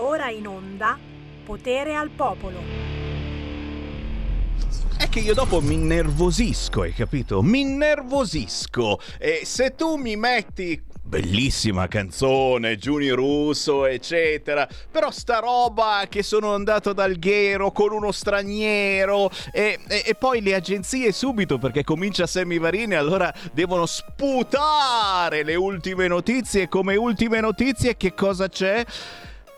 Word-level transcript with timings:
Ora 0.00 0.30
in 0.30 0.46
onda 0.46 0.98
Potere 1.44 1.94
al 1.94 2.10
Popolo. 2.10 2.60
È 4.96 5.08
che 5.08 5.20
io 5.20 5.34
dopo 5.34 5.60
mi 5.60 5.74
innervosisco, 5.74 6.82
hai 6.82 6.92
capito? 6.92 7.42
Mi 7.42 7.60
innervosisco. 7.60 9.00
E 9.18 9.42
se 9.44 9.74
tu 9.74 9.96
mi 9.96 10.14
metti 10.16 10.80
bellissima 11.02 11.88
canzone, 11.88 12.78
Giuni 12.78 13.10
Russo, 13.10 13.84
eccetera. 13.84 14.66
Però 14.90 15.10
sta 15.10 15.40
roba 15.40 16.06
che 16.08 16.22
sono 16.22 16.54
andato 16.54 16.90
ad 16.90 17.00
Alghero 17.00 17.72
con 17.72 17.92
uno 17.92 18.12
straniero 18.12 19.30
e, 19.52 19.78
e, 19.88 20.02
e 20.06 20.14
poi 20.14 20.40
le 20.40 20.54
agenzie 20.54 21.12
subito 21.12 21.58
perché 21.58 21.84
comincia 21.84 22.26
Sammy 22.26 22.58
Varini 22.58 22.94
allora 22.94 23.30
devono 23.52 23.84
sputare 23.84 25.42
le 25.42 25.54
ultime 25.54 26.06
notizie. 26.06 26.68
Come 26.68 26.96
ultime 26.96 27.40
notizie 27.40 27.96
che 27.96 28.14
cosa 28.14 28.48
c'è? 28.48 28.84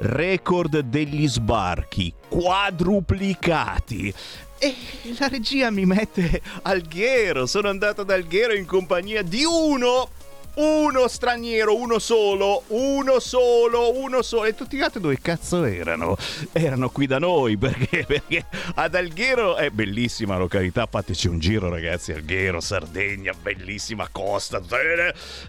Record 0.07 0.81
degli 0.81 1.27
sbarchi 1.27 2.13
quadruplicati. 2.29 4.13
E 4.59 4.75
la 5.19 5.29
regia 5.29 5.71
mi 5.71 5.87
mette 5.87 6.43
Alghero. 6.61 7.47
Sono 7.47 7.71
andato 7.71 8.03
ad 8.03 8.11
Alghero 8.11 8.53
in 8.53 8.67
compagnia 8.67 9.23
di 9.23 9.45
uno 9.45 10.11
uno 10.55 11.09
straniero, 11.09 11.77
uno 11.77 11.99
solo, 11.99 12.63
uno 12.69 13.19
solo, 13.19 13.99
uno 13.99 14.23
solo. 14.23 14.45
E 14.45 14.55
tutti 14.55 14.77
gli 14.77 14.83
altri 14.83 15.01
dove 15.01 15.19
cazzo 15.21 15.65
erano? 15.65 16.17
Erano 16.53 16.91
qui 16.91 17.07
da 17.07 17.19
noi 17.19 17.57
perché, 17.59 18.05
perché 18.07 18.45
ad 18.75 18.95
Alghero 18.95 19.57
è 19.57 19.71
bellissima 19.71 20.37
località. 20.37 20.87
Fateci 20.87 21.29
un 21.29 21.39
giro, 21.39 21.69
ragazzi. 21.69 22.13
Alghero, 22.13 22.61
Sardegna, 22.61 23.33
bellissima 23.41 24.09
costa. 24.11 24.63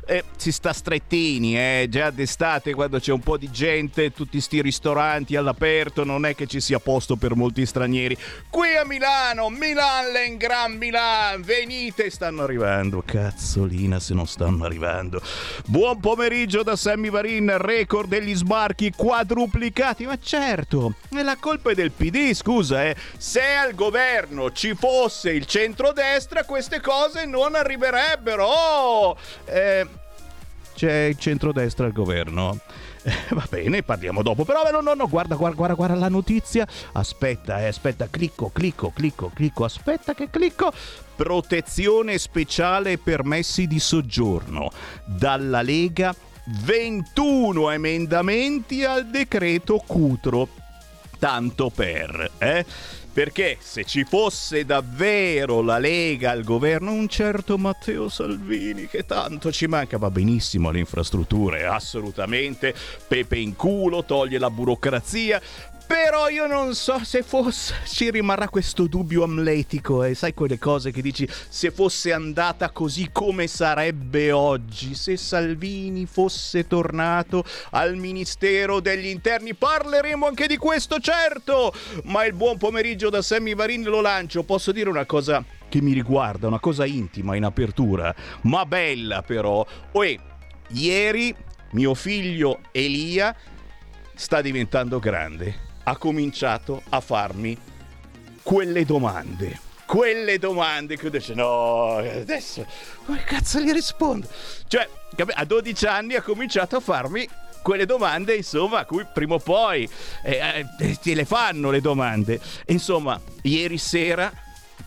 Eh, 0.07 0.23
si 0.37 0.51
sta 0.51 0.73
strettini, 0.73 1.57
eh. 1.57 1.87
Già 1.89 2.09
d'estate, 2.09 2.73
quando 2.73 2.99
c'è 2.99 3.11
un 3.11 3.21
po' 3.21 3.37
di 3.37 3.51
gente, 3.51 4.11
tutti 4.11 4.41
sti 4.41 4.61
ristoranti 4.61 5.35
all'aperto, 5.35 6.03
non 6.03 6.25
è 6.25 6.33
che 6.35 6.47
ci 6.47 6.59
sia 6.59 6.79
posto 6.79 7.15
per 7.15 7.35
molti 7.35 7.65
stranieri. 7.65 8.17
Qui 8.49 8.75
a 8.75 8.85
Milano, 8.85 9.49
Milan, 9.49 10.37
Gran 10.37 10.73
Milan, 10.73 11.41
venite, 11.41 12.09
stanno 12.09 12.43
arrivando. 12.43 13.03
Cazzolina 13.05 13.99
se 13.99 14.13
non 14.13 14.25
stanno 14.25 14.65
arrivando 14.65 14.94
ascoltando. 14.95 15.21
Buon 15.65 15.99
pomeriggio 15.99 16.63
da 16.63 16.75
Sammy 16.75 17.09
Varin, 17.09 17.57
record 17.57 18.09
degli 18.09 18.33
sbarchi 18.35 18.91
quadruplicati. 18.95 20.05
Ma 20.05 20.17
certo, 20.21 20.95
è 21.13 21.21
la 21.21 21.37
colpa 21.39 21.73
del 21.73 21.91
PD, 21.91 22.33
scusa, 22.33 22.85
eh. 22.85 22.95
Se 23.17 23.41
al 23.41 23.73
governo 23.75 24.51
ci 24.51 24.73
fosse 24.75 25.31
il 25.31 25.45
centrodestra, 25.45 26.45
queste 26.45 26.79
cose 26.79 27.25
non 27.25 27.55
arriverebbero. 27.55 28.45
Oh! 28.45 29.17
Eh, 29.45 29.85
c'è 30.75 31.03
il 31.03 31.17
centrodestra 31.17 31.85
al 31.85 31.93
governo. 31.93 32.59
Eh, 33.07 33.35
va 33.35 33.45
bene, 33.47 33.83
parliamo 33.83 34.23
dopo. 34.23 34.43
Però 34.45 34.63
no, 34.71 34.81
no, 34.81 34.93
no, 34.93 35.07
guarda, 35.07 35.35
guarda, 35.35 35.55
guarda, 35.55 35.75
guarda 35.75 35.95
la 35.95 36.09
notizia. 36.09 36.67
Aspetta, 36.93 37.61
eh, 37.61 37.67
aspetta, 37.67 38.07
clicco, 38.09 38.49
clicco, 38.51 38.91
clicco, 38.93 39.31
clicco, 39.33 39.63
aspetta 39.63 40.13
che 40.13 40.29
clicco. 40.29 40.73
Protezione 41.15 42.17
speciale 42.17 42.93
e 42.93 42.97
permessi 42.97 43.67
di 43.67 43.79
soggiorno. 43.79 44.69
Dalla 45.05 45.61
Lega 45.61 46.13
21 46.45 47.71
emendamenti 47.71 48.83
al 48.83 49.07
decreto 49.07 49.77
Cutro. 49.85 50.47
Tanto 51.17 51.69
per, 51.69 52.31
eh? 52.37 52.65
Perché 53.15 53.57
se 53.61 53.85
ci 53.85 54.03
fosse 54.03 54.65
davvero 54.65 55.61
la 55.61 55.77
Lega 55.77 56.31
al 56.31 56.43
governo, 56.43 56.91
un 56.91 57.07
certo 57.07 57.57
Matteo 57.57 58.09
Salvini, 58.09 58.87
che 58.87 59.05
tanto 59.05 59.53
ci 59.53 59.67
manca, 59.67 59.97
va 59.97 60.11
benissimo 60.11 60.67
alle 60.67 60.79
infrastrutture, 60.79 61.65
assolutamente, 61.65 62.75
pepe 63.07 63.37
in 63.37 63.55
culo, 63.55 64.03
toglie 64.03 64.37
la 64.37 64.49
burocrazia, 64.49 65.41
però 65.87 66.29
io 66.29 66.47
non 66.47 66.73
so 66.75 67.03
se 67.03 67.23
fosse. 67.23 67.73
Ci 67.85 68.09
rimarrà 68.09 68.49
questo 68.49 68.87
dubbio 68.87 69.23
amletico, 69.23 70.03
e 70.03 70.11
eh? 70.11 70.15
sai 70.15 70.33
quelle 70.33 70.57
cose 70.57 70.91
che 70.91 71.01
dici 71.01 71.27
se 71.49 71.71
fosse 71.71 72.13
andata 72.13 72.69
così 72.69 73.09
come 73.11 73.47
sarebbe 73.47 74.31
oggi, 74.31 74.95
se 74.95 75.17
Salvini 75.17 76.05
fosse 76.05 76.67
tornato 76.67 77.43
al 77.71 77.95
Ministero 77.95 78.79
degli 78.79 79.07
Interni. 79.07 79.53
Parleremo 79.53 80.25
anche 80.25 80.47
di 80.47 80.57
questo, 80.57 80.99
certo! 80.99 81.73
Ma 82.05 82.25
il 82.25 82.33
buon 82.33 82.57
pomeriggio 82.57 83.09
da 83.09 83.21
Sammy 83.21 83.55
Varin 83.55 83.83
lo 83.83 84.01
lancio. 84.01 84.43
Posso 84.43 84.71
dire 84.71 84.89
una 84.89 85.05
cosa 85.05 85.43
che 85.67 85.81
mi 85.81 85.93
riguarda, 85.93 86.47
una 86.47 86.59
cosa 86.59 86.85
intima 86.85 87.35
in 87.35 87.43
apertura, 87.43 88.13
ma 88.41 88.65
bella 88.65 89.21
però. 89.21 89.65
Oe, 89.91 90.19
ieri 90.69 91.35
mio 91.71 91.93
figlio 91.93 92.59
Elia 92.71 93.35
sta 94.13 94.41
diventando 94.41 94.99
grande 94.99 95.64
ha 95.85 95.97
cominciato 95.97 96.81
a 96.89 96.99
farmi 96.99 97.57
quelle 98.41 98.85
domande. 98.85 99.59
Quelle 99.85 100.39
domande 100.39 100.97
che 100.97 101.05
io 101.05 101.11
dice 101.11 101.35
no, 101.35 101.97
adesso 101.97 102.65
come 103.05 103.23
cazzo 103.23 103.59
gli 103.59 103.71
rispondo? 103.71 104.27
Cioè, 104.67 104.87
a 105.33 105.45
12 105.45 105.85
anni 105.85 106.15
ha 106.15 106.21
cominciato 106.21 106.77
a 106.77 106.79
farmi 106.79 107.27
quelle 107.61 107.85
domande, 107.85 108.35
insomma, 108.35 108.79
a 108.79 108.85
cui 108.85 109.05
prima 109.11 109.35
o 109.35 109.39
poi 109.39 109.87
eh, 110.23 110.65
eh, 110.79 110.97
te 111.01 111.13
le 111.13 111.25
fanno 111.25 111.69
le 111.69 111.81
domande. 111.81 112.39
Insomma, 112.67 113.19
ieri 113.43 113.77
sera 113.77 114.31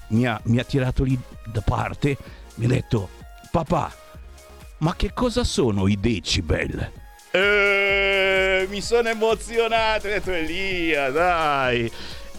mi 0.09 0.27
ha, 0.27 0.41
mi 0.45 0.59
ha 0.59 0.65
tirato 0.65 1.05
lì 1.05 1.19
da 1.45 1.61
parte, 1.61 2.17
mi 2.57 2.65
ha 2.65 2.69
detto, 2.69 3.09
papà, 3.51 3.93
ma 4.79 4.95
che 4.97 5.13
cosa 5.13 5.45
sono 5.45 5.87
i 5.87 5.99
decibel? 5.99 6.93
Eh, 7.31 8.67
mi 8.71 8.81
sono 8.81 9.09
emozionato. 9.09 10.07
Ho 10.07 10.11
detto 10.11 10.33
Elia, 10.33 11.11
dai. 11.11 11.91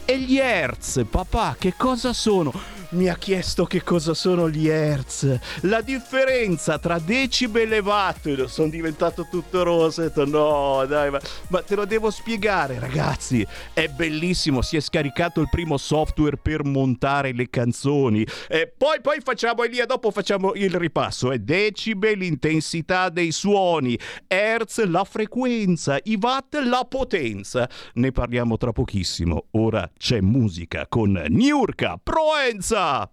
E 0.06 0.20
gli 0.20 0.40
Hertz, 0.40 1.06
papà, 1.10 1.56
che 1.60 1.74
cosa 1.78 2.14
sono? 2.14 2.79
Mi 2.92 3.08
ha 3.08 3.16
chiesto 3.18 3.66
che 3.66 3.84
cosa 3.84 4.14
sono 4.14 4.50
gli 4.50 4.68
hertz, 4.68 5.38
la 5.62 5.82
differenza 5.82 6.80
tra 6.80 6.98
decibel 6.98 7.74
e 7.74 7.80
watt. 7.80 8.46
Sono 8.46 8.70
diventato 8.70 9.28
tutto 9.30 9.64
rosso. 9.64 10.02
Ho 10.02 10.04
detto 10.06 10.26
no, 10.26 10.86
dai, 10.88 11.12
ma, 11.12 11.20
ma, 11.50 11.62
te 11.62 11.76
lo 11.76 11.86
devo 11.86 12.10
spiegare, 12.10 12.80
ragazzi. 12.80 13.46
È 13.74 13.88
bellissimo. 13.88 14.62
Si 14.62 14.76
è 14.76 14.80
scaricato 14.80 15.40
il 15.42 15.50
primo 15.50 15.78
software 15.78 16.38
per 16.38 16.64
montare 16.64 17.32
le 17.34 17.50
canzoni. 17.50 18.26
E 18.48 18.72
poi, 18.76 19.02
poi 19.02 19.20
facciamo 19.24 19.64
Elia, 19.64 19.86
dopo 19.86 20.10
facciamo 20.10 20.54
il 20.56 20.74
ripasso. 20.74 21.32
È 21.32 21.38
decibel, 21.38 22.18
l'intensità 22.18 23.10
dei 23.10 23.32
suoni, 23.32 24.00
hertz, 24.28 24.84
la 24.86 25.04
frequenza, 25.04 26.00
i 26.04 26.18
watt, 26.20 26.56
la 26.56 26.86
potenza. 26.90 27.70
Ne 27.94 28.12
parliamo 28.12 28.58
tra 28.58 28.72
pochissimo. 28.72 29.46
Ora 29.52 29.90
c'è 29.98 30.22
musica 30.22 30.88
con 30.88 31.12
Niurka 31.28 32.00
Proenza. 32.02 32.79
Forza! 32.80 33.12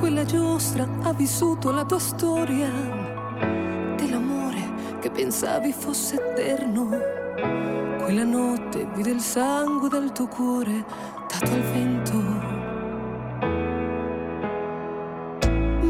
Quella 0.00 0.24
giostra 0.24 0.88
ha 1.02 1.12
vissuto 1.12 1.70
la 1.70 1.84
tua 1.84 1.98
storia 2.00 2.68
dell'amore 3.96 4.98
che 5.00 5.10
pensavi 5.10 5.72
fosse 5.72 6.16
eterno. 6.16 7.77
Quella 8.08 8.24
notte 8.24 8.88
vide 8.94 9.10
il 9.10 9.20
sangue 9.20 9.90
del 9.90 10.12
tuo 10.12 10.28
cuore 10.28 10.82
dato 11.28 11.52
al 11.52 11.60
vento. 11.60 12.14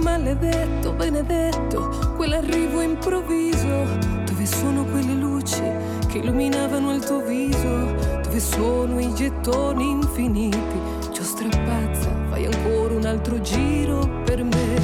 Maledetto, 0.03 0.95
benedetto, 0.95 2.15
quell'arrivo 2.17 2.81
improvviso, 2.81 3.85
dove 4.25 4.47
sono 4.47 4.85
quelle 4.87 5.15
luci 5.15 5.63
che 6.09 6.19
illuminavano 6.19 6.93
il 6.93 7.05
tuo 7.05 7.21
viso, 7.21 7.95
dove 8.25 8.41
sono 8.41 8.99
i 8.99 9.15
gettoni 9.15 9.89
infiniti, 9.89 10.81
giostra 11.13 11.49
pazza, 11.49 12.11
fai 12.31 12.47
ancora 12.47 12.95
un 12.95 13.05
altro 13.07 13.41
giro 13.41 14.25
per 14.25 14.43
me. 14.43 14.75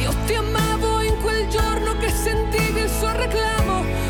Io 0.00 0.10
ti 0.24 0.32
amavo 0.32 1.02
in 1.02 1.20
quel 1.20 1.48
giorno 1.48 1.94
che 1.98 2.08
sentivi 2.08 2.80
il 2.80 2.88
suo 2.88 3.12
reclamo, 3.12 3.53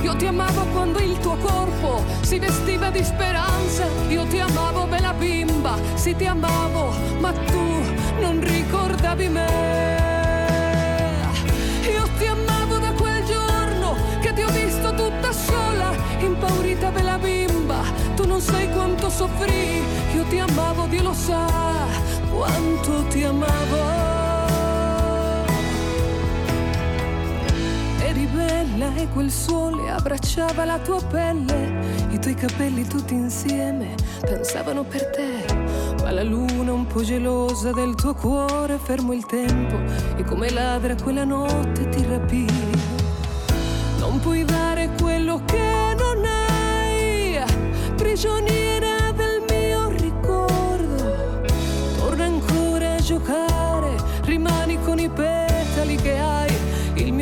io 0.05 0.15
ti 0.17 0.27
amavo 0.27 0.67
quando 0.67 0.99
il 0.99 1.19
tuo 1.19 1.35
corpo 1.39 2.05
si 2.21 2.39
vestiva 2.39 2.91
di 2.91 3.03
speranza, 3.03 3.87
io 4.09 4.27
ti 4.27 4.39
amavo 4.39 4.85
bella 4.87 5.15
bimba, 5.15 5.79
sì 5.95 6.15
ti 6.15 6.27
amavo, 6.27 6.93
ma 7.21 7.33
tu 7.33 7.83
non 8.21 8.39
ricordavi 8.39 9.29
me. 9.31 9.49
Io 11.91 12.07
ti 12.19 12.27
amavo 12.27 12.77
da 12.77 12.93
quel 12.93 13.25
giorno 13.25 13.97
che 14.21 14.35
ti 14.35 14.43
ho 14.43 14.51
visto 14.51 14.95
tutta 14.95 15.33
sola, 15.33 15.91
impaurita 16.19 16.91
bella 16.91 17.17
bimba, 17.17 17.81
tu 18.15 18.27
non 18.27 18.43
sai 18.43 18.71
quanto 18.73 19.09
soffrì, 19.09 19.83
io 20.15 20.25
ti 20.29 20.39
amavo, 20.39 20.87
Dio 20.87 21.03
lo 21.03 21.15
sa, 21.15 21.47
quanto 22.31 23.07
ti 23.09 23.25
amavo. 23.25 24.14
Bella 28.47 28.95
e 28.97 29.09
quel 29.09 29.31
sole 29.31 29.91
abbracciava 29.91 30.67
la 30.67 30.79
tua 30.79 31.03
pelle, 31.03 31.81
i 32.11 32.19
tuoi 32.19 32.35
capelli 32.35 32.87
tutti 32.87 33.15
insieme 33.15 33.95
pensavano 34.21 34.83
per 34.85 35.07
te. 35.07 35.47
Ma 36.03 36.11
la 36.11 36.23
luna 36.23 36.75
un 36.75 36.87
po' 36.87 37.03
gelosa 37.03 37.73
del 37.73 37.95
tuo 37.95 38.13
cuore 38.13 38.79
fermo 38.83 39.15
il 39.15 39.25
tempo 39.25 39.77
e 40.17 40.25
come 40.25 40.51
ladra 40.51 40.95
quella 40.95 41.25
notte 41.25 41.89
ti 41.89 42.05
rapì. 42.07 42.47
Non 43.99 44.21
puoi 44.21 44.45
dare 44.45 44.91
quello 45.01 45.41
che 45.47 45.95
non 45.97 46.23
hai, 46.27 47.41
prigioniera 47.97 49.11
del 49.13 49.43
mio 49.49 49.89
ricordo. 49.89 51.47
Torna 51.97 52.25
ancora 52.25 52.95
a 52.97 53.01
giocare, 53.01 53.97
rimani 54.25 54.79
con 54.83 54.99
i 54.99 55.09
petali 55.09 55.97
che 55.97 56.19
hai 56.19 56.54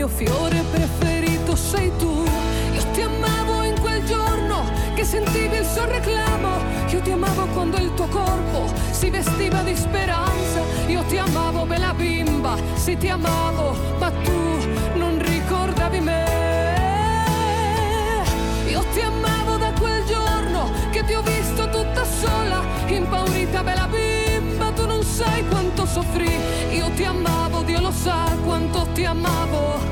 mio 0.03 0.09
fiore 0.09 0.65
preferito 0.69 1.55
sei 1.55 1.93
tu. 1.97 2.25
Io 2.73 2.83
ti 2.91 3.03
amavo 3.03 3.63
in 3.63 3.79
quel 3.79 4.05
giorno 4.05 4.65
che 4.95 5.05
sentivi 5.05 5.59
il 5.59 5.65
suo 5.65 5.85
reclamo. 5.85 6.59
Io 6.89 7.01
ti 7.03 7.13
amavo 7.13 7.47
quando 7.53 7.77
il 7.77 7.95
tuo 7.95 8.09
corpo 8.09 8.69
si 8.91 9.11
vestiva 9.11 9.63
di 9.63 9.77
speranza. 9.77 10.61
Io 10.89 11.05
ti 11.05 11.19
amavo, 11.19 11.67
bella 11.67 11.95
bimba, 11.95 12.57
sì 12.75 12.97
ti 12.97 13.09
amavo, 13.09 13.77
ma 14.01 14.11
tu 14.11 14.69
non 14.95 15.23
ricordavi 15.23 16.01
me. 16.01 16.25
Io 18.71 18.85
ti 18.93 19.01
amavo 19.03 19.57
da 19.57 19.73
quel 19.79 20.05
giorno 20.05 20.69
che 20.91 21.05
ti 21.05 21.15
ho 21.15 21.23
visto 21.23 21.69
tutta 21.71 22.05
sola, 22.05 22.61
impaurita, 22.89 23.63
bella 23.63 23.87
bimba, 23.87 24.73
tu 24.73 24.85
non 24.85 25.05
sai 25.05 25.47
quanto 25.47 25.87
soffrì. 25.87 26.37
Io 26.73 26.91
ti 26.97 27.05
amavo, 27.05 27.63
Dio 27.63 27.81
lo 27.81 27.93
sa 27.93 28.27
quanto 28.43 28.89
ti 28.95 29.05
amavo 29.05 29.92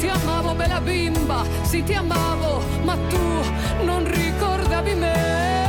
Ti 0.00 0.08
amavo, 0.08 0.54
bella 0.54 0.80
bimba, 0.80 1.44
sì 1.60 1.82
ti 1.82 1.92
amavo, 1.92 2.62
ma 2.84 2.96
tu 3.10 3.84
non 3.84 4.10
ricordavi 4.10 4.94
me. 4.94 5.68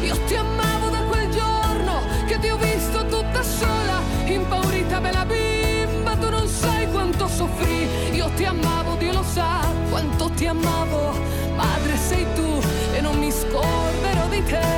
Io 0.00 0.16
ti 0.24 0.34
amavo 0.34 0.88
da 0.88 1.02
quel 1.02 1.28
giorno 1.30 2.00
che 2.26 2.38
ti 2.38 2.48
ho 2.48 2.56
visto 2.56 3.04
tutta 3.04 3.42
sola, 3.42 4.00
impaurita, 4.24 4.98
bella 4.98 5.26
bimba, 5.26 6.16
tu 6.16 6.30
non 6.30 6.48
sai 6.48 6.90
quanto 6.90 7.28
soffrì. 7.28 7.86
Io 8.12 8.30
ti 8.34 8.46
amavo, 8.46 8.94
Dio 8.94 9.12
lo 9.12 9.22
sa 9.22 9.60
quanto 9.90 10.30
ti 10.30 10.46
amavo, 10.46 11.12
madre 11.54 11.98
sei 11.98 12.26
tu 12.34 12.60
e 12.94 13.00
non 13.02 13.18
mi 13.18 13.30
scorderò 13.30 14.26
di 14.30 14.42
te. 14.44 14.77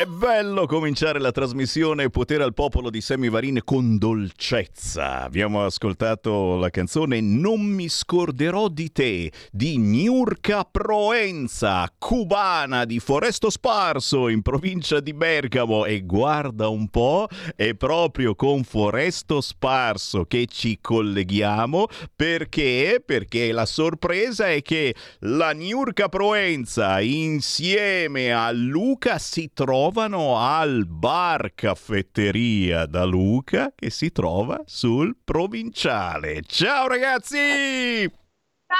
È 0.00 0.06
bello 0.06 0.64
cominciare 0.64 1.20
la 1.20 1.30
trasmissione 1.30 2.08
Potere 2.08 2.42
al 2.42 2.54
popolo 2.54 2.88
di 2.88 3.02
Semivarin 3.02 3.60
con 3.62 3.98
dolcezza. 3.98 5.22
Abbiamo 5.22 5.62
ascoltato 5.62 6.56
la 6.56 6.70
canzone 6.70 7.20
Non 7.20 7.60
mi 7.60 7.86
scorderò 7.86 8.68
di 8.68 8.90
te 8.92 9.30
di 9.52 9.76
Niurka 9.76 10.64
Proenza, 10.64 11.86
cubana 11.98 12.86
di 12.86 12.98
Foresto 12.98 13.50
Sparso 13.50 14.28
in 14.28 14.40
provincia 14.40 15.00
di 15.00 15.12
Bergamo 15.12 15.84
e 15.84 16.00
guarda 16.00 16.68
un 16.68 16.88
po', 16.88 17.28
è 17.54 17.74
proprio 17.74 18.34
con 18.34 18.64
Foresto 18.64 19.42
Sparso 19.42 20.24
che 20.24 20.46
ci 20.46 20.78
colleghiamo 20.80 21.88
perché? 22.16 23.02
Perché 23.04 23.52
la 23.52 23.66
sorpresa 23.66 24.48
è 24.48 24.62
che 24.62 24.94
la 25.18 25.50
Niurka 25.50 26.08
Proenza 26.08 27.00
insieme 27.00 28.32
a 28.32 28.50
Luca 28.50 29.18
si 29.18 29.50
trova 29.52 29.88
trovano 29.90 30.38
al 30.38 30.86
bar 30.86 31.50
caffetteria 31.52 32.86
da 32.86 33.02
Luca 33.02 33.72
che 33.74 33.90
si 33.90 34.12
trova 34.12 34.62
sul 34.64 35.16
provinciale. 35.22 36.42
Ciao 36.46 36.86
ragazzi! 36.86 38.08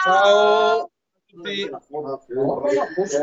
Ciao! 0.04 0.88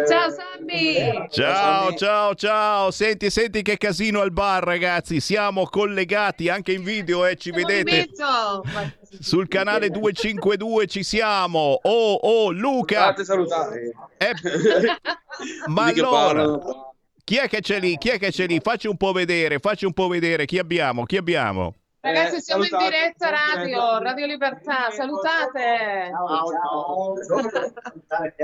Ciao 0.06 0.30
Sammy! 0.32 1.28
Ciao, 1.30 1.94
ciao, 1.94 2.36
ciao! 2.36 2.92
Senti, 2.92 3.30
senti 3.30 3.62
che 3.62 3.78
casino 3.78 4.20
al 4.20 4.32
bar, 4.32 4.64
ragazzi. 4.64 5.22
Siamo 5.22 5.66
collegati 5.68 6.50
anche 6.50 6.74
in 6.74 6.84
video 6.84 7.26
e 7.26 7.32
eh, 7.32 7.36
ci 7.38 7.52
vedete. 7.52 8.10
Sul 9.20 9.48
canale 9.48 9.90
252 9.90 10.88
ci 10.88 11.04
siamo. 11.04 11.80
Oh, 11.82 12.14
oh, 12.16 12.52
Luca! 12.52 13.06
Fate 13.06 13.24
salutare. 13.24 13.94
Eh, 14.18 14.34
ma 15.68 15.86
allora, 15.86 16.60
chi 17.28 17.36
è 17.36 17.50
che 17.50 17.60
c'è 17.60 17.78
lì? 17.82 17.98
Chi 17.98 18.08
è 18.08 18.18
che 18.18 18.32
c'è 18.32 18.48
lì? 18.48 18.62
Facci 18.62 18.88
un 18.88 18.96
po' 18.96 19.12
vedere, 19.12 19.60
facci 19.60 19.84
un 19.84 19.92
po' 19.92 20.08
vedere 20.08 20.46
chi 20.46 20.60
abbiamo, 20.60 21.04
chi 21.04 21.18
abbiamo. 21.18 21.74
Ragazzi, 22.08 22.42
siamo 22.42 22.64
in 22.64 22.70
diretta 22.70 23.30
radio, 23.30 24.00
Radio 24.00 24.26
Libertà, 24.28 24.90
salutate! 24.92 26.10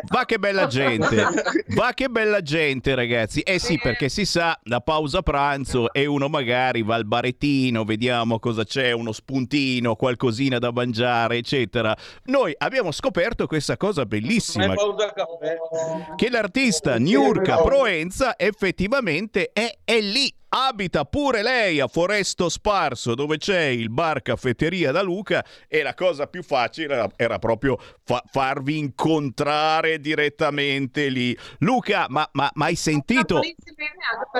Va 0.09 0.25
che 0.25 0.37
bella 0.37 0.67
gente, 0.67 1.25
va 1.73 1.93
che 1.93 2.09
bella 2.09 2.41
gente 2.41 2.93
ragazzi. 2.93 3.39
Eh 3.39 3.59
sì, 3.59 3.79
perché 3.81 4.09
si 4.09 4.25
sa, 4.25 4.59
la 4.63 4.81
pausa 4.81 5.21
pranzo 5.21 5.93
e 5.93 6.05
uno 6.05 6.27
magari 6.27 6.83
va 6.83 6.95
al 6.95 7.05
barettino, 7.05 7.85
vediamo 7.85 8.37
cosa 8.39 8.65
c'è, 8.65 8.91
uno 8.91 9.13
spuntino, 9.13 9.95
qualcosina 9.95 10.59
da 10.59 10.73
mangiare, 10.73 11.37
eccetera. 11.37 11.95
Noi 12.25 12.53
abbiamo 12.57 12.91
scoperto 12.91 13.47
questa 13.47 13.77
cosa 13.77 14.05
bellissima, 14.05 14.73
che 16.17 16.29
l'artista 16.29 16.97
Niurka 16.97 17.61
Proenza 17.61 18.37
effettivamente 18.37 19.51
è, 19.53 19.73
è 19.85 20.01
lì 20.01 20.33
abita 20.55 21.03
pure 21.05 21.41
lei 21.41 21.79
a 21.79 21.87
Foresto 21.87 22.47
Sparso 22.47 23.15
dove 23.15 23.37
c'è 23.37 23.63
il 23.63 23.89
bar 23.89 24.21
caffetteria 24.21 24.91
da 24.91 25.01
Luca 25.01 25.43
e 25.67 25.81
la 25.81 25.95
cosa 25.95 26.27
più 26.27 26.43
facile 26.43 26.93
era, 26.93 27.09
era 27.15 27.39
proprio 27.39 27.77
fa- 28.03 28.23
farvi 28.29 28.77
incontrare 28.77 29.99
direttamente 29.99 31.09
lì. 31.09 31.35
Luca, 31.59 32.05
ma, 32.09 32.29
ma, 32.33 32.51
ma 32.53 32.65
hai 32.65 32.75
sentito, 32.75 33.41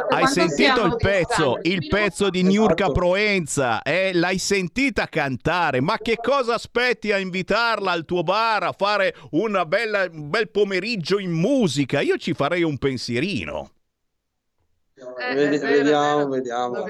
hai 0.10 0.28
sentito 0.28 0.86
il 0.86 0.96
pezzo, 0.98 1.58
il 1.64 1.88
pezzo 1.88 2.30
di 2.30 2.44
Niurka 2.44 2.92
Proenza, 2.92 3.82
eh? 3.82 4.12
l'hai 4.14 4.38
sentita 4.38 5.08
cantare, 5.08 5.82
ma 5.82 5.98
che 5.98 6.18
cosa 6.22 6.54
aspetti 6.54 7.12
a 7.12 7.18
invitarla 7.18 7.92
al 7.92 8.06
tuo 8.06 8.22
bar 8.22 8.64
a 8.64 8.72
fare 8.72 9.16
bella, 9.66 10.08
un 10.12 10.30
bel 10.30 10.50
pomeriggio 10.50 11.18
in 11.18 11.32
musica? 11.32 12.02
Io 12.02 12.18
ci 12.18 12.34
farei 12.34 12.62
un 12.62 12.78
pensierino. 12.78 13.73
Eh, 15.20 15.36
Vedi, 15.36 15.58
vediamo, 15.58 16.28
vediamo. 16.28 16.84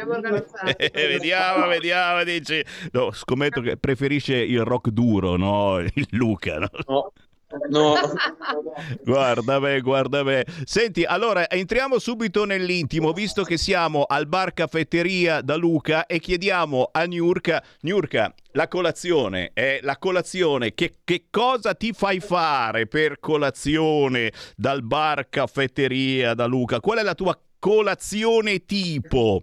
vediamo, 0.91 1.67
vediamo, 1.67 2.23
dici. 2.23 2.63
No, 2.91 3.11
scommetto 3.11 3.61
che 3.61 3.77
preferisce 3.77 4.35
il 4.35 4.63
rock 4.63 4.89
duro, 4.89 5.35
no? 5.37 5.79
Il 5.79 6.07
Luca, 6.11 6.57
no? 6.57 6.69
no. 6.87 7.11
No. 7.69 7.93
guarda 9.03 9.59
me, 9.59 9.79
guarda 9.81 10.23
me. 10.23 10.43
Senti, 10.65 11.03
allora 11.03 11.49
entriamo 11.49 11.99
subito 11.99 12.45
nell'intimo, 12.45 13.11
visto 13.11 13.43
che 13.43 13.57
siamo 13.57 14.03
al 14.03 14.27
bar 14.27 14.53
caffetteria 14.53 15.41
da 15.41 15.55
Luca 15.55 16.05
e 16.05 16.19
chiediamo 16.19 16.89
a 16.91 17.03
Niurka, 17.03 17.63
Niurka, 17.81 18.33
la 18.53 18.67
colazione, 18.67 19.51
è 19.53 19.79
la 19.83 19.97
colazione, 19.97 20.73
che, 20.73 20.97
che 21.03 21.25
cosa 21.29 21.75
ti 21.75 21.93
fai 21.93 22.19
fare 22.19 22.87
per 22.87 23.19
colazione 23.19 24.31
dal 24.55 24.83
bar 24.83 25.29
caffetteria 25.29 26.33
da 26.33 26.45
Luca? 26.45 26.79
Qual 26.79 26.97
è 26.97 27.03
la 27.03 27.15
tua 27.15 27.37
colazione 27.63 28.65
tipo? 28.65 29.41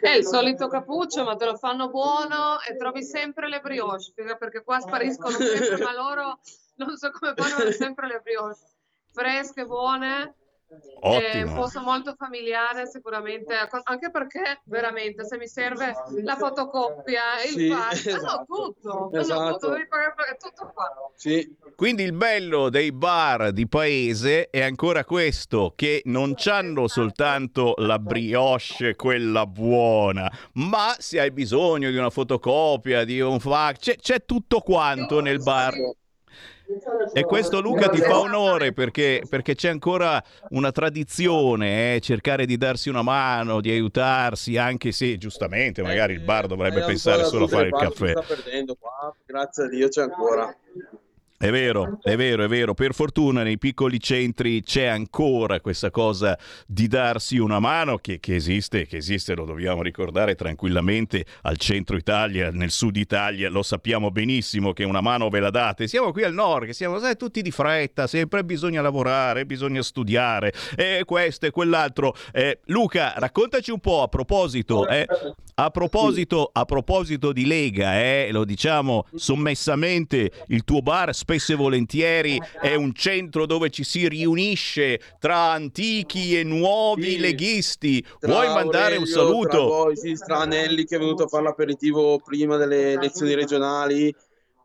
È 0.00 0.08
il 0.08 0.24
solito 0.26 0.66
cappuccio, 0.66 1.22
ma 1.22 1.36
te 1.36 1.44
lo 1.44 1.56
fanno 1.56 1.88
buono 1.88 2.60
e 2.68 2.76
trovi 2.76 3.04
sempre 3.04 3.48
le 3.48 3.60
brioche, 3.60 4.12
perché 4.40 4.64
qua 4.64 4.80
spariscono 4.80 5.36
sempre, 5.36 5.84
ma 5.84 5.94
loro 5.94 6.40
non 6.78 6.96
so 6.96 7.12
come 7.12 7.32
fanno, 7.36 7.70
sempre 7.70 8.08
le 8.08 8.20
brioche. 8.24 8.58
Fresche, 9.12 9.64
buone, 9.64 10.34
è 11.00 11.42
un 11.42 11.54
posto 11.54 11.80
molto 11.80 12.14
familiare 12.16 12.86
sicuramente, 12.86 13.54
anche 13.82 14.10
perché 14.10 14.60
veramente 14.64 15.24
se 15.24 15.36
mi 15.36 15.48
serve 15.48 15.92
la 16.22 16.36
fotocopia, 16.36 17.42
il 17.44 17.50
sì, 17.50 17.68
fax, 17.68 18.06
esatto. 18.06 18.26
hanno 18.26 18.44
tutto, 18.46 19.10
esatto. 19.12 19.40
hanno 19.40 19.56
tutto, 19.56 19.76
tutto 20.38 20.72
qua. 20.72 21.10
Sì. 21.16 21.56
Quindi 21.74 22.04
il 22.04 22.12
bello 22.12 22.68
dei 22.68 22.92
bar 22.92 23.50
di 23.50 23.66
paese 23.66 24.48
è 24.48 24.62
ancora 24.62 25.04
questo, 25.04 25.72
che 25.74 26.02
non 26.04 26.34
hanno 26.44 26.86
soltanto 26.86 27.74
la 27.78 27.98
brioche, 27.98 28.94
quella 28.94 29.46
buona, 29.46 30.30
ma 30.54 30.94
se 30.98 31.18
hai 31.18 31.32
bisogno 31.32 31.90
di 31.90 31.96
una 31.96 32.10
fotocopia, 32.10 33.04
di 33.04 33.20
un 33.20 33.40
fax, 33.40 33.78
c'è, 33.78 33.96
c'è 33.96 34.24
tutto 34.24 34.60
quanto 34.60 35.20
nel 35.20 35.42
bar. 35.42 35.74
E 37.12 37.24
questo 37.24 37.60
Luca 37.60 37.88
ti 37.88 38.00
fa 38.00 38.18
onore 38.18 38.72
perché, 38.72 39.22
perché 39.28 39.54
c'è 39.54 39.68
ancora 39.68 40.22
una 40.50 40.70
tradizione, 40.72 41.94
eh? 41.94 42.00
cercare 42.00 42.46
di 42.46 42.56
darsi 42.56 42.88
una 42.88 43.02
mano, 43.02 43.60
di 43.60 43.70
aiutarsi, 43.70 44.56
anche 44.56 44.92
se 44.92 45.18
giustamente 45.18 45.82
magari 45.82 46.14
il 46.14 46.20
bar 46.20 46.46
dovrebbe 46.46 46.82
eh, 46.82 46.86
pensare 46.86 47.24
solo 47.24 47.44
a 47.44 47.48
fare 47.48 47.66
il 47.68 47.74
caffè. 47.74 48.10
Sta 48.10 48.22
perdendo 48.22 48.76
qua, 48.76 49.14
grazie 49.24 49.64
a 49.64 49.68
Dio 49.68 49.88
c'è 49.88 50.02
ancora. 50.02 50.54
È 51.42 51.50
vero, 51.50 51.98
è 52.00 52.14
vero, 52.14 52.44
è 52.44 52.46
vero. 52.46 52.72
Per 52.72 52.94
fortuna 52.94 53.42
nei 53.42 53.58
piccoli 53.58 53.98
centri 53.98 54.62
c'è 54.62 54.84
ancora 54.84 55.58
questa 55.58 55.90
cosa 55.90 56.38
di 56.68 56.86
darsi 56.86 57.36
una 57.38 57.58
mano 57.58 57.98
che, 57.98 58.20
che, 58.20 58.36
esiste, 58.36 58.86
che 58.86 58.98
esiste, 58.98 59.34
lo 59.34 59.44
dobbiamo 59.44 59.82
ricordare 59.82 60.36
tranquillamente 60.36 61.26
al 61.40 61.56
centro 61.56 61.96
Italia, 61.96 62.52
nel 62.52 62.70
sud 62.70 62.94
Italia, 62.94 63.50
lo 63.50 63.64
sappiamo 63.64 64.12
benissimo 64.12 64.72
che 64.72 64.84
una 64.84 65.00
mano 65.00 65.30
ve 65.30 65.40
la 65.40 65.50
date. 65.50 65.88
Siamo 65.88 66.12
qui 66.12 66.22
al 66.22 66.32
nord, 66.32 66.66
che 66.66 66.74
siamo 66.74 67.00
sai, 67.00 67.16
tutti 67.16 67.42
di 67.42 67.50
fretta, 67.50 68.06
sempre 68.06 68.44
bisogna 68.44 68.80
lavorare, 68.80 69.44
bisogna 69.44 69.82
studiare, 69.82 70.52
e 70.76 71.02
questo 71.04 71.46
e 71.46 71.50
quell'altro. 71.50 72.14
Eh, 72.30 72.60
Luca, 72.66 73.14
raccontaci 73.16 73.72
un 73.72 73.80
po' 73.80 74.02
a 74.02 74.06
proposito, 74.06 74.86
eh, 74.86 75.08
a 75.54 75.70
proposito, 75.70 76.50
a 76.52 76.64
proposito 76.64 77.32
di 77.32 77.46
Lega, 77.46 77.98
eh, 77.98 78.28
lo 78.30 78.44
diciamo 78.44 79.06
sommessamente, 79.12 80.30
il 80.46 80.62
tuo 80.62 80.82
bar 80.82 81.12
spesso 81.32 81.52
e 81.52 81.56
volentieri 81.56 82.38
è 82.60 82.74
un 82.74 82.92
centro 82.92 83.46
dove 83.46 83.70
ci 83.70 83.84
si 83.84 84.06
riunisce 84.06 85.00
tra 85.18 85.52
antichi 85.52 86.38
e 86.38 86.44
nuovi 86.44 87.12
sì, 87.12 87.18
leghisti. 87.18 88.06
Vuoi 88.20 88.48
mandare 88.48 88.96
Aurelio, 88.96 89.00
un 89.00 89.06
saluto? 89.06 89.48
Tra 89.48 89.60
voi, 89.60 89.96
sì, 89.96 90.14
Stranelli 90.14 90.84
che 90.84 90.96
è 90.96 90.98
venuto 90.98 91.24
a 91.24 91.28
fare 91.28 91.44
l'aperitivo 91.44 92.18
prima 92.18 92.56
delle 92.56 92.92
elezioni 92.92 93.34
regionali. 93.34 94.14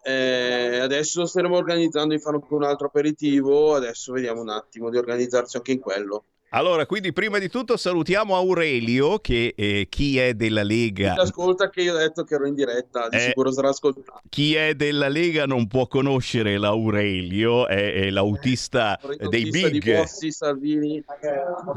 Eh, 0.03 0.79
adesso 0.79 1.25
staremo 1.25 1.55
organizzando 1.55 2.13
di 2.13 2.19
fare 2.19 2.39
un 2.47 2.63
altro 2.63 2.88
aperitivo. 2.88 3.75
Adesso 3.75 4.12
vediamo 4.12 4.41
un 4.41 4.50
attimo 4.50 4.89
di 4.89 4.97
organizzarci 4.97 5.57
anche 5.57 5.71
in 5.71 5.79
quello. 5.79 6.24
Allora, 6.51 6.86
quindi 6.86 7.12
prima 7.12 7.39
di 7.39 7.50
tutto 7.50 7.75
salutiamo 7.75 8.34
Aurelio, 8.34 9.20
che 9.20 9.54
eh, 9.56 9.88
chi 9.89 10.18
è 10.18 10.34
della 10.34 10.63
Lega... 10.63 11.13
Chi 11.13 11.20
ascolta 11.20 11.70
che 11.70 11.82
io 11.82 11.94
ho 11.94 11.98
detto 11.98 12.24
che 12.24 12.36
ero 12.36 12.48
in 12.48 12.56
diretta, 12.56 13.10
di 13.10 13.18
eh, 13.18 13.20
sicuro 13.20 13.51
sarà 13.51 13.70
ascoltato. 13.70 14.22
Chi 14.30 14.56
è 14.56 14.74
della 14.74 15.10
Lega 15.10 15.46
non 15.46 15.68
può 15.68 15.88
conoscere 15.88 16.58
l'Aurelio, 16.58 17.68
è, 17.68 17.94
è 17.94 18.10
l'autista 18.10 18.98
dei 19.30 19.50
big... 19.50 19.72
Di 19.72 19.92
Bossi, 19.92 20.32
Salvini. 20.32 21.04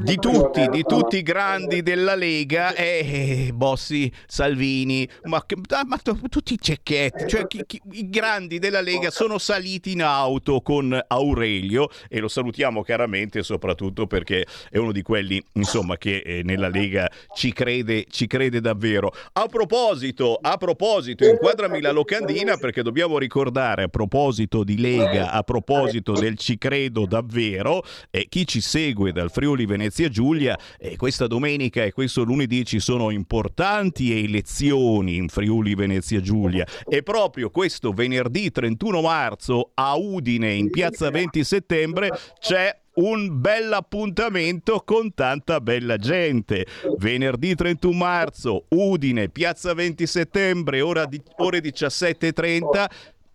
Di 0.04 0.16
tutti, 0.16 0.68
di 0.68 0.84
tutti 0.84 1.16
i 1.16 1.22
grandi 1.22 1.82
della 1.82 2.14
Lega, 2.14 2.72
eh, 2.72 3.50
Bossi, 3.52 4.10
Salvini, 4.26 5.08
ma, 5.24 5.44
ma 5.84 5.98
tutti 5.98 6.54
i 6.54 6.58
cecchetti, 6.60 7.26
cioè 7.26 7.48
chi, 7.48 7.64
chi, 7.66 7.80
i 7.90 8.08
grandi 8.08 8.60
della 8.60 8.80
Lega 8.80 9.10
sono 9.10 9.38
saliti 9.38 9.92
in 9.92 10.02
auto 10.02 10.60
con 10.60 10.96
Aurelio 11.08 11.88
e 12.08 12.20
lo 12.20 12.28
salutiamo 12.28 12.82
chiaramente 12.82 13.42
soprattutto 13.42 14.06
perché 14.06 14.46
è 14.68 14.78
uno 14.78 14.92
di 14.92 15.02
quelli 15.02 15.42
insomma 15.54 15.96
che 15.96 16.18
eh, 16.18 16.42
nella 16.42 16.68
Lega 16.68 17.10
ci 17.34 17.52
crede, 17.52 18.06
ci 18.10 18.26
crede 18.26 18.60
davvero. 18.60 19.12
A 19.32 19.46
proposito, 19.46 20.38
a 20.40 20.56
proposito, 20.56 21.24
inquadrami 21.24 21.80
la 21.80 21.92
locandina 21.92 22.56
perché 22.56 22.82
dobbiamo 22.82 23.18
ricordare 23.18 23.84
a 23.84 23.88
proposito 23.88 24.64
di 24.64 24.78
Lega, 24.78 25.30
a 25.30 25.42
proposito 25.42 26.12
del 26.12 26.36
ci 26.36 26.58
credo 26.58 27.06
davvero, 27.06 27.82
eh, 28.10 28.26
chi 28.28 28.46
ci 28.46 28.60
segue 28.60 29.12
dal 29.12 29.30
Friuli 29.30 29.66
Venezia 29.66 30.08
Giulia, 30.08 30.58
eh, 30.78 30.96
questa 30.96 31.26
domenica 31.26 31.82
e 31.84 31.92
questo 31.92 32.22
lunedì 32.22 32.64
ci 32.64 32.80
sono 32.80 33.10
importanti 33.10 34.22
elezioni 34.22 35.16
in 35.16 35.28
Friuli 35.28 35.74
Venezia 35.74 36.20
Giulia 36.20 36.66
e 36.88 37.02
proprio 37.02 37.50
questo 37.50 37.92
venerdì 37.92 38.50
31 38.50 39.00
marzo 39.00 39.70
a 39.74 39.96
Udine 39.96 40.52
in 40.52 40.70
piazza 40.70 41.10
20 41.10 41.44
settembre 41.44 42.10
c'è 42.38 42.79
un 42.94 43.40
bel 43.40 43.72
appuntamento 43.72 44.82
con 44.84 45.14
tanta 45.14 45.60
bella 45.60 45.96
gente. 45.96 46.66
Venerdì 46.98 47.54
31 47.54 47.96
marzo, 47.96 48.64
Udine, 48.70 49.28
piazza 49.28 49.74
20 49.74 50.06
settembre, 50.06 50.80
ora 50.80 51.06
di, 51.06 51.20
ore 51.36 51.60
17.30. 51.60 52.86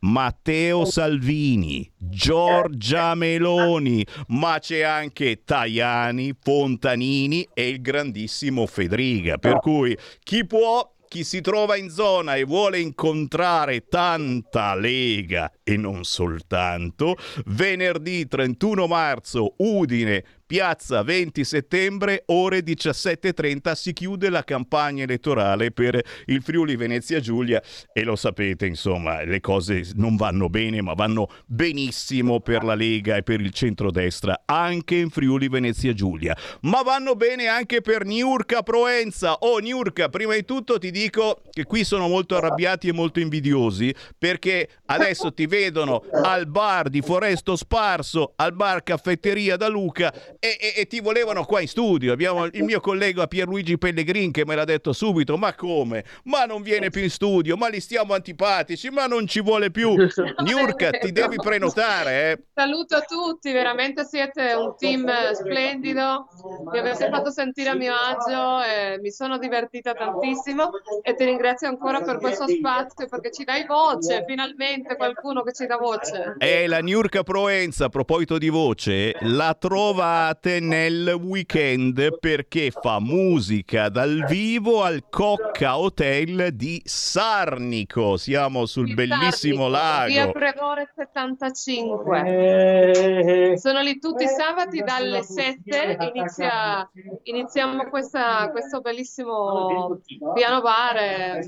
Matteo 0.05 0.85
Salvini, 0.85 1.89
Giorgia 1.97 3.15
Meloni, 3.15 4.05
ma 4.27 4.59
c'è 4.59 4.81
anche 4.81 5.43
Tajani, 5.43 6.35
Fontanini 6.39 7.47
e 7.55 7.69
il 7.69 7.81
grandissimo 7.81 8.67
Federica. 8.67 9.39
Per 9.39 9.57
cui 9.62 9.97
chi 10.21 10.45
può 10.45 10.95
chi 11.15 11.24
si 11.24 11.39
trova 11.39 11.77
in 11.77 11.89
zona 11.89 12.36
e 12.36 12.43
vuole 12.43 12.77
incontrare 12.77 13.88
tanta 13.88 14.75
Lega 14.75 15.50
e 15.63 15.77
non 15.77 16.03
soltanto, 16.03 17.15
venerdì 17.45 18.27
31 18.27 18.86
marzo 18.86 19.53
Udine 19.60 20.25
Piazza 20.48 21.02
20 21.02 21.44
settembre, 21.44 22.22
ore 22.28 22.60
17.30, 22.60 23.74
si 23.74 23.94
chiude 23.94 24.30
la 24.30 24.44
campagna 24.44 25.02
elettorale 25.02 25.72
per 25.72 26.00
il 26.25 26.44
Friuli 26.44 26.75
Venezia 26.75 27.20
Giulia 27.20 27.60
e 27.92 28.04
lo 28.04 28.16
sapete, 28.16 28.68
insomma, 28.68 29.24
le 29.24 29.40
cose 29.40 29.90
non 29.96 30.16
vanno 30.16 30.48
bene, 30.48 30.84
ma 30.84 30.94
vanno 30.94 31.32
benissimo 31.48 32.42
per 32.42 32.64
la 32.64 32.75
Lega 32.75 33.16
e 33.16 33.24
per 33.24 33.42
il 33.42 33.50
centrodestra, 33.54 34.44
anche 34.46 34.98
in 34.98 35.10
Friuli 35.10 35.50
Venezia 35.50 35.94
Giulia. 35.94 36.38
Ma 36.62 36.84
vanno 36.84 37.16
bene 37.16 37.48
anche 37.48 37.82
per 37.82 38.06
Niurka 38.06 38.62
Proenza. 38.62 39.38
Oh, 39.40 39.58
Niurka, 39.58 40.10
prima 40.10 40.36
di 40.36 40.46
tutto 40.46 40.78
ti 40.78 40.92
dico 40.92 41.42
che 41.50 41.64
qui 41.64 41.84
sono 41.84 42.08
molto 42.08 42.36
arrabbiati 42.36 42.90
e 42.90 42.94
molto 42.94 43.20
invidiosi 43.20 43.92
perché 44.16 44.70
adesso 44.86 45.34
ti 45.34 45.48
vedono 45.48 46.04
al 46.12 46.46
bar 46.46 46.90
di 46.90 47.02
Foresto 47.02 47.56
Sparso, 47.56 48.34
al 48.36 48.54
bar 48.54 48.84
Caffetteria 48.84 49.58
da 49.58 49.70
Luca 49.70 50.14
e, 50.39 50.58
e, 50.60 50.74
e, 50.82 50.88
ti 50.88 51.00
volevano 51.00 51.44
qua 51.46 51.62
in 51.62 51.68
studio. 51.68 52.12
Abbiamo 52.13 52.46
il 52.46 52.63
mio 52.63 52.80
collega 52.80 53.27
Pierluigi 53.27 53.77
Pellegrin 53.77 54.32
che 54.32 54.46
me 54.46 54.56
l'ha 54.56 54.65
detto 54.65 54.94
subito: 54.94 55.38
ma 55.38 55.54
come? 55.54 56.04
Ma 56.24 56.46
non 56.46 56.62
viene 56.62 56.89
più 56.89 57.01
in 57.01 57.10
studio, 57.10 57.58
ma 57.58 57.68
li 57.68 57.80
stiamo 57.80 58.13
antipatici, 58.13 58.89
ma 58.89 59.08
non 59.08 59.27
ci 59.27 59.42
vuole 59.42 59.72
più. 59.72 59.96
Niurka, 60.44 60.92
ti 60.92 61.12
devi 61.12 61.36
prenotare. 61.36 62.32
Eh. 62.32 62.44
Saluto 62.54 62.96
a 62.96 63.01
tutti, 63.01 63.51
veramente 63.51 64.06
siete 64.06 64.54
un 64.54 64.75
team 64.77 65.10
splendido. 65.34 66.27
Mi 66.72 66.80
avete 66.80 67.10
fatto 67.10 67.32
sentire 67.32 67.70
a 67.70 67.75
mio 67.75 67.94
agio 67.94 68.63
e 68.63 69.00
mi 69.00 69.12
sono 69.12 69.38
divertita 69.38 69.94
tantissimo 69.94 70.70
e 71.01 71.13
ti 71.15 71.25
ringrazio 71.25 71.68
ancora 71.68 72.01
per 72.01 72.18
questo 72.18 72.48
spazio 72.48 73.08
perché 73.08 73.32
ci 73.32 73.44
dai 73.44 73.65
voce, 73.65 74.24
finalmente 74.27 74.96
qualcuno 74.96 75.44
che 75.44 75.54
ci 75.54 75.65
dà 75.65 75.77
voce. 75.77 76.36
E 76.38 76.68
la 76.68 76.80
Niurka 76.80 77.24
Proenza, 77.24 77.86
a 77.86 77.89
proposito 77.89 78.38
di 78.38 78.50
voce, 78.50 79.15
la 79.22 79.56
trova 79.58 80.25
trovate 80.25 80.60
nel 80.60 81.20
weekend 81.22 82.17
perché 82.17 82.72
fa 82.72 83.00
musica 83.00 83.89
dal 83.89 84.25
vivo 84.27 84.82
al 84.82 85.08
Cocca 85.08 85.77
Hotel 85.77 86.51
di 86.53 86.82
Sarnico. 86.84 88.17
Siamo 88.17 88.65
sul 88.65 88.88
il 88.88 88.96
bellissimo 88.96 89.70
Sarnico, 89.70 89.72
lago. 89.77 90.08
Via 90.08 90.32
Prevore 90.32 90.91
75. 90.96 93.53
Sono 93.58 93.82
lì 93.82 94.00
tutti 94.00 94.24
i 94.24 94.27
sabati 94.27 94.79
dalle 94.79 95.22
7. 95.22 95.98
Inizia, 96.13 96.89
iniziamo 97.24 97.88
questa, 97.89 98.50
questo 98.50 98.82
bellissimo 98.82 100.00
piano 100.34 100.62
bar. 100.62 101.39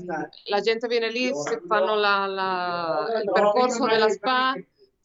La 0.44 0.60
gente 0.60 0.86
viene 0.86 1.10
lì, 1.10 1.34
si 1.34 1.58
fanno 1.66 1.96
la, 1.96 2.26
la, 2.26 3.08
il 3.24 3.32
percorso 3.32 3.86
della 3.86 4.08
spa 4.08 4.54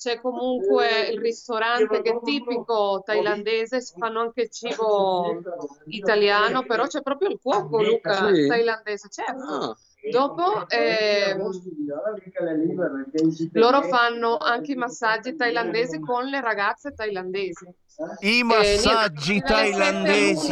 c'è 0.03 0.19
comunque 0.19 1.07
il 1.13 1.21
ristorante 1.21 2.01
che 2.01 2.11
è 2.11 2.19
tipico 2.21 3.01
thailandese, 3.05 3.79
si 3.79 3.93
fanno 3.97 4.19
anche 4.19 4.49
cibo 4.49 5.41
italiano, 5.85 6.65
però 6.65 6.87
c'è 6.87 7.01
proprio 7.01 7.29
il 7.29 7.39
cuoco, 7.41 7.81
Luca, 7.81 8.33
sì. 8.33 8.45
thailandese, 8.47 9.07
certo. 9.09 9.43
Ah. 9.43 9.77
Dopo 10.11 10.67
eh, 10.67 11.37
loro 13.53 13.83
fanno 13.83 14.35
anche 14.35 14.73
i 14.73 14.75
massaggi 14.75 15.37
thailandesi 15.37 16.01
con 16.01 16.25
le 16.25 16.41
ragazze 16.41 16.91
thailandesi. 16.91 17.65
I 18.21 18.41
massaggi 18.43 19.31
niente, 19.33 19.47
dalle 19.47 19.71
sette 19.71 19.81
thailandesi. 19.81 20.51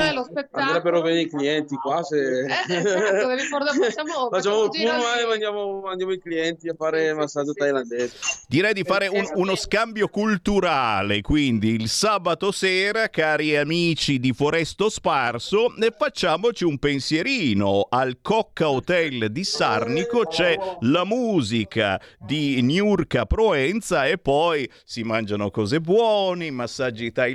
Andrebbero 0.52 1.02
bene 1.02 1.22
i 1.22 1.30
clienti 1.30 1.76
qua 1.76 2.04
se... 2.04 2.42
Eh, 2.42 2.46
esatto, 2.68 3.28
facciamo, 3.82 4.30
Facciamo 4.30 4.62
un 4.64 4.70
il 4.74 4.82
e 4.88 5.26
mandiamo, 5.28 5.80
mandiamo 5.82 6.12
i 6.12 6.20
clienti 6.20 6.70
a 6.70 6.76
fare 6.78 7.14
massaggio 7.14 7.54
thailandese. 7.54 8.16
Direi 8.48 8.74
di 8.74 8.84
fare 8.84 9.08
un- 9.08 9.28
uno 9.36 9.56
scambio 9.56 10.08
culturale, 10.08 11.22
quindi 11.22 11.70
il 11.70 11.90
sabato 11.90 12.52
sera, 12.52 13.10
cari 13.10 13.58
amici 13.58 14.20
di 14.20 14.34
Foresto 14.34 14.90
Sparso, 14.90 15.74
e 15.76 15.94
facciamoci 15.98 16.64
un 16.64 16.78
pensierino. 16.78 17.88
Al 17.90 18.20
Cocca 18.22 18.70
Hotel 18.70 19.32
di 19.32 19.44
Sarnico 19.44 20.26
c'è 20.26 20.56
la 20.82 21.06
musica 21.06 22.00
di 22.20 22.62
Niurka 22.62 23.26
Proenza 23.26 24.06
e 24.06 24.18
poi 24.20 24.70
si 24.86 25.04
mangiano 25.04 25.50
cose 25.50 25.80
buone, 25.82 26.52
massaggi 26.52 27.12
thailandesi, 27.12 27.31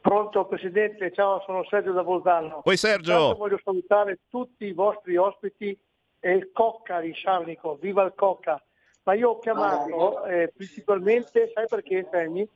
Pronto 0.02 0.46
Presidente, 0.46 1.12
ciao, 1.12 1.40
sono 1.46 1.64
Sergio 1.64 1.92
da 1.92 2.02
Bolzano. 2.02 2.60
Poi 2.62 2.74
Intanto 2.74 2.76
Sergio, 2.76 3.34
voglio 3.36 3.60
salutare 3.62 4.18
tutti 4.28 4.64
i 4.64 4.72
vostri 4.72 5.16
ospiti 5.16 5.78
e 6.18 6.32
il 6.32 6.50
Cocca 6.52 6.98
di 6.98 7.14
Sarnico, 7.14 7.78
viva 7.80 8.02
il 8.02 8.12
Cocca. 8.16 8.60
Ma 9.04 9.14
io 9.14 9.30
ho 9.30 9.38
chiamato 9.38 10.24
eh, 10.24 10.52
principalmente, 10.54 11.52
sai 11.54 11.66
perché 11.68 12.08
Sammy? 12.10 12.46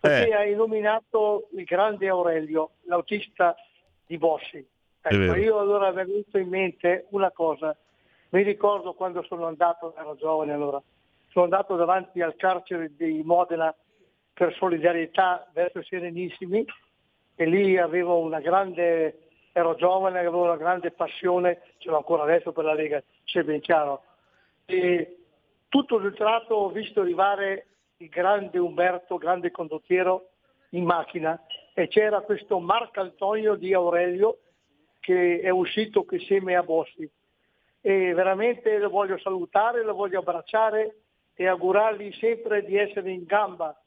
Perché 0.00 0.28
Eh. 0.30 0.34
hai 0.34 0.54
nominato 0.54 1.48
il 1.52 1.64
grande 1.64 2.08
Aurelio, 2.08 2.70
l'autista 2.86 3.54
di 4.06 4.16
Bossi. 4.16 4.66
Ecco, 5.02 5.34
io 5.34 5.58
allora 5.58 5.92
mi 5.92 6.00
è 6.00 6.04
venuto 6.06 6.38
in 6.38 6.48
mente 6.48 7.06
una 7.10 7.30
cosa. 7.30 7.76
Mi 8.30 8.42
ricordo 8.42 8.94
quando 8.94 9.22
sono 9.24 9.44
andato, 9.46 9.94
ero 9.94 10.16
giovane 10.16 10.54
allora, 10.54 10.82
sono 11.28 11.44
andato 11.44 11.76
davanti 11.76 12.22
al 12.22 12.34
carcere 12.36 12.92
di 12.96 13.20
Modena 13.22 13.74
per 14.32 14.54
solidarietà 14.54 15.46
verso 15.52 15.80
i 15.80 15.84
Serenissimi 15.84 16.64
e 17.34 17.46
lì 17.46 17.76
avevo 17.78 18.18
una 18.18 18.40
grande, 18.40 19.28
ero 19.52 19.74
giovane, 19.74 20.18
avevo 20.18 20.42
una 20.42 20.56
grande 20.56 20.90
passione, 20.90 21.62
ce 21.78 21.90
l'ho 21.90 21.96
ancora 21.96 22.22
adesso 22.22 22.52
per 22.52 22.64
la 22.64 22.74
Lega, 22.74 23.02
c'è 23.24 23.42
ben 23.42 23.60
chiaro. 23.60 24.02
E 24.66 25.18
tutto 25.68 25.96
il 25.96 26.14
tratto 26.14 26.54
ho 26.54 26.70
visto 26.70 27.00
arrivare 27.00 27.66
il 27.98 28.08
grande 28.08 28.58
Umberto, 28.58 29.18
grande 29.18 29.50
condottiero, 29.50 30.30
in 30.74 30.84
macchina 30.84 31.40
e 31.72 31.88
c'era 31.88 32.20
questo 32.20 32.58
Marco 32.60 33.00
Antonio 33.00 33.54
di 33.54 33.72
Aurelio 33.72 34.38
che 35.00 35.40
è 35.40 35.50
uscito 35.50 36.06
insieme 36.10 36.56
a 36.56 36.62
Bossi 36.62 37.08
e 37.80 38.14
veramente 38.14 38.78
lo 38.78 38.88
voglio 38.88 39.18
salutare, 39.18 39.84
lo 39.84 39.94
voglio 39.94 40.20
abbracciare 40.20 41.02
e 41.34 41.46
augurargli 41.46 42.12
sempre 42.12 42.64
di 42.64 42.76
essere 42.76 43.10
in 43.10 43.24
gamba. 43.24 43.78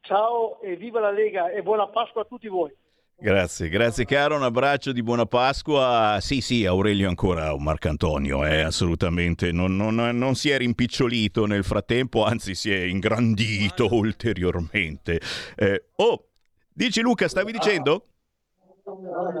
Ciao 0.00 0.60
e 0.60 0.76
viva 0.76 1.00
la 1.00 1.10
Lega 1.10 1.50
e 1.50 1.62
buona 1.62 1.88
Pasqua 1.88 2.22
a 2.22 2.26
tutti 2.26 2.48
voi. 2.48 2.72
Grazie, 3.16 3.68
grazie 3.68 4.04
caro, 4.04 4.34
un 4.34 4.42
abbraccio 4.42 4.90
di 4.90 5.00
buona 5.00 5.26
Pasqua. 5.26 6.18
Sì, 6.20 6.40
sì, 6.40 6.66
Aurelio 6.66 7.06
è 7.06 7.08
ancora 7.08 7.52
un 7.52 7.62
Marcantonio, 7.62 8.44
eh, 8.44 8.62
assolutamente, 8.62 9.52
non, 9.52 9.76
non- 9.76 9.94
non 10.18 10.34
si 10.34 10.50
è 10.50 10.58
rimpicciolito 10.58 11.46
nel 11.46 11.62
frattempo, 11.62 12.24
anzi 12.24 12.56
si 12.56 12.72
è 12.72 12.78
ingrandito 12.82 13.94
ulteriormente. 13.94 15.20
Eh, 15.54 15.84
oh, 15.96 16.30
dici 16.72 17.00
Luca, 17.00 17.28
stavi 17.28 17.52
dicendo? 17.52 18.06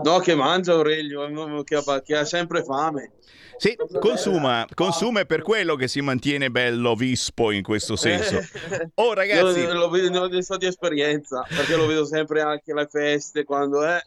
No, 0.04 0.18
che 0.20 0.34
mangia 0.34 0.72
Aurelio, 0.72 1.62
che 1.64 1.74
ha, 1.76 2.00
che 2.00 2.16
ha 2.16 2.24
sempre 2.24 2.62
fame. 2.62 3.12
Sì, 3.56 3.76
consuma, 4.00 4.66
consuma 4.74 5.20
è 5.20 5.26
per 5.26 5.42
quello 5.42 5.76
che 5.76 5.86
si 5.86 6.00
mantiene 6.00 6.50
bello 6.50 6.94
vispo 6.94 7.50
in 7.50 7.62
questo 7.62 7.96
senso. 7.96 8.40
Oh 8.94 9.14
ragazzi, 9.14 9.60
Io 9.60 9.72
lo 9.74 9.88
vedo, 9.88 10.28
ne 10.28 10.42
so 10.42 10.56
di 10.56 10.66
esperienza, 10.66 11.44
perché 11.48 11.76
lo 11.76 11.86
vedo 11.86 12.04
sempre 12.04 12.40
anche 12.40 12.72
alle 12.72 12.86
feste, 12.90 13.44
quando 13.44 13.82
è... 13.82 14.00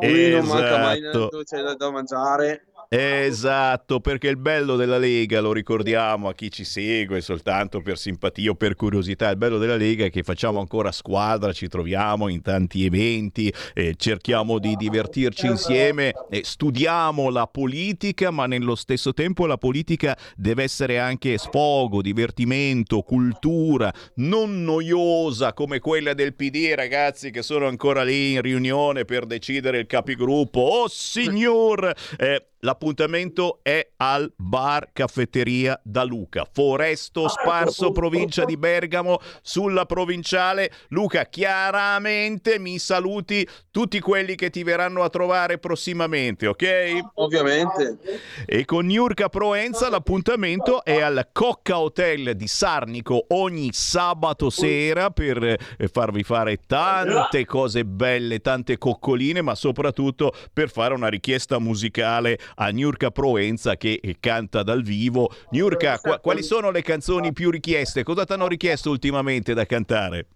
Lui 0.00 0.30
non 0.30 0.46
manca 0.46 0.78
mai 0.78 0.98
Esatto. 0.98 1.42
c'è 1.44 1.62
da, 1.62 1.74
da 1.74 1.90
mangiare. 1.90 2.66
Esatto, 2.94 4.00
perché 4.00 4.28
il 4.28 4.36
bello 4.36 4.76
della 4.76 4.98
Lega, 4.98 5.40
lo 5.40 5.54
ricordiamo 5.54 6.28
a 6.28 6.34
chi 6.34 6.50
ci 6.50 6.62
segue 6.62 7.22
soltanto 7.22 7.80
per 7.80 7.96
simpatia 7.96 8.50
o 8.50 8.54
per 8.54 8.74
curiosità, 8.74 9.30
il 9.30 9.38
bello 9.38 9.56
della 9.56 9.76
Lega 9.76 10.04
è 10.04 10.10
che 10.10 10.22
facciamo 10.22 10.60
ancora 10.60 10.92
squadra, 10.92 11.54
ci 11.54 11.68
troviamo 11.68 12.28
in 12.28 12.42
tanti 12.42 12.84
eventi, 12.84 13.50
eh, 13.72 13.94
cerchiamo 13.96 14.58
di 14.58 14.76
divertirci 14.76 15.46
insieme, 15.46 16.12
eh, 16.28 16.42
studiamo 16.44 17.30
la 17.30 17.46
politica, 17.46 18.30
ma 18.30 18.44
nello 18.44 18.74
stesso 18.74 19.14
tempo 19.14 19.46
la 19.46 19.56
politica 19.56 20.14
deve 20.36 20.64
essere 20.64 20.98
anche 20.98 21.38
sfogo, 21.38 22.02
divertimento, 22.02 23.00
cultura, 23.00 23.90
non 24.16 24.64
noiosa 24.64 25.54
come 25.54 25.78
quella 25.78 26.12
del 26.12 26.34
PD, 26.34 26.74
ragazzi, 26.74 27.30
che 27.30 27.40
sono 27.40 27.68
ancora 27.68 28.02
lì 28.02 28.32
in 28.32 28.42
riunione 28.42 29.06
per 29.06 29.24
decidere 29.24 29.78
il 29.78 29.86
capigruppo. 29.86 30.60
Oh 30.60 30.88
signor! 30.88 31.90
Eh, 32.18 32.48
L'appuntamento 32.64 33.58
è 33.62 33.90
al 33.96 34.32
bar 34.36 34.90
caffetteria 34.92 35.80
da 35.82 36.04
Luca, 36.04 36.46
Foresto 36.48 37.26
Sparso, 37.26 37.90
provincia 37.90 38.44
di 38.44 38.56
Bergamo, 38.56 39.18
sulla 39.42 39.84
provinciale. 39.84 40.70
Luca, 40.90 41.26
chiaramente 41.26 42.60
mi 42.60 42.78
saluti 42.78 43.44
tutti 43.72 43.98
quelli 43.98 44.36
che 44.36 44.50
ti 44.50 44.62
verranno 44.62 45.02
a 45.02 45.08
trovare 45.08 45.58
prossimamente, 45.58 46.46
ok? 46.46 47.00
Ovviamente. 47.14 47.98
E 48.46 48.64
con 48.64 48.86
Niurka 48.86 49.28
Proenza 49.28 49.90
l'appuntamento 49.90 50.84
è 50.84 51.00
al 51.00 51.30
Cocca 51.32 51.80
Hotel 51.80 52.36
di 52.36 52.46
Sarnico 52.46 53.24
ogni 53.30 53.70
sabato 53.72 54.50
sera 54.50 55.10
per 55.10 55.42
eh, 55.42 55.58
farvi 55.90 56.22
fare 56.22 56.60
tante 56.64 57.44
cose 57.44 57.84
belle, 57.84 58.38
tante 58.38 58.78
coccoline, 58.78 59.42
ma 59.42 59.56
soprattutto 59.56 60.32
per 60.52 60.70
fare 60.70 60.94
una 60.94 61.08
richiesta 61.08 61.58
musicale 61.58 62.38
a 62.56 62.68
Niurka 62.68 63.10
Proenza 63.10 63.76
che 63.76 64.00
eh, 64.02 64.16
canta 64.20 64.62
dal 64.62 64.82
vivo. 64.82 65.30
Niurka, 65.50 65.98
qua- 65.98 66.18
quali 66.18 66.42
sono 66.42 66.70
le 66.70 66.82
canzoni 66.82 67.32
più 67.32 67.50
richieste? 67.50 68.02
Cosa 68.02 68.24
ti 68.24 68.32
hanno 68.32 68.48
richiesto 68.48 68.90
ultimamente 68.90 69.54
da 69.54 69.64
cantare? 69.66 70.26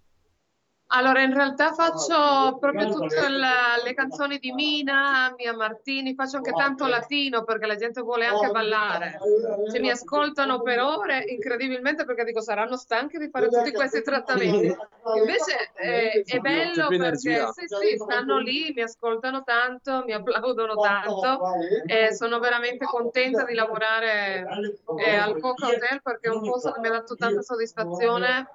Allora, 0.89 1.21
in 1.21 1.33
realtà 1.33 1.73
faccio 1.73 2.57
proprio 2.59 2.87
tutte 2.89 3.27
la- 3.27 3.75
le 3.83 3.93
canzoni 3.93 4.37
di 4.39 4.53
Mina, 4.53 5.33
Mia 5.37 5.53
Martini, 5.53 6.15
faccio 6.15 6.37
anche 6.37 6.53
tanto 6.53 6.85
latino 6.87 7.43
perché 7.43 7.65
la 7.65 7.75
gente 7.75 7.99
vuole 8.01 8.25
anche 8.25 8.49
ballare. 8.51 9.17
Cioè, 9.69 9.79
mi 9.81 9.89
ascoltano 9.89 10.61
per 10.61 10.79
ore, 10.79 11.25
incredibilmente, 11.27 12.05
perché 12.05 12.23
dico 12.23 12.39
saranno 12.41 12.77
stanchi 12.77 13.17
di 13.17 13.29
fare 13.29 13.49
tutti 13.49 13.71
questi 13.73 14.01
trattamenti. 14.01 14.73
Invece 15.17 15.71
eh, 15.75 16.23
è 16.25 16.39
bello 16.39 16.87
perché 16.87 17.47
sì, 17.51 17.65
sì, 17.67 17.97
stanno 17.97 18.37
lì, 18.39 18.71
mi 18.73 18.81
ascoltano 18.81 19.43
tanto, 19.43 20.03
mi 20.05 20.13
applaudono 20.13 20.75
tanto 20.79 21.39
e 21.85 22.13
sono 22.13 22.39
veramente 22.39 22.85
contenta 22.85 23.43
di 23.43 23.53
lavorare 23.55 24.45
eh, 24.95 25.15
al 25.15 25.37
Coca 25.39 25.67
Hotel 25.67 26.01
perché 26.01 26.27
è 26.29 26.31
un 26.31 26.41
posto 26.41 26.71
che 26.71 26.79
mi 26.79 26.87
ha 26.87 26.91
dato 26.91 27.15
tanta 27.15 27.41
soddisfazione. 27.41 28.47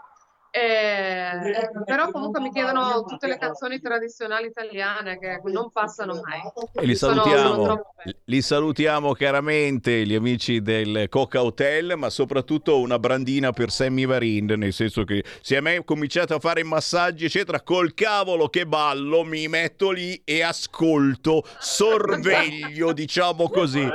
Eh, 0.55 1.71
però 1.87 2.11
comunque 2.11 2.39
mi 2.43 2.51
chiedono 2.53 3.05
tutte 3.05 3.27
le 3.27 3.39
canzoni 3.39 3.81
tradizionali 3.81 4.49
italiane 4.49 5.19
che 5.19 5.41
non 5.45 5.71
passano 5.73 6.21
mai. 6.23 6.41
E 6.75 6.85
li 6.85 6.95
Sono- 6.95 7.23
salutiamo, 7.23 7.55
sono 7.55 7.83
belle. 8.05 8.17
li 8.27 8.43
salutiamo 8.43 9.13
chiaramente 9.15 10.05
gli 10.05 10.15
amici 10.15 10.61
del 10.61 11.07
Coca 11.09 11.43
Hotel, 11.43 11.95
ma 11.97 12.11
soprattutto 12.11 12.81
una 12.81 12.99
brandina 12.99 13.53
per 13.53 13.71
Sammy 13.71 14.05
Varin, 14.05 14.53
nel 14.59 14.75
senso 14.75 15.05
che 15.05 15.25
se 15.41 15.57
a 15.57 15.63
me 15.63 15.79
ho 15.79 15.85
cominciato 15.85 16.35
a 16.35 16.39
fare 16.39 16.61
i 16.61 16.65
massaggi 16.65 17.25
eccetera, 17.25 17.63
col 17.63 17.95
cavolo 17.95 18.49
che 18.51 18.67
ballo 18.67 19.25
mi 19.25 19.49
metto 19.49 19.91
lì 19.91 20.21
e 20.23 20.43
ascolto, 20.43 21.45
sorveglio 21.61 22.93
diciamo 22.93 23.49
così. 23.49 23.89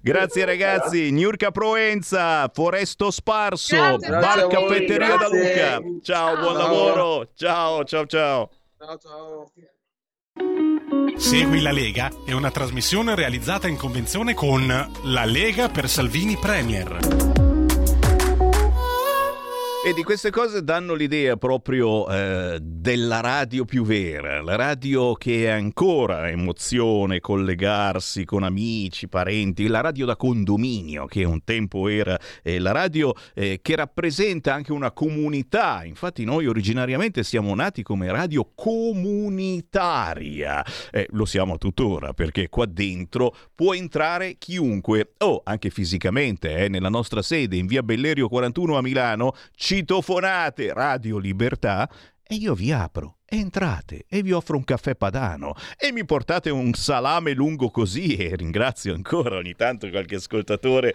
Grazie 0.00 0.44
ragazzi, 0.44 1.10
Niurka 1.10 1.50
Proenza, 1.50 2.48
Foresto 2.54 3.10
Sparso, 3.10 3.74
Grazie, 3.74 4.08
Bar 4.10 4.46
Caffetteria 4.46 5.16
da 5.16 5.28
grazie. 5.28 5.74
Luca. 5.80 5.94
Ciao, 6.02 6.36
buon 6.36 6.54
Ciao. 6.54 6.62
lavoro, 6.62 7.28
ciao 7.34 7.84
ciao 7.84 8.06
ciao. 8.06 8.50
Ciao, 8.78 8.98
ciao. 8.98 9.50
Segui 11.16 11.60
la 11.62 11.72
Lega 11.72 12.10
è 12.24 12.32
una 12.32 12.50
trasmissione 12.50 13.14
realizzata 13.14 13.68
in 13.68 13.76
convenzione 13.76 14.34
con 14.34 14.66
La 15.04 15.24
Lega 15.24 15.68
per 15.68 15.88
Salvini 15.88 16.36
Premier. 16.36 17.45
E 19.86 19.94
di 19.94 20.02
queste 20.02 20.30
cose 20.30 20.64
danno 20.64 20.94
l'idea 20.94 21.36
proprio 21.36 22.08
eh, 22.08 22.58
della 22.60 23.20
radio 23.20 23.64
più 23.64 23.84
vera, 23.84 24.42
la 24.42 24.56
radio 24.56 25.14
che 25.14 25.44
è 25.44 25.50
ancora 25.50 26.28
emozione, 26.28 27.20
collegarsi 27.20 28.24
con 28.24 28.42
amici, 28.42 29.06
parenti, 29.06 29.68
la 29.68 29.80
radio 29.80 30.04
da 30.04 30.16
condominio 30.16 31.06
che 31.06 31.22
un 31.22 31.44
tempo 31.44 31.86
era 31.86 32.18
eh, 32.42 32.58
la 32.58 32.72
radio 32.72 33.12
eh, 33.32 33.60
che 33.62 33.76
rappresenta 33.76 34.52
anche 34.52 34.72
una 34.72 34.90
comunità. 34.90 35.84
Infatti 35.84 36.24
noi 36.24 36.48
originariamente 36.48 37.22
siamo 37.22 37.54
nati 37.54 37.84
come 37.84 38.10
radio 38.10 38.50
comunitaria, 38.56 40.64
eh, 40.90 41.06
lo 41.10 41.26
siamo 41.26 41.58
tuttora 41.58 42.12
perché 42.12 42.48
qua 42.48 42.66
dentro 42.66 43.32
può 43.54 43.72
entrare 43.72 44.34
chiunque, 44.36 45.12
o 45.18 45.26
oh, 45.26 45.42
anche 45.44 45.70
fisicamente, 45.70 46.56
eh, 46.56 46.68
nella 46.68 46.88
nostra 46.88 47.22
sede 47.22 47.54
in 47.54 47.66
via 47.66 47.84
Bellerio 47.84 48.28
41 48.28 48.78
a 48.78 48.82
Milano, 48.82 49.32
ci 49.54 49.74
citofonate 49.76 50.72
Radio 50.72 51.18
Libertà 51.18 51.86
e 52.22 52.34
io 52.36 52.54
vi 52.54 52.72
apro. 52.72 53.18
Entrate 53.26 54.06
e 54.08 54.22
vi 54.22 54.32
offro 54.32 54.56
un 54.56 54.64
caffè 54.64 54.94
padano 54.94 55.52
e 55.78 55.92
mi 55.92 56.06
portate 56.06 56.48
un 56.48 56.72
salame 56.72 57.34
lungo 57.34 57.68
così 57.68 58.16
e 58.16 58.36
ringrazio 58.36 58.94
ancora 58.94 59.36
ogni 59.36 59.54
tanto 59.54 59.90
qualche 59.90 60.14
ascoltatore 60.14 60.94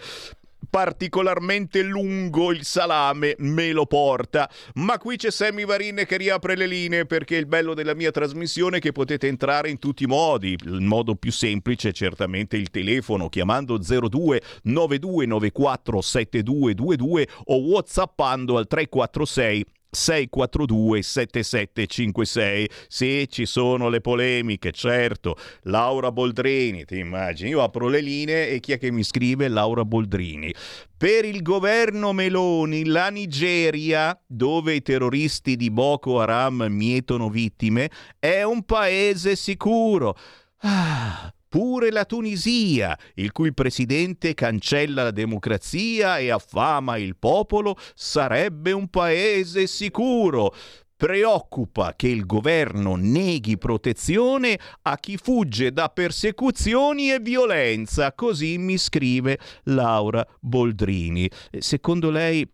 particolarmente 0.68 1.82
lungo 1.82 2.52
il 2.52 2.64
salame 2.64 3.34
me 3.38 3.72
lo 3.72 3.86
porta. 3.86 4.50
Ma 4.74 4.98
qui 4.98 5.16
c'è 5.16 5.30
Sammy 5.30 5.64
Varin 5.64 6.04
che 6.06 6.16
riapre 6.16 6.56
le 6.56 6.66
linee 6.66 7.06
perché 7.06 7.36
il 7.36 7.46
bello 7.46 7.74
della 7.74 7.94
mia 7.94 8.10
trasmissione 8.10 8.78
è 8.78 8.80
che 8.80 8.92
potete 8.92 9.26
entrare 9.26 9.70
in 9.70 9.78
tutti 9.78 10.04
i 10.04 10.06
modi. 10.06 10.56
Il 10.64 10.80
modo 10.80 11.14
più 11.14 11.32
semplice 11.32 11.90
è 11.90 11.92
certamente 11.92 12.56
il 12.56 12.70
telefono 12.70 13.28
chiamando 13.28 13.78
02 13.78 14.42
9294 14.62 16.00
7222 16.00 17.28
o 17.44 17.56
whatsappando 17.60 18.56
al 18.56 18.66
346 18.66 19.66
642 19.94 21.02
7756 21.02 22.70
sì 22.88 23.26
ci 23.28 23.44
sono 23.44 23.90
le 23.90 24.00
polemiche 24.00 24.72
certo. 24.72 25.36
Laura 25.64 26.10
Boldrini 26.10 26.86
ti 26.86 26.96
immagini? 26.96 27.50
Io 27.50 27.62
apro 27.62 27.88
le 27.88 28.00
linee 28.00 28.48
e 28.48 28.60
chi 28.60 28.72
è 28.72 28.78
che 28.78 28.90
mi 28.90 29.02
scrive? 29.04 29.48
Laura 29.48 29.84
Boldrini. 29.84 30.54
Per 30.96 31.26
il 31.26 31.42
governo 31.42 32.14
Meloni 32.14 32.86
la 32.86 33.10
Nigeria 33.10 34.18
dove 34.26 34.74
i 34.74 34.82
terroristi 34.82 35.56
di 35.56 35.70
Boko 35.70 36.20
Haram 36.20 36.66
mietono 36.70 37.28
vittime 37.28 37.90
è 38.18 38.42
un 38.42 38.64
paese 38.64 39.36
sicuro. 39.36 40.16
Ah 40.60 41.32
Pure 41.52 41.90
la 41.90 42.06
Tunisia, 42.06 42.98
il 43.16 43.30
cui 43.30 43.52
presidente 43.52 44.32
cancella 44.32 45.02
la 45.02 45.10
democrazia 45.10 46.16
e 46.16 46.30
affama 46.30 46.96
il 46.96 47.14
popolo, 47.14 47.76
sarebbe 47.94 48.72
un 48.72 48.88
paese 48.88 49.66
sicuro 49.66 50.54
preoccupa 50.96 51.92
che 51.94 52.08
il 52.08 52.24
governo 52.24 52.96
neghi 52.96 53.58
protezione 53.58 54.58
a 54.80 54.96
chi 54.96 55.18
fugge 55.18 55.74
da 55.74 55.90
persecuzioni 55.90 57.12
e 57.12 57.20
violenza. 57.20 58.14
Così 58.14 58.56
mi 58.56 58.78
scrive 58.78 59.38
Laura 59.64 60.26
Boldrini. 60.40 61.28
Secondo 61.58 62.08
lei 62.08 62.50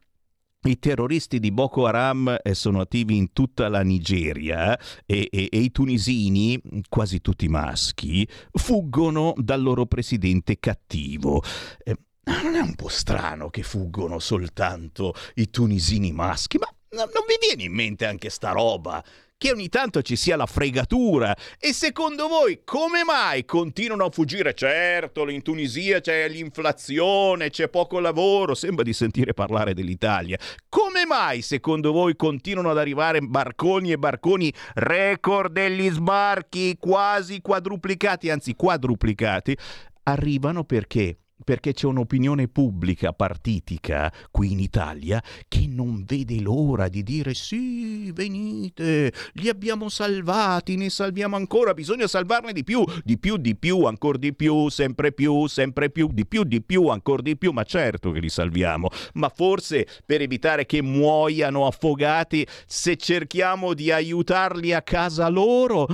i 0.69 0.79
terroristi 0.79 1.41
di 1.41 1.51
Boko 1.51 1.87
Haram 1.87 2.39
eh, 2.43 2.55
sono 2.55 2.81
attivi 2.81 3.17
in 3.17 3.33
tutta 3.33 3.69
la 3.69 3.83
Nigeria 3.83 4.79
e, 5.07 5.29
e, 5.31 5.49
e, 5.51 5.59
i 5.59 5.71
tunisini, 5.71 6.61
quasi 6.89 7.21
tutti 7.21 7.49
maschi, 7.49 8.29
fuggono 8.53 9.33
dal 9.37 9.63
loro 9.63 9.87
presidente 9.87 10.59
cattivo. 10.59 11.43
Eh, 11.83 11.97
non 12.43 12.55
è 12.55 12.61
un 12.61 12.75
po' 12.75 12.89
strano 12.89 13.49
che 13.49 13.63
fuggono 13.63 14.19
soltanto 14.19 15.15
i 15.37 15.49
tunisini 15.49 16.13
maschi? 16.13 16.59
Ma 16.59 16.69
non 16.91 17.25
vi 17.27 17.37
viene 17.41 17.63
in 17.65 17.73
mente 17.73 18.05
anche 18.05 18.29
sta 18.29 18.51
roba? 18.51 19.03
Che 19.39 19.53
ogni 19.53 19.69
tanto 19.69 20.03
ci 20.03 20.17
sia 20.17 20.37
la 20.37 20.47
fregatura. 20.47 21.35
E 21.59 21.73
secondo 21.73 22.27
voi 22.27 22.63
come 22.65 23.05
mai 23.05 23.45
continuano 23.45 24.05
a 24.05 24.11
fuggire? 24.11 24.53
Certo, 24.53 25.29
in 25.31 25.43
Tunisia 25.43 26.01
c'è 26.01 26.29
l'inflazione, 26.29 27.49
c'è 27.49 27.69
poco 27.69 28.01
lavoro, 28.01 28.55
sembra 28.55 28.83
di 28.83 28.93
sentire 28.93 29.33
parlare 29.35 29.75
dell'Italia. 29.75 30.37
Come 30.69 31.07
mai 31.07 31.41
secondo 31.43 31.93
voi 31.93 32.17
continuano 32.17 32.71
ad 32.71 32.79
arrivare 32.79 33.21
barconi 33.21 33.93
e 33.93 33.99
barconi 33.99 34.53
record 34.75 35.53
degli 35.53 35.89
sbarchi 35.89 36.77
quasi 36.79 37.41
quadruplicati, 37.41 38.31
anzi 38.31 38.55
quadruplicati? 38.55 39.57
Arrivano 40.03 40.65
perché? 40.65 41.19
Perché 41.45 41.73
c'è 41.73 41.87
un'opinione 41.87 42.49
pubblica 42.49 43.13
partitica 43.13 44.13
qui 44.31 44.53
in 44.53 44.61
Italia 44.61 45.23
che 45.47 45.67
non 45.69 46.05
vede 46.05 46.41
l'ora 46.41 46.89
di 46.89 47.03
dire 47.03 47.35
sì, 47.35 48.11
venite, 48.13 49.13
li 49.35 49.49
abbiamo 49.49 49.89
salvati, 49.89 50.77
ne 50.77 50.91
salviamo 50.91 51.37
ancora, 51.37 51.75
bisogna 51.75 52.07
salvarne 52.07 52.53
di 52.53 52.65
più, 52.65 52.85
di 53.05 53.19
più, 53.19 53.37
di 53.37 53.57
più, 53.57 53.85
ancora 53.85 54.19
di 54.19 54.35
più, 54.35 54.69
sempre 54.69 55.13
più, 55.13 55.47
sempre 55.47 55.91
più, 55.91 56.09
di 56.13 56.27
più, 56.27 56.45
di 56.45 56.63
più, 56.63 56.89
ancora 56.89 57.23
di 57.23 57.37
più, 57.37 57.53
ma 57.53 57.65
certo 57.65 58.11
che 58.11 58.21
li 58.21 58.29
salviamo, 58.29 58.89
ma 59.15 59.29
forse 59.29 59.87
per 60.05 60.21
evitare 60.21 60.67
che 60.67 60.83
muoiano 60.83 61.67
affogati, 61.67 62.47
se 62.67 62.97
cerchiamo 62.97 63.75
di 63.75 63.91
aiutarli 63.91 64.73
a 64.73 64.83
casa 64.83 65.29
loro... 65.29 65.87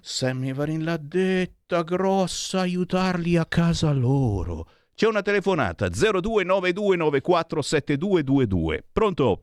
Sammy 0.00 0.52
Varin 0.52 0.84
l'ha 0.84 0.96
detta 1.68 1.82
grossa, 1.82 2.60
aiutarli 2.60 3.36
a 3.36 3.44
casa 3.44 3.92
loro. 3.92 4.64
C'è 4.94 5.06
una 5.06 5.20
telefonata 5.20 5.88
0292947222. 5.88 8.78
Pronto? 8.90 9.42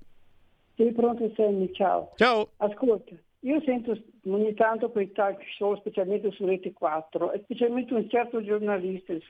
Sì, 0.74 0.92
pronto 0.92 1.32
Sammy, 1.36 1.72
ciao. 1.72 2.14
Ciao. 2.16 2.50
Ascolta, 2.58 3.14
io 3.42 3.62
sento 3.64 3.96
ogni 4.24 4.56
tanto 4.56 4.90
quei 4.90 5.12
talk 5.12 5.40
show, 5.56 5.78
specialmente 5.78 6.32
su 6.32 6.48
Rete 6.48 6.74
4, 6.74 7.34
e 7.34 7.42
specialmente 7.44 7.94
un 7.94 8.10
certo 8.10 8.44
giornalista, 8.44 9.14
il 9.14 9.22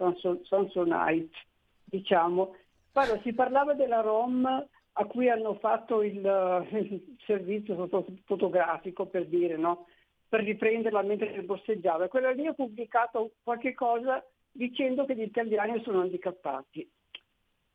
Samsonite, 0.47 1.35
diciamo, 1.83 2.55
Guarda, 2.93 3.19
si 3.23 3.33
parlava 3.33 3.73
della 3.73 3.99
ROM 3.99 4.45
a 4.45 5.05
cui 5.05 5.29
hanno 5.29 5.55
fatto 5.55 6.01
il, 6.01 6.15
il 6.71 7.17
servizio 7.25 7.89
fotografico, 8.23 9.05
per 9.05 9.27
dire, 9.27 9.57
no? 9.57 9.87
Per 10.35 10.43
riprenderla 10.43 11.01
mentre 11.01 11.41
borseggiava. 11.43 12.09
Quella 12.09 12.31
lì 12.31 12.45
ha 12.45 12.51
pubblicato 12.51 13.35
qualche 13.41 13.73
cosa 13.73 14.21
dicendo 14.51 15.05
che 15.05 15.15
gli 15.15 15.21
italiani 15.21 15.81
sono 15.81 16.01
handicappati. 16.01 16.81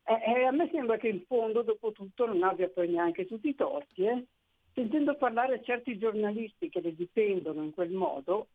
E, 0.03 0.13
e 0.13 0.43
a 0.45 0.51
me 0.51 0.69
sembra 0.71 0.97
che 0.97 1.07
in 1.07 1.23
fondo, 1.25 1.63
dopo 1.63 1.91
tutto, 1.91 2.27
non 2.27 2.43
abbia 2.43 2.69
poi 2.69 2.89
neanche 2.89 3.25
tutti 3.25 3.49
i 3.49 3.55
torti. 3.55 4.05
Eh? 4.05 4.25
Sentendo 4.73 5.15
parlare 5.15 5.55
a 5.55 5.61
certi 5.61 5.97
giornalisti 5.97 6.69
che 6.69 6.81
le 6.81 6.93
difendono 6.93 7.63
in 7.63 7.73
quel 7.73 7.89
modo, 7.89 8.47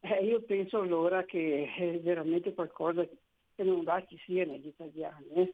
eh, 0.00 0.24
io 0.24 0.40
penso 0.42 0.80
allora 0.80 1.24
che 1.24 1.70
è 1.76 2.00
veramente 2.00 2.54
qualcosa 2.54 3.06
che 3.54 3.62
non 3.62 3.82
va 3.82 4.02
ci 4.06 4.18
sia 4.24 4.46
negli 4.46 4.68
italiani. 4.68 5.28
Eh? 5.34 5.52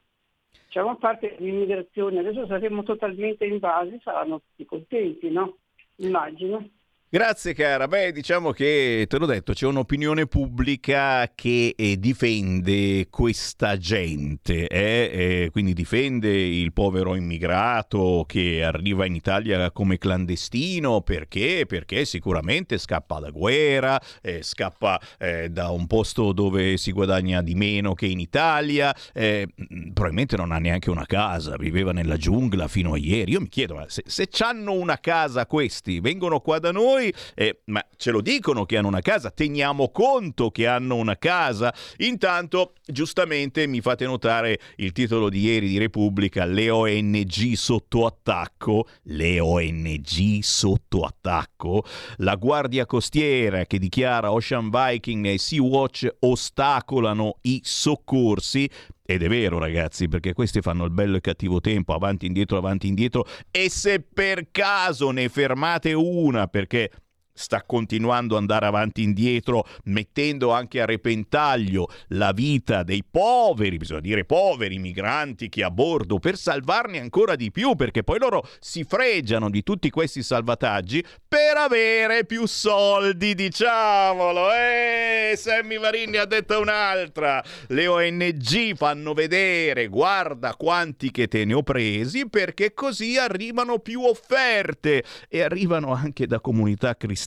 Diciamo 0.67 0.91
a 0.91 0.97
parte 0.97 1.35
l'immigrazione, 1.41 2.21
adesso 2.21 2.47
saremo 2.47 2.85
totalmente 2.85 3.45
invasi, 3.45 3.99
saranno 4.05 4.41
tutti 4.41 4.65
contenti, 4.65 5.31
no? 5.31 5.59
Immagino. 5.97 6.77
Grazie 7.11 7.55
cara, 7.55 7.89
beh 7.89 8.13
diciamo 8.13 8.51
che 8.51 9.07
te 9.09 9.17
l'ho 9.17 9.25
detto, 9.25 9.55
c'è 9.55 9.65
un'opinione 9.65 10.27
pubblica 10.27 11.33
che 11.35 11.73
eh, 11.75 11.99
difende 11.99 13.07
questa 13.09 13.79
gente, 13.79 14.69
eh? 14.69 15.11
Eh, 15.45 15.49
quindi 15.51 15.73
difende 15.73 16.31
il 16.31 16.71
povero 16.75 17.15
immigrato 17.15 18.27
che 18.29 18.63
arriva 18.63 19.07
in 19.07 19.15
Italia 19.15 19.71
come 19.71 19.97
clandestino 19.97 21.01
perché? 21.01 21.65
Perché 21.67 22.05
sicuramente 22.05 22.77
scappa 22.77 23.21
da 23.21 23.31
guerra, 23.31 23.99
eh, 24.21 24.43
scappa 24.43 25.01
eh, 25.19 25.49
da 25.49 25.71
un 25.71 25.87
posto 25.87 26.33
dove 26.33 26.77
si 26.77 26.93
guadagna 26.93 27.41
di 27.41 27.55
meno 27.55 27.95
che 27.95 28.05
in 28.05 28.21
Italia, 28.21 28.95
eh, 29.15 29.49
probabilmente 29.95 30.37
non 30.37 30.53
ha 30.53 30.59
neanche 30.59 30.91
una 30.91 31.07
casa, 31.07 31.57
viveva 31.57 31.93
nella 31.93 32.19
giungla 32.19 32.69
fino 32.69 32.93
a 32.93 32.99
ieri, 32.99 33.33
io 33.33 33.41
mi 33.41 33.49
chiedo 33.49 33.83
se, 33.89 34.03
se 34.05 34.29
hanno 34.41 34.75
una 34.75 34.99
casa 35.01 35.47
questi, 35.47 36.01
vengono 36.01 36.41
qua 36.41 36.59
da 36.59 36.71
noi 36.71 36.97
noi, 36.99 37.15
eh, 37.35 37.61
ma 37.67 37.85
ce 37.97 38.11
lo 38.11 38.21
dicono 38.21 38.65
che 38.67 38.77
hanno 38.77 38.89
una 38.89 39.01
casa, 39.01 39.31
teniamo 39.31 39.91
conto 39.91 40.51
che 40.51 40.67
hanno 40.67 40.97
una 40.97 41.17
casa. 41.17 41.73
Intanto, 41.99 42.75
giustamente, 42.85 43.67
mi 43.67 43.81
fate 43.81 44.05
notare 44.05 44.59
il 44.77 44.93
titolo 44.93 45.29
di 45.29 45.41
ieri 45.41 45.69
di 45.69 45.79
Repubblica, 45.79 46.45
le 46.45 46.71
ONG 46.71 47.53
sotto 47.55 48.07
attacco, 48.07 48.89
le 49.05 49.41
ONG 49.41 50.41
sotto 50.41 51.03
attacco, 51.03 51.85
la 52.17 52.35
Guardia 52.35 52.87
Costiera 52.87 53.65
che 53.65 53.79
dichiara 53.79 54.33
Ocean 54.33 54.71
Viking 54.71 55.27
e 55.27 55.39
Sea-Watch 55.39 56.09
ostacolano 56.21 57.39
i 57.43 57.61
soccorsi 57.63 58.69
ed 59.11 59.23
è 59.23 59.29
vero, 59.29 59.59
ragazzi, 59.59 60.07
perché 60.07 60.35
questi 60.35 60.61
fanno 60.61 60.85
il 60.85 60.91
bello 60.91 61.17
e 61.17 61.23
cattivo 61.23 61.63
tempo, 61.63 61.95
avanti, 61.95 62.27
indietro, 62.27 62.59
avanti, 62.59 62.89
indietro. 62.89 63.25
E 63.51 63.71
se 63.71 64.01
per 64.01 64.51
caso 64.51 65.13
ne 65.13 65.31
fermate 65.31 65.95
una 65.95 66.47
perché 66.47 66.91
sta 67.39 67.63
continuando 67.63 68.35
ad 68.35 68.41
andare 68.41 68.67
avanti 68.67 69.01
e 69.01 69.05
indietro, 69.05 69.65
mettendo 69.85 70.51
anche 70.51 70.81
a 70.81 70.85
repentaglio 70.85 71.89
la 72.09 72.33
vita 72.33 72.83
dei 72.83 73.05
poveri, 73.09 73.77
bisogna 73.77 74.01
dire 74.01 74.25
poveri 74.25 74.79
migranti 74.79 75.49
che 75.49 75.63
a 75.63 75.71
bordo, 75.71 76.19
per 76.19 76.37
salvarne 76.37 76.99
ancora 76.99 77.37
di 77.37 77.53
più, 77.53 77.77
perché 77.77 78.03
poi 78.03 78.19
loro 78.19 78.47
si 78.59 78.83
fregiano 78.83 79.51
di 79.51 79.63
tutti 79.63 79.89
questi 79.89 80.23
salvataggi 80.23 81.05
per 81.29 81.57
avere 81.57 82.25
più 82.25 82.45
soldi, 82.47 83.35
diciamolo. 83.35 84.53
Eh, 84.53 85.37
Sammy 85.37 85.79
Varini 85.79 86.17
ha 86.17 86.25
detto 86.25 86.61
un'altra. 86.61 87.43
Le 87.69 87.87
ONG 87.87 88.75
fanno 88.75 89.13
vedere, 89.15 89.87
guarda 89.87 90.57
quanti 90.57 91.13
che 91.13 91.29
te 91.29 91.45
ne 91.45 91.55
ho 91.55 91.63
presi, 91.63 92.29
perché 92.29 92.75
così 92.75 93.17
arrivano 93.17 93.79
più 93.79 94.03
offerte 94.03 95.05
e 95.29 95.43
arrivano 95.43 95.93
anche 95.93 96.27
da 96.27 96.41
comunità 96.41 96.97
cristiane 96.97 97.27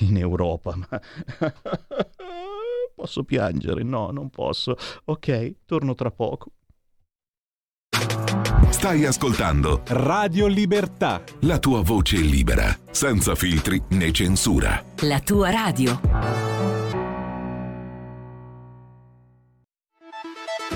in 0.00 0.16
Europa. 0.16 0.74
Ma... 0.76 1.00
posso 2.94 3.24
piangere? 3.24 3.82
No, 3.82 4.10
non 4.10 4.30
posso. 4.30 4.76
Ok, 5.04 5.56
torno 5.66 5.94
tra 5.94 6.10
poco. 6.10 6.52
Stai 8.70 9.06
ascoltando 9.06 9.82
Radio 9.86 10.46
Libertà. 10.46 11.22
La 11.40 11.58
tua 11.58 11.80
voce 11.80 12.16
libera, 12.16 12.76
senza 12.90 13.34
filtri 13.34 13.80
né 13.90 14.12
censura. 14.12 14.84
La 15.00 15.20
tua 15.20 15.50
radio. 15.50 16.00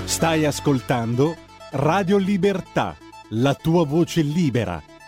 Stai 0.05 0.45
ascoltando 0.45 1.35
Radio 1.71 2.17
Libertà. 2.17 2.97
La 3.33 3.53
tua 3.53 3.85
voce 3.85 4.23
libera, 4.23 4.81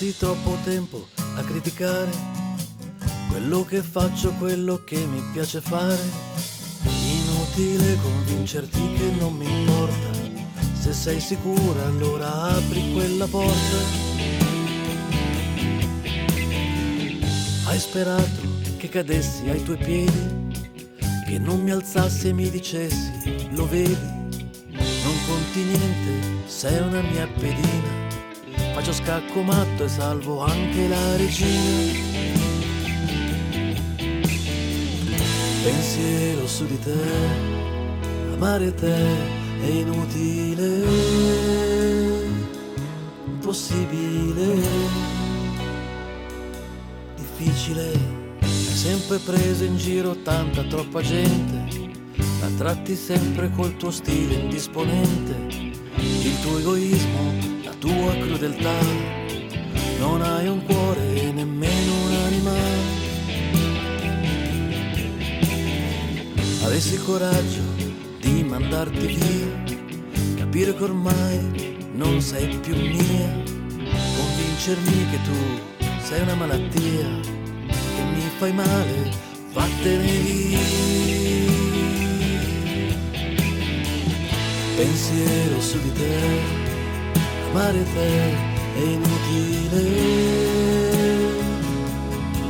Passi 0.00 0.16
troppo 0.16 0.56
tempo 0.64 1.08
a 1.36 1.42
criticare 1.42 2.10
quello 3.28 3.66
che 3.66 3.82
faccio, 3.82 4.32
quello 4.38 4.82
che 4.82 4.96
mi 4.96 5.20
piace 5.30 5.60
fare. 5.60 6.00
Inutile 7.04 7.98
convincerti 8.00 8.94
che 8.94 9.10
non 9.18 9.34
mi 9.34 9.44
importa. 9.44 10.10
Se 10.72 10.94
sei 10.94 11.20
sicura 11.20 11.84
allora 11.84 12.44
apri 12.44 12.94
quella 12.94 13.26
porta. 13.26 13.76
Hai 17.66 17.78
sperato 17.78 18.40
che 18.78 18.88
cadessi 18.88 19.50
ai 19.50 19.62
tuoi 19.62 19.76
piedi, 19.76 20.48
che 21.26 21.38
non 21.38 21.60
mi 21.60 21.72
alzassi 21.72 22.28
e 22.28 22.32
mi 22.32 22.48
dicessi, 22.48 23.50
lo 23.50 23.68
vedi, 23.68 23.98
non 24.70 25.16
conti 25.26 25.60
niente, 25.62 26.48
sei 26.48 26.80
una 26.80 27.02
mia 27.02 27.28
pedina 27.38 28.09
faccio 28.72 28.92
scacco 28.92 29.42
matto 29.42 29.84
e 29.84 29.88
salvo 29.88 30.40
anche 30.40 30.88
la 30.88 31.16
regina. 31.16 32.08
Pensiero 35.62 36.46
su 36.46 36.66
di 36.66 36.78
te, 36.78 36.96
amare 38.34 38.74
te 38.74 39.38
è 39.60 39.66
inutile, 39.66 40.84
impossibile, 43.26 44.54
difficile. 47.16 48.18
Hai 48.40 48.76
sempre 48.76 49.18
preso 49.18 49.64
in 49.64 49.76
giro 49.76 50.16
tanta 50.22 50.62
troppa 50.64 51.02
gente, 51.02 51.90
la 52.40 52.48
tratti 52.56 52.94
sempre 52.96 53.50
col 53.50 53.76
tuo 53.76 53.90
stile 53.90 54.34
indisponente, 54.34 55.34
il 55.96 56.40
tuo 56.40 56.58
egoismo 56.58 57.49
tua 57.80 58.14
crudeltà, 58.14 58.78
non 59.98 60.20
hai 60.20 60.46
un 60.46 60.62
cuore 60.64 61.14
e 61.14 61.32
nemmeno 61.32 61.92
un'anima. 62.06 62.52
Avessi 66.64 66.98
coraggio 66.98 67.62
di 68.20 68.44
mandarti 68.44 69.06
via, 69.06 69.76
capire 70.36 70.74
che 70.76 70.84
ormai 70.84 71.78
non 71.94 72.20
sei 72.20 72.54
più 72.58 72.76
mia, 72.76 73.42
convincermi 74.16 75.06
che 75.10 75.18
tu 75.24 76.02
sei 76.02 76.20
una 76.20 76.34
malattia, 76.34 77.08
che 77.66 78.02
mi 78.14 78.30
fai 78.36 78.52
male, 78.52 79.10
vattene 79.54 80.04
via. 80.04 80.58
Pensiero 84.76 85.60
su 85.60 85.80
di 85.80 85.92
te 85.92 86.59
amare 87.50 87.84
te 87.94 88.34
è 88.74 88.82
inutile, 88.82 89.82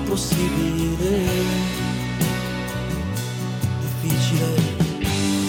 impossibile, 0.02 1.14
difficile. 3.80 4.78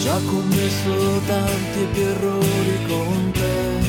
Già 0.02 0.18
commesso 0.26 1.20
tanti 1.26 1.86
più 1.92 2.02
errori 2.02 2.78
con 2.88 3.30
te, 3.32 3.80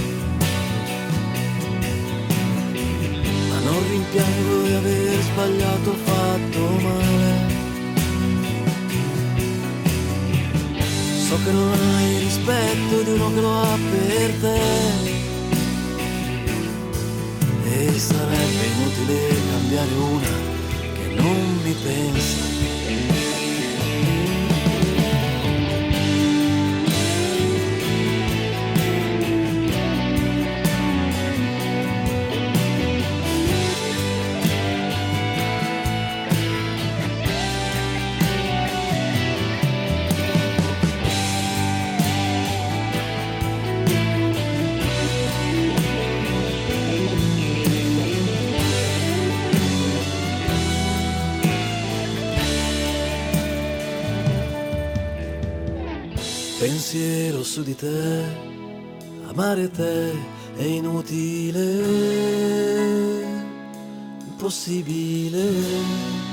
ma 3.50 3.60
non 3.64 3.80
rimpiango 3.90 4.68
di 4.68 4.74
aver 4.74 5.22
sbagliato, 5.22 5.94
fatto 6.04 6.60
male. 6.82 7.52
So 11.28 11.40
che 11.44 11.52
non 11.52 11.72
hai 11.72 12.18
rispetto 12.20 13.02
di 13.02 13.12
uno 13.12 13.34
che 13.34 13.42
lo 13.42 13.62
ha 13.62 13.78
per 13.90 14.32
te 14.40 14.93
sarebbe 18.00 18.66
inutile 18.76 19.28
cambiare 19.52 19.94
una 19.94 20.28
che 20.94 21.14
non 21.16 21.60
mi 21.64 21.74
pensa 21.84 22.83
su 57.54 57.62
di 57.62 57.76
te, 57.76 58.24
amare 59.28 59.70
te 59.70 60.12
è 60.56 60.64
inutile, 60.64 61.62
impossibile. 64.26 66.33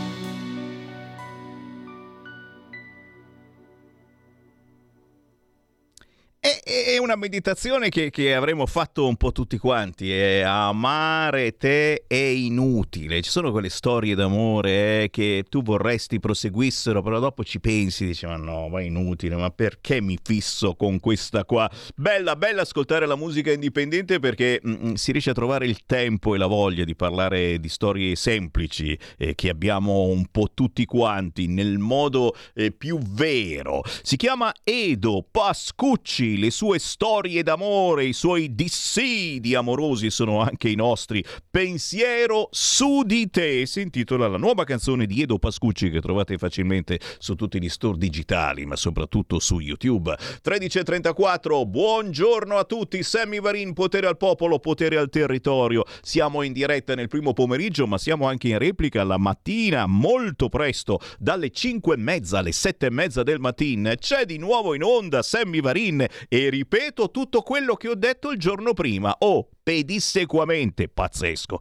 Una 7.13 7.19
meditazione 7.19 7.89
che, 7.89 8.11
che, 8.11 8.35
avremmo 8.35 8.67
fatto 8.67 9.07
un 9.07 9.17
po' 9.17 9.33
tutti 9.33 9.59
quanti. 9.59 10.13
Eh. 10.13 10.43
Amare 10.43 11.57
te 11.57 12.05
è 12.07 12.15
inutile. 12.15 13.21
Ci 13.21 13.31
sono 13.31 13.51
quelle 13.51 13.69
storie 13.69 14.15
d'amore 14.15 15.03
eh, 15.03 15.11
che 15.11 15.45
tu 15.49 15.63
vorresti 15.63 16.21
proseguissero, 16.21 17.03
però 17.03 17.19
dopo 17.19 17.43
ci 17.43 17.61
pensi, 17.61 18.07
dici: 18.07 18.27
Ma 18.27 18.37
no, 18.37 18.69
ma 18.69 18.81
è 18.81 18.85
inutile, 18.85 19.35
ma 19.35 19.51
perché 19.51 20.01
mi 20.01 20.19
fisso 20.23 20.75
con 20.75 21.01
questa 21.01 21.45
qua? 21.45 21.69
Bella, 21.95 22.37
bella 22.37 22.63
ascoltare 22.63 23.07
la 23.07 23.17
musica 23.17 23.51
indipendente 23.51 24.21
perché 24.21 24.61
mh, 24.63 24.71
mm, 24.71 24.93
si 24.95 25.11
riesce 25.13 25.31
a 25.31 25.35
trovare 25.35 25.67
il 25.67 25.85
tempo 25.85 26.35
e 26.35 26.39
la 26.39 26.47
voglia 26.47 26.85
di 26.85 26.95
parlare 26.95 27.59
di 27.59 27.69
storie 27.69 28.15
semplici 28.15 28.97
eh, 29.19 29.35
che 29.35 29.49
abbiamo 29.49 30.05
un 30.05 30.27
po' 30.31 30.51
tutti 30.55 30.85
quanti 30.85 31.49
nel 31.49 31.79
modo 31.79 32.35
eh, 32.55 32.71
più 32.71 32.99
vero. 32.99 33.83
Si 34.03 34.17
chiama 34.17 34.53
Edo 34.63 35.27
Pascucci, 35.29 36.39
le 36.39 36.51
sue 36.51 36.71
sue 36.71 36.79
storie 37.03 37.43
d'amore, 37.43 38.05
i 38.05 38.13
suoi 38.13 38.55
dissidi 38.55 39.55
amorosi 39.55 40.11
sono 40.11 40.43
anche 40.43 40.69
i 40.69 40.75
nostri. 40.75 41.25
Pensiero 41.51 42.49
su 42.51 43.05
di 43.05 43.31
te 43.31 43.65
si 43.65 43.81
intitola 43.81 44.29
la 44.29 44.37
nuova 44.37 44.65
canzone 44.65 45.07
di 45.07 45.23
Edo 45.23 45.39
Pascucci 45.39 45.89
che 45.89 46.03
trovate 46.03 46.37
facilmente 46.37 47.01
su 47.17 47.37
tutti 47.37 47.59
gli 47.59 47.71
store 47.71 47.97
digitali, 47.97 48.67
ma 48.67 48.77
soprattutto 48.77 49.39
su 49.39 49.61
YouTube. 49.61 50.15
13.34, 50.45 51.67
buongiorno 51.67 52.59
a 52.59 52.65
tutti, 52.65 53.03
Sammy 53.03 53.41
Varin, 53.41 53.73
potere 53.73 54.07
al 54.07 54.19
popolo, 54.19 54.59
potere 54.59 54.99
al 54.99 55.09
territorio. 55.09 55.85
Siamo 56.03 56.43
in 56.43 56.53
diretta 56.53 56.95
nel 56.95 57.09
primo 57.09 57.33
pomeriggio, 57.33 57.87
ma 57.87 57.97
siamo 57.97 58.27
anche 58.27 58.49
in 58.49 58.59
replica 58.59 59.05
la 59.05 59.17
mattina, 59.17 59.87
molto 59.87 60.51
presto, 60.51 61.01
dalle 61.19 61.49
5 61.49 61.95
e 61.95 61.99
mezza 61.99 62.41
alle 62.41 62.53
7 62.53 62.85
e 62.85 62.91
mezza 62.91 63.23
del 63.23 63.41
mattino. 63.41 63.95
C'è 63.95 64.27
di 64.27 64.37
nuovo 64.37 64.75
in 64.75 64.83
onda 64.83 65.23
Sammy 65.23 65.63
Varin 65.63 66.05
e 66.29 66.51
ripeto 66.51 66.89
tutto 66.93 67.43
quello 67.43 67.75
che 67.75 67.89
ho 67.89 67.95
detto 67.95 68.31
il 68.31 68.39
giorno 68.39 68.75
prima. 68.75 69.15
Oh, 69.19 69.49
pedissequamente 69.63 70.89
pazzesco 70.89 71.61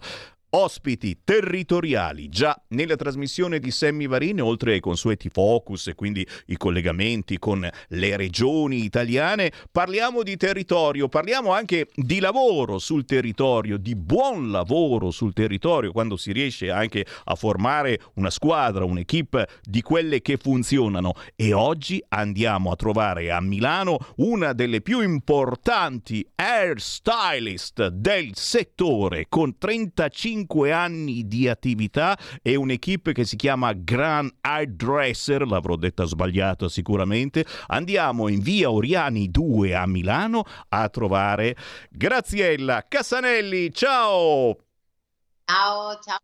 ospiti 0.51 1.19
territoriali 1.23 2.29
già 2.29 2.59
nella 2.69 2.95
trasmissione 2.95 3.59
di 3.59 3.71
Sammy 3.71 4.07
Varin, 4.07 4.41
oltre 4.41 4.73
ai 4.73 4.79
consueti 4.79 5.29
focus 5.29 5.88
e 5.88 5.95
quindi 5.95 6.25
i 6.47 6.57
collegamenti 6.57 7.38
con 7.38 7.67
le 7.89 8.17
regioni 8.17 8.83
italiane, 8.83 9.51
parliamo 9.71 10.23
di 10.23 10.38
territorio, 10.38 11.07
parliamo 11.07 11.51
anche 11.51 11.88
di 11.93 12.19
lavoro 12.19 12.79
sul 12.79 13.05
territorio, 13.05 13.77
di 13.77 13.95
buon 13.95 14.51
lavoro 14.51 15.12
sul 15.12 15.33
territorio, 15.33 15.91
quando 15.91 16.17
si 16.17 16.31
riesce 16.31 16.71
anche 16.71 17.05
a 17.25 17.35
formare 17.35 17.99
una 18.15 18.29
squadra, 18.29 18.85
un'equipe 18.85 19.47
di 19.63 19.81
quelle 19.81 20.21
che 20.21 20.38
funzionano. 20.38 21.13
E 21.35 21.53
oggi 21.53 22.03
andiamo 22.09 22.71
a 22.71 22.75
trovare 22.75 23.31
a 23.31 23.39
Milano 23.41 23.97
una 24.17 24.53
delle 24.53 24.81
più 24.81 25.01
importanti 25.01 26.25
hairstylist 26.35 27.88
del 27.88 28.31
settore 28.33 29.25
con 29.27 29.57
35 29.57 30.38
5 30.39 30.71
anni 30.71 31.28
di 31.28 31.47
attività 31.47 32.17
e 32.41 32.56
un'equipe 32.56 33.13
che 33.13 33.25
si 33.25 33.36
chiama 33.36 33.73
Grand 33.73 34.32
Hairdresser, 34.41 35.45
l'avrò 35.45 35.75
detta 35.75 36.06
sbagliata 36.06 36.69
sicuramente. 36.69 37.45
Andiamo 37.67 38.28
in 38.28 38.39
via 38.39 38.71
Oriani 38.71 39.30
2 39.30 39.75
a 39.75 39.86
Milano 39.86 40.43
a 40.69 40.88
trovare 40.89 41.56
Graziella 41.89 42.86
Cassanelli. 42.88 43.73
Ciao! 43.73 44.58
Ciao, 45.45 45.99
ciao. 45.99 46.19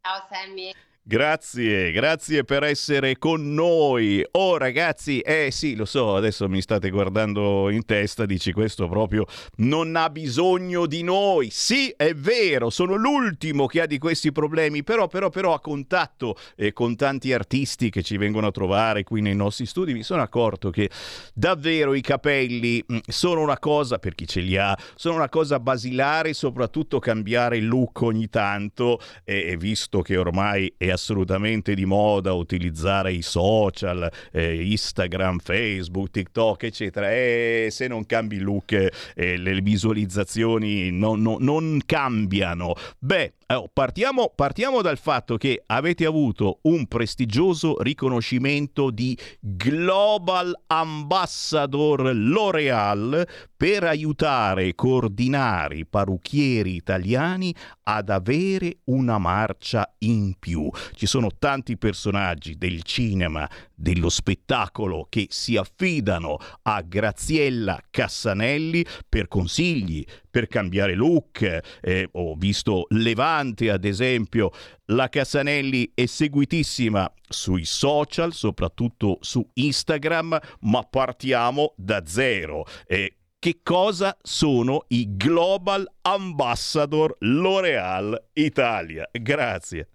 Ciao 0.00 0.26
Sammy. 0.30 0.72
Grazie, 1.06 1.92
grazie 1.92 2.44
per 2.44 2.62
essere 2.62 3.18
con 3.18 3.52
noi. 3.52 4.24
Oh 4.30 4.56
ragazzi, 4.56 5.20
eh 5.20 5.50
sì, 5.50 5.76
lo 5.76 5.84
so, 5.84 6.16
adesso 6.16 6.48
mi 6.48 6.62
state 6.62 6.88
guardando 6.88 7.68
in 7.68 7.84
testa, 7.84 8.24
dici 8.24 8.52
questo 8.52 8.88
proprio 8.88 9.26
non 9.56 9.96
ha 9.96 10.08
bisogno 10.08 10.86
di 10.86 11.02
noi. 11.02 11.50
Sì, 11.50 11.92
è 11.94 12.14
vero, 12.14 12.70
sono 12.70 12.94
l'ultimo 12.94 13.66
che 13.66 13.82
ha 13.82 13.86
di 13.86 13.98
questi 13.98 14.32
problemi, 14.32 14.82
però 14.82 15.06
però 15.06 15.28
però 15.28 15.52
a 15.52 15.60
contatto 15.60 16.36
eh, 16.56 16.72
con 16.72 16.96
tanti 16.96 17.34
artisti 17.34 17.90
che 17.90 18.02
ci 18.02 18.16
vengono 18.16 18.46
a 18.46 18.50
trovare 18.50 19.02
qui 19.02 19.20
nei 19.20 19.36
nostri 19.36 19.66
studi 19.66 19.92
mi 19.92 20.02
sono 20.02 20.22
accorto 20.22 20.70
che 20.70 20.88
davvero 21.34 21.92
i 21.92 22.00
capelli 22.00 22.82
mm, 22.90 22.96
sono 23.06 23.42
una 23.42 23.58
cosa 23.58 23.98
per 23.98 24.14
chi 24.14 24.26
ce 24.26 24.40
li 24.40 24.56
ha, 24.56 24.74
sono 24.94 25.16
una 25.16 25.28
cosa 25.28 25.60
basilare, 25.60 26.32
soprattutto 26.32 26.98
cambiare 26.98 27.58
il 27.58 27.66
look 27.68 28.00
ogni 28.00 28.30
tanto 28.30 28.98
e 29.22 29.58
visto 29.58 30.00
che 30.00 30.16
ormai 30.16 30.72
è 30.78 30.92
assolutamente 30.94 31.74
di 31.74 31.84
moda 31.84 32.32
utilizzare 32.32 33.12
i 33.12 33.22
social, 33.22 34.10
eh, 34.32 34.70
Instagram, 34.70 35.38
Facebook, 35.38 36.10
TikTok, 36.10 36.62
eccetera. 36.62 37.12
E 37.12 37.68
se 37.70 37.86
non 37.86 38.06
cambi 38.06 38.38
look, 38.38 38.72
eh, 38.72 39.36
le 39.36 39.60
visualizzazioni 39.60 40.90
non, 40.90 41.20
non, 41.20 41.36
non 41.40 41.80
cambiano. 41.84 42.74
Beh, 42.98 43.34
allora, 43.54 43.70
partiamo, 43.72 44.32
partiamo, 44.34 44.82
dal 44.82 44.98
fatto 44.98 45.36
che 45.36 45.62
avete 45.66 46.04
avuto 46.04 46.58
un 46.62 46.86
prestigioso 46.86 47.80
riconoscimento 47.82 48.90
di 48.90 49.16
Global 49.40 50.54
Ambassador 50.66 52.14
L'Oreal 52.14 53.26
per 53.56 53.84
aiutare 53.84 54.66
e 54.66 54.74
coordinare 54.74 55.76
i 55.78 55.86
parrucchieri 55.86 56.74
italiani 56.74 57.54
ad 57.84 58.10
avere 58.10 58.78
una 58.84 59.18
marcia 59.18 59.94
in 59.98 60.34
più. 60.38 60.68
Ci 60.94 61.06
sono 61.06 61.30
tanti 61.38 61.76
personaggi 61.76 62.56
del 62.58 62.82
cinema, 62.82 63.48
dello 63.74 64.08
spettacolo 64.08 65.06
che 65.08 65.26
si 65.30 65.56
affidano 65.56 66.38
a 66.62 66.80
Graziella 66.82 67.80
Cassanelli 67.90 68.84
per 69.08 69.28
consigli, 69.28 70.04
per 70.30 70.46
cambiare 70.46 70.94
look. 70.94 71.60
Eh, 71.80 72.08
ho 72.12 72.34
visto 72.34 72.86
Levante, 72.90 73.70
ad 73.70 73.84
esempio, 73.84 74.50
la 74.86 75.08
Cassanelli 75.08 75.92
è 75.94 76.06
seguitissima 76.06 77.12
sui 77.28 77.64
social, 77.64 78.32
soprattutto 78.32 79.18
su 79.20 79.48
Instagram, 79.54 80.38
ma 80.60 80.82
partiamo 80.82 81.74
da 81.76 82.04
zero. 82.06 82.64
Eh, 82.86 83.16
che 83.38 83.60
cosa 83.62 84.16
sono 84.22 84.86
i 84.88 85.16
Global 85.18 85.86
Ambassador 86.00 87.14
L'Oreal 87.18 88.30
Italia? 88.32 89.06
Grazie. 89.12 89.88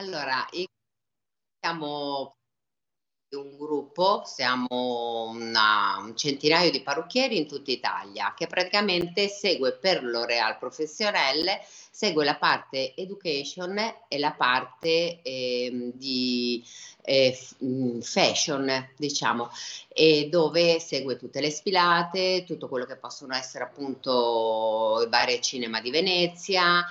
Allora, 0.00 0.44
siamo 1.60 2.34
un 3.34 3.56
gruppo, 3.56 4.22
siamo 4.24 5.28
una, 5.28 5.98
un 5.98 6.16
centinaio 6.16 6.70
di 6.70 6.80
parrucchieri 6.80 7.36
in 7.36 7.46
tutta 7.46 7.70
Italia 7.70 8.32
che 8.36 8.46
praticamente 8.46 9.28
segue 9.28 9.72
per 9.72 10.02
L'Oreal 10.02 10.58
Professionelle, 10.58 11.60
segue 11.90 12.24
la 12.24 12.36
parte 12.36 12.94
education 12.96 13.78
e 14.08 14.18
la 14.18 14.32
parte 14.32 15.20
eh, 15.22 15.90
di 15.94 16.64
eh, 17.02 17.38
fashion, 18.00 18.90
diciamo, 18.96 19.50
e 19.88 20.28
dove 20.30 20.80
segue 20.80 21.16
tutte 21.16 21.40
le 21.40 21.50
sfilate, 21.50 22.44
tutto 22.46 22.68
quello 22.68 22.86
che 22.86 22.96
possono 22.96 23.34
essere 23.34 23.64
appunto 23.64 25.02
i 25.04 25.08
vari 25.08 25.40
cinema 25.42 25.80
di 25.80 25.90
Venezia, 25.90 26.84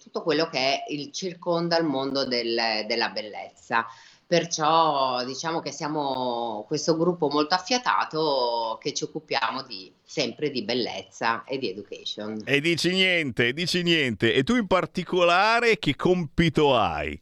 tutto 0.00 0.22
quello 0.22 0.48
che 0.48 0.58
è 0.58 0.84
il 0.88 1.10
circonda 1.10 1.76
il 1.78 1.84
mondo 1.84 2.24
del, 2.24 2.84
della 2.86 3.08
bellezza. 3.08 3.86
Perciò 4.28 5.24
diciamo 5.24 5.60
che 5.60 5.72
siamo 5.72 6.62
questo 6.66 6.98
gruppo 6.98 7.28
molto 7.28 7.54
affiatato 7.54 8.76
che 8.78 8.92
ci 8.92 9.04
occupiamo 9.04 9.62
di, 9.62 9.90
sempre 10.04 10.50
di 10.50 10.64
bellezza 10.64 11.44
e 11.44 11.56
di 11.56 11.70
education. 11.70 12.42
E 12.44 12.60
dici 12.60 12.90
niente, 12.90 13.54
dici 13.54 13.82
niente. 13.82 14.34
E 14.34 14.42
tu 14.42 14.54
in 14.56 14.66
particolare 14.66 15.78
che 15.78 15.96
compito 15.96 16.76
hai? 16.76 17.18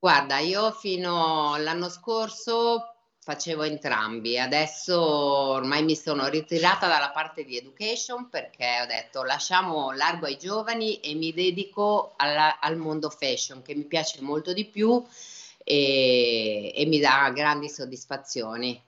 Guarda, 0.00 0.40
io 0.40 0.72
fino 0.72 1.54
all'anno 1.54 1.88
scorso 1.88 2.94
facevo 3.20 3.62
entrambi, 3.62 4.36
adesso 4.36 5.00
ormai 5.00 5.84
mi 5.84 5.94
sono 5.94 6.26
ritirata 6.26 6.88
dalla 6.88 7.10
parte 7.10 7.44
di 7.44 7.56
education 7.56 8.28
perché 8.28 8.80
ho 8.82 8.86
detto 8.86 9.22
lasciamo 9.22 9.92
largo 9.92 10.26
ai 10.26 10.36
giovani 10.36 10.98
e 10.98 11.14
mi 11.14 11.32
dedico 11.32 12.14
alla, 12.16 12.58
al 12.58 12.76
mondo 12.76 13.08
fashion 13.08 13.62
che 13.62 13.74
mi 13.76 13.84
piace 13.84 14.20
molto 14.20 14.52
di 14.52 14.66
più 14.66 15.02
e, 15.64 16.72
e 16.76 16.86
mi 16.86 17.00
dà 17.00 17.32
grandi 17.34 17.68
soddisfazioni 17.68 18.80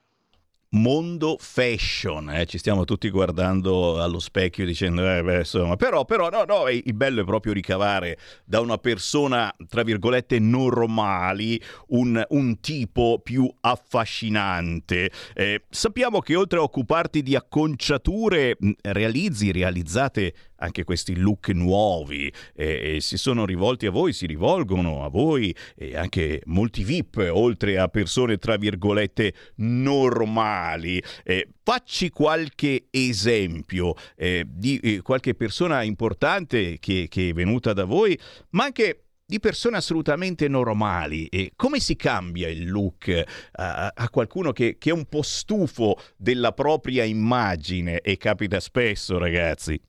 mondo 0.69 1.37
fashion, 1.39 2.29
eh? 2.29 2.45
ci 2.45 2.57
stiamo 2.57 2.83
tutti 2.83 3.09
guardando 3.09 4.01
allo 4.01 4.19
specchio 4.19 4.65
dicendo, 4.65 5.09
eh, 5.09 5.23
beh, 5.23 5.37
insomma, 5.39 5.75
però, 5.75 6.03
però 6.03 6.29
no, 6.29 6.43
no, 6.43 6.67
il 6.67 6.93
bello 6.93 7.21
è 7.21 7.25
proprio 7.25 7.53
ricavare 7.53 8.17
da 8.43 8.59
una 8.59 8.77
persona, 8.77 9.53
tra 9.67 9.83
virgolette, 9.83 10.39
normali, 10.39 11.61
un, 11.89 12.21
un 12.29 12.59
tipo 12.59 13.19
più 13.23 13.49
affascinante. 13.61 15.09
Eh, 15.33 15.63
sappiamo 15.69 16.19
che 16.19 16.35
oltre 16.35 16.59
a 16.59 16.63
occuparti 16.63 17.23
di 17.23 17.35
acconciature, 17.35 18.57
realizzi, 18.81 19.51
realizzate 19.51 20.33
anche 20.57 20.83
questi 20.83 21.15
look 21.15 21.49
nuovi 21.49 22.31
e, 22.53 22.95
e 22.95 23.01
si 23.01 23.17
sono 23.17 23.45
rivolti 23.45 23.85
a 23.85 23.91
voi, 23.91 24.13
si 24.13 24.25
rivolgono 24.25 25.03
a 25.03 25.09
voi 25.09 25.55
e 25.75 25.95
anche 25.95 26.41
molti 26.45 26.83
VIP, 26.83 27.29
oltre 27.31 27.77
a 27.77 27.87
persone 27.87 28.37
tra 28.37 28.57
virgolette 28.57 29.33
normali. 29.55 31.01
Eh, 31.23 31.49
facci 31.63 32.09
qualche 32.09 32.87
esempio 32.89 33.95
eh, 34.15 34.45
di 34.47 34.77
eh, 34.79 35.01
qualche 35.01 35.35
persona 35.35 35.83
importante 35.83 36.77
che, 36.79 37.07
che 37.09 37.29
è 37.29 37.33
venuta 37.33 37.73
da 37.73 37.85
voi, 37.85 38.17
ma 38.51 38.65
anche 38.65 39.07
di 39.27 39.39
persone 39.41 39.77
assolutamente 39.77 40.47
normali. 40.47 41.27
E 41.27 41.51
come 41.55 41.79
si 41.79 41.95
cambia 41.95 42.47
il 42.47 42.69
look 42.69 43.23
a, 43.51 43.91
a 43.93 44.09
qualcuno 44.09 44.53
che, 44.53 44.77
che, 44.79 44.89
è 44.89 44.93
un 44.93 45.05
po' 45.05 45.21
stufo 45.21 45.99
della 46.15 46.53
propria 46.53 47.03
immagine? 47.03 47.99
E 47.99 48.17
capita 48.17 48.59
spesso, 48.59 49.17
ragazzi. 49.17 49.79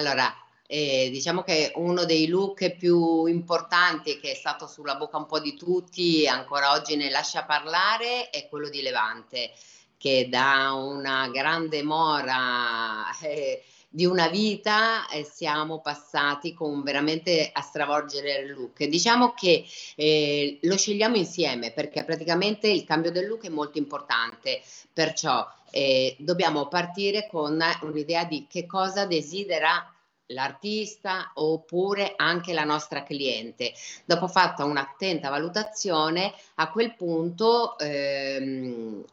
Allora, 0.00 0.34
eh, 0.66 1.10
diciamo 1.12 1.42
che 1.42 1.72
uno 1.74 2.06
dei 2.06 2.26
look 2.26 2.70
più 2.76 3.26
importanti 3.26 4.18
che 4.18 4.30
è 4.30 4.34
stato 4.34 4.66
sulla 4.66 4.94
bocca 4.96 5.18
un 5.18 5.26
po' 5.26 5.40
di 5.40 5.54
tutti 5.54 6.26
ancora 6.26 6.72
oggi 6.72 6.96
ne 6.96 7.10
lascia 7.10 7.44
parlare 7.44 8.30
è 8.30 8.48
quello 8.48 8.70
di 8.70 8.80
Levante 8.80 9.52
che 9.98 10.28
da 10.30 10.72
una 10.72 11.28
grande 11.28 11.82
mora 11.82 13.04
eh, 13.20 13.62
di 13.92 14.06
una 14.06 14.28
vita 14.28 15.08
eh, 15.08 15.24
siamo 15.24 15.80
passati 15.80 16.54
con 16.54 16.82
veramente 16.82 17.50
a 17.52 17.60
stravolgere 17.60 18.38
il 18.38 18.52
look. 18.52 18.84
Diciamo 18.84 19.34
che 19.34 19.64
eh, 19.96 20.58
lo 20.62 20.76
scegliamo 20.76 21.16
insieme 21.16 21.72
perché 21.72 22.04
praticamente 22.04 22.68
il 22.68 22.84
cambio 22.84 23.10
del 23.10 23.26
look 23.26 23.46
è 23.46 23.48
molto 23.48 23.78
importante, 23.78 24.62
perciò 24.92 25.44
eh, 25.70 26.14
dobbiamo 26.20 26.68
partire 26.68 27.26
con 27.26 27.60
un'idea 27.82 28.24
di 28.24 28.46
che 28.48 28.64
cosa 28.64 29.06
desidera 29.06 29.92
l'artista 30.26 31.32
oppure 31.34 32.12
anche 32.14 32.52
la 32.52 32.62
nostra 32.62 33.02
cliente. 33.02 33.72
Dopo 34.04 34.28
fatta 34.28 34.64
un'attenta 34.64 35.28
valutazione, 35.30 36.32
a 36.54 36.70
quel 36.70 36.94
punto 36.94 37.76
ehm, 37.76 39.04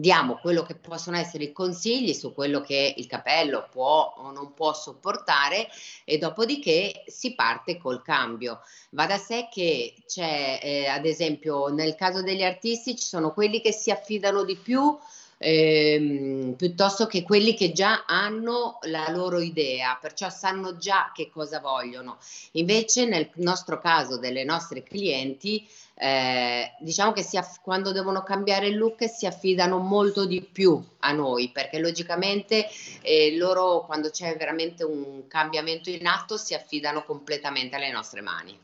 diamo 0.00 0.38
quello 0.38 0.62
che 0.62 0.76
possono 0.76 1.18
essere 1.18 1.44
i 1.44 1.52
consigli 1.52 2.14
su 2.14 2.32
quello 2.32 2.62
che 2.62 2.94
il 2.96 3.06
capello 3.06 3.68
può 3.70 4.14
o 4.16 4.30
non 4.32 4.54
può 4.54 4.72
sopportare 4.72 5.68
e 6.04 6.16
dopodiché 6.16 7.04
si 7.06 7.34
parte 7.34 7.76
col 7.76 8.02
cambio. 8.02 8.60
Va 8.90 9.06
da 9.06 9.18
sé 9.18 9.48
che 9.52 9.94
c'è, 10.06 10.58
eh, 10.62 10.86
ad 10.86 11.04
esempio, 11.04 11.68
nel 11.68 11.94
caso 11.94 12.22
degli 12.22 12.42
artisti 12.42 12.96
ci 12.96 13.04
sono 13.04 13.32
quelli 13.32 13.60
che 13.60 13.72
si 13.72 13.90
affidano 13.90 14.42
di 14.44 14.56
più 14.56 14.98
ehm, 15.36 16.54
piuttosto 16.54 17.06
che 17.06 17.22
quelli 17.22 17.54
che 17.54 17.72
già 17.72 18.04
hanno 18.06 18.78
la 18.82 19.08
loro 19.10 19.40
idea, 19.40 19.98
perciò 20.00 20.28
sanno 20.28 20.76
già 20.76 21.12
che 21.14 21.30
cosa 21.30 21.60
vogliono. 21.60 22.18
Invece 22.52 23.06
nel 23.06 23.30
nostro 23.36 23.78
caso 23.80 24.18
delle 24.18 24.44
nostre 24.44 24.82
clienti, 24.82 25.66
eh, 26.00 26.72
diciamo 26.78 27.12
che 27.12 27.26
aff- 27.36 27.60
quando 27.60 27.92
devono 27.92 28.22
cambiare 28.22 28.68
il 28.68 28.76
look 28.78 29.06
si 29.06 29.26
affidano 29.26 29.76
molto 29.78 30.24
di 30.24 30.40
più 30.40 30.82
a 31.00 31.12
noi 31.12 31.50
perché 31.50 31.78
logicamente 31.78 32.66
eh, 33.02 33.36
loro 33.36 33.84
quando 33.84 34.08
c'è 34.08 34.34
veramente 34.36 34.82
un 34.82 35.26
cambiamento 35.28 35.90
in 35.90 36.06
atto 36.06 36.38
si 36.38 36.54
affidano 36.54 37.04
completamente 37.04 37.76
alle 37.76 37.90
nostre 37.90 38.22
mani. 38.22 38.58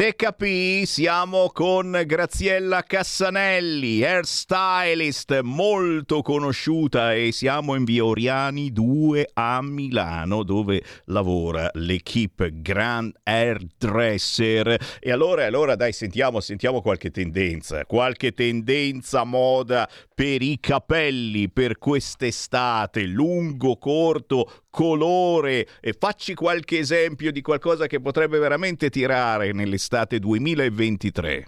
Te 0.00 0.16
capì? 0.16 0.86
Siamo 0.86 1.50
con 1.52 2.04
Graziella 2.06 2.82
Cassanelli, 2.84 4.02
hairstylist 4.02 5.40
molto 5.42 6.22
conosciuta 6.22 7.12
e 7.12 7.32
siamo 7.32 7.74
in 7.74 7.84
via 7.84 8.06
Oriani 8.06 8.72
2 8.72 9.28
a 9.34 9.60
Milano 9.60 10.42
dove 10.42 10.82
lavora 11.04 11.68
l'equipe 11.74 12.62
Grand 12.62 13.14
Hairdresser. 13.24 14.98
E 15.00 15.12
allora, 15.12 15.44
allora 15.44 15.76
dai 15.76 15.92
sentiamo, 15.92 16.40
sentiamo 16.40 16.80
qualche 16.80 17.10
tendenza, 17.10 17.84
qualche 17.84 18.32
tendenza 18.32 19.24
moda 19.24 19.86
per 20.14 20.40
i 20.40 20.58
capelli 20.60 21.50
per 21.50 21.76
quest'estate, 21.76 23.02
lungo, 23.02 23.76
corto, 23.76 24.50
colore 24.70 25.68
e 25.80 25.94
facci 25.98 26.34
qualche 26.34 26.78
esempio 26.78 27.32
di 27.32 27.42
qualcosa 27.42 27.86
che 27.86 28.00
potrebbe 28.00 28.38
veramente 28.38 28.88
tirare 28.88 29.52
nell'estate 29.52 30.18
2023. 30.18 31.46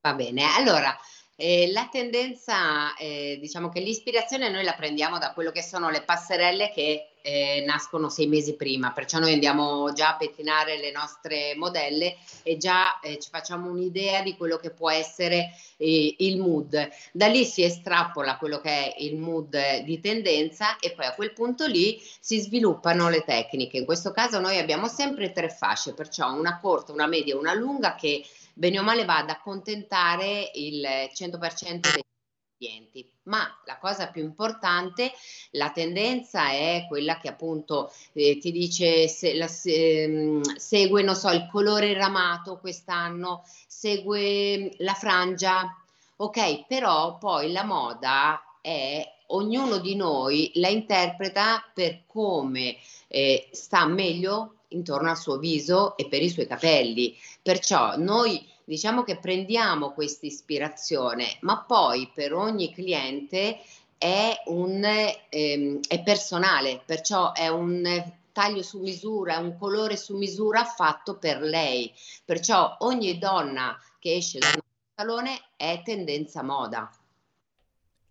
Va 0.00 0.14
bene, 0.14 0.44
allora 0.56 0.96
eh, 1.40 1.70
la 1.70 1.88
tendenza, 1.88 2.96
eh, 2.96 3.38
diciamo 3.40 3.68
che 3.68 3.78
l'ispirazione 3.78 4.50
noi 4.50 4.64
la 4.64 4.72
prendiamo 4.72 5.18
da 5.18 5.32
quello 5.32 5.52
che 5.52 5.62
sono 5.62 5.88
le 5.88 6.02
passerelle 6.02 6.72
che 6.74 7.10
eh, 7.22 7.62
nascono 7.64 8.08
sei 8.08 8.26
mesi 8.26 8.54
prima, 8.54 8.90
perciò 8.90 9.20
noi 9.20 9.34
andiamo 9.34 9.92
già 9.92 10.10
a 10.10 10.16
pettinare 10.16 10.78
le 10.78 10.90
nostre 10.90 11.54
modelle 11.54 12.16
e 12.42 12.56
già 12.56 12.98
eh, 12.98 13.20
ci 13.20 13.28
facciamo 13.30 13.70
un'idea 13.70 14.22
di 14.22 14.36
quello 14.36 14.56
che 14.56 14.70
può 14.70 14.90
essere 14.90 15.52
eh, 15.76 16.16
il 16.18 16.38
mood. 16.38 16.88
Da 17.12 17.26
lì 17.28 17.44
si 17.44 17.62
estrapola 17.62 18.36
quello 18.36 18.60
che 18.60 18.70
è 18.70 18.94
il 18.98 19.16
mood 19.16 19.82
di 19.84 20.00
tendenza 20.00 20.76
e 20.78 20.90
poi 20.90 21.06
a 21.06 21.14
quel 21.14 21.32
punto 21.32 21.66
lì 21.66 22.02
si 22.18 22.40
sviluppano 22.40 23.08
le 23.08 23.22
tecniche. 23.22 23.78
In 23.78 23.84
questo 23.84 24.10
caso 24.10 24.40
noi 24.40 24.58
abbiamo 24.58 24.88
sempre 24.88 25.30
tre 25.30 25.50
fasce, 25.50 25.94
perciò 25.94 26.32
una 26.32 26.58
corta, 26.58 26.90
una 26.90 27.06
media 27.06 27.34
e 27.34 27.38
una 27.38 27.54
lunga 27.54 27.94
che 27.94 28.24
bene 28.58 28.80
o 28.80 28.82
male 28.82 29.04
va 29.04 29.18
ad 29.18 29.30
accontentare 29.30 30.50
il 30.54 30.84
100% 31.14 31.92
dei 31.92 32.04
clienti. 32.56 33.08
Ma 33.24 33.46
la 33.66 33.78
cosa 33.78 34.08
più 34.08 34.22
importante, 34.22 35.12
la 35.52 35.70
tendenza 35.70 36.50
è 36.50 36.86
quella 36.88 37.18
che 37.18 37.28
appunto 37.28 37.92
eh, 38.14 38.38
ti 38.38 38.50
dice 38.50 39.06
se, 39.06 39.34
la, 39.34 39.46
se, 39.46 40.02
ehm, 40.02 40.42
segue, 40.56 41.02
non 41.02 41.14
so, 41.14 41.30
il 41.30 41.46
colore 41.48 41.94
ramato 41.94 42.58
quest'anno, 42.58 43.44
segue 43.68 44.74
la 44.78 44.94
frangia, 44.94 45.72
ok, 46.16 46.66
però 46.66 47.16
poi 47.18 47.52
la 47.52 47.62
moda 47.62 48.42
è 48.60 49.06
ognuno 49.28 49.78
di 49.78 49.94
noi 49.94 50.50
la 50.54 50.68
interpreta 50.68 51.62
per 51.72 52.06
come 52.06 52.76
eh, 53.06 53.48
sta 53.52 53.86
meglio 53.86 54.57
intorno 54.68 55.10
al 55.10 55.16
suo 55.16 55.38
viso 55.38 55.96
e 55.96 56.08
per 56.08 56.22
i 56.22 56.28
suoi 56.28 56.46
capelli. 56.46 57.16
Perciò 57.42 57.96
noi 57.96 58.46
diciamo 58.64 59.02
che 59.02 59.18
prendiamo 59.18 59.92
questa 59.92 60.26
ispirazione, 60.26 61.38
ma 61.40 61.64
poi 61.66 62.10
per 62.14 62.34
ogni 62.34 62.72
cliente 62.72 63.60
è, 63.96 64.42
un, 64.46 64.84
ehm, 64.84 65.80
è 65.88 66.02
personale, 66.02 66.82
perciò 66.84 67.32
è 67.32 67.48
un 67.48 68.12
taglio 68.32 68.62
su 68.62 68.78
misura, 68.80 69.38
un 69.38 69.58
colore 69.58 69.96
su 69.96 70.16
misura 70.16 70.64
fatto 70.64 71.16
per 71.16 71.40
lei. 71.40 71.92
Perciò 72.24 72.76
ogni 72.80 73.18
donna 73.18 73.76
che 73.98 74.16
esce 74.16 74.38
dal 74.38 74.62
salone 74.94 75.40
è 75.56 75.82
tendenza 75.84 76.42
moda. 76.42 76.88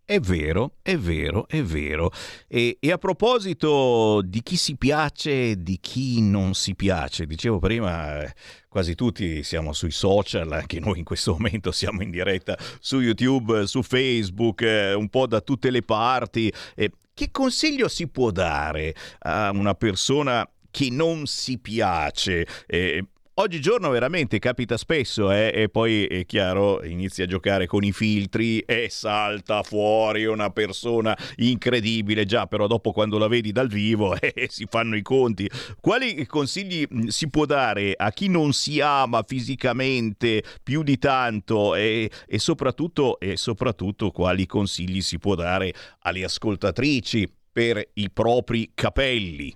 È 0.09 0.21
vero, 0.21 0.75
è 0.83 0.95
vero, 0.95 1.49
è 1.49 1.61
vero. 1.61 2.13
E, 2.47 2.77
e, 2.79 2.91
a 2.93 2.97
proposito 2.97 4.21
di 4.23 4.41
chi 4.41 4.55
si 4.55 4.77
piace 4.77 5.49
e 5.49 5.61
di 5.61 5.79
chi 5.81 6.21
non 6.21 6.53
si 6.53 6.75
piace, 6.75 7.25
dicevo 7.25 7.59
prima, 7.59 8.23
quasi 8.69 8.95
tutti 8.95 9.43
siamo 9.43 9.73
sui 9.73 9.91
social, 9.91 10.49
anche 10.53 10.79
noi 10.79 10.99
in 10.99 11.03
questo 11.03 11.33
momento 11.37 11.73
siamo 11.73 12.03
in 12.03 12.09
diretta 12.09 12.57
su 12.79 13.01
YouTube, 13.01 13.67
su 13.67 13.83
Facebook, 13.83 14.61
eh, 14.61 14.93
un 14.93 15.09
po' 15.09 15.27
da 15.27 15.41
tutte 15.41 15.69
le 15.71 15.81
parti. 15.81 16.53
Eh, 16.73 16.89
che 17.13 17.29
consiglio 17.29 17.89
si 17.89 18.07
può 18.07 18.31
dare 18.31 18.95
a 19.19 19.49
una 19.49 19.73
persona 19.73 20.49
che 20.71 20.89
non 20.89 21.25
si 21.25 21.57
piace? 21.57 22.47
Eh, 22.65 23.05
Oggigiorno 23.39 23.89
veramente 23.89 24.39
capita 24.39 24.77
spesso 24.77 25.31
eh? 25.31 25.51
e 25.53 25.69
poi 25.69 26.07
è 26.07 26.25
chiaro, 26.25 26.83
inizia 26.83 27.25
a 27.25 27.27
giocare 27.27 27.67
con 27.67 27.83
i 27.83 27.91
filtri 27.91 28.61
e 28.61 28.87
salta 28.89 29.61
fuori 29.61 30.25
una 30.25 30.49
persona 30.49 31.15
incredibile, 31.35 32.25
già 32.25 32.47
però 32.47 32.65
dopo 32.65 32.91
quando 32.91 33.19
la 33.19 33.27
vedi 33.27 33.51
dal 33.51 33.67
vivo 33.67 34.17
eh, 34.19 34.47
si 34.49 34.65
fanno 34.67 34.95
i 34.95 35.03
conti. 35.03 35.47
Quali 35.79 36.25
consigli 36.25 36.83
mm, 36.91 37.07
si 37.09 37.29
può 37.29 37.45
dare 37.45 37.93
a 37.95 38.09
chi 38.09 38.27
non 38.27 38.53
si 38.53 38.81
ama 38.81 39.21
fisicamente 39.21 40.43
più 40.63 40.81
di 40.81 40.97
tanto 40.97 41.75
e, 41.75 42.09
e, 42.25 42.39
soprattutto, 42.39 43.19
e 43.19 43.37
soprattutto 43.37 44.09
quali 44.09 44.47
consigli 44.47 45.01
si 45.03 45.19
può 45.19 45.35
dare 45.35 45.71
alle 45.99 46.23
ascoltatrici 46.23 47.31
per 47.51 47.87
i 47.93 48.09
propri 48.09 48.71
capelli? 48.73 49.55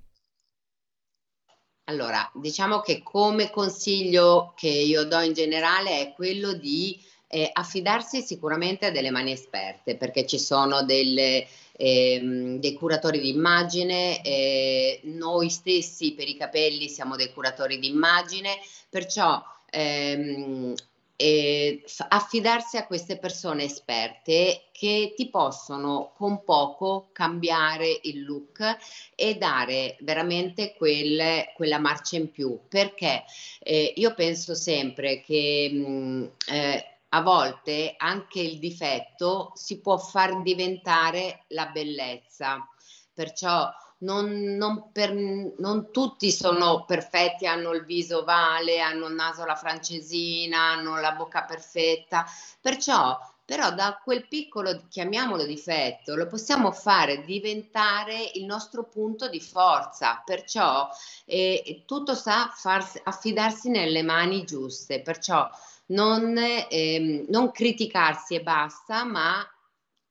Allora, 1.86 2.30
diciamo 2.36 2.80
che 2.80 3.02
come 3.04 3.50
consiglio 3.50 4.54
che 4.56 4.70
io 4.70 5.04
do 5.06 5.20
in 5.20 5.34
generale 5.34 6.00
è 6.00 6.14
quello 6.14 6.54
di 6.54 6.98
eh, 7.28 7.50
affidarsi 7.52 8.22
sicuramente 8.22 8.88
a 8.88 8.92
delle 8.92 9.10
mani 9.10 9.32
esperte, 9.32 9.96
perché 9.96 10.26
ci 10.26 10.38
sono 10.38 10.84
delle, 10.84 11.48
ehm, 11.74 12.60
dei 12.60 12.74
curatori 12.74 13.20
di 13.20 13.30
immagine, 13.30 14.22
eh, 14.22 15.00
noi 15.04 15.50
stessi 15.50 16.14
per 16.14 16.28
i 16.28 16.38
capelli 16.38 16.88
siamo 16.88 17.16
dei 17.16 17.34
curatori 17.34 17.80
di 17.80 17.88
immagine, 17.88 18.60
perciò 18.90 19.42
ehm, 19.70 20.74
eh, 21.22 21.84
affidarsi 22.10 22.78
a 22.78 22.88
queste 22.88 23.18
persone 23.18 23.66
esperte 23.66 24.70
che 24.72 25.14
ti 25.16 25.30
possono 25.30 26.12
con 26.16 26.44
poco 26.44 27.10
cambiare 27.12 28.00
il 28.04 28.24
look 28.24 28.78
e 29.14 29.36
dare 29.36 29.98
veramente 30.00 30.74
quel, 30.76 31.46
quella 31.56 31.78
marcia 31.78 32.18
in 32.18 32.32
più. 32.32 32.60
Perché 32.68 33.24
eh, 33.60 33.94
io 33.96 34.16
penso 34.16 34.56
sempre 34.56 35.22
che 35.22 35.70
mh, 35.72 36.32
eh, 36.52 36.86
a 37.10 37.22
volte 37.22 37.94
anche 37.98 38.40
il 38.40 38.58
difetto 38.58 39.52
si 39.54 39.80
può 39.80 39.98
far 39.98 40.42
diventare 40.42 41.44
la 41.50 41.68
bellezza. 41.68 42.68
Perciò 43.14 43.70
non, 44.02 44.56
non, 44.56 44.92
per, 44.92 45.14
non, 45.14 45.92
tutti 45.92 46.32
sono 46.32 46.86
perfetti, 46.86 47.48
hanno 47.48 47.72
il 47.72 47.84
viso 47.86 48.20
ovale, 48.20 48.80
hanno 48.80 49.08
il 49.08 49.16
naso 49.16 49.44
alla 49.44 49.56
francesina, 49.56 50.72
hanno 50.72 51.00
la 51.00 51.14
bocca 51.14 51.44
perfetta, 51.44 52.26
perciò 52.60 53.18
però 53.52 53.74
da 53.74 54.00
quel 54.02 54.30
piccolo, 54.30 54.84
chiamiamolo 54.88 55.44
difetto, 55.44 56.16
lo 56.16 56.26
possiamo 56.28 56.72
fare 56.72 57.26
diventare 57.26 58.32
il 58.36 58.46
nostro 58.46 58.86
punto 58.86 59.28
di 59.28 59.42
forza, 59.42 60.22
perciò 60.24 60.88
eh, 61.26 61.84
tutto 61.86 62.16
sta 62.16 62.50
a 62.50 62.88
affidarsi 63.04 63.70
nelle 63.70 64.04
mani 64.04 64.46
giuste, 64.46 65.02
perciò 65.02 65.50
non, 65.88 66.38
eh, 66.38 67.26
non 67.28 67.52
criticarsi 67.52 68.36
e 68.36 68.42
basta, 68.42 69.04
ma 69.04 69.46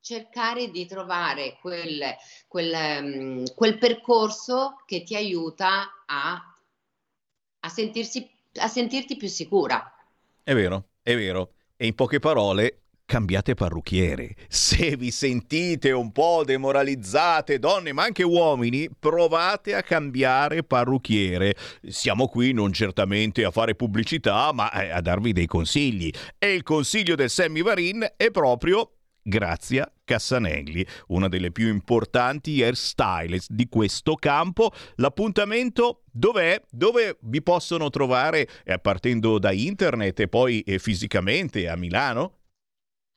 cercare 0.00 0.70
di 0.70 0.86
trovare 0.86 1.58
quel, 1.60 2.00
quel, 2.48 2.72
um, 3.02 3.54
quel 3.54 3.78
percorso 3.78 4.82
che 4.86 5.02
ti 5.02 5.14
aiuta 5.14 6.04
a, 6.06 6.54
a, 7.60 7.68
sentirsi, 7.68 8.28
a 8.54 8.68
sentirti 8.68 9.16
più 9.16 9.28
sicura. 9.28 9.94
È 10.42 10.54
vero, 10.54 10.88
è 11.02 11.14
vero. 11.14 11.52
E 11.76 11.86
in 11.86 11.94
poche 11.94 12.18
parole, 12.18 12.80
cambiate 13.10 13.54
parrucchiere. 13.54 14.36
Se 14.48 14.96
vi 14.96 15.10
sentite 15.10 15.90
un 15.90 16.12
po' 16.12 16.44
demoralizzate, 16.44 17.58
donne, 17.58 17.92
ma 17.92 18.04
anche 18.04 18.22
uomini, 18.22 18.88
provate 18.96 19.74
a 19.74 19.82
cambiare 19.82 20.62
parrucchiere. 20.62 21.56
Siamo 21.88 22.28
qui 22.28 22.52
non 22.52 22.72
certamente 22.72 23.44
a 23.44 23.50
fare 23.50 23.74
pubblicità, 23.74 24.52
ma 24.52 24.70
eh, 24.70 24.90
a 24.90 25.00
darvi 25.00 25.32
dei 25.32 25.46
consigli. 25.46 26.10
E 26.38 26.54
il 26.54 26.62
consiglio 26.62 27.16
del 27.16 27.30
Sammy 27.30 27.62
Varin 27.62 28.06
è 28.16 28.30
proprio 28.30 28.99
Grazia 29.22 29.90
Cassanelli, 30.04 30.86
una 31.08 31.28
delle 31.28 31.50
più 31.50 31.68
importanti 31.68 32.62
hairstylist 32.62 33.50
di 33.50 33.68
questo 33.68 34.14
campo. 34.14 34.72
L'appuntamento 34.96 36.02
dov'è? 36.10 36.60
Dove 36.70 37.18
vi 37.22 37.42
possono 37.42 37.90
trovare 37.90 38.48
eh, 38.64 38.78
partendo 38.78 39.38
da 39.38 39.52
internet 39.52 40.20
e 40.20 40.28
poi 40.28 40.60
eh, 40.62 40.78
fisicamente 40.78 41.68
a 41.68 41.76
Milano? 41.76 42.40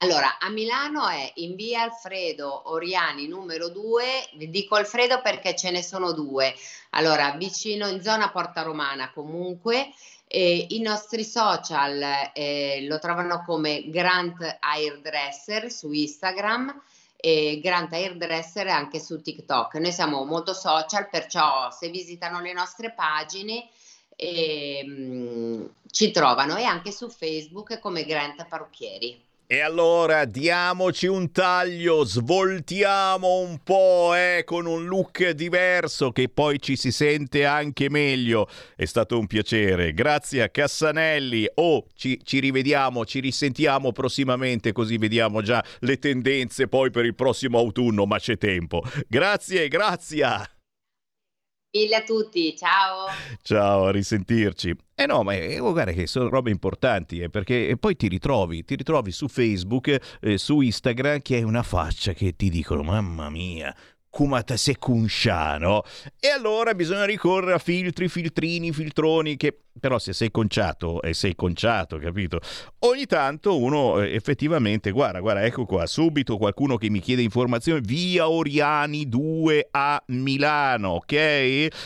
Allora, 0.04 0.38
a 0.38 0.49
Milano 0.49 1.08
è 1.08 1.32
in 1.36 1.56
via 1.56 1.84
Alfredo 1.84 2.70
Oriani 2.72 3.26
numero 3.26 3.70
2, 3.70 4.04
dico 4.49 4.76
Alfredo 4.76 5.22
perché 5.22 5.56
ce 5.56 5.72
ne 5.72 5.82
sono 5.82 6.12
due, 6.12 6.54
allora 6.89 7.32
vicino 7.38 7.88
in 7.88 8.01
zona 8.04 8.30
Porta 8.30 8.64
Romana 8.64 9.12
comunque, 9.14 9.93
eh, 10.36 10.65
i 10.71 10.81
nostri 10.81 11.23
social 11.23 12.31
eh, 12.34 12.84
lo 12.88 12.97
trovano 12.97 13.43
come 13.45 13.88
Grant 13.89 14.57
Hairdresser 14.61 15.71
su 15.71 15.91
Instagram 15.91 16.81
e 17.17 17.59
Grant 17.61 17.93
Hairdresser 17.93 18.67
anche 18.67 18.99
su 18.99 19.21
TikTok. 19.21 19.75
Noi 19.75 19.91
siamo 19.91 20.25
molto 20.25 20.55
social, 20.55 21.07
perciò 21.07 21.69
se 21.69 21.89
visitano 21.89 22.41
le 22.41 22.51
nostre 22.51 22.91
pagine 22.93 23.67
eh, 24.15 25.69
ci 25.91 26.09
trovano 26.09 26.57
e 26.57 26.63
anche 26.63 26.91
su 26.91 27.09
Facebook 27.09 27.77
come 27.77 28.03
Grant 28.03 28.43
Parrucchieri. 28.47 29.23
E 29.45 29.59
allora 29.59 30.25
diamoci 30.25 31.05
un 31.05 31.31
taglio, 31.31 32.05
svoltiamo 32.05 33.39
un 33.39 33.59
po' 33.61 34.15
eh, 34.15 34.43
con 34.45 34.65
un 34.65 34.85
look 34.85 35.29
diverso 35.31 36.11
che 36.11 36.29
poi 36.29 36.59
ci 36.59 36.75
si 36.75 36.91
sente 36.91 37.45
anche 37.45 37.89
meglio. 37.89 38.47
È 38.75 38.85
stato 38.85 39.19
un 39.19 39.27
piacere. 39.27 39.93
Grazie 39.93 40.43
a 40.43 40.49
Cassanelli. 40.49 41.45
Oh, 41.55 41.85
ci, 41.93 42.19
ci 42.23 42.39
rivediamo, 42.39 43.05
ci 43.05 43.19
risentiamo 43.19 43.91
prossimamente 43.91 44.71
così 44.71 44.97
vediamo 44.97 45.41
già 45.41 45.63
le 45.79 45.99
tendenze 45.99 46.67
poi 46.67 46.89
per 46.89 47.05
il 47.05 47.13
prossimo 47.13 47.59
autunno, 47.59 48.05
ma 48.05 48.17
c'è 48.17 48.37
tempo. 48.37 48.81
Grazie, 49.07 49.67
grazie. 49.67 50.62
Mille 51.76 51.95
a 51.95 52.03
tutti, 52.03 52.55
ciao. 52.55 53.07
Ciao, 53.41 53.86
a 53.86 53.91
risentirci. 53.91 54.76
Eh 54.93 55.07
no, 55.07 55.24
ma 55.24 55.34
eh, 55.34 55.57
guarda 55.57 55.91
che 55.91 56.05
sono 56.05 56.30
robe 56.30 56.51
importanti, 56.51 57.19
eh, 57.19 57.32
perché 57.32 57.76
poi 57.80 57.95
ti 57.95 58.07
ritrovi, 58.07 58.63
ti 58.63 58.76
ritrovi 58.76 59.11
su 59.11 59.28
Facebook, 59.28 60.17
eh, 60.21 60.38
su 60.38 60.61
Instagram, 60.61 61.21
che 61.24 61.38
hai 61.38 61.43
una 61.43 61.63
faccia 61.63 62.13
che 62.13 62.36
ti 62.36 62.51
dicono, 62.51 62.84
mamma 62.84 63.32
mia, 63.32 63.76
Kumata 64.14 64.55
Sekunsciano. 64.55 65.82
E 66.20 66.28
allora 66.28 66.76
bisogna 66.76 67.03
ricorrere 67.03 67.53
a 67.53 67.57
filtri, 67.57 68.07
filtrini, 68.07 68.72
filtroni 68.72 69.36
che 69.38 69.57
però 69.80 69.97
se 69.97 70.14
sei 70.14 70.30
conciato 70.30 71.01
e 71.01 71.16
sei 71.16 71.34
conciato, 71.34 71.97
capito? 71.97 72.39
Ogni 72.82 73.07
tanto 73.07 73.57
uno 73.57 73.99
eh, 73.99 74.14
effettivamente, 74.14 74.91
guarda, 74.91 75.20
guarda, 75.20 75.43
ecco 75.43 75.66
qua, 75.66 75.88
subito 75.88 76.38
qualcuno 76.38 76.78
che 76.78 76.91
mi 76.91 76.99
chiede 76.99 77.24
informazioni, 77.24 77.82
via 77.84 78.30
Oriani 78.30 79.09
2 79.09 79.70
a 79.72 79.99
Milano, 80.09 80.89
ok? 80.89 81.11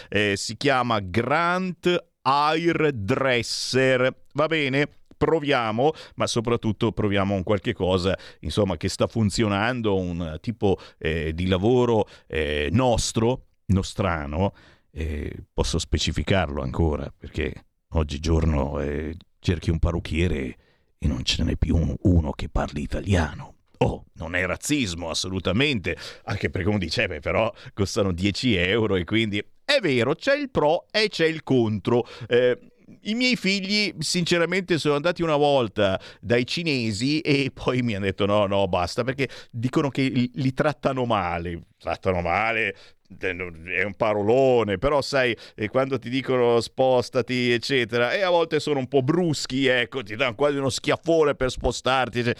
Eh, 0.10 0.34
si 0.36 0.58
chiama 0.58 1.00
Grant 1.00 2.10
Hairdresser, 2.24 4.14
va 4.34 4.48
bene? 4.48 4.90
Proviamo, 5.18 5.92
ma 6.16 6.28
soprattutto 6.28 6.92
proviamo 6.92 7.34
un 7.36 7.44
qualche 7.44 7.74
cosa 7.74 8.18
insomma, 8.42 8.78
che 8.78 8.90
sta 8.90 9.08
funzionando, 9.08 9.96
un 9.98 10.38
tipo 10.42 10.78
eh, 11.00 11.34
di 11.34 11.48
lavoro 11.48 12.08
eh, 12.28 12.70
nostro, 12.72 13.48
nostrano, 13.68 14.54
eh, 14.92 15.44
posso 15.54 15.80
specificarlo 15.80 16.62
ancora 16.62 17.12
perché 17.16 17.66
oggigiorno 17.92 18.80
eh, 18.80 19.16
cerchi 19.40 19.70
un 19.70 19.80
parrucchiere 19.80 20.58
e 20.98 21.08
non 21.08 21.24
ce 21.24 21.44
n'è 21.44 21.56
più 21.56 21.98
uno, 22.02 22.32
che 22.32 22.50
parli 22.50 22.82
italiano. 22.82 23.54
Oh, 23.80 24.06
non 24.14 24.36
è 24.36 24.44
razzismo 24.46 25.10
assolutamente, 25.10 25.96
anche 26.24 26.50
perché 26.50 26.68
uno 26.68 26.80
dice, 26.80 27.08
beh, 27.08 27.20
però 27.20 27.54
costano 27.74 28.12
10 28.12 28.56
euro 28.56 28.96
e 28.96 29.04
quindi 29.04 29.38
è 29.64 29.80
vero, 29.80 30.16
c'è 30.16 30.36
il 30.36 30.50
pro 30.50 30.88
e 30.90 31.10
c'è 31.10 31.28
il 31.28 31.44
contro. 31.44 32.08
Eh, 32.28 32.58
i 33.02 33.16
miei 33.16 33.36
figli, 33.36 33.94
sinceramente, 34.00 34.78
sono 34.78 34.96
andati 34.96 35.22
una 35.22 35.36
volta 35.36 36.00
dai 36.22 36.46
cinesi 36.46 37.20
e 37.20 37.52
poi 37.54 37.82
mi 37.82 37.96
hanno 37.96 38.06
detto 38.06 38.26
no, 38.26 38.46
no, 38.46 38.68
basta, 38.68 39.04
perché 39.04 39.30
dicono 39.52 39.90
che 39.90 40.04
li, 40.04 40.54
trattano 40.54 41.06
male. 41.06 41.64
Trattano 41.78 42.22
male, 42.22 42.76
è 43.08 43.84
un 43.84 43.94
parolone, 43.96 44.78
però 44.78 45.02
sai, 45.02 45.36
quando 45.70 45.98
ti 45.98 46.10
dicono 46.10 46.60
spostati, 46.60 47.52
eccetera, 47.52 48.12
e 48.14 48.22
a 48.22 48.30
volte 48.30 48.60
sono 48.60 48.80
un 48.80 48.88
po' 48.88 49.02
bruschi, 49.02 49.68
ecco, 49.68 50.04
ti 50.04 50.16
danno 50.16 50.36
quasi 50.36 50.58
uno 50.58 50.70
schiaffone 50.70 51.34
per 51.36 51.50
spostarti. 51.50 52.24
Cioè, 52.24 52.36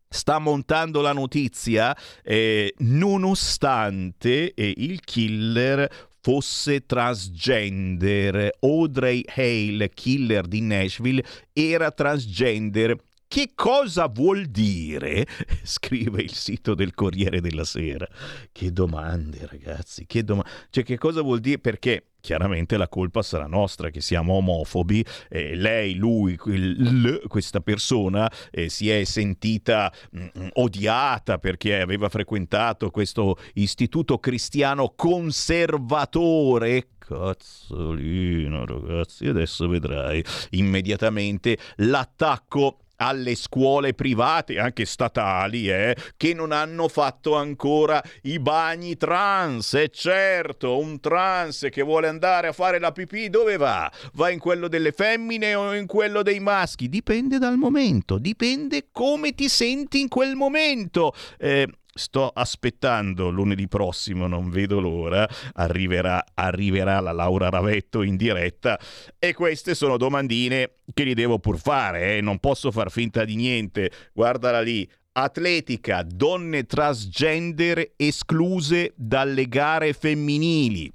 sta 0.08 0.38
montando 0.38 1.00
la 1.00 1.14
notizia, 1.14 1.96
eh, 2.22 2.74
nonostante 2.80 4.52
eh, 4.52 4.74
il 4.76 5.00
killer 5.00 5.88
fosse 6.20 6.84
transgender. 6.84 8.50
Audrey 8.60 9.24
Hale, 9.26 9.88
killer 9.88 10.46
di 10.46 10.60
Nashville, 10.60 11.24
era 11.52 11.90
transgender 11.90 12.94
che 13.32 13.52
cosa 13.54 14.08
vuol 14.08 14.44
dire? 14.44 15.26
Scrive 15.64 16.20
il 16.20 16.34
sito 16.34 16.74
del 16.74 16.92
Corriere 16.92 17.40
della 17.40 17.64
Sera. 17.64 18.06
Che 18.52 18.72
domande, 18.72 19.46
ragazzi, 19.50 20.04
che 20.04 20.22
domande. 20.22 20.50
Cioè, 20.68 20.84
che 20.84 20.98
cosa 20.98 21.22
vuol 21.22 21.40
dire? 21.40 21.58
Perché 21.58 22.08
chiaramente 22.20 22.76
la 22.76 22.88
colpa 22.88 23.22
sarà 23.22 23.46
nostra 23.46 23.88
che 23.88 24.02
siamo 24.02 24.34
omofobi, 24.34 25.02
eh, 25.30 25.54
lei, 25.54 25.94
lui, 25.94 26.38
il, 26.44 27.22
questa 27.26 27.62
persona 27.62 28.30
eh, 28.50 28.68
si 28.68 28.90
è 28.90 29.02
sentita 29.04 29.90
mh, 30.10 30.26
mm, 30.38 30.48
odiata 30.52 31.38
perché 31.38 31.80
aveva 31.80 32.10
frequentato 32.10 32.90
questo 32.90 33.38
istituto 33.54 34.18
cristiano 34.18 34.92
conservatore. 34.94 36.88
Cazzolino, 36.98 38.66
ragazzi, 38.66 39.26
adesso 39.26 39.66
vedrai 39.68 40.22
immediatamente 40.50 41.56
l'attacco 41.76 42.81
alle 43.06 43.34
scuole 43.34 43.94
private, 43.94 44.58
anche 44.58 44.84
statali, 44.84 45.68
eh, 45.68 45.96
che 46.16 46.34
non 46.34 46.52
hanno 46.52 46.88
fatto 46.88 47.36
ancora 47.36 48.02
i 48.22 48.38
bagni 48.38 48.96
trans. 48.96 49.74
E 49.74 49.90
certo, 49.92 50.78
un 50.78 51.00
trans 51.00 51.68
che 51.70 51.82
vuole 51.82 52.08
andare 52.08 52.48
a 52.48 52.52
fare 52.52 52.78
la 52.78 52.92
pipì 52.92 53.28
dove 53.28 53.56
va? 53.56 53.90
Va 54.14 54.30
in 54.30 54.38
quello 54.38 54.68
delle 54.68 54.92
femmine 54.92 55.54
o 55.54 55.74
in 55.74 55.86
quello 55.86 56.22
dei 56.22 56.40
maschi? 56.40 56.88
Dipende 56.88 57.38
dal 57.38 57.56
momento, 57.56 58.18
dipende 58.18 58.88
come 58.92 59.34
ti 59.34 59.48
senti 59.48 60.00
in 60.00 60.08
quel 60.08 60.34
momento. 60.34 61.14
Eh, 61.38 61.68
sto 61.94 62.28
aspettando 62.28 63.28
lunedì 63.28 63.68
prossimo, 63.68 64.26
non 64.26 64.50
vedo 64.50 64.80
l'ora, 64.80 65.28
arriverà, 65.54 66.24
arriverà 66.34 67.00
la 67.00 67.12
Laura 67.12 67.48
Ravetto 67.48 68.02
in 68.02 68.16
diretta 68.16 68.78
e 69.18 69.34
queste 69.34 69.74
sono 69.74 69.96
domandine 69.96 70.76
che 70.92 71.04
gli 71.04 71.14
devo 71.14 71.38
pur 71.38 71.58
fare, 71.58 72.16
eh? 72.16 72.20
non 72.20 72.38
posso 72.38 72.70
far 72.70 72.90
finta 72.90 73.24
di 73.24 73.36
niente, 73.36 73.90
guardala 74.12 74.60
lì. 74.60 74.88
Atletica, 75.14 76.02
donne 76.02 76.64
transgender 76.64 77.92
escluse 77.96 78.94
dalle 78.96 79.46
gare 79.46 79.92
femminili. 79.92 80.90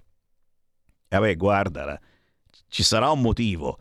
Vabbè, 1.09 1.35
guardala, 1.35 1.99
ci 2.67 2.81
sarà 2.81 3.11
un 3.11 3.21
motivo 3.21 3.77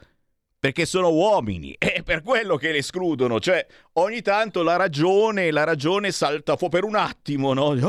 perché 0.67 0.85
sono 0.85 1.13
uomini, 1.13 1.75
è 1.79 2.03
per 2.03 2.23
quello 2.23 2.57
che 2.57 2.73
le 2.73 2.79
escludono, 2.79 3.39
cioè 3.39 3.65
ogni 3.95 4.21
tanto 4.21 4.65
la 4.65 4.75
ragione, 4.75 5.53
la 5.53 5.63
ragione 5.63 6.11
salta 6.11 6.57
fuori 6.57 6.73
per 6.73 6.85
un 6.85 6.97
attimo, 6.97 7.53
no? 7.53 7.75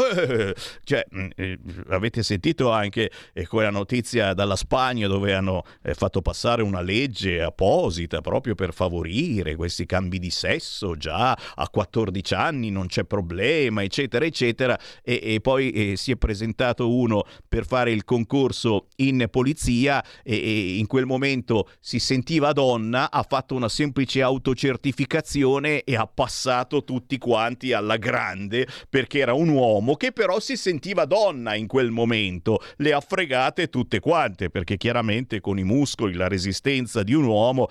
Cioè, 0.84 1.06
mm, 1.14 1.30
eh, 1.36 1.58
avete 1.90 2.22
sentito 2.24 2.72
anche 2.72 3.12
eh, 3.34 3.48
quella 3.48 3.72
notizia 3.72 4.34
dalla 4.34 4.56
Spagna 4.56 5.08
dove 5.08 5.34
hanno 5.34 5.64
eh, 5.82 5.94
fatto 5.96 6.22
passare 6.22 6.62
una 6.62 6.82
legge 6.82 7.42
apposita 7.42 8.22
proprio 8.22 8.54
per 8.54 8.74
favorire 8.74 9.56
questi 9.56 9.86
cambi 9.86 10.20
di 10.20 10.30
sesso 10.30 10.96
già 10.96 11.32
a 11.32 11.70
14 11.70 12.34
anni, 12.36 12.70
non 12.70 12.88
c'è 12.88 13.06
problema, 13.06 13.82
eccetera, 13.82 14.24
eccetera, 14.24 14.80
e, 15.04 15.20
e 15.24 15.42
poi 15.42 15.72
eh, 15.72 15.96
si 15.98 16.12
è 16.12 16.16
presentato 16.16 16.94
uno 16.94 17.24
per 17.48 17.66
fare 17.66 17.92
il 17.92 18.04
concorso 18.04 18.88
in 18.98 19.28
polizia 19.32 20.04
e, 20.24 20.36
e 20.36 20.78
in 20.78 20.86
quel 20.86 21.06
momento 21.06 21.70
si 21.80 22.00
sentiva 22.00 22.54
donna, 22.54 22.67
ha 22.76 23.26
fatto 23.28 23.56
una 23.56 23.70
semplice 23.70 24.22
autocertificazione 24.22 25.84
e 25.84 25.96
ha 25.96 26.08
passato 26.08 26.84
tutti 26.84 27.18
quanti 27.18 27.74
alla 27.74 27.98
grande 27.98 28.68
perché 28.90 29.20
era 29.20 29.34
un 29.34 29.50
uomo 29.50 29.96
che 29.96 30.12
però 30.12 30.40
si 30.40 30.58
sentiva 30.58 31.06
donna 31.06 31.56
in 31.56 31.68
quel 31.68 31.92
momento. 31.92 32.60
Le 32.78 32.94
ha 32.94 33.00
fregate 33.00 33.70
tutte 33.70 34.00
quante 34.00 34.50
perché 34.50 34.78
chiaramente 34.78 35.40
con 35.40 35.58
i 35.58 35.64
muscoli, 35.64 36.14
la 36.14 36.28
resistenza 36.28 37.04
di 37.04 37.14
un 37.14 37.26
uomo 37.26 37.70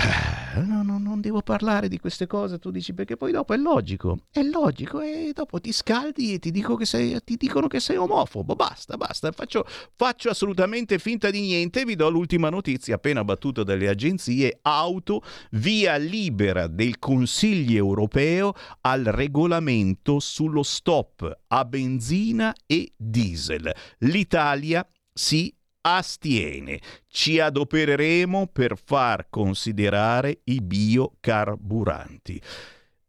eh, 0.00 0.60
no, 0.60 0.84
no, 0.84 0.98
non 0.98 1.20
devo 1.20 1.42
parlare 1.42 1.88
di 1.88 1.98
queste 1.98 2.28
cose, 2.28 2.58
tu 2.58 2.70
dici 2.70 2.94
perché 2.94 3.16
poi 3.16 3.32
dopo 3.32 3.52
è 3.52 3.56
logico, 3.56 4.18
è 4.30 4.42
logico 4.42 5.00
e 5.00 5.32
dopo 5.34 5.60
ti 5.60 5.72
scaldi 5.72 6.34
e 6.34 6.38
ti, 6.38 6.52
dico 6.52 6.76
che 6.76 6.84
sei, 6.84 7.18
ti 7.24 7.36
dicono 7.36 7.66
che 7.66 7.80
sei 7.80 7.96
omofobo, 7.96 8.54
basta, 8.54 8.96
basta, 8.96 9.32
faccio, 9.32 9.66
faccio 9.96 10.30
assolutamente 10.30 10.98
finta 10.98 11.30
di 11.30 11.40
niente, 11.40 11.84
vi 11.84 11.96
do 11.96 12.08
l'ultima 12.10 12.48
notizia. 12.48 12.94
Appena 12.94 13.24
battuta 13.24 13.64
dalle 13.64 13.88
agenzie 13.88 14.60
auto, 14.62 15.22
via 15.52 15.96
libera 15.96 16.68
del 16.68 16.98
Consiglio 17.00 17.76
europeo 17.76 18.54
al 18.82 19.02
regolamento 19.04 20.20
sullo 20.20 20.62
stop 20.62 21.40
a 21.48 21.64
benzina 21.64 22.54
e 22.66 22.92
diesel. 22.96 23.74
L'Italia 23.98 24.86
si 25.12 25.52
astiene. 25.96 26.80
Ci 27.08 27.40
adopereremo 27.40 28.48
per 28.48 28.76
far 28.82 29.26
considerare 29.30 30.40
i 30.44 30.60
biocarburanti. 30.60 32.40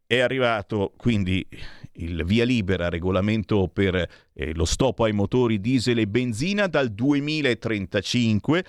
È 0.06 0.18
arrivato 0.18 0.92
quindi 0.96 1.46
il 1.94 2.24
via 2.24 2.44
libera 2.44 2.88
regolamento 2.88 3.68
per 3.68 3.94
eh, 3.94 4.54
lo 4.54 4.64
stop 4.64 5.00
ai 5.00 5.12
motori 5.12 5.60
diesel 5.60 5.98
e 5.98 6.08
benzina 6.08 6.66
dal 6.66 6.88
2035 6.88 8.64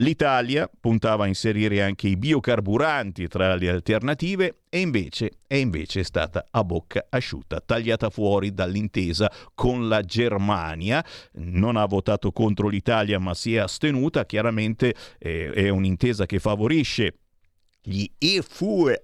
L'Italia 0.00 0.70
puntava 0.78 1.24
a 1.24 1.26
inserire 1.26 1.82
anche 1.82 2.06
i 2.06 2.18
biocarburanti 2.18 3.28
tra 3.28 3.54
le 3.54 3.70
alternative 3.70 4.58
e 4.68 4.80
invece 4.80 5.38
è 5.46 5.54
invece 5.54 6.04
stata 6.04 6.44
a 6.50 6.62
bocca 6.64 7.06
asciutta, 7.08 7.62
tagliata 7.64 8.10
fuori 8.10 8.52
dall'intesa 8.52 9.32
con 9.54 9.88
la 9.88 10.02
Germania. 10.02 11.02
Non 11.36 11.76
ha 11.76 11.86
votato 11.86 12.30
contro 12.30 12.68
l'Italia 12.68 13.18
ma 13.18 13.32
si 13.32 13.54
è 13.54 13.58
astenuta, 13.60 14.26
chiaramente 14.26 14.94
eh, 15.18 15.50
è 15.52 15.70
un'intesa 15.70 16.26
che 16.26 16.40
favorisce 16.40 17.20
gli 17.88 18.04
e-fuel, 18.18 19.00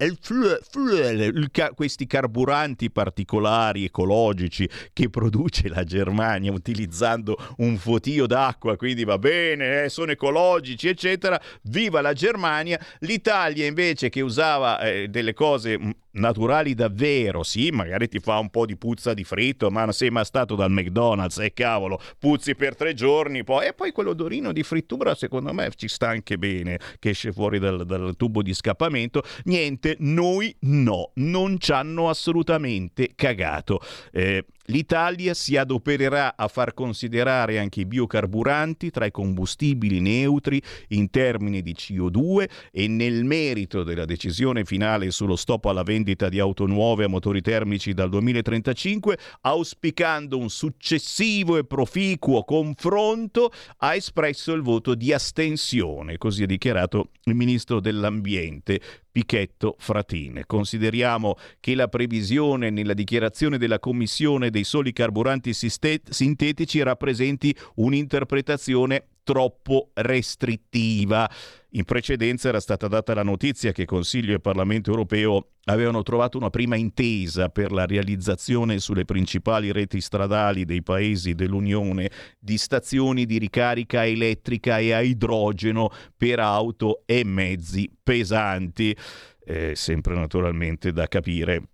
questi 1.74 2.06
carburanti 2.06 2.90
particolari 2.90 3.84
ecologici 3.84 4.68
che 4.92 5.08
produce 5.08 5.68
la 5.68 5.84
Germania 5.84 6.50
utilizzando 6.50 7.36
un 7.58 7.76
fotio 7.76 8.26
d'acqua, 8.26 8.76
quindi 8.76 9.04
va 9.04 9.18
bene, 9.18 9.84
eh, 9.84 9.88
sono 9.88 10.10
ecologici, 10.10 10.88
eccetera. 10.88 11.40
Viva 11.62 12.00
la 12.00 12.12
Germania! 12.12 12.78
L'Italia 13.00 13.66
invece 13.66 14.08
che 14.08 14.20
usava 14.20 14.80
eh, 14.80 15.06
delle 15.08 15.32
cose 15.32 15.78
mm, 15.78 15.90
naturali 16.12 16.74
davvero, 16.74 17.42
sì, 17.42 17.70
magari 17.70 18.08
ti 18.08 18.18
fa 18.18 18.38
un 18.38 18.50
po' 18.50 18.66
di 18.66 18.76
puzza 18.76 19.14
di 19.14 19.24
fritto, 19.24 19.70
ma 19.70 19.90
sei 19.92 20.10
mai 20.10 20.24
stato 20.24 20.56
dal 20.56 20.70
McDonald's 20.70 21.38
e 21.38 21.46
eh, 21.46 21.52
cavolo, 21.52 22.00
puzzi 22.18 22.56
per 22.56 22.74
tre 22.74 22.94
giorni, 22.94 23.44
poi, 23.44 23.68
e 23.68 23.74
poi 23.74 23.92
quell'odorino 23.92 24.52
di 24.52 24.62
frittura 24.62 25.14
secondo 25.14 25.52
me 25.52 25.70
ci 25.76 25.88
sta 25.88 26.08
anche 26.08 26.36
bene, 26.36 26.78
che 26.98 27.10
esce 27.10 27.32
fuori 27.32 27.58
dal, 27.58 27.86
dal 27.86 28.14
tubo 28.16 28.42
di 28.42 28.54
scappamento. 28.72 29.22
Niente, 29.44 29.96
noi 30.00 30.54
no, 30.60 31.12
non 31.14 31.58
ci 31.58 31.72
hanno 31.72 32.08
assolutamente 32.08 33.12
cagato. 33.14 33.80
Eh, 34.10 34.44
L'Italia 34.66 35.34
si 35.34 35.56
adopererà 35.56 36.36
a 36.36 36.48
far 36.48 36.74
considerare 36.74 37.58
anche 37.58 37.80
i 37.80 37.86
biocarburanti 37.86 38.90
tra 38.90 39.06
i 39.06 39.10
combustibili 39.10 40.00
neutri 40.00 40.62
in 40.88 41.10
termini 41.10 41.62
di 41.62 41.74
CO2 41.74 42.48
e 42.70 42.86
nel 42.88 43.24
merito 43.24 43.82
della 43.82 44.04
decisione 44.04 44.64
finale 44.64 45.10
sullo 45.10 45.36
stop 45.36 45.64
alla 45.64 45.82
vendita 45.82 46.28
di 46.28 46.38
auto 46.38 46.66
nuove 46.66 47.04
a 47.04 47.08
motori 47.08 47.40
termici 47.40 47.92
dal 47.92 48.08
2035, 48.08 49.18
auspicando 49.42 50.38
un 50.38 50.48
successivo 50.48 51.56
e 51.56 51.64
proficuo 51.64 52.44
confronto, 52.44 53.50
ha 53.78 53.94
espresso 53.94 54.52
il 54.52 54.62
voto 54.62 54.94
di 54.94 55.12
astensione, 55.12 56.18
così 56.18 56.44
ha 56.44 56.46
dichiarato 56.46 57.10
il 57.24 57.34
ministro 57.34 57.80
dell'Ambiente 57.80 58.80
Pichetto 59.12 59.76
Fratine. 59.78 60.46
Consideriamo 60.46 61.36
che 61.60 61.74
la 61.74 61.88
previsione 61.88 62.70
nella 62.70 62.94
dichiarazione 62.94 63.58
della 63.58 63.78
Commissione 63.78 64.48
dei 64.48 64.64
soli 64.64 64.92
carburanti 64.92 65.52
sintetici 65.52 66.82
rappresenti 66.82 67.54
un'interpretazione 67.74 69.08
troppo 69.22 69.90
restrittiva. 69.92 71.30
In 71.74 71.84
precedenza 71.84 72.48
era 72.48 72.60
stata 72.60 72.86
data 72.86 73.14
la 73.14 73.22
notizia 73.22 73.72
che 73.72 73.86
Consiglio 73.86 74.34
e 74.34 74.40
Parlamento 74.40 74.90
europeo 74.90 75.52
avevano 75.64 76.02
trovato 76.02 76.36
una 76.36 76.50
prima 76.50 76.76
intesa 76.76 77.48
per 77.48 77.72
la 77.72 77.86
realizzazione 77.86 78.78
sulle 78.78 79.06
principali 79.06 79.72
reti 79.72 79.98
stradali 80.02 80.66
dei 80.66 80.82
paesi 80.82 81.34
dell'Unione 81.34 82.10
di 82.38 82.58
stazioni 82.58 83.24
di 83.24 83.38
ricarica 83.38 84.04
elettrica 84.04 84.80
e 84.80 84.92
a 84.92 85.00
idrogeno 85.00 85.88
per 86.14 86.40
auto 86.40 87.04
e 87.06 87.24
mezzi 87.24 87.90
pesanti. 88.02 88.94
Eh, 89.42 89.74
sempre 89.74 90.14
naturalmente 90.14 90.92
da 90.92 91.08
capire 91.08 91.68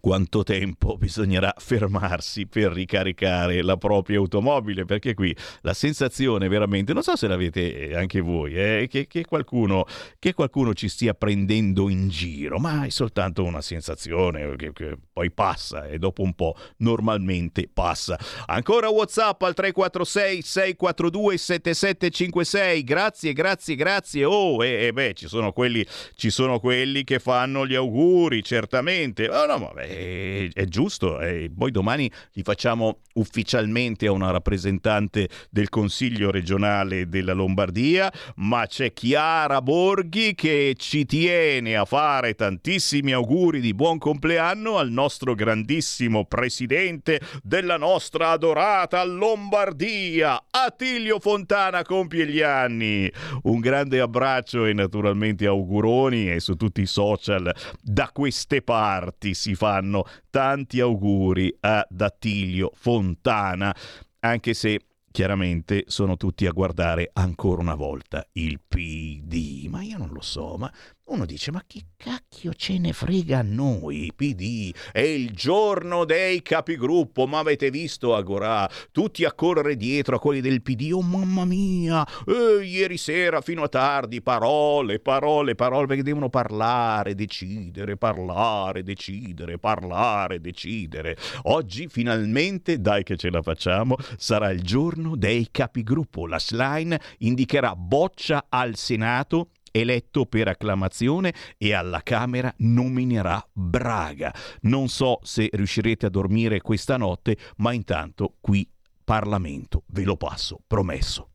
quanto 0.00 0.42
tempo 0.42 0.96
bisognerà 0.96 1.52
fermarsi 1.56 2.46
per 2.46 2.72
ricaricare 2.72 3.62
la 3.62 3.76
propria 3.76 4.18
automobile, 4.18 4.84
perché 4.84 5.14
qui 5.14 5.36
la 5.60 5.74
sensazione 5.74 6.48
veramente, 6.48 6.92
non 6.92 7.02
so 7.02 7.16
se 7.16 7.26
l'avete 7.26 7.94
anche 7.94 8.20
voi, 8.20 8.54
eh, 8.54 8.86
che, 8.88 9.06
che, 9.06 9.24
qualcuno, 9.24 9.84
che, 10.18 10.32
qualcuno, 10.34 10.74
ci 10.74 10.88
stia 10.88 11.14
prendendo 11.14 11.88
in 11.88 12.08
giro, 12.08 12.58
ma 12.58 12.84
è 12.84 12.88
soltanto 12.88 13.44
una 13.44 13.60
sensazione 13.60 14.56
che, 14.56 14.72
che 14.72 14.96
poi 15.12 15.30
passa 15.30 15.86
e 15.86 15.98
dopo 15.98 16.22
un 16.22 16.34
po' 16.34 16.56
normalmente 16.78 17.68
passa. 17.72 18.18
Ancora 18.46 18.88
Whatsapp 18.88 19.42
al 19.42 19.54
346 19.54 20.42
642 20.42 21.36
7756, 21.36 22.84
grazie, 22.84 23.32
grazie, 23.32 23.74
grazie. 23.74 24.24
Oh, 24.24 24.64
e, 24.64 24.86
e 24.86 24.92
beh, 24.92 25.14
ci 25.14 25.28
sono, 25.28 25.52
quelli, 25.52 25.86
ci 26.14 26.30
sono 26.30 26.58
quelli 26.58 27.04
che 27.04 27.18
fanno 27.18 27.66
gli 27.66 27.74
auguri, 27.74 28.42
certamente. 28.42 29.28
Oh, 29.28 29.46
no, 29.46 29.58
vabbè, 29.58 29.81
è, 29.82 30.48
è 30.52 30.64
giusto. 30.64 31.20
E 31.20 31.50
poi 31.56 31.70
domani 31.70 32.10
li 32.32 32.42
facciamo 32.42 33.00
ufficialmente 33.14 34.06
a 34.06 34.12
una 34.12 34.30
rappresentante 34.30 35.28
del 35.50 35.68
Consiglio 35.68 36.30
regionale 36.30 37.08
della 37.08 37.32
Lombardia, 37.32 38.12
ma 38.36 38.66
c'è 38.66 38.92
Chiara 38.92 39.60
Borghi 39.60 40.34
che 40.34 40.74
ci 40.78 41.04
tiene 41.04 41.76
a 41.76 41.84
fare 41.84 42.34
tantissimi 42.34 43.12
auguri 43.12 43.60
di 43.60 43.74
buon 43.74 43.98
compleanno 43.98 44.78
al 44.78 44.90
nostro 44.90 45.34
grandissimo 45.34 46.24
presidente 46.24 47.20
della 47.42 47.76
nostra 47.76 48.30
adorata 48.30 49.04
Lombardia, 49.04 50.44
Attilio 50.50 51.18
Fontana 51.18 51.82
compie 51.82 52.26
gli 52.26 52.40
anni. 52.40 53.10
Un 53.42 53.60
grande 53.60 54.00
abbraccio 54.00 54.64
e 54.66 54.72
naturalmente 54.72 55.46
auguroni 55.46 56.30
e 56.30 56.40
su 56.40 56.54
tutti 56.54 56.82
i 56.82 56.86
social 56.86 57.54
da 57.80 58.10
queste 58.12 58.62
parti 58.62 59.34
si 59.34 59.54
fanno 59.72 60.04
tanti 60.28 60.80
auguri 60.80 61.56
ad 61.60 61.98
Attilio 61.98 62.72
Fontana, 62.74 63.74
anche 64.20 64.52
se 64.52 64.80
chiaramente 65.10 65.84
sono 65.86 66.16
tutti 66.16 66.46
a 66.46 66.52
guardare 66.52 67.10
ancora 67.14 67.62
una 67.62 67.74
volta 67.74 68.26
il 68.32 68.60
PD. 68.60 69.66
Ma 69.68 69.82
io 69.82 69.96
non 69.96 70.10
lo 70.12 70.20
so, 70.20 70.56
ma 70.58 70.70
uno 71.12 71.26
dice, 71.26 71.50
ma 71.50 71.62
che 71.66 71.82
cacchio 71.94 72.54
ce 72.54 72.78
ne 72.78 72.94
frega 72.94 73.40
a 73.40 73.42
noi, 73.42 74.10
PD? 74.16 74.74
È 74.90 75.00
il 75.00 75.32
giorno 75.32 76.06
dei 76.06 76.40
capigruppo, 76.40 77.26
ma 77.26 77.40
avete 77.40 77.70
visto 77.70 78.14
Agorà? 78.14 78.68
Tutti 78.90 79.24
a 79.26 79.32
correre 79.34 79.76
dietro 79.76 80.16
a 80.16 80.18
quelli 80.18 80.40
del 80.40 80.62
PD, 80.62 80.90
oh 80.92 81.02
mamma 81.02 81.44
mia, 81.44 82.06
eh, 82.26 82.64
ieri 82.64 82.96
sera 82.96 83.42
fino 83.42 83.62
a 83.62 83.68
tardi, 83.68 84.22
parole, 84.22 85.00
parole, 85.00 85.54
parole, 85.54 85.86
perché 85.86 86.02
devono 86.02 86.30
parlare, 86.30 87.14
decidere, 87.14 87.98
parlare, 87.98 88.82
decidere, 88.82 89.58
parlare, 89.58 90.40
decidere. 90.40 91.16
Oggi 91.42 91.88
finalmente, 91.88 92.80
dai 92.80 93.02
che 93.02 93.18
ce 93.18 93.28
la 93.28 93.42
facciamo, 93.42 93.96
sarà 94.16 94.50
il 94.50 94.62
giorno 94.62 95.14
dei 95.14 95.48
capigruppo. 95.50 96.26
La 96.26 96.38
slime 96.38 96.98
indicherà 97.18 97.76
boccia 97.76 98.46
al 98.48 98.76
Senato 98.76 99.48
eletto 99.72 100.26
per 100.26 100.46
acclamazione 100.46 101.34
e 101.58 101.74
alla 101.74 102.02
Camera 102.02 102.52
nominerà 102.58 103.44
Braga. 103.52 104.32
Non 104.62 104.88
so 104.88 105.18
se 105.22 105.48
riuscirete 105.52 106.06
a 106.06 106.10
dormire 106.10 106.60
questa 106.60 106.96
notte, 106.96 107.36
ma 107.56 107.72
intanto 107.72 108.36
qui 108.40 108.70
Parlamento, 109.02 109.82
ve 109.88 110.04
lo 110.04 110.16
passo, 110.16 110.60
promesso. 110.66 111.30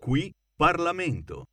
Qui 0.00 0.30
Parlamento. 0.54 1.44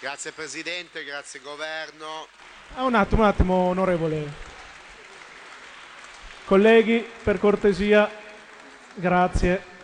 Grazie 0.00 0.32
Presidente, 0.32 1.04
grazie 1.04 1.40
Governo. 1.40 2.26
Ah, 2.74 2.84
un 2.84 2.94
attimo, 2.94 3.22
un 3.22 3.26
attimo, 3.28 3.54
onorevole. 3.54 4.32
Colleghi, 6.44 7.04
per 7.22 7.38
cortesia, 7.38 8.08
grazie. 8.94 9.75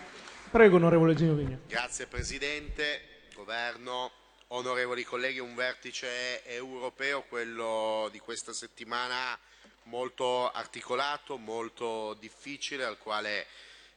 Prego, 0.53 0.77
onorevole 0.77 1.15
Gino 1.15 1.33
Vigno. 1.33 1.61
Grazie 1.67 2.07
Presidente, 2.07 3.23
Governo, 3.35 4.13
onorevoli 4.49 5.03
colleghi, 5.03 5.39
un 5.39 5.55
vertice 5.55 6.45
europeo, 6.45 7.23
quello 7.23 8.11
di 8.13 8.19
questa 8.19 8.53
settimana 8.53 9.39
molto 9.85 10.51
articolato, 10.51 11.39
molto 11.39 12.13
difficile, 12.21 12.85
al 12.85 12.99
quale 12.99 13.47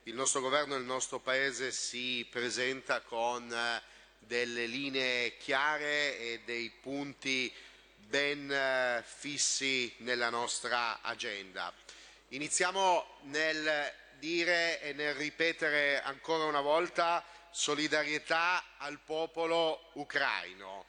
il 0.04 0.14
nostro 0.16 0.40
governo 0.40 0.76
e 0.76 0.78
il 0.78 0.86
nostro 0.86 1.20
Paese 1.20 1.74
si 1.74 2.26
presenta 2.32 3.02
con 3.02 3.52
eh, 3.52 3.82
delle 4.18 4.66
linee 4.66 5.36
chiare 5.36 6.18
e 6.18 6.42
dei 6.46 6.72
punti 6.82 7.54
ben 7.98 8.50
eh, 8.50 9.04
fissi 9.06 9.94
nella 9.98 10.30
nostra 10.30 11.02
agenda. 11.02 11.74
Iniziamo 12.30 13.18
nel 13.24 14.04
dire 14.20 14.82
e 14.82 14.94
nel 14.94 15.14
ripetere 15.16 16.02
ancora 16.02 16.46
una 16.46 16.62
volta 16.62 17.24
solidarietà 17.52 18.64
al 18.78 19.00
popolo 19.00 19.90
ucraino, 19.94 20.86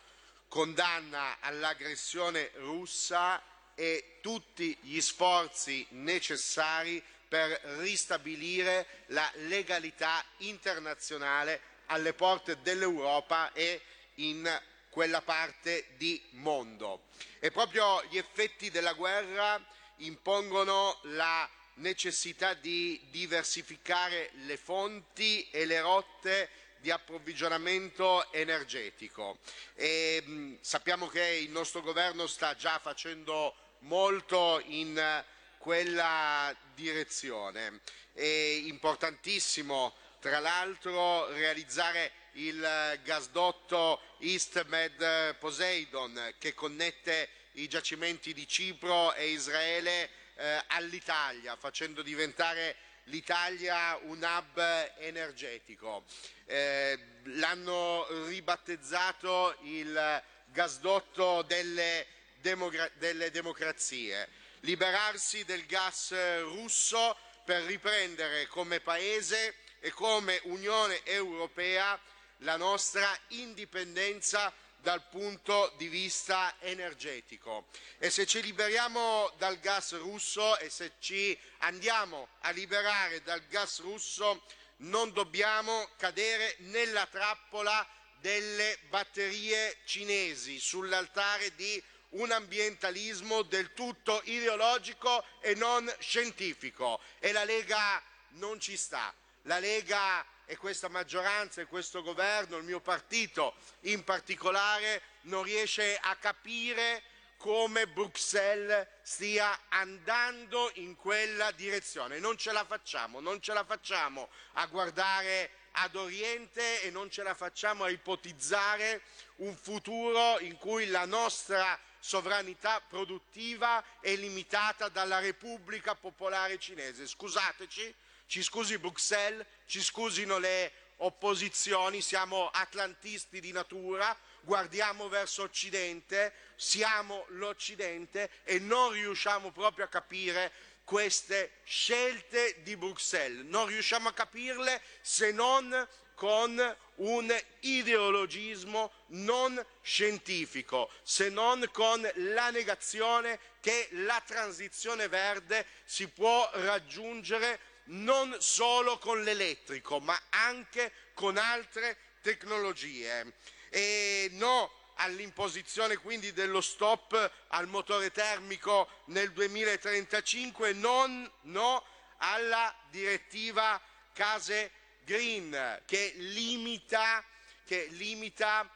condanna 0.49 1.39
all'aggressione 1.41 2.51
russa 2.55 3.43
e 3.74 4.18
tutti 4.20 4.77
gli 4.83 5.01
sforzi 5.01 5.87
necessari 5.91 7.03
per 7.29 7.51
ristabilire 7.79 8.87
la 9.07 9.31
legalità 9.35 10.24
internazionale 10.39 11.61
alle 11.87 12.14
porte 12.14 12.61
dell'Europa 12.62 13.53
e 13.53 13.81
in 14.14 14.49
quella 14.89 15.20
parte 15.20 15.89
di 15.97 16.20
mondo. 16.31 17.09
E 17.39 17.51
proprio 17.51 18.03
gli 18.05 18.16
effetti 18.16 18.70
della 18.70 18.95
guerra 18.95 19.62
impongono 19.97 20.99
la 21.03 21.49
necessità 21.77 22.55
di 22.55 23.01
diversificare 23.11 24.31
le 24.45 24.57
fonti 24.57 25.49
e 25.51 25.64
le 25.64 25.81
rotte 25.81 26.51
di 26.79 26.91
approvvigionamento 26.91 28.31
energetico. 28.33 29.39
E, 29.74 30.22
mh, 30.24 30.59
sappiamo 30.61 31.09
che 31.09 31.24
il 31.24 31.51
nostro 31.51 31.81
governo 31.81 32.27
sta 32.27 32.55
già 32.55 32.79
facendo 32.79 33.55
molto 33.81 34.62
in 34.66 35.24
quella 35.59 36.55
direzione. 36.74 37.81
È 38.12 38.22
importantissimo, 38.22 39.95
tra 40.20 40.39
l'altro, 40.39 41.29
realizzare 41.33 42.12
il 42.33 43.01
gasdotto 43.03 44.01
EastMed 44.18 45.37
Poseidon 45.37 46.35
che 46.39 46.55
connette 46.55 47.29
i 47.53 47.68
giacimenti 47.68 48.35
di 48.35 48.47
Cipro 48.47 49.14
e 49.14 49.31
Israele 49.31 50.11
eh, 50.37 50.62
all'Italia, 50.68 51.57
facendo 51.57 52.03
diventare 52.03 52.76
l'Italia 53.05 53.97
un 54.03 54.22
hub 54.22 54.93
energetico. 54.99 56.05
Eh, 56.45 56.99
l'hanno 57.24 58.07
ribattezzato 58.26 59.57
il 59.62 60.22
gasdotto 60.47 61.43
delle, 61.43 62.07
delle 62.41 63.30
democrazie 63.30 64.28
liberarsi 64.66 65.45
del 65.45 65.64
gas 65.66 66.12
russo 66.43 67.16
per 67.45 67.62
riprendere 67.62 68.49
come 68.49 68.80
Paese 68.80 69.55
e 69.78 69.91
come 69.91 70.41
Unione 70.45 71.05
Europea 71.05 71.99
la 72.39 72.57
nostra 72.57 73.16
indipendenza 73.28 74.53
dal 74.87 75.03
punto 75.09 75.74
di 75.78 75.89
vista 75.89 76.55
energetico. 76.61 77.66
E 77.99 78.09
se 78.09 78.24
ci 78.24 78.41
liberiamo 78.41 79.34
dal 79.37 79.59
gas 79.59 79.99
russo 79.99 80.57
e 80.59 80.70
se 80.70 80.93
ci 81.01 81.37
andiamo 81.59 82.28
a 82.43 82.51
liberare 82.51 83.20
dal 83.22 83.45
gas 83.49 83.80
russo 83.80 84.45
non 84.76 85.12
dobbiamo 85.12 85.89
cadere 85.97 86.55
nella 86.59 87.05
trappola 87.07 87.84
delle 88.20 88.78
batterie 88.89 89.78
cinesi 89.87 90.61
sull'altare 90.61 91.53
di 91.57 91.82
un 92.11 92.30
ambientalismo 92.30 93.43
del 93.43 93.72
tutto 93.72 94.20
ideologico 94.26 95.24
e 95.41 95.57
non 95.57 95.93
scientifico 95.99 97.01
e 97.18 97.32
la 97.32 97.43
Lega 97.43 98.01
non 98.34 98.61
ci 98.61 98.76
sta. 98.76 99.12
La 99.43 99.59
Lega 99.59 100.24
e 100.47 100.57
questa 100.57 100.88
maggioranza 100.88 101.61
e 101.61 101.66
questo 101.66 102.03
governo, 102.03 102.57
il 102.57 102.64
mio 102.64 102.80
partito 102.80 103.55
in 103.80 104.05
particolare, 104.05 105.03
non 105.22 105.42
riesce 105.42 105.99
a 106.01 106.14
capire 106.16 107.03
come 107.36 107.86
Bruxelles 107.86 108.86
stia 109.03 109.66
andando 109.68 110.70
in 110.74 110.97
quella 110.97 111.51
direzione. 111.51 112.18
Non 112.18 112.36
ce 112.38 112.53
la 112.53 112.64
facciamo, 112.64 113.20
non 113.20 113.40
ce 113.40 113.53
la 113.53 113.64
facciamo 113.64 114.30
a 114.55 114.66
guardare 114.66 115.51
ad 115.72 115.94
Oriente 115.97 116.82
e 116.82 116.90
non 116.90 117.11
ce 117.11 117.22
la 117.22 117.34
facciamo 117.34 117.84
a 117.84 117.90
ipotizzare 117.90 119.03
un 119.36 119.55
futuro 119.55 120.38
in 120.40 120.57
cui 120.57 120.86
la 120.86 121.05
nostra 121.05 121.78
sovranità 121.99 122.80
produttiva 122.80 123.84
è 124.01 124.14
limitata 124.14 124.88
dalla 124.88 125.18
Repubblica 125.18 125.94
Popolare 125.94 126.59
Cinese. 126.59 127.07
Scusateci, 127.07 127.94
ci 128.27 128.43
scusi 128.43 128.79
Bruxelles, 128.79 129.45
ci 129.66 129.83
scusino 129.83 130.39
le 130.39 130.72
opposizioni, 130.99 132.01
siamo 132.01 132.49
atlantisti 132.49 133.41
di 133.41 133.53
natura, 133.53 134.16
guardiamo 134.41 135.09
verso 135.09 135.43
Occidente, 135.43 136.33
siamo 136.57 137.24
l'Occidente 137.31 138.31
e 138.45 138.59
non 138.59 138.93
riusciamo 138.93 139.51
proprio 139.51 139.85
a 139.85 139.89
capire 139.89 140.53
queste 140.85 141.59
scelte 141.64 142.62
di 142.62 142.77
Bruxelles. 142.77 143.45
Non 143.45 143.66
riusciamo 143.66 144.09
a 144.09 144.12
capirle 144.12 144.81
se 145.01 145.33
non 145.33 145.87
con 146.14 146.77
un 146.97 147.45
ideologismo 147.61 148.91
non 149.09 149.62
scientifico, 149.83 150.91
se 151.03 151.29
non 151.29 151.68
con 151.72 152.09
la 152.14 152.51
negazione 152.51 153.39
che 153.61 153.89
la 153.91 154.22
transizione 154.24 155.09
verde 155.09 155.66
si 155.85 156.09
può 156.09 156.49
raggiungere 156.55 157.61
non 157.87 158.37
solo 158.41 158.99
con 158.99 159.22
l'elettrico, 159.22 160.01
ma 160.01 160.20
anche 160.30 160.93
con 161.14 161.37
altre 161.37 161.97
tecnologie. 162.22 163.34
E 163.68 164.28
no 164.32 164.70
all'imposizione 164.97 165.97
quindi 165.97 166.32
dello 166.32 166.61
stop 166.61 167.30
al 167.49 167.68
motore 167.68 168.11
termico 168.11 168.89
nel 169.07 169.32
2035, 169.32 170.72
non, 170.72 171.30
no 171.43 171.84
alla 172.18 172.74
direttiva 172.91 173.80
case 174.12 174.70
green 175.05 175.82
che 175.84 176.14
limita, 176.16 177.22
che 177.64 177.87
limita 177.91 178.68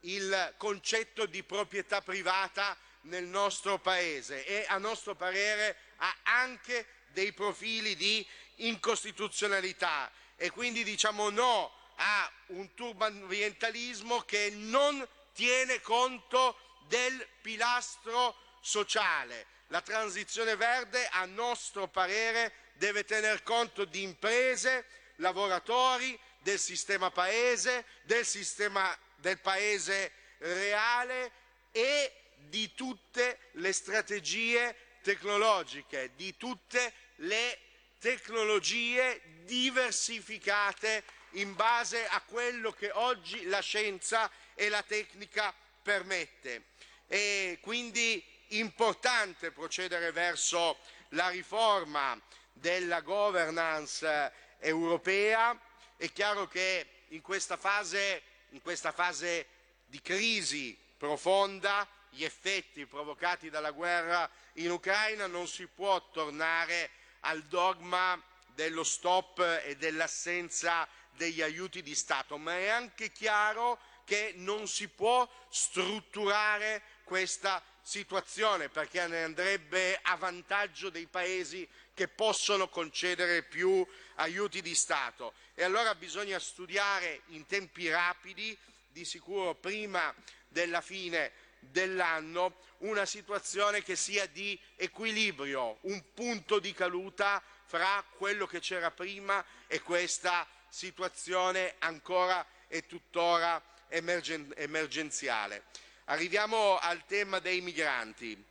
il 0.00 0.54
concetto 0.56 1.26
di 1.26 1.42
proprietà 1.42 2.02
privata 2.02 2.76
nel 3.02 3.24
nostro 3.24 3.78
Paese 3.78 4.44
e 4.44 4.64
a 4.68 4.78
nostro 4.78 5.14
parere 5.14 5.76
ha 5.96 6.16
anche 6.22 6.86
dei 7.12 7.32
profili 7.32 7.94
di 7.96 8.26
incostituzionalità 8.66 10.10
e 10.36 10.50
quindi 10.50 10.84
diciamo 10.84 11.30
no 11.30 11.72
a 11.96 12.30
un 12.46 12.74
turboambientalismo 12.74 14.20
che 14.22 14.50
non 14.50 15.06
tiene 15.32 15.80
conto 15.80 16.56
del 16.88 17.26
pilastro 17.40 18.36
sociale. 18.60 19.46
La 19.68 19.80
transizione 19.80 20.56
verde, 20.56 21.06
a 21.08 21.24
nostro 21.24 21.88
parere, 21.88 22.52
deve 22.74 23.04
tener 23.04 23.42
conto 23.42 23.84
di 23.84 24.02
imprese, 24.02 24.84
lavoratori, 25.16 26.18
del 26.40 26.58
sistema 26.58 27.10
paese, 27.10 27.86
del 28.02 28.26
sistema 28.26 28.96
del 29.16 29.38
paese 29.38 30.12
reale 30.38 31.30
e 31.70 32.12
di 32.36 32.74
tutte 32.74 33.38
le 33.52 33.72
strategie 33.72 34.76
tecnologiche, 35.02 36.12
di 36.16 36.36
tutte 36.36 36.92
le 37.16 37.58
tecnologie 38.02 39.20
diversificate 39.44 41.04
in 41.34 41.54
base 41.54 42.04
a 42.04 42.20
quello 42.22 42.72
che 42.72 42.90
oggi 42.90 43.44
la 43.44 43.60
scienza 43.60 44.28
e 44.56 44.68
la 44.68 44.82
tecnica 44.82 45.54
permette. 45.80 46.64
È 47.06 47.56
quindi 47.60 48.20
importante 48.48 49.52
procedere 49.52 50.10
verso 50.10 50.78
la 51.10 51.28
riforma 51.28 52.20
della 52.52 53.02
governance 53.02 54.32
europea. 54.58 55.56
È 55.96 56.10
chiaro 56.10 56.48
che 56.48 57.04
in 57.10 57.20
questa 57.20 57.56
fase, 57.56 58.20
in 58.48 58.62
questa 58.62 58.90
fase 58.90 59.46
di 59.86 60.02
crisi 60.02 60.76
profonda, 60.98 61.86
gli 62.10 62.24
effetti 62.24 62.84
provocati 62.84 63.48
dalla 63.48 63.70
guerra 63.70 64.28
in 64.54 64.72
Ucraina, 64.72 65.28
non 65.28 65.46
si 65.46 65.68
può 65.68 66.10
tornare 66.10 66.90
al 67.22 67.42
dogma 67.44 68.20
dello 68.54 68.84
stop 68.84 69.60
e 69.64 69.76
dell'assenza 69.76 70.88
degli 71.14 71.42
aiuti 71.42 71.82
di 71.82 71.94
Stato, 71.94 72.38
ma 72.38 72.56
è 72.56 72.68
anche 72.68 73.10
chiaro 73.12 73.78
che 74.04 74.32
non 74.36 74.66
si 74.66 74.88
può 74.88 75.28
strutturare 75.48 76.82
questa 77.04 77.62
situazione 77.82 78.68
perché 78.68 79.06
ne 79.06 79.24
andrebbe 79.24 79.98
a 80.02 80.16
vantaggio 80.16 80.88
dei 80.90 81.06
paesi 81.06 81.68
che 81.94 82.08
possono 82.08 82.68
concedere 82.68 83.42
più 83.42 83.86
aiuti 84.16 84.62
di 84.62 84.74
Stato. 84.74 85.34
E 85.54 85.64
allora 85.64 85.94
bisogna 85.94 86.38
studiare 86.38 87.22
in 87.26 87.46
tempi 87.46 87.88
rapidi, 87.88 88.56
di 88.88 89.04
sicuro 89.04 89.54
prima 89.54 90.14
della 90.48 90.82
fine 90.82 91.32
dell'anno, 91.70 92.56
una 92.78 93.06
situazione 93.06 93.82
che 93.82 93.96
sia 93.96 94.26
di 94.26 94.58
equilibrio, 94.76 95.78
un 95.82 96.02
punto 96.12 96.58
di 96.58 96.72
caduta 96.72 97.42
fra 97.64 98.04
quello 98.16 98.46
che 98.46 98.60
c'era 98.60 98.90
prima 98.90 99.44
e 99.66 99.80
questa 99.80 100.46
situazione 100.68 101.76
ancora 101.78 102.44
e 102.66 102.86
tuttora 102.86 103.62
emergen- 103.88 104.52
emergenziale. 104.56 105.64
Arriviamo 106.06 106.78
al 106.78 107.04
tema 107.06 107.38
dei 107.38 107.60
migranti. 107.60 108.44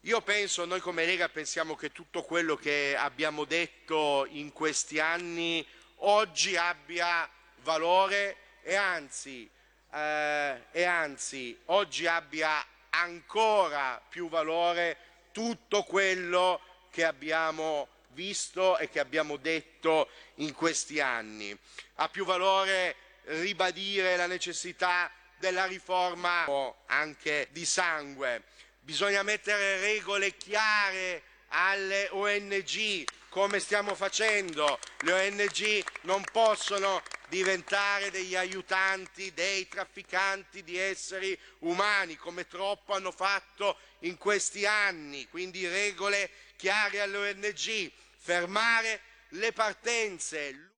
Io 0.00 0.20
penso, 0.20 0.64
noi 0.64 0.80
come 0.80 1.06
Lega 1.06 1.28
pensiamo 1.28 1.76
che 1.76 1.92
tutto 1.92 2.22
quello 2.22 2.56
che 2.56 2.94
abbiamo 2.96 3.44
detto 3.44 4.26
in 4.28 4.52
questi 4.52 4.98
anni 4.98 5.66
oggi 5.98 6.56
abbia 6.56 7.28
valore 7.62 8.36
e 8.62 8.74
anzi, 8.74 9.48
eh, 9.94 10.62
e 10.72 10.84
anzi 10.84 11.56
oggi 11.66 12.06
abbia 12.06 12.64
ancora 12.90 14.02
più 14.08 14.28
valore 14.28 14.96
tutto 15.32 15.84
quello 15.84 16.60
che 16.90 17.04
abbiamo 17.04 17.88
visto 18.08 18.78
e 18.78 18.88
che 18.88 19.00
abbiamo 19.00 19.36
detto 19.36 20.08
in 20.36 20.52
questi 20.52 21.00
anni. 21.00 21.56
Ha 21.96 22.08
più 22.08 22.24
valore 22.24 22.96
ribadire 23.24 24.16
la 24.16 24.26
necessità 24.26 25.10
della 25.38 25.64
riforma 25.66 26.44
anche 26.86 27.48
di 27.50 27.64
sangue. 27.64 28.44
Bisogna 28.80 29.22
mettere 29.22 29.80
regole 29.80 30.36
chiare 30.36 31.22
alle 31.48 32.08
ONG, 32.10 33.04
come 33.28 33.58
stiamo 33.58 33.94
facendo. 33.94 34.78
Le 35.00 35.12
ONG 35.12 35.84
non 36.02 36.22
possono 36.30 37.02
diventare 37.28 38.10
degli 38.10 38.34
aiutanti 38.36 39.32
dei 39.32 39.66
trafficanti 39.68 40.62
di 40.62 40.76
esseri 40.76 41.38
umani, 41.60 42.16
come 42.16 42.46
troppo 42.46 42.92
hanno 42.94 43.10
fatto 43.10 43.76
in 44.00 44.16
questi 44.18 44.66
anni. 44.66 45.26
Quindi 45.28 45.66
regole 45.66 46.30
chiare 46.56 47.00
alle 47.00 47.30
ONG, 47.30 47.90
fermare 48.18 49.00
le 49.30 49.52
partenze. 49.52 50.72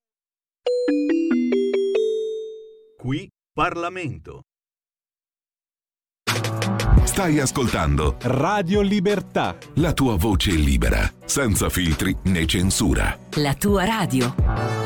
Qui 2.96 3.28
Parlamento. 3.52 4.42
Stai 7.04 7.38
ascoltando 7.38 8.16
Radio 8.22 8.82
Libertà. 8.82 9.56
la 9.76 9.94
tua 9.94 10.16
voce 10.16 10.50
libera, 10.50 11.10
senza 11.24 11.70
filtri 11.70 12.14
né 12.24 12.44
censura. 12.44 13.18
La 13.36 13.54
tua 13.54 13.84
radio. 13.84 14.85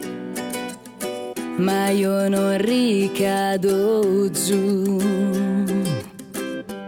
ma 1.61 1.89
io 1.89 2.27
non 2.27 2.57
ricado 2.57 4.29
giù. 4.31 4.97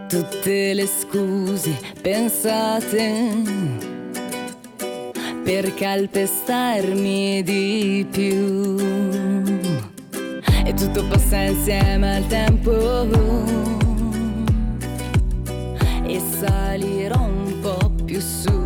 Tutte 0.07 0.73
le 0.73 0.87
scuse 0.87 1.77
pensate 2.01 3.29
per 5.43 5.73
calpestarmi 5.73 7.43
di 7.43 8.07
più. 8.09 8.75
E 10.65 10.73
tutto 10.73 11.05
passa 11.07 11.41
insieme 11.41 12.15
al 12.17 12.27
tempo 12.27 13.07
e 16.05 16.21
salirò 16.39 17.21
un 17.21 17.59
po' 17.61 17.91
più 18.05 18.19
su 18.19 18.61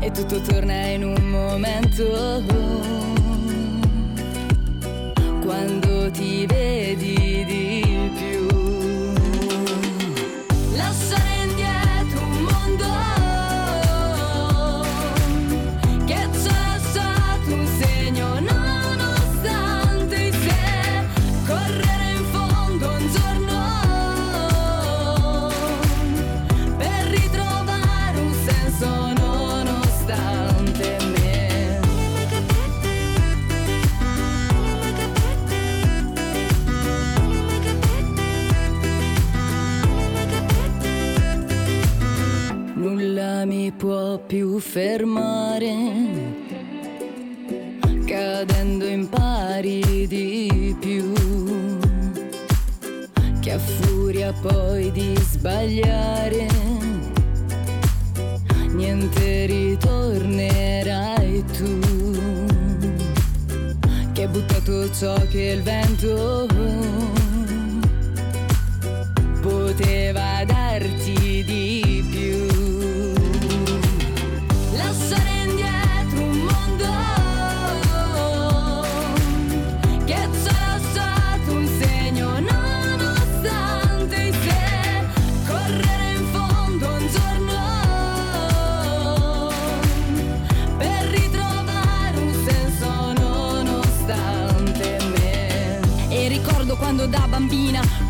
e 0.00 0.10
tutto 0.10 0.40
torna 0.40 0.86
in 0.86 1.04
un 1.04 1.30
momento 1.30 3.01
quando 5.52 6.10
ti 6.10 6.51
può 43.70 44.18
più 44.18 44.58
fermare, 44.58 45.74
cadendo 48.04 48.86
in 48.86 49.08
pari 49.08 50.06
di 50.08 50.74
più 50.80 51.12
che 53.40 53.52
a 53.52 53.58
furia 53.58 54.32
poi 54.32 54.90
di 54.90 55.14
sbagliare. 55.20 56.46
Niente 58.72 59.46
ritornerai 59.46 61.44
tu 61.56 61.78
che 64.12 64.22
hai 64.22 64.28
buttato 64.28 64.90
ciò 64.92 65.14
che 65.30 65.42
il 65.56 65.62
vento 65.62 66.46
poteva 69.40 70.44
darti 70.44 71.44
di 71.44 71.81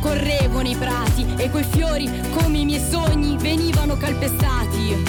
correvo 0.02 0.60
nei 0.62 0.74
prati 0.74 1.24
e 1.36 1.48
quei 1.48 1.62
fiori 1.62 2.10
come 2.32 2.58
i 2.58 2.64
miei 2.64 2.80
sogni 2.80 3.36
venivano 3.38 3.96
calpestati. 3.96 5.00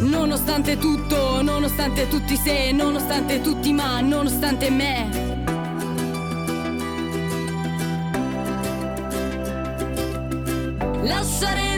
Nonostante 0.00 0.78
tutto, 0.78 1.42
nonostante 1.42 2.08
tutti 2.08 2.34
se, 2.36 2.72
nonostante 2.72 3.42
tutti 3.42 3.72
ma, 3.74 4.00
nonostante 4.00 4.70
me. 4.70 5.44
Lasciare 11.02 11.75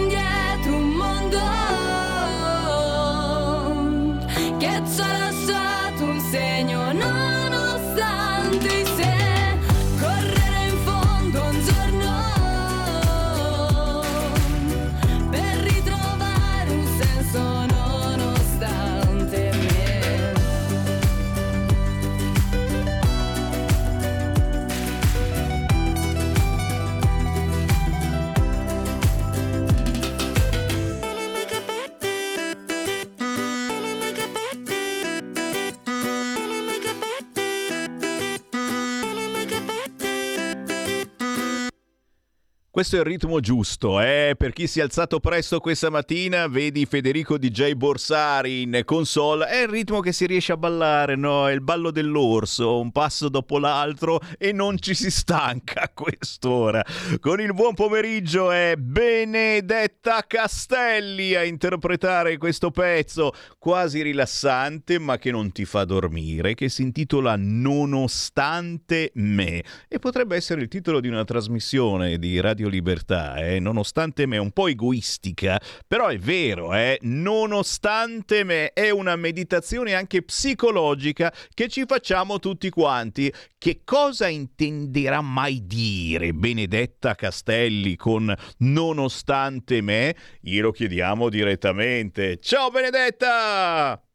Questo 42.78 42.94
è 42.94 43.00
il 43.00 43.06
ritmo 43.06 43.40
giusto, 43.40 44.00
eh? 44.00 44.36
Per 44.38 44.52
chi 44.52 44.68
si 44.68 44.78
è 44.78 44.84
alzato 44.84 45.18
presto 45.18 45.58
questa 45.58 45.90
mattina, 45.90 46.46
vedi 46.46 46.86
Federico 46.86 47.36
DJ 47.36 47.72
Borsari 47.72 48.62
in 48.62 48.82
console, 48.84 49.48
è 49.48 49.62
il 49.62 49.68
ritmo 49.68 49.98
che 49.98 50.12
si 50.12 50.26
riesce 50.26 50.52
a 50.52 50.56
ballare, 50.56 51.16
no? 51.16 51.48
È 51.48 51.52
il 51.52 51.60
ballo 51.60 51.90
dell'orso, 51.90 52.78
un 52.78 52.92
passo 52.92 53.28
dopo 53.28 53.58
l'altro 53.58 54.20
e 54.38 54.52
non 54.52 54.78
ci 54.78 54.94
si 54.94 55.10
stanca 55.10 55.80
a 55.82 55.90
quest'ora. 55.92 56.80
Con 57.18 57.40
il 57.40 57.52
buon 57.52 57.74
pomeriggio 57.74 58.52
è 58.52 58.76
Benedetta 58.78 60.24
Castelli 60.24 61.34
a 61.34 61.42
interpretare 61.42 62.38
questo 62.38 62.70
pezzo 62.70 63.32
quasi 63.58 64.02
rilassante 64.02 65.00
ma 65.00 65.18
che 65.18 65.32
non 65.32 65.50
ti 65.50 65.64
fa 65.64 65.84
dormire, 65.84 66.54
che 66.54 66.68
si 66.68 66.82
intitola 66.82 67.34
Nonostante 67.36 69.10
me 69.14 69.64
e 69.88 69.98
potrebbe 69.98 70.36
essere 70.36 70.60
il 70.60 70.68
titolo 70.68 71.00
di 71.00 71.08
una 71.08 71.24
trasmissione 71.24 72.20
di 72.20 72.38
Radio 72.38 72.66
Libertà, 72.68 73.36
eh? 73.36 73.58
nonostante 73.58 74.26
me, 74.26 74.38
un 74.38 74.52
po' 74.52 74.68
egoistica, 74.68 75.60
però 75.86 76.06
è 76.06 76.18
vero, 76.18 76.74
eh? 76.74 76.98
nonostante 77.02 78.44
me 78.44 78.72
è 78.72 78.90
una 78.90 79.16
meditazione 79.16 79.94
anche 79.94 80.22
psicologica 80.22 81.32
che 81.52 81.68
ci 81.68 81.84
facciamo 81.86 82.38
tutti 82.38 82.70
quanti. 82.70 83.32
Che 83.58 83.80
cosa 83.84 84.28
intenderà 84.28 85.20
mai 85.20 85.66
dire 85.66 86.32
Benedetta 86.32 87.14
Castelli 87.14 87.96
con 87.96 88.32
nonostante 88.58 89.80
me? 89.80 90.14
Glielo 90.40 90.70
chiediamo 90.70 91.28
direttamente. 91.28 92.38
Ciao 92.40 92.70
Benedetta! 92.70 94.07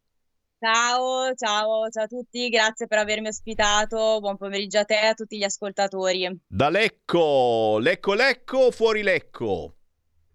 Ciao, 0.64 1.34
ciao, 1.34 1.90
ciao 1.90 2.04
a 2.04 2.06
tutti, 2.06 2.48
grazie 2.48 2.86
per 2.86 2.96
avermi 2.96 3.28
ospitato, 3.28 4.18
buon 4.20 4.38
pomeriggio 4.38 4.78
a 4.78 4.84
te 4.86 4.98
e 4.98 5.06
a 5.08 5.12
tutti 5.12 5.36
gli 5.36 5.42
ascoltatori. 5.42 6.40
Da 6.46 6.70
Lecco, 6.70 7.76
Lecco 7.78 8.14
Lecco, 8.14 8.70
fuori 8.70 9.02
Lecco. 9.02 9.74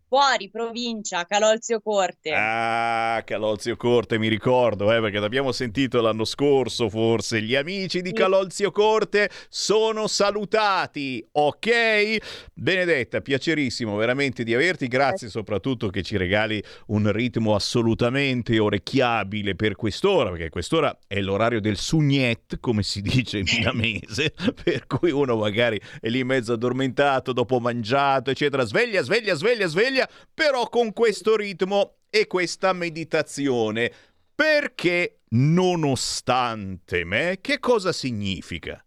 Fuori, 0.09 0.49
provincia, 0.49 1.23
Calolzio 1.25 1.81
Corte. 1.81 2.31
Ah, 2.33 3.21
Calolzio 3.23 3.75
Corte, 3.75 4.17
mi 4.17 4.27
ricordo, 4.27 4.91
eh, 4.91 4.99
perché 4.99 5.19
l'abbiamo 5.19 5.51
sentito 5.51 6.01
l'anno 6.01 6.25
scorso 6.25 6.89
forse. 6.89 7.43
Gli 7.43 7.53
amici 7.53 8.01
di 8.01 8.11
Calolzio 8.11 8.71
Corte 8.71 9.29
sono 9.49 10.07
salutati, 10.07 11.23
ok? 11.31 12.49
Benedetta, 12.55 13.21
piacerissimo 13.21 13.95
veramente 13.97 14.43
di 14.43 14.55
averti, 14.55 14.87
grazie 14.87 15.29
soprattutto 15.29 15.89
che 15.89 16.01
ci 16.01 16.17
regali 16.17 16.59
un 16.87 17.11
ritmo 17.11 17.53
assolutamente 17.53 18.57
orecchiabile 18.57 19.53
per 19.53 19.75
quest'ora, 19.75 20.31
perché 20.31 20.49
quest'ora 20.49 20.97
è 21.05 21.19
l'orario 21.21 21.61
del 21.61 21.77
sugnet, 21.77 22.59
come 22.59 22.81
si 22.81 23.03
dice 23.03 23.37
in 23.37 23.45
milanese, 23.55 24.33
per 24.63 24.87
cui 24.87 25.11
uno 25.11 25.35
magari 25.35 25.79
è 26.01 26.09
lì 26.09 26.23
mezzo 26.23 26.53
addormentato, 26.53 27.31
dopo 27.31 27.59
mangiato, 27.59 28.31
eccetera, 28.31 28.65
sveglia, 28.65 29.03
sveglia, 29.03 29.35
sveglia, 29.35 29.67
sveglia, 29.67 29.97
però 30.33 30.69
con 30.69 30.93
questo 30.93 31.35
ritmo 31.35 31.95
e 32.09 32.27
questa 32.27 32.73
meditazione. 32.73 33.91
Perché 34.35 35.21
nonostante 35.29 37.03
me, 37.03 37.39
che 37.41 37.59
cosa 37.59 37.91
significa? 37.91 38.83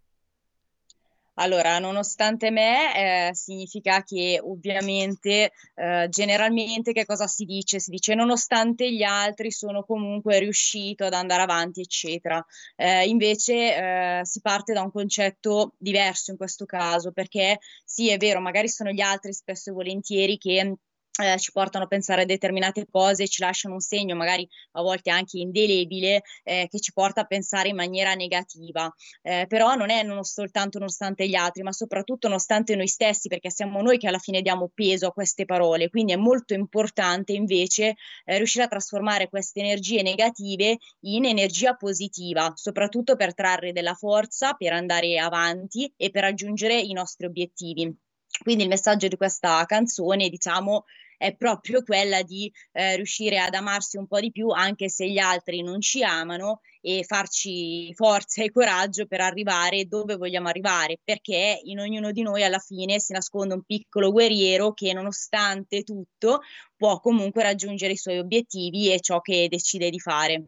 Allora, 1.37 1.79
nonostante 1.79 2.51
me, 2.51 3.29
eh, 3.29 3.35
significa 3.35 4.03
che 4.03 4.39
ovviamente, 4.43 5.53
eh, 5.75 6.07
generalmente 6.11 6.93
che 6.93 7.07
cosa 7.07 7.27
si 7.27 7.45
dice? 7.47 7.81
Si 7.81 7.91
dice 7.91 8.15
nonostante 8.15 8.93
gli 8.93 9.03
altri 9.03 9.51
sono 9.51 9.83
comunque 9.83 10.39
riuscito 10.41 11.05
ad 11.05 11.15
andare 11.15 11.43
avanti, 11.43 11.81
eccetera. 11.81 12.45
Eh, 12.77 13.09
invece 13.09 13.55
eh, 13.55 14.21
si 14.25 14.41
parte 14.43 14.75
da 14.75 14.83
un 14.83 14.93
concetto 14.93 15.73
diverso 15.79 16.33
in 16.33 16.37
questo 16.37 16.67
caso, 16.67 17.13
perché 17.13 17.59
sì, 17.85 18.11
è 18.11 18.19
vero, 18.19 18.41
magari 18.41 18.69
sono 18.69 18.91
gli 18.91 19.01
altri 19.01 19.33
spesso 19.33 19.71
e 19.71 19.73
volentieri 19.73 20.37
che 20.37 20.77
eh, 21.21 21.39
ci 21.39 21.53
portano 21.53 21.85
a 21.85 21.87
pensare 21.89 22.23
a 22.23 22.25
determinate 22.25 22.87
cose, 22.91 23.29
ci 23.29 23.43
lasciano 23.43 23.75
un 23.75 23.81
segno, 23.81 24.15
magari 24.15 24.49
a 24.73 24.83
volte 24.83 25.11
anche 25.11 25.39
indelebile, 25.39 26.23
eh, 26.43 26.69
che 26.71 26.81
ci 26.81 26.93
porta 26.93 27.23
a 27.23 27.25
pensare 27.25 27.69
in 27.69 27.77
maniera 27.77 28.15
negativa. 28.15 28.93
Eh, 29.21 29.47
però 29.49 29.75
non 29.75 29.91
è 29.91 30.03
non 30.03 30.23
soltanto 30.25 30.79
nonostante 30.79 31.29
gli 31.29 31.35
altri, 31.35 31.63
ma 31.63 31.73
soprattutto 31.73 32.29
nonostante 32.29 32.75
noi 32.77 32.89
stessi, 32.89 33.29
perché 33.29 33.51
siamo 33.51 33.83
noi 33.83 33.99
che 33.99 34.09
alla 34.09 34.19
fine 34.19 34.41
diamo 34.41 34.71
peso 34.73 35.09
a 35.09 35.13
queste 35.13 35.45
parole. 35.45 35.91
Quindi 35.91 36.13
è 36.13 36.17
molto 36.17 36.55
importante 36.55 37.33
invece 37.33 37.97
eh, 38.25 38.37
riuscire 38.37 38.65
a 38.65 38.69
trasformare 38.69 39.29
queste 39.29 39.61
energie 39.61 40.03
negative 40.03 40.79
in 41.01 41.25
energia 41.27 41.75
positiva, 41.75 42.53
soprattutto 42.55 43.17
per 43.17 43.35
trarre 43.35 43.73
della 43.73 43.95
forza, 43.95 44.55
per 44.55 44.73
andare 44.73 45.19
avanti 45.19 45.93
e 45.97 46.11
per 46.11 46.23
raggiungere 46.23 46.79
i 46.81 46.93
nostri 46.93 47.27
obiettivi. 47.27 48.02
Quindi 48.41 48.63
il 48.63 48.69
messaggio 48.69 49.09
di 49.09 49.17
questa 49.17 49.65
canzone, 49.67 50.29
diciamo, 50.29 50.85
è 51.23 51.35
proprio 51.37 51.83
quella 51.85 52.23
di 52.23 52.53
eh, 52.73 52.97
riuscire 52.97 53.39
ad 53.39 53.55
amarsi 53.55 53.97
un 53.97 54.09
po' 54.09 54.19
di 54.19 54.33
più 54.33 54.49
anche 54.49 54.89
se 54.89 55.09
gli 55.09 55.19
altri 55.19 55.63
non 55.63 55.81
ci 55.81 56.03
amano 56.03 56.61
e 56.81 57.05
farci 57.07 57.95
forza 57.95 58.43
e 58.43 58.51
coraggio 58.51 59.07
per 59.07 59.21
arrivare 59.21 59.85
dove 59.87 60.17
vogliamo 60.17 60.49
arrivare, 60.49 60.99
perché 61.03 61.61
in 61.63 61.79
ognuno 61.79 62.11
di 62.11 62.23
noi 62.23 62.43
alla 62.43 62.59
fine 62.59 62.99
si 62.99 63.13
nasconde 63.13 63.55
un 63.55 63.63
piccolo 63.63 64.11
guerriero 64.11 64.73
che 64.73 64.93
nonostante 64.93 65.85
tutto 65.85 66.41
può 66.77 66.99
comunque 66.99 67.45
raggiungere 67.45 67.93
i 67.93 67.97
suoi 67.97 68.19
obiettivi 68.19 68.93
e 68.93 68.99
ciò 69.01 69.21
che 69.21 69.47
decide 69.49 69.91
di 69.91 70.01
fare. 70.01 70.45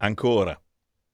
Ancora, 0.00 0.60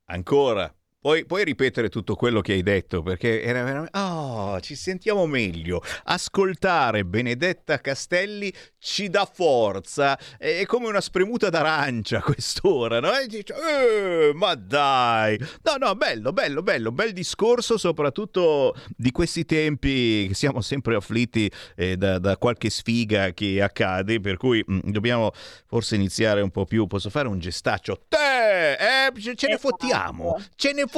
ancora. 0.06 0.74
Puoi, 1.05 1.26
puoi, 1.26 1.44
ripetere 1.44 1.90
tutto 1.90 2.14
quello 2.14 2.40
che 2.40 2.55
hai 2.55 2.62
detto 2.62 3.02
perché 3.02 3.42
era 3.42 3.62
veramente... 3.62 3.98
Oh, 3.98 4.59
ci 4.61 4.74
sentiamo 4.74 5.26
meglio. 5.26 5.82
Ascoltare 6.05 7.05
Benedetta 7.05 7.78
Castelli 7.78 8.50
ci 8.78 9.11
dà 9.11 9.28
forza. 9.30 10.18
È 10.38 10.64
come 10.64 10.86
una 10.86 11.02
spremuta 11.02 11.50
d'arancia 11.50 12.20
quest'ora, 12.24 13.00
no? 13.00 13.14
E 13.18 13.26
dice, 13.26 13.52
eh, 13.52 14.32
ma 14.32 14.55
dai! 14.55 15.38
No, 15.64 15.76
no, 15.78 15.94
bello, 15.94 16.32
bello, 16.32 16.62
bello. 16.62 16.90
Bel 16.90 17.12
discorso 17.12 17.76
soprattutto 17.76 18.74
di 18.96 19.11
questi 19.11 19.44
tempi 19.44 20.28
che 20.28 20.34
siamo 20.34 20.62
sempre 20.62 20.94
afflitti 20.94 21.52
eh, 21.76 21.98
da, 21.98 22.18
da, 22.18 22.38
qualche 22.38 22.70
sfiga 22.70 23.34
che 23.34 23.61
accade, 23.61 24.20
per 24.20 24.38
cui 24.38 24.64
mh, 24.66 24.90
dobbiamo 24.90 25.32
forse 25.66 25.96
iniziare 25.96 26.40
un 26.40 26.50
po' 26.50 26.64
più... 26.64 26.86
Posso 26.86 27.11
fare 27.11 27.28
un 27.28 27.38
gestaccio? 27.38 28.07
Te! 28.09 28.72
Eh, 28.72 29.20
ce 29.20 29.34
ce 29.34 29.48
ne 29.48 29.59
fottiamo, 29.59 30.40
ce 30.57 30.72
ne 30.72 30.86
fottiamo 30.86 30.92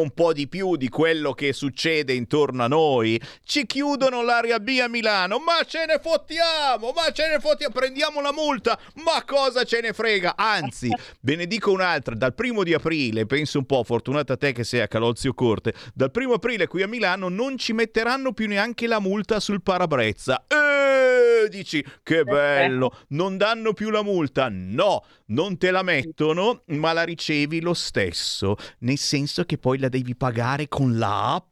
un 0.00 0.10
po' 0.12 0.32
di 0.32 0.48
più 0.48 0.76
di 0.76 0.88
quello 0.88 1.32
che 1.34 1.52
succede 1.52 2.14
intorno 2.14 2.64
a 2.64 2.68
noi. 2.68 3.20
Ci 3.44 3.66
chiudono 3.66 4.22
l'area 4.22 4.58
B 4.58 4.78
a 4.82 4.88
Milano, 4.88 5.38
ma 5.38 5.62
ce 5.66 5.84
ne 5.86 6.00
fottiamo, 6.02 6.92
ma 6.92 7.12
ce 7.12 7.28
ne 7.28 7.38
fottiamo, 7.38 7.72
prendiamo 7.72 8.20
la 8.22 8.32
multa, 8.32 8.78
ma 9.04 9.22
cosa 9.24 9.64
ce 9.64 9.80
ne 9.80 9.92
frega? 9.92 10.36
Anzi, 10.36 10.88
ve 11.20 11.36
ne 11.36 11.46
dico 11.46 11.70
un'altra, 11.70 12.14
dal 12.14 12.34
primo 12.34 12.62
di 12.62 12.72
aprile, 12.72 13.26
penso 13.26 13.58
un 13.58 13.66
po', 13.66 13.84
fortunata 13.84 14.36
te 14.36 14.52
che 14.52 14.64
sei 14.64 14.80
a 14.80 14.88
Calozio 14.88 15.34
Corte, 15.34 15.74
dal 15.92 16.10
primo 16.10 16.34
aprile 16.34 16.66
qui 16.66 16.82
a 16.82 16.88
Milano 16.88 17.28
non 17.28 17.58
ci 17.58 17.72
metteranno 17.72 18.32
più 18.32 18.48
neanche 18.48 18.86
la 18.86 19.00
multa 19.00 19.38
sul 19.38 19.62
parabrezza. 19.62 20.46
Eh, 20.48 21.48
dici, 21.48 21.84
che 22.02 22.24
bello, 22.24 22.96
non 23.08 23.36
danno 23.36 23.74
più 23.74 23.90
la 23.90 24.02
multa? 24.02 24.48
No, 24.50 25.04
non 25.26 25.58
te 25.58 25.70
la 25.70 25.82
mettono, 25.82 26.62
ma 26.66 26.92
la 26.92 27.02
ricevi 27.02 27.60
lo 27.60 27.74
stesso, 27.74 28.56
nel 28.78 28.98
senso 28.98 29.41
che 29.44 29.58
poi 29.58 29.78
la 29.78 29.88
devi 29.88 30.14
pagare 30.14 30.68
con 30.68 30.98
la 30.98 31.34
app 31.34 31.51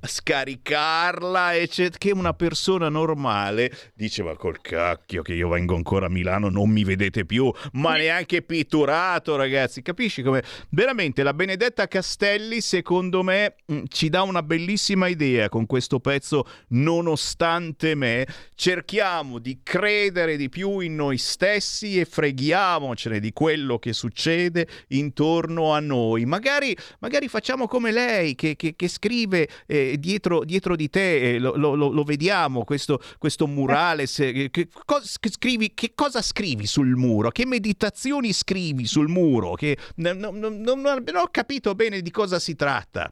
scaricarla 0.00 1.56
eccetera 1.56 1.98
che 1.98 2.12
una 2.12 2.32
persona 2.32 2.88
normale 2.88 3.70
dice 3.94 4.22
ma 4.22 4.34
col 4.36 4.60
cacchio 4.60 5.22
che 5.22 5.34
io 5.34 5.48
vengo 5.48 5.74
ancora 5.74 6.06
a 6.06 6.10
Milano 6.10 6.48
non 6.48 6.70
mi 6.70 6.84
vedete 6.84 7.24
più 7.24 7.52
ma 7.72 7.96
neanche 7.96 8.42
pitturato 8.42 9.36
ragazzi 9.36 9.82
capisci 9.82 10.22
come 10.22 10.42
veramente 10.70 11.22
la 11.22 11.34
Benedetta 11.34 11.86
Castelli 11.88 12.60
secondo 12.60 13.22
me 13.22 13.56
mh, 13.66 13.82
ci 13.88 14.08
dà 14.08 14.22
una 14.22 14.42
bellissima 14.42 15.08
idea 15.08 15.48
con 15.48 15.66
questo 15.66 16.00
pezzo 16.00 16.46
nonostante 16.68 17.94
me. 17.94 18.26
Cerchiamo 18.54 19.38
di 19.38 19.60
credere 19.62 20.36
di 20.36 20.48
più 20.48 20.80
in 20.80 20.94
noi 20.94 21.18
stessi 21.18 21.98
e 21.98 22.04
freghiamocene 22.04 23.20
di 23.20 23.32
quello 23.32 23.78
che 23.78 23.92
succede 23.92 24.66
intorno 24.88 25.72
a 25.72 25.80
noi. 25.80 26.24
Magari, 26.24 26.76
magari 27.00 27.28
facciamo 27.28 27.66
come 27.66 27.92
lei 27.92 28.34
che, 28.34 28.56
che, 28.56 28.74
che 28.74 28.88
scrive 28.88 29.47
eh, 29.66 29.96
dietro, 29.98 30.44
dietro, 30.44 30.76
di 30.76 30.88
te, 30.88 31.34
eh, 31.34 31.38
lo, 31.38 31.56
lo, 31.56 31.74
lo, 31.74 32.02
vediamo, 32.02 32.64
questo, 32.64 33.00
questo 33.18 33.46
murale. 33.46 34.06
Se, 34.06 34.50
che, 34.50 34.68
cosa, 34.84 35.06
scrivi, 35.06 35.72
che, 35.74 35.92
cosa 35.94 36.22
scrivi 36.22 36.66
sul 36.66 36.96
muro? 36.96 37.30
Che 37.30 37.46
meditazioni 37.46 38.32
scrivi 38.32 38.86
sul 38.86 39.08
muro? 39.08 39.54
Che, 39.54 39.76
non, 39.96 40.18
non, 40.18 40.38
non, 40.38 40.80
non 40.80 41.16
ho 41.16 41.28
capito 41.30 41.74
bene 41.74 42.00
di 42.00 42.10
cosa 42.10 42.38
si 42.38 42.54
tratta. 42.54 43.10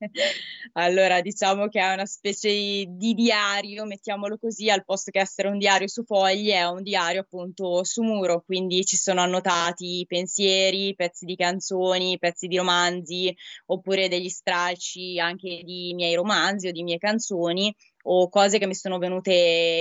Allora, 0.74 1.20
diciamo 1.20 1.68
che 1.68 1.80
è 1.80 1.92
una 1.92 2.06
specie 2.06 2.84
di 2.88 3.14
diario, 3.14 3.84
mettiamolo 3.84 4.38
così, 4.38 4.70
al 4.70 4.84
posto 4.84 5.10
che 5.10 5.20
essere 5.20 5.48
un 5.48 5.58
diario 5.58 5.88
su 5.88 6.04
fogli, 6.04 6.50
è 6.50 6.64
un 6.64 6.82
diario 6.82 7.20
appunto 7.20 7.82
su 7.84 8.02
muro, 8.02 8.42
quindi 8.44 8.84
ci 8.84 8.96
sono 8.96 9.20
annotati 9.20 10.04
pensieri, 10.06 10.94
pezzi 10.94 11.24
di 11.24 11.36
canzoni, 11.36 12.18
pezzi 12.18 12.46
di 12.46 12.56
romanzi, 12.56 13.34
oppure 13.66 14.08
degli 14.08 14.28
stralci 14.28 15.18
anche 15.18 15.62
di 15.64 15.92
miei 15.94 16.14
romanzi 16.14 16.68
o 16.68 16.72
di 16.72 16.82
mie 16.82 16.98
canzoni 16.98 17.74
o 18.10 18.28
cose 18.28 18.58
che 18.58 18.66
mi 18.66 18.74
sono 18.74 18.98
venute 18.98 19.32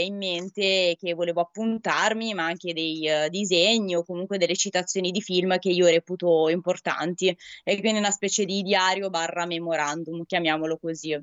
in 0.06 0.18
mente 0.18 0.96
che 1.00 1.14
volevo 1.14 1.42
appuntarmi, 1.42 2.34
ma 2.34 2.46
anche 2.46 2.74
dei 2.74 3.08
uh, 3.08 3.30
disegni 3.30 3.96
o 3.96 4.04
comunque 4.04 4.38
delle 4.38 4.56
citazioni 4.56 5.12
di 5.12 5.22
film 5.22 5.58
che 5.60 5.70
io 5.70 5.88
reputo 5.88 6.50
importanti. 6.50 7.36
E 7.64 7.80
quindi 7.80 8.00
una 8.00 8.12
specie 8.12 8.46
di 8.46 8.62
diario 8.64 9.10
barra 9.10 9.46
memorandum, 9.46 10.24
chiamiamolo 10.26 10.78
così. 10.78 11.18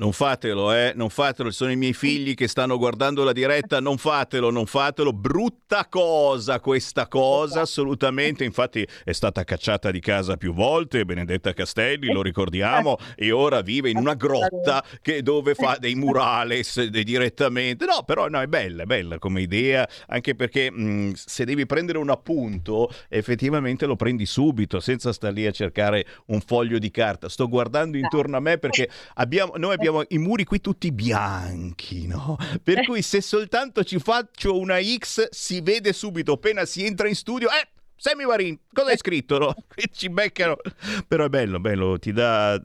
Non 0.00 0.12
fatelo, 0.12 0.72
eh, 0.72 0.92
non 0.94 1.10
fatelo, 1.10 1.50
sono 1.50 1.72
i 1.72 1.76
miei 1.76 1.92
figli 1.92 2.34
che 2.34 2.46
stanno 2.46 2.78
guardando 2.78 3.24
la 3.24 3.32
diretta, 3.32 3.80
non 3.80 3.98
fatelo, 3.98 4.48
non 4.48 4.66
fatelo, 4.66 5.12
brutta 5.12 5.88
cosa 5.90 6.60
questa 6.60 7.08
cosa, 7.08 7.62
assolutamente, 7.62 8.44
infatti 8.44 8.86
è 9.02 9.10
stata 9.10 9.42
cacciata 9.42 9.90
di 9.90 9.98
casa 9.98 10.36
più 10.36 10.54
volte, 10.54 11.04
Benedetta 11.04 11.52
Castelli, 11.52 12.12
lo 12.12 12.22
ricordiamo, 12.22 12.96
e 13.16 13.32
ora 13.32 13.60
vive 13.60 13.90
in 13.90 13.96
una 13.96 14.14
grotta 14.14 14.84
che, 15.02 15.20
dove 15.20 15.56
fa 15.56 15.78
dei 15.80 15.96
murales 15.96 16.80
direttamente, 16.84 17.84
no, 17.84 18.04
però 18.04 18.28
no, 18.28 18.40
è 18.40 18.46
bella, 18.46 18.84
è 18.84 18.86
bella 18.86 19.18
come 19.18 19.40
idea, 19.40 19.84
anche 20.06 20.36
perché 20.36 20.70
mh, 20.70 21.14
se 21.14 21.44
devi 21.44 21.66
prendere 21.66 21.98
un 21.98 22.10
appunto, 22.10 22.88
effettivamente 23.08 23.84
lo 23.84 23.96
prendi 23.96 24.26
subito, 24.26 24.78
senza 24.78 25.12
stare 25.12 25.34
lì 25.34 25.44
a 25.44 25.50
cercare 25.50 26.06
un 26.26 26.40
foglio 26.40 26.78
di 26.78 26.92
carta, 26.92 27.28
sto 27.28 27.48
guardando 27.48 27.96
intorno 27.96 28.36
a 28.36 28.40
me 28.40 28.58
perché 28.58 28.88
abbiamo, 29.14 29.54
noi 29.56 29.72
abbiamo 29.74 29.86
abbiamo 29.88 30.04
i 30.08 30.18
muri 30.18 30.44
qui 30.44 30.60
tutti 30.60 30.92
bianchi, 30.92 32.06
no? 32.06 32.36
Per 32.62 32.84
cui 32.84 33.02
se 33.02 33.20
soltanto 33.20 33.82
ci 33.84 33.98
faccio 33.98 34.58
una 34.58 34.78
X 34.80 35.28
si 35.30 35.60
vede 35.60 35.92
subito 35.92 36.32
appena 36.32 36.64
si 36.64 36.84
entra 36.84 37.08
in 37.08 37.14
studio, 37.14 37.48
eh, 37.48 37.68
Sammy 37.96 38.24
Varin, 38.24 38.56
cosa 38.72 38.90
hai 38.90 38.96
scritto? 38.96 39.38
No? 39.38 39.54
Ci 39.90 40.08
beccano. 40.08 40.56
Però 41.08 41.24
è 41.24 41.28
bello, 41.28 41.58
bello, 41.58 41.98
ti 41.98 42.12
dà, 42.12 42.60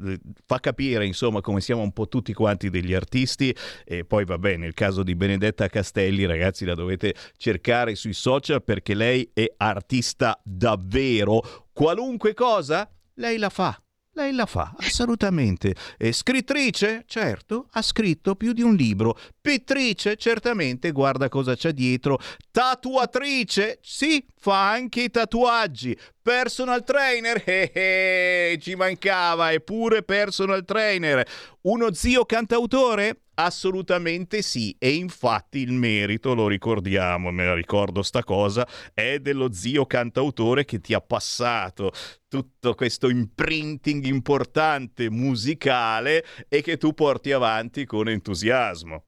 fa 0.45 0.59
capire 0.59 1.07
insomma 1.07 1.41
come 1.41 1.59
siamo 1.59 1.81
un 1.81 1.91
po' 1.91 2.07
tutti 2.07 2.33
quanti 2.33 2.69
degli 2.69 2.93
artisti 2.93 3.55
e 3.83 4.05
poi 4.05 4.25
va 4.25 4.37
bene, 4.37 4.67
il 4.67 4.75
caso 4.75 5.01
di 5.01 5.15
Benedetta 5.15 5.67
Castelli, 5.69 6.25
ragazzi, 6.25 6.65
la 6.65 6.75
dovete 6.75 7.15
cercare 7.37 7.95
sui 7.95 8.13
social 8.13 8.63
perché 8.63 8.93
lei 8.93 9.27
è 9.33 9.51
artista 9.57 10.39
davvero. 10.43 11.41
Qualunque 11.73 12.35
cosa, 12.35 12.87
lei 13.15 13.39
la 13.39 13.49
fa. 13.49 13.82
Lei 14.15 14.31
la 14.31 14.45
fa, 14.45 14.75
assolutamente. 14.77 15.75
E 15.97 16.11
scrittrice? 16.11 17.03
Certo, 17.07 17.67
ha 17.71 17.81
scritto 17.81 18.35
più 18.35 18.53
di 18.53 18.61
un 18.61 18.75
libro. 18.75 19.17
Pittrice? 19.41 20.17
Certamente, 20.17 20.91
guarda 20.91 21.29
cosa 21.29 21.55
c'è 21.55 21.71
dietro. 21.71 22.19
Tatuatrice? 22.51 23.79
Sì, 23.81 24.23
fa 24.43 24.71
anche 24.71 25.03
i 25.03 25.09
tatuaggi. 25.09 25.97
Personal 26.21 26.83
trainer? 26.83 27.41
Eh, 27.53 27.71
eh, 27.73 28.57
ci 28.59 28.75
mancava, 28.75 29.51
eppure 29.53 30.03
personal 30.03 30.65
trainer. 30.65 31.25
Uno 31.61 31.93
zio 31.93 32.25
cantautore? 32.25 33.21
Assolutamente 33.35 34.41
sì, 34.41 34.75
e 34.77 34.93
infatti 34.93 35.59
il 35.59 35.71
merito, 35.71 36.33
lo 36.33 36.47
ricordiamo, 36.47 37.31
me 37.31 37.45
la 37.45 37.53
ricordo 37.53 38.03
sta 38.03 38.23
cosa, 38.23 38.67
è 38.93 39.19
dello 39.19 39.51
zio 39.53 39.85
cantautore 39.85 40.65
che 40.65 40.79
ti 40.79 40.93
ha 40.93 41.01
passato 41.01 41.91
tutto 42.27 42.75
questo 42.75 43.09
imprinting 43.09 44.03
importante 44.05 45.09
musicale 45.09 46.25
e 46.47 46.61
che 46.61 46.77
tu 46.77 46.93
porti 46.93 47.31
avanti 47.31 47.85
con 47.85 48.09
entusiasmo. 48.09 49.05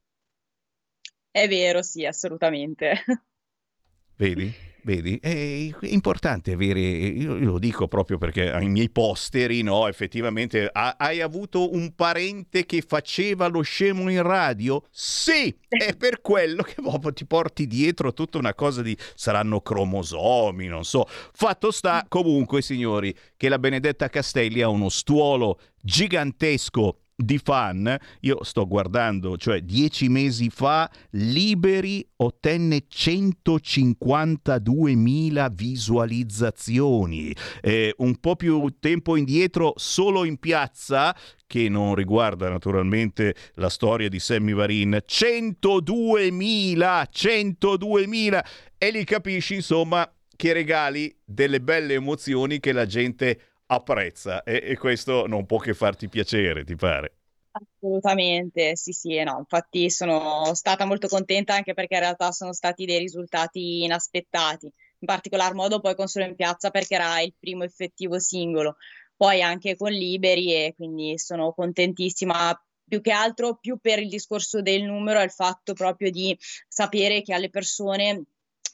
È 1.29 1.47
vero, 1.47 1.81
sì, 1.83 2.05
assolutamente. 2.05 3.03
Vedi? 4.15 4.64
Vedi, 4.86 5.17
è 5.19 5.67
importante 5.81 6.51
avere, 6.51 6.79
io, 6.79 7.39
lo 7.39 7.57
dico 7.57 7.88
proprio 7.88 8.19
perché 8.19 8.51
ai 8.51 8.69
miei 8.69 8.91
posteri, 8.91 9.63
no, 9.63 9.88
effettivamente, 9.88 10.69
hai 10.71 11.21
avuto 11.21 11.73
un 11.73 11.95
parente 11.95 12.67
che 12.67 12.83
faceva 12.86 13.47
lo 13.47 13.63
scemo 13.63 14.07
in 14.11 14.21
radio? 14.21 14.83
Sì, 14.91 15.51
è 15.67 15.95
per 15.95 16.21
quello 16.21 16.61
che 16.61 16.75
proprio 16.83 17.13
ti 17.13 17.25
porti 17.25 17.65
dietro 17.65 18.13
tutta 18.13 18.38
una 18.38 18.53
cosa 18.53 18.83
di, 18.83 18.95
saranno 19.15 19.59
cromosomi, 19.59 20.67
non 20.67 20.86
so. 20.86 21.07
Fatto 21.07 21.71
sta, 21.71 22.05
comunque, 22.07 22.61
signori, 22.61 23.11
che 23.36 23.49
la 23.49 23.57
Benedetta 23.57 24.07
Castelli 24.07 24.61
ha 24.61 24.69
uno 24.69 24.89
stuolo 24.89 25.61
gigantesco 25.81 27.05
di 27.16 27.38
fan, 27.38 27.95
io 28.22 28.43
sto 28.43 28.66
guardando, 28.68 29.38
cioè 29.38 29.61
dieci 29.61 30.09
mesi 30.09 30.49
fa 30.49 30.91
Liberi 31.11 32.05
ottenne 32.18 32.88
152.000 32.91 35.53
visualizzazioni, 35.53 37.34
eh, 37.61 37.93
un 37.99 38.20
po' 38.20 38.36
più 38.36 38.76
tempo 38.80 39.16
indietro 39.16 39.72
solo 39.78 40.26
in 40.26 40.38
piazza 40.38 41.16
che 41.47 41.70
non 41.70 41.95
riguarda 41.95 42.49
naturalmente 42.49 43.34
la 43.53 43.70
storia 43.70 44.09
di 44.09 44.20
Sammy 44.20 44.51
Varin, 44.53 45.01
102.000, 45.07 47.05
102.000 47.13 48.45
e 48.77 48.91
lì 48.91 49.06
capisci 49.06 49.56
insomma 49.56 50.07
che 50.35 50.52
regali 50.52 51.15
delle 51.23 51.61
belle 51.61 51.94
emozioni 51.94 52.60
che 52.60 52.73
la 52.73 52.85
gente 52.85 53.39
apprezza 53.67 54.43
e, 54.43 54.61
e 54.63 54.77
questo 54.77 55.27
non 55.27 55.45
può 55.45 55.57
che 55.57 55.73
farti 55.73 56.09
piacere, 56.09 56.63
ti 56.63 56.75
pare? 56.75 57.17
Assolutamente, 57.51 58.75
sì, 58.75 58.91
sì, 58.91 59.23
no, 59.23 59.37
infatti 59.39 59.89
sono 59.89 60.53
stata 60.53 60.83
molto 60.83 61.07
contenta 61.07 61.53
anche 61.53 61.73
perché 61.73 61.93
in 61.93 62.01
realtà 62.01 62.31
sono 62.31 62.51
stati 62.51 62.83
dei 62.85 62.99
risultati 62.99 63.83
inaspettati, 63.83 64.65
in 64.65 65.07
particolar 65.07 65.53
modo 65.53 65.79
poi 65.79 65.95
con 65.95 66.07
Solo 66.07 66.25
in 66.25 66.35
Piazza 66.35 66.69
perché 66.69 66.95
era 66.95 67.21
il 67.21 67.33
primo 67.39 67.63
effettivo 67.63 68.19
singolo, 68.19 68.75
poi 69.15 69.41
anche 69.41 69.77
con 69.77 69.91
Liberi 69.91 70.53
e 70.53 70.73
quindi 70.75 71.17
sono 71.17 71.53
contentissima 71.53 72.61
più 72.87 72.99
che 72.99 73.11
altro 73.11 73.55
più 73.55 73.77
per 73.79 73.99
il 73.99 74.09
discorso 74.09 74.61
del 74.61 74.83
numero 74.83 75.19
è 75.19 75.23
il 75.23 75.31
fatto 75.31 75.73
proprio 75.73 76.11
di 76.11 76.37
sapere 76.67 77.21
che 77.21 77.33
alle 77.33 77.49
persone 77.49 78.23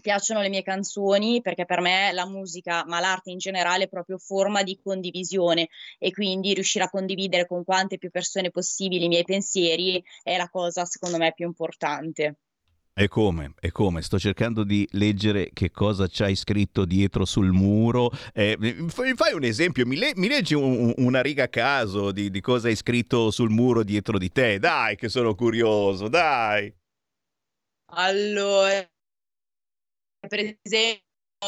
piacciono 0.01 0.41
le 0.41 0.49
mie 0.49 0.63
canzoni 0.63 1.41
perché 1.41 1.65
per 1.65 1.79
me 1.81 2.11
la 2.11 2.27
musica, 2.27 2.83
ma 2.85 2.99
l'arte 2.99 3.31
in 3.31 3.37
generale 3.37 3.85
è 3.85 3.89
proprio 3.89 4.17
forma 4.17 4.63
di 4.63 4.79
condivisione 4.83 5.69
e 5.99 6.11
quindi 6.11 6.53
riuscire 6.53 6.83
a 6.85 6.89
condividere 6.89 7.47
con 7.47 7.63
quante 7.63 7.97
più 7.97 8.09
persone 8.09 8.51
possibili 8.51 9.05
i 9.05 9.07
miei 9.07 9.23
pensieri 9.23 10.03
è 10.23 10.35
la 10.37 10.49
cosa 10.49 10.85
secondo 10.85 11.17
me 11.17 11.33
più 11.33 11.45
importante. 11.45 12.35
E 12.93 13.07
come? 13.07 13.53
E 13.59 13.71
come? 13.71 14.01
Sto 14.01 14.19
cercando 14.19 14.63
di 14.63 14.85
leggere 14.91 15.51
che 15.53 15.71
cosa 15.71 16.07
c'hai 16.09 16.35
scritto 16.35 16.83
dietro 16.85 17.23
sul 17.25 17.51
muro. 17.51 18.11
Eh, 18.33 18.57
fai 18.89 19.33
un 19.33 19.43
esempio? 19.43 19.85
Mi, 19.85 19.95
le- 19.95 20.11
mi 20.15 20.27
leggi 20.27 20.53
un- 20.55 20.93
una 20.97 21.21
riga 21.21 21.45
a 21.45 21.47
caso 21.47 22.11
di-, 22.11 22.29
di 22.29 22.41
cosa 22.41 22.67
hai 22.67 22.75
scritto 22.75 23.31
sul 23.31 23.49
muro 23.49 23.83
dietro 23.83 24.17
di 24.17 24.29
te? 24.29 24.59
Dai, 24.59 24.97
che 24.97 25.07
sono 25.09 25.35
curioso, 25.35 26.09
dai. 26.09 26.71
Allora, 27.93 28.89
per 30.31 30.57
esempio, 30.61 31.03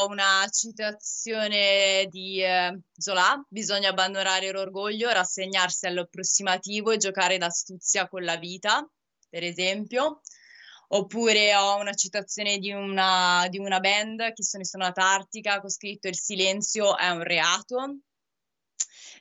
una 0.10 0.46
citazione 0.52 2.06
di 2.10 2.44
eh, 2.44 2.82
Zola, 2.92 3.42
bisogna 3.48 3.92
abbandonare 3.92 4.52
l'orgoglio, 4.52 5.10
rassegnarsi 5.10 5.86
all'approssimativo 5.86 6.92
e 6.92 6.98
giocare 6.98 7.38
d'astuzia 7.38 8.10
con 8.10 8.24
la 8.24 8.36
vita, 8.36 8.86
per 9.30 9.44
esempio. 9.44 10.20
Oppure 10.90 11.56
ho 11.56 11.80
una 11.80 11.94
citazione 11.94 12.58
di 12.58 12.74
una, 12.74 13.48
di 13.50 13.58
una 13.58 13.80
band 13.80 14.34
che 14.34 14.44
sono 14.44 14.64
in 14.64 14.68
Sonata 14.68 15.14
Artica, 15.14 15.62
che 15.62 15.66
ho 15.68 15.70
scritto 15.70 16.10
Il 16.10 16.20
silenzio 16.20 16.98
è 16.98 17.10
un 17.10 17.24
reato. 17.24 18.00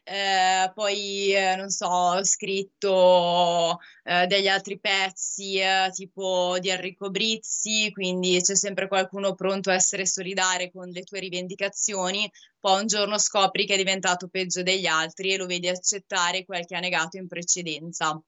Eh, 0.04 0.70
poi, 0.74 1.32
eh, 1.34 1.54
non 1.56 1.70
so, 1.70 1.86
ho 1.86 2.24
scritto 2.24 3.78
eh, 4.04 4.26
degli 4.26 4.48
altri 4.48 4.78
pezzi 4.80 5.58
eh, 5.58 5.90
tipo 5.92 6.58
di 6.58 6.70
Enrico 6.70 7.10
Brizzi, 7.10 7.90
quindi 7.92 8.40
c'è 8.40 8.56
sempre 8.56 8.88
qualcuno 8.88 9.34
pronto 9.34 9.70
a 9.70 9.74
essere 9.74 10.06
solidale 10.06 10.70
con 10.70 10.88
le 10.88 11.02
tue 11.02 11.20
rivendicazioni, 11.20 12.30
poi 12.58 12.80
un 12.80 12.86
giorno 12.86 13.18
scopri 13.18 13.66
che 13.66 13.74
è 13.74 13.76
diventato 13.76 14.28
peggio 14.28 14.62
degli 14.62 14.86
altri 14.86 15.32
e 15.32 15.36
lo 15.36 15.46
vedi 15.46 15.68
accettare 15.68 16.44
quel 16.44 16.64
che 16.66 16.76
ha 16.76 16.80
negato 16.80 17.16
in 17.16 17.28
precedenza. 17.28 18.20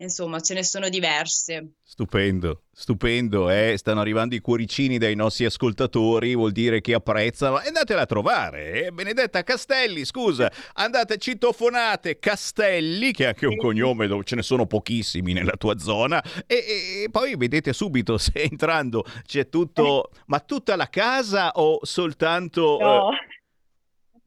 Insomma, 0.00 0.38
ce 0.40 0.54
ne 0.54 0.62
sono 0.62 0.88
diverse. 0.88 1.72
Stupendo, 1.82 2.62
stupendo, 2.70 3.50
eh? 3.50 3.74
stanno 3.76 4.00
arrivando 4.00 4.36
i 4.36 4.40
cuoricini 4.40 4.96
dai 4.96 5.16
nostri 5.16 5.44
ascoltatori, 5.44 6.36
vuol 6.36 6.52
dire 6.52 6.80
che 6.80 6.94
apprezzano. 6.94 7.56
Andatela 7.56 8.02
a 8.02 8.06
trovare, 8.06 8.84
eh? 8.84 8.92
Benedetta 8.92 9.42
Castelli, 9.42 10.04
scusa, 10.04 10.52
andate, 10.74 11.18
citofonate 11.18 12.20
Castelli, 12.20 13.10
che 13.10 13.24
è 13.24 13.26
anche 13.28 13.46
un 13.46 13.56
cognome 13.56 14.06
dove 14.06 14.22
ce 14.22 14.36
ne 14.36 14.42
sono 14.42 14.66
pochissimi 14.66 15.32
nella 15.32 15.56
tua 15.58 15.76
zona, 15.78 16.22
e, 16.46 16.54
e, 16.54 17.02
e 17.02 17.08
poi 17.10 17.34
vedete 17.34 17.72
subito 17.72 18.18
se 18.18 18.30
entrando 18.34 19.04
c'è 19.24 19.48
tutto, 19.48 20.10
ma 20.26 20.38
tutta 20.38 20.76
la 20.76 20.88
casa 20.88 21.50
o 21.54 21.80
soltanto... 21.82 22.78
No. 22.80 23.10
eh, 23.10 23.16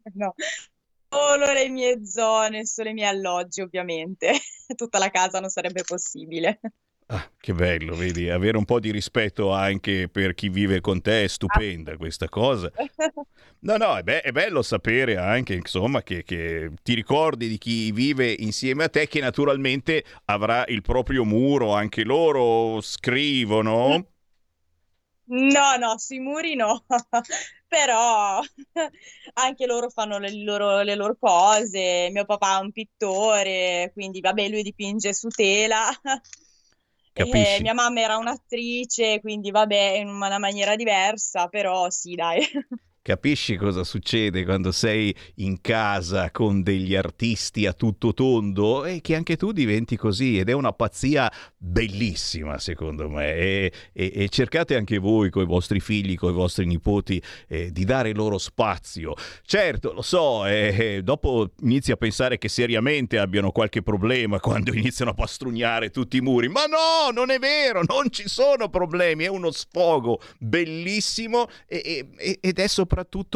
No, 0.13 0.33
solo 1.11 1.51
le 1.51 1.67
mie 1.67 2.05
zone, 2.05 2.65
solo 2.65 2.89
i 2.89 2.93
miei 2.93 3.09
alloggi, 3.09 3.61
ovviamente. 3.61 4.31
Tutta 4.75 4.97
la 4.97 5.09
casa 5.09 5.41
non 5.41 5.49
sarebbe 5.49 5.83
possibile. 5.85 6.61
Ah, 7.07 7.29
che 7.37 7.53
bello, 7.53 7.93
vedi, 7.93 8.29
avere 8.29 8.57
un 8.57 8.63
po' 8.63 8.79
di 8.79 8.89
rispetto 8.89 9.51
anche 9.51 10.07
per 10.07 10.33
chi 10.33 10.47
vive 10.47 10.79
con 10.79 11.01
te 11.01 11.25
è 11.25 11.27
stupenda 11.27 11.97
questa 11.97 12.29
cosa. 12.29 12.71
No, 13.63 13.77
no, 13.77 13.95
è, 13.95 14.01
be- 14.01 14.21
è 14.21 14.31
bello 14.31 14.63
sapere 14.63 15.17
anche, 15.17 15.53
insomma, 15.53 16.01
che, 16.01 16.23
che 16.23 16.71
ti 16.81 16.95
ricordi 16.95 17.47
di 17.47 17.59
chi 17.59 17.91
vive 17.91 18.33
insieme 18.39 18.85
a 18.85 18.89
te, 18.89 19.07
che 19.07 19.19
naturalmente 19.19 20.03
avrà 20.25 20.65
il 20.65 20.81
proprio 20.81 21.23
muro, 21.25 21.71
anche 21.75 22.03
loro 22.03 22.81
scrivono. 22.81 24.10
No, 25.33 25.77
no, 25.77 25.97
sui 25.97 26.19
muri 26.19 26.55
no, 26.55 26.83
però 27.67 28.41
anche 29.33 29.65
loro 29.65 29.89
fanno 29.89 30.17
le 30.19 30.43
loro, 30.43 30.81
le 30.81 30.95
loro 30.95 31.15
cose. 31.17 32.09
Mio 32.11 32.25
papà 32.25 32.57
è 32.57 32.61
un 32.61 32.71
pittore, 32.73 33.91
quindi 33.93 34.19
vabbè, 34.19 34.49
lui 34.49 34.61
dipinge 34.61 35.13
su 35.13 35.29
tela. 35.29 35.87
E 37.13 37.59
mia 37.61 37.73
mamma 37.73 37.99
era 37.99 38.15
un'attrice, 38.17 39.19
quindi 39.19 39.51
vabbè, 39.51 39.97
in 39.97 40.07
una 40.07 40.39
maniera 40.39 40.75
diversa, 40.77 41.47
però 41.49 41.89
sì, 41.89 42.15
dai. 42.15 42.39
Capisci 43.11 43.55
cosa 43.55 43.83
succede 43.83 44.45
quando 44.45 44.71
sei 44.71 45.11
in 45.37 45.59
casa 45.59 46.29
con 46.29 46.61
degli 46.61 46.93
artisti 46.93 47.65
a 47.65 47.73
tutto 47.73 48.13
tondo 48.13 48.85
e 48.85 49.01
che 49.01 49.15
anche 49.15 49.37
tu 49.37 49.51
diventi 49.51 49.97
così 49.97 50.37
ed 50.37 50.49
è 50.49 50.51
una 50.51 50.71
pazzia 50.71 51.31
bellissima 51.57 52.59
secondo 52.59 53.09
me 53.09 53.33
e, 53.33 53.73
e- 53.91 54.11
e 54.13 54.29
cercate 54.29 54.75
anche 54.75 54.99
voi 54.99 55.31
con 55.31 55.41
i 55.41 55.47
vostri 55.47 55.79
figli, 55.79 56.13
con 56.13 56.29
i 56.29 56.35
vostri 56.35 56.67
nipoti 56.67 57.19
eh, 57.47 57.71
di 57.71 57.85
dare 57.85 58.13
loro 58.13 58.37
spazio. 58.37 59.15
Certo, 59.43 59.93
lo 59.93 60.03
so, 60.03 60.45
eh, 60.45 60.75
eh, 60.97 61.01
dopo 61.01 61.53
inizi 61.63 61.91
a 61.91 61.97
pensare 61.97 62.37
che 62.37 62.49
seriamente 62.49 63.17
abbiano 63.17 63.49
qualche 63.49 63.81
problema 63.81 64.39
quando 64.39 64.75
iniziano 64.75 65.09
a 65.09 65.15
pastrugnare 65.15 65.89
tutti 65.89 66.17
i 66.17 66.21
muri, 66.21 66.49
ma 66.49 66.65
no, 66.65 67.09
non 67.11 67.31
è 67.31 67.39
vero, 67.39 67.81
non 67.81 68.11
ci 68.11 68.29
sono 68.29 68.69
problemi, 68.69 69.23
è 69.23 69.27
uno 69.27 69.49
sfogo 69.49 70.21
bellissimo 70.37 71.47
e- 71.65 72.07
e- 72.15 72.37
ed 72.39 72.59
è 72.59 72.67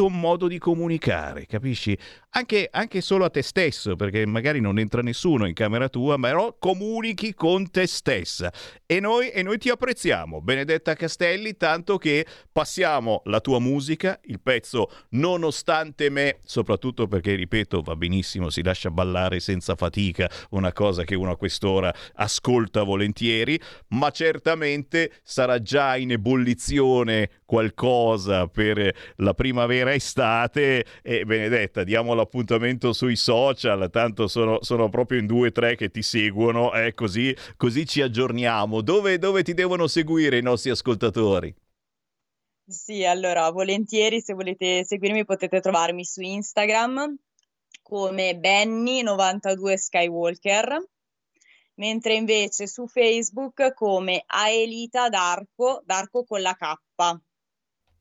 un 0.04 0.20
modo 0.20 0.46
di 0.46 0.58
comunicare, 0.58 1.46
capisci? 1.46 1.96
Anche, 2.30 2.68
anche 2.70 3.00
solo 3.00 3.24
a 3.24 3.30
te 3.30 3.42
stesso, 3.42 3.96
perché 3.96 4.26
magari 4.26 4.60
non 4.60 4.78
entra 4.78 5.00
nessuno 5.00 5.46
in 5.46 5.54
camera 5.54 5.88
tua, 5.88 6.16
ma 6.16 6.28
però 6.36 6.54
comunichi 6.58 7.32
con 7.32 7.70
te 7.70 7.86
stessa. 7.86 8.52
E 8.84 9.00
noi, 9.00 9.30
e 9.30 9.42
noi 9.42 9.56
ti 9.56 9.70
apprezziamo, 9.70 10.42
Benedetta 10.42 10.94
Castelli, 10.94 11.56
tanto 11.56 11.96
che 11.96 12.26
passiamo 12.52 13.22
la 13.24 13.40
tua 13.40 13.58
musica, 13.58 14.20
il 14.24 14.38
pezzo 14.40 14.90
Nonostante 15.10 16.10
me, 16.10 16.40
soprattutto 16.44 17.06
perché, 17.06 17.34
ripeto, 17.36 17.80
va 17.80 17.96
benissimo, 17.96 18.50
si 18.50 18.62
lascia 18.62 18.90
ballare 18.90 19.40
senza 19.40 19.76
fatica, 19.76 20.28
una 20.50 20.74
cosa 20.74 21.04
che 21.04 21.14
uno 21.14 21.30
a 21.30 21.36
quest'ora 21.38 21.94
ascolta 22.16 22.82
volentieri, 22.82 23.58
ma 23.88 24.10
certamente 24.10 25.12
sarà 25.22 25.62
già 25.62 25.96
in 25.96 26.10
ebollizione 26.10 27.30
qualcosa 27.46 28.48
per 28.48 28.94
la 29.16 29.32
primavera-estate. 29.32 30.84
E 31.02 31.24
Benedetta, 31.24 31.84
diamo 31.84 32.12
l'appuntamento 32.12 32.92
sui 32.92 33.16
social, 33.16 33.88
tanto 33.90 34.26
sono, 34.26 34.58
sono 34.62 34.90
proprio 34.90 35.20
in 35.20 35.26
due 35.26 35.48
o 35.48 35.52
tre 35.52 35.76
che 35.76 35.90
ti 35.90 36.02
seguono, 36.02 36.74
eh, 36.74 36.92
così, 36.92 37.34
così 37.56 37.86
ci 37.86 38.02
aggiorniamo. 38.02 38.82
Dove, 38.82 39.18
dove 39.18 39.42
ti 39.42 39.54
devono 39.54 39.86
seguire 39.86 40.36
i 40.36 40.42
nostri 40.42 40.70
ascoltatori? 40.70 41.54
Sì, 42.68 43.04
allora, 43.04 43.48
volentieri, 43.50 44.20
se 44.20 44.34
volete 44.34 44.84
seguirmi 44.84 45.24
potete 45.24 45.60
trovarmi 45.60 46.04
su 46.04 46.20
Instagram 46.20 47.16
come 47.80 48.32
Benny92 48.32 49.74
Skywalker, 49.74 50.84
mentre 51.74 52.14
invece 52.14 52.66
su 52.66 52.88
Facebook 52.88 53.72
come 53.74 54.24
Aelita 54.26 55.08
Darko, 55.08 55.82
Darko 55.84 56.24
con 56.24 56.42
la 56.42 56.54
K. 56.54 56.74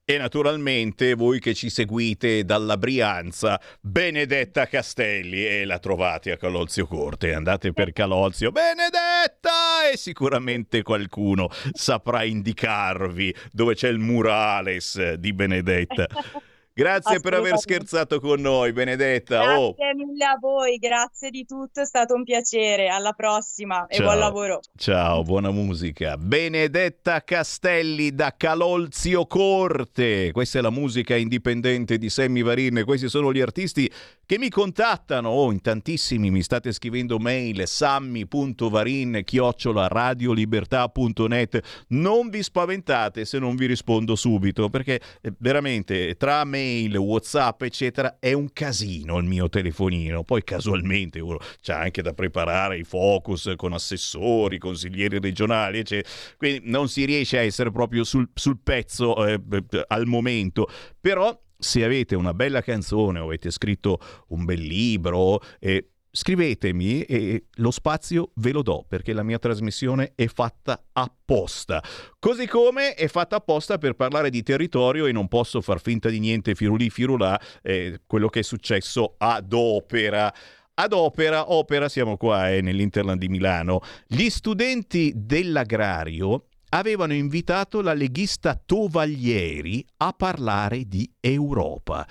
E 0.08 0.20
naturalmente 0.20 1.16
voi 1.16 1.40
che 1.40 1.56
ci 1.56 1.68
seguite 1.72 2.46
dalla 2.46 2.78
Brianza, 2.78 3.60
Benedetta 3.82 4.68
Castelli, 4.68 5.44
e 5.44 5.66
la 5.66 5.80
trovate 5.80 6.32
a 6.32 6.38
Calolzio 6.38 6.86
Corte. 6.86 7.34
Andate 7.34 7.74
per 7.74 7.92
Calolzio, 7.92 8.52
Benedetta! 8.52 9.90
E 9.92 9.98
sicuramente 9.98 10.84
qualcuno 10.84 11.50
saprà 11.72 12.22
indicarvi 12.24 13.34
dove 13.52 13.74
c'è 13.74 13.90
il 13.90 13.98
murales 13.98 15.14
di 15.14 15.34
Benedetta. 15.34 16.08
Grazie 16.78 17.22
per 17.22 17.34
aver 17.34 17.58
scherzato 17.58 18.20
con 18.20 18.42
noi, 18.42 18.74
Benedetta. 18.74 19.58
Oh, 19.58 19.74
Grazie 19.76 19.96
mille 19.96 20.26
a 20.26 20.38
voi, 20.38 20.76
grazie 20.76 21.30
di 21.30 21.46
tutto, 21.46 21.80
è 21.80 21.86
stato 21.86 22.16
un 22.16 22.26
piacere. 22.26 22.90
Alla 22.90 23.14
prossima 23.14 23.88
e 23.88 24.02
buon 24.02 24.20
lavoro. 24.20 24.60
Ciao, 24.76 25.24
buona 25.24 25.52
musica. 25.52 26.18
Benedetta 26.18 27.24
Castelli 27.24 28.14
da 28.14 28.34
Calolzio 28.36 29.26
Corte. 29.26 30.34
Questa 30.34 30.60
è 30.60 30.62
la 30.62 30.70
musica 30.70 31.16
indipendente 31.16 31.98
di 31.98 32.10
Sammy 32.10 32.44
Varin. 32.44 32.84
Questi 32.84 33.08
sono 33.08 33.32
gli 33.32 33.40
artisti 33.40 33.90
che 34.26 34.38
mi 34.38 34.50
contattano. 34.50 35.30
Oh, 35.30 35.52
in 35.52 35.62
tantissimi 35.62 36.32
mi 36.32 36.42
state 36.42 36.72
scrivendo 36.72 37.20
mail 37.20 37.68
sammy.varin 37.68 39.22
chiocciola 39.24 39.88
radiolibertà.net. 39.88 41.86
Non 41.90 42.30
vi 42.30 42.44
spaventate 42.44 43.26
se 43.26 43.40
non 43.40 43.56
vi 43.56 43.66
rispondo 43.66 44.16
subito 44.16 44.70
perché 44.70 45.00
eh, 45.22 45.34
veramente 45.38 46.16
tra 46.16 46.44
mail, 46.44 46.96
whatsapp 46.98 47.62
eccetera 47.62 48.18
è 48.20 48.34
un 48.34 48.52
casino 48.52 49.18
il 49.18 49.26
mio 49.26 49.50
telefonino. 49.50 50.24
Poi 50.24 50.44
casualmente 50.44 51.20
uno 51.20 51.38
c'ha 51.62 51.80
anche 51.80 52.02
da 52.02 52.14
preparare 52.14 52.78
i 52.78 52.84
focus 52.84 53.54
con 53.56 53.74
assessori, 53.74 54.58
consiglieri 54.58 55.20
regionali 55.20 55.80
eccetera. 55.80 56.14
Quindi 56.38 56.70
non 56.70 56.90
si 56.90 57.06
riesce 57.06 57.38
a 57.38 57.42
essere 57.42 57.72
proprio 57.72 58.04
sul, 58.04 58.30
sul 58.34 58.60
pezzo 58.62 59.26
eh, 59.26 59.40
al 59.88 60.06
momento. 60.06 60.68
Però 61.00 61.38
se 61.66 61.84
avete 61.84 62.16
una 62.16 62.34
bella 62.34 62.62
canzone 62.62 63.20
o 63.20 63.26
avete 63.26 63.50
scritto 63.50 64.00
un 64.28 64.46
bel 64.46 64.62
libro, 64.62 65.42
eh, 65.60 65.90
scrivetemi 66.12 67.02
e 67.02 67.48
lo 67.56 67.72
spazio 67.72 68.32
ve 68.36 68.52
lo 68.52 68.62
do 68.62 68.86
perché 68.88 69.12
la 69.12 69.24
mia 69.24 69.40
trasmissione 69.40 70.14
è 70.16 70.28
fatta 70.28 70.86
apposta. 70.94 71.84
Così 72.20 72.48
come 72.48 72.94
è 72.94 73.08
fatta 73.08 73.38
apposta 73.38 73.80
per 73.80 73.96
parlare 73.96 74.30
di 74.30 74.44
territorio 74.44 75.08
e 75.08 75.12
non 75.12 75.28
posso 75.28 75.60
far 75.60 75.82
finta 75.82 76.08
di 76.10 76.20
niente 76.20 76.54
firulì 76.56 76.90
firulà 76.90 77.40
eh, 77.64 78.02
quello 78.06 78.30
che 78.30 78.40
è 78.40 78.44
successo 78.44 79.16
ad 79.18 79.52
Opera. 79.52 80.32
Ad 80.76 80.94
Opera, 80.94 81.52
Opera 81.52 81.90
siamo 81.90 82.16
qua 82.16 82.52
eh, 82.52 82.62
nell'Interland 82.62 83.20
di 83.20 83.28
Milano, 83.28 83.82
gli 84.08 84.30
studenti 84.30 85.12
dell'agrario 85.16 86.46
avevano 86.78 87.14
invitato 87.14 87.82
la 87.82 87.94
leghista 87.94 88.56
Tovaglieri 88.56 89.86
a 89.98 90.12
parlare 90.12 90.86
di 90.86 91.10
Europa. 91.22 92.06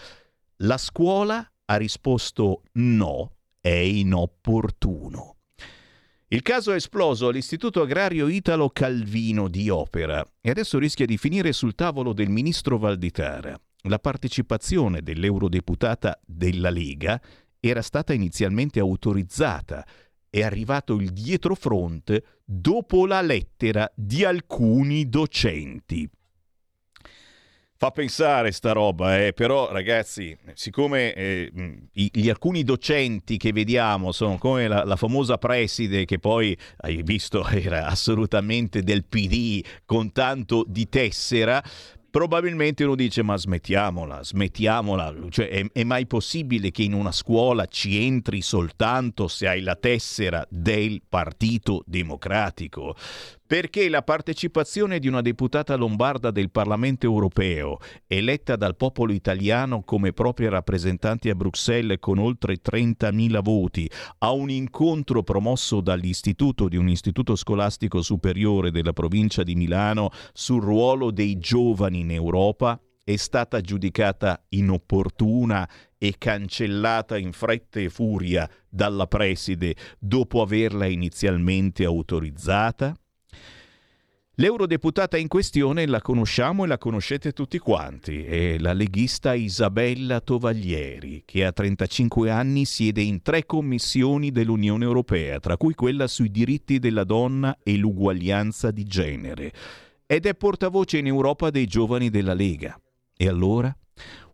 La 0.59 0.79
scuola 0.79 1.47
ha 1.67 1.77
risposto 1.77 2.63
no, 2.73 3.37
è 3.61 3.69
inopportuno. 3.69 5.37
Il 6.29 6.41
caso 6.41 6.73
è 6.73 6.77
esploso 6.77 7.29
all'Istituto 7.29 7.83
Agrario 7.83 8.27
Italo 8.29 8.71
Calvino 8.71 9.49
di 9.49 9.69
Opera 9.69 10.27
e 10.41 10.51
adesso 10.51 10.79
rischia 10.79 11.05
di 11.05 11.19
finire 11.19 11.53
sul 11.53 11.75
tavolo 11.75 12.15
del 12.15 12.31
ministro 12.31 12.79
Valditara. 12.79 13.59
La 13.83 13.99
partecipazione 13.99 15.03
dell'eurodeputata 15.03 16.19
della 16.25 16.71
Lega 16.71 17.21
era 17.61 17.83
stata 17.83 18.15
inizialmente 18.15 18.81
autorizzata. 18.81 19.87
È 20.35 20.43
arrivato 20.43 20.97
il 20.97 21.13
dietrofront 21.13 22.21
dopo 22.45 23.07
la 23.07 23.21
lettera 23.21 23.89
di 23.95 24.25
alcuni 24.25 25.09
docenti. 25.09 26.11
Fa 27.77 27.93
pensare 27.93 28.51
sta 28.51 28.73
roba, 28.73 29.25
eh? 29.25 29.33
però 29.33 29.71
ragazzi, 29.71 30.37
siccome 30.55 31.13
eh, 31.13 31.53
i, 31.93 32.11
gli 32.13 32.29
alcuni 32.29 32.65
docenti 32.65 33.37
che 33.37 33.53
vediamo 33.53 34.11
sono 34.11 34.37
come 34.37 34.67
la, 34.67 34.83
la, 34.83 34.97
famosa 34.97 35.39
preside 35.39 36.05
che 36.05 36.19
poi 36.19 36.59
hai 36.79 37.05
visto 37.05 37.47
era 37.47 37.87
assolutamente 37.87 38.83
del 38.83 39.05
PD 39.05 39.65
con 39.85 40.11
tanto 40.11 40.65
di 40.67 40.89
tessera, 40.89 41.63
probabilmente 42.15 42.85
uno 42.85 42.95
dice 42.95 43.25
ma 43.25 43.37
smettiamola, 43.37 44.23
smettiamola, 44.23 45.13
cioè 45.31 45.49
è, 45.49 45.67
è, 45.73 45.83
mai 45.83 46.07
possibile 46.07 46.71
che 46.71 46.85
in 46.85 46.93
una 46.93 47.11
scuola 47.11 47.67
ci 47.67 48.01
entri 48.05 48.41
soltanto 48.41 49.27
se 49.27 49.49
hai 49.49 49.63
la 49.63 49.75
tessera 49.75 50.47
del 50.49 51.03
Partito 51.09 51.83
Democratico? 51.85 52.95
Perché 53.47 53.89
la 53.91 54.03
partecipazione 54.03 54.99
di 54.99 55.07
una 55.07 55.21
deputata 55.21 55.77
lombarda 55.77 56.31
del 56.31 56.51
Parlamento 56.51 57.05
europeo, 57.05 57.79
eletta 58.07 58.57
dal 58.57 58.77
popolo 58.77 59.13
italiano 59.13 59.83
come 59.83 60.13
propria 60.13 60.49
rappresentante 60.49 61.29
a 61.29 61.35
Bruxelles 61.35 61.99
con 62.01 62.19
oltre 62.19 62.57
30.000 62.63 63.43
voti, 63.43 63.91
a 64.19 64.33
un 64.33 64.49
incontro 64.49 65.23
promosso 65.23 65.81
dall'istituto 65.81 66.69
di 66.69 66.77
un 66.77 66.89
istituto 66.89 67.37
scolastico 67.37 68.01
superiore 68.01 68.71
della 68.71 68.95
provincia 68.95 69.43
di 69.43 69.55
Milano 69.55 70.11
sul 70.33 70.63
ruolo 70.63 71.11
dei 71.11 71.39
giovani 71.39 72.01
in 72.01 72.13
Europa, 72.13 72.81
è 73.05 73.17
stata 73.17 73.61
giudicata 73.61 74.43
inopportuna 74.49 75.69
e 75.99 76.15
cancellata 76.17 77.19
in 77.19 77.33
fretta 77.33 77.79
e 77.79 77.91
furia 77.91 78.49
dalla 78.67 79.07
preside 79.07 79.77
dopo 79.99 80.41
averla 80.41 80.87
inizialmente 80.87 81.85
autorizzata? 81.85 82.97
L'eurodeputata 84.39 85.17
in 85.17 85.29
questione 85.29 85.87
la 85.87 86.01
conosciamo 86.01 86.65
e 86.65 86.67
la 86.67 86.77
conoscete 86.77 87.31
tutti 87.31 87.57
quanti, 87.61 88.25
è 88.25 88.59
la 88.59 88.73
leghista 88.73 89.33
Isabella 89.33 90.21
Tovaglieri, 90.21 91.23
che 91.25 91.45
a 91.45 91.53
35 91.53 92.31
anni 92.31 92.65
siede 92.65 93.01
in 93.01 93.23
tre 93.23 93.47
commissioni 93.47 94.33
dell'Unione 94.33 94.83
Europea, 94.83 95.39
tra 95.39 95.57
cui 95.57 95.75
quella 95.75 96.09
sui 96.09 96.33
diritti 96.33 96.81
della 96.81 97.05
donna 97.05 97.59
e 97.63 97.77
l'uguaglianza 97.77 98.73
di 98.73 98.83
genere, 98.83 99.53
ed 100.05 100.27
è 100.27 100.35
portavoce 100.35 100.99
in 100.99 101.07
Europa 101.07 101.51
dei 101.51 101.69
giovani 101.69 102.11
della 102.11 102.35
Lega. 102.35 102.77
E 103.17 103.29
allora? 103.29 103.73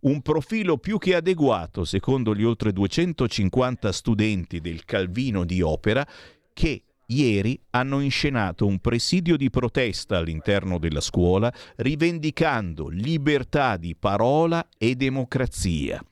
Un 0.00 0.22
profilo 0.22 0.78
più 0.78 0.96
che 0.96 1.14
adeguato, 1.14 1.84
secondo 1.84 2.34
gli 2.34 2.42
oltre 2.42 2.72
250 2.72 3.92
studenti 3.92 4.62
del 4.62 4.82
Calvino 4.86 5.44
di 5.44 5.60
Opera, 5.60 6.08
che 6.54 6.84
ieri 7.10 7.60
hanno 7.70 8.00
inscenato 8.00 8.66
un 8.66 8.78
presidio 8.78 9.36
di 9.36 9.50
protesta 9.50 10.18
all'interno 10.18 10.78
della 10.78 11.00
scuola 11.00 11.52
rivendicando 11.76 12.88
libertà 12.88 13.76
di 13.76 13.96
parola 13.98 14.66
e 14.78 14.94
democrazia. 14.94 16.02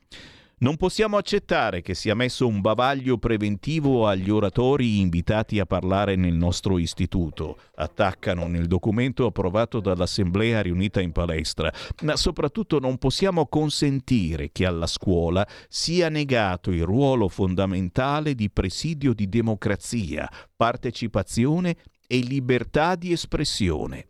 Non 0.61 0.75
possiamo 0.75 1.15
accettare 1.15 1.81
che 1.81 1.93
sia 1.93 2.15
messo 2.15 2.45
un 2.45 2.59
bavaglio 2.59 3.17
preventivo 3.17 4.07
agli 4.07 4.29
oratori 4.29 4.99
invitati 4.99 5.57
a 5.57 5.65
parlare 5.65 6.17
nel 6.17 6.33
nostro 6.33 6.77
istituto, 6.77 7.57
attaccano 7.75 8.45
nel 8.47 8.67
documento 8.67 9.25
approvato 9.25 9.79
dall'Assemblea 9.79 10.61
riunita 10.61 10.99
in 10.99 11.13
palestra, 11.13 11.71
ma 12.01 12.17
soprattutto 12.17 12.77
non 12.79 12.97
possiamo 12.97 13.47
consentire 13.47 14.51
che 14.51 14.65
alla 14.65 14.87
scuola 14.87 15.47
sia 15.69 16.09
negato 16.09 16.71
il 16.71 16.83
ruolo 16.83 17.29
fondamentale 17.29 18.35
di 18.35 18.49
presidio 18.49 19.13
di 19.13 19.29
democrazia, 19.29 20.29
partecipazione 20.57 21.77
e 22.05 22.17
libertà 22.19 22.95
di 22.95 23.13
espressione. 23.13 24.07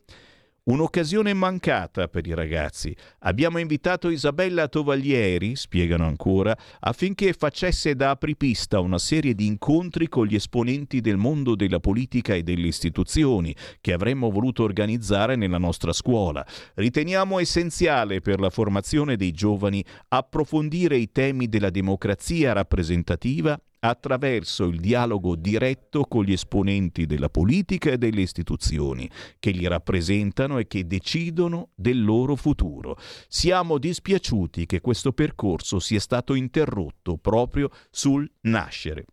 Un'occasione 0.63 1.33
mancata 1.33 2.07
per 2.07 2.27
i 2.27 2.33
ragazzi. 2.33 2.95
Abbiamo 3.19 3.57
invitato 3.57 4.09
Isabella 4.09 4.67
Tovaglieri, 4.67 5.55
spiegano 5.55 6.05
ancora, 6.05 6.55
affinché 6.79 7.33
facesse 7.33 7.95
da 7.95 8.11
apripista 8.11 8.79
una 8.79 8.99
serie 8.99 9.33
di 9.33 9.45
incontri 9.45 10.07
con 10.07 10.25
gli 10.25 10.35
esponenti 10.35 11.01
del 11.01 11.17
mondo 11.17 11.55
della 11.55 11.79
politica 11.79 12.33
e 12.33 12.43
delle 12.43 12.67
istituzioni 12.67 13.55
che 13.81 13.93
avremmo 13.93 14.29
voluto 14.29 14.63
organizzare 14.63 15.35
nella 15.35 15.57
nostra 15.57 15.93
scuola. 15.93 16.45
Riteniamo 16.75 17.39
essenziale 17.39 18.21
per 18.21 18.39
la 18.39 18.49
formazione 18.49 19.15
dei 19.15 19.31
giovani 19.31 19.83
approfondire 20.09 20.97
i 20.97 21.11
temi 21.11 21.47
della 21.47 21.69
democrazia 21.69 22.53
rappresentativa 22.53 23.59
attraverso 23.79 24.65
il 24.65 24.79
dialogo 24.79 25.35
diretto 25.35 26.03
con 26.05 26.23
gli 26.23 26.33
esponenti 26.33 27.05
della 27.05 27.29
politica 27.29 27.91
e 27.91 27.97
delle 27.97 28.21
istituzioni 28.21 29.09
che 29.39 29.51
li 29.51 29.67
rappresentano 29.67 30.57
e 30.57 30.67
che 30.67 30.85
decidono 30.85 31.69
del 31.75 32.03
loro 32.03 32.35
futuro. 32.35 32.97
Siamo 33.27 33.77
dispiaciuti 33.77 34.65
che 34.65 34.81
questo 34.81 35.13
percorso 35.13 35.79
sia 35.79 35.99
stato 35.99 36.33
interrotto 36.33 37.17
proprio 37.17 37.69
sul 37.89 38.29
nascere. 38.41 39.05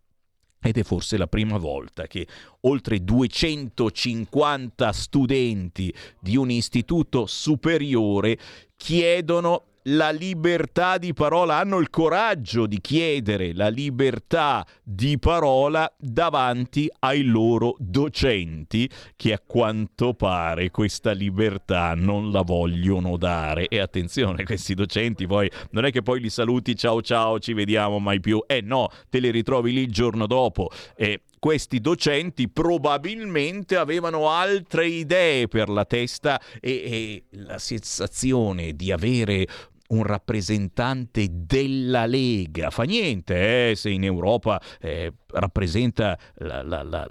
Ed 0.61 0.79
è 0.79 0.83
forse 0.83 1.17
la 1.17 1.29
prima 1.29 1.59
volta 1.59 2.09
che 2.09 2.27
oltre 2.63 3.05
250 3.05 4.93
studenti 4.93 5.95
di 6.19 6.37
un 6.37 6.51
istituto 6.51 7.27
superiore 7.27 8.37
chiedono 8.75 9.76
la 9.89 10.11
libertà 10.11 10.99
di 10.99 11.13
parola, 11.13 11.59
hanno 11.59 11.79
il 11.79 11.91
coraggio 11.91 12.67
di 12.67 12.81
chiedere 12.81 13.55
la 13.55 13.69
libertà 13.69 14.67
di 14.83 15.19
parola 15.19 15.93
davanti 15.99 16.91
ai 17.01 17.25
loro 17.25 17.77
docenti 17.79 18.89
che 19.15 19.33
a 19.33 19.41
quanto 19.45 20.15
pare 20.15 20.71
questa 20.71 21.13
libertà 21.13 21.95
non 21.95 22.31
la 22.31 22.43
vogliono 22.43 23.17
dare. 23.17 23.69
E 23.69 23.79
attenzione, 23.79 24.45
questi 24.45 24.75
docenti 24.75 25.27
poi 25.27 25.51
non 25.71 25.85
è 25.85 25.91
che 25.91 26.03
poi 26.03 26.21
li 26.21 26.31
saluti 26.31 26.75
ciao 26.75 27.03
ciao, 27.03 27.39
ci 27.39 27.53
vediamo 27.53 27.99
mai 27.99 28.21
più. 28.21 28.43
Eh 28.47 28.61
no, 28.61 28.89
te 29.09 29.19
li 29.19 29.31
ritrovi 29.31 29.73
lì 29.73 29.83
il 29.83 29.93
giorno 29.93 30.27
dopo. 30.27 30.71
E 30.97 31.23
questi 31.39 31.81
docenti 31.81 32.49
probabilmente 32.49 33.77
avevano 33.77 34.31
altre 34.31 34.89
idee 34.89 35.47
per 35.47 35.69
la 35.69 35.85
testa 35.85 36.41
e, 36.61 36.71
e, 36.71 37.25
la 37.43 37.59
sensazione 37.59 38.73
di 38.73 38.91
avere 38.91 39.47
un 39.89 40.03
rappresentante 40.03 41.29
della 41.31 42.07
Lega. 42.07 42.71
Fa 42.71 42.85
niente 42.85 43.71
eh, 43.71 43.77
se 43.77 43.91
in 43.91 44.05
Europa 44.05 44.61
eh, 44.81 45.13
rappresenta 45.29 46.19
la, 46.37 46.63
la, 46.63 46.83
la, 46.83 47.07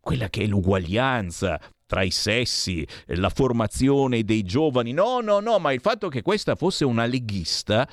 quella 0.00 0.28
che 0.28 0.42
è 0.42 0.46
l'uguaglianza 0.46 1.60
tra 1.86 2.02
i 2.02 2.10
sessi, 2.10 2.86
la 3.06 3.30
formazione 3.30 4.22
dei 4.22 4.42
giovani. 4.42 4.92
No, 4.92 5.20
no, 5.20 5.40
no, 5.40 5.58
ma 5.58 5.72
il 5.72 5.80
fatto 5.80 6.08
che 6.08 6.22
questa 6.22 6.54
fosse 6.54 6.84
una 6.84 7.06
leghista, 7.06 7.88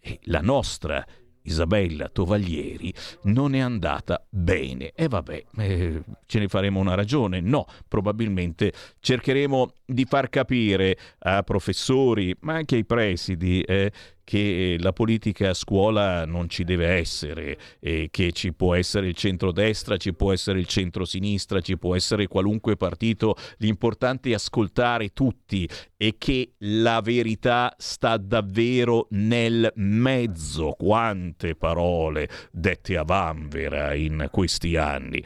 eh, 0.00 0.18
la 0.24 0.40
nostra 0.40 1.06
Isabella 1.48 2.08
Tovaglieri 2.08 2.92
non 3.22 3.54
è 3.54 3.60
andata 3.60 4.22
bene. 4.28 4.92
E 4.94 5.08
vabbè, 5.08 5.44
eh, 5.56 6.02
ce 6.26 6.38
ne 6.38 6.48
faremo 6.48 6.78
una 6.78 6.94
ragione? 6.94 7.40
No, 7.40 7.66
probabilmente 7.88 8.72
cercheremo 9.00 9.72
di 9.86 10.04
far 10.04 10.28
capire 10.28 10.96
a 11.20 11.42
professori, 11.42 12.36
ma 12.40 12.54
anche 12.54 12.76
ai 12.76 12.84
presidi, 12.84 13.62
eh, 13.62 13.90
che 14.28 14.76
la 14.78 14.92
politica 14.92 15.48
a 15.48 15.54
scuola 15.54 16.26
non 16.26 16.50
ci 16.50 16.62
deve 16.62 16.88
essere, 16.88 17.56
e 17.80 18.08
che 18.10 18.32
ci 18.32 18.52
può 18.52 18.74
essere 18.74 19.06
il 19.06 19.14
centrodestra, 19.14 19.96
ci 19.96 20.12
può 20.12 20.34
essere 20.34 20.58
il 20.58 20.66
centrosinistra, 20.66 21.62
ci 21.62 21.78
può 21.78 21.96
essere 21.96 22.26
qualunque 22.26 22.76
partito, 22.76 23.36
l'importante 23.56 24.28
è 24.28 24.34
ascoltare 24.34 25.14
tutti 25.14 25.66
e 25.96 26.16
che 26.18 26.52
la 26.58 27.00
verità 27.00 27.74
sta 27.78 28.18
davvero 28.18 29.06
nel 29.12 29.72
mezzo. 29.76 30.74
Quante 30.76 31.54
parole 31.54 32.28
dette 32.52 32.98
a 32.98 33.04
vanvera 33.04 33.94
in 33.94 34.28
questi 34.30 34.76
anni. 34.76 35.24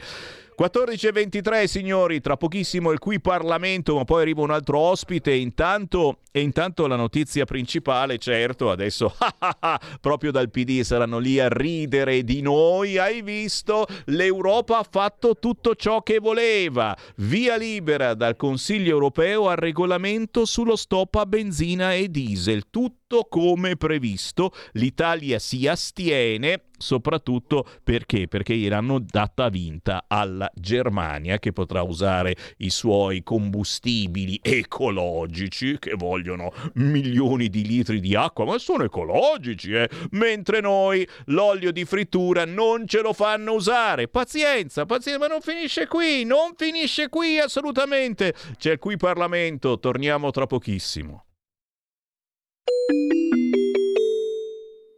14.23 0.59 1.65
signori, 1.65 2.21
tra 2.21 2.37
pochissimo 2.37 2.91
il 2.91 2.99
qui 2.99 3.19
Parlamento, 3.19 3.95
ma 3.95 4.03
poi 4.03 4.21
arriva 4.21 4.41
un 4.41 4.51
altro 4.51 4.79
ospite. 4.79 5.33
Intanto, 5.33 6.19
e 6.31 6.41
intanto 6.41 6.87
la 6.87 6.95
notizia 6.95 7.45
principale, 7.45 8.17
certo, 8.17 8.71
adesso 8.71 9.15
proprio 10.01 10.31
dal 10.31 10.49
PD 10.49 10.81
saranno 10.81 11.17
lì 11.17 11.39
a 11.39 11.47
ridere 11.49 12.23
di 12.23 12.41
noi. 12.41 12.97
Hai 12.97 13.21
visto? 13.21 13.85
L'Europa 14.05 14.79
ha 14.79 14.85
fatto 14.89 15.37
tutto 15.37 15.75
ciò 15.75 16.01
che 16.01 16.19
voleva. 16.19 16.95
Via 17.17 17.55
libera 17.55 18.13
dal 18.13 18.35
Consiglio 18.35 18.91
europeo 18.91 19.49
al 19.49 19.57
regolamento 19.57 20.45
sullo 20.45 20.75
stop 20.75 21.15
a 21.15 21.25
benzina 21.25 21.93
e 21.93 22.09
diesel. 22.09 22.69
Tutto 22.69 23.02
come 23.21 23.75
previsto. 23.75 24.51
L'Italia 24.73 25.39
si 25.39 25.67
astiene 25.67 26.63
soprattutto 26.83 27.65
perché? 27.83 28.27
Perché 28.27 28.55
gliel'hanno 28.55 28.99
data 28.99 29.49
vinta 29.49 30.05
alla 30.07 30.51
Germania 30.53 31.39
che 31.39 31.53
potrà 31.53 31.81
usare 31.81 32.35
i 32.57 32.69
suoi 32.69 33.23
combustibili 33.23 34.39
ecologici 34.41 35.79
che 35.79 35.93
vogliono 35.95 36.51
milioni 36.73 37.49
di 37.49 37.65
litri 37.65 37.99
di 37.99 38.15
acqua, 38.15 38.45
ma 38.45 38.57
sono 38.57 38.83
ecologici, 38.83 39.71
eh? 39.71 39.89
mentre 40.11 40.59
noi 40.59 41.07
l'olio 41.25 41.71
di 41.71 41.85
frittura 41.85 42.45
non 42.45 42.85
ce 42.85 43.01
lo 43.01 43.13
fanno 43.13 43.53
usare. 43.53 44.09
Pazienza, 44.09 44.85
pazienza, 44.85 45.19
ma 45.19 45.27
non 45.27 45.41
finisce 45.41 45.87
qui, 45.87 46.25
non 46.25 46.51
finisce 46.57 47.07
qui 47.07 47.39
assolutamente. 47.39 48.33
C'è 48.57 48.77
qui 48.77 48.97
Parlamento, 48.97 49.79
torniamo 49.79 50.31
tra 50.31 50.45
pochissimo. 50.45 51.25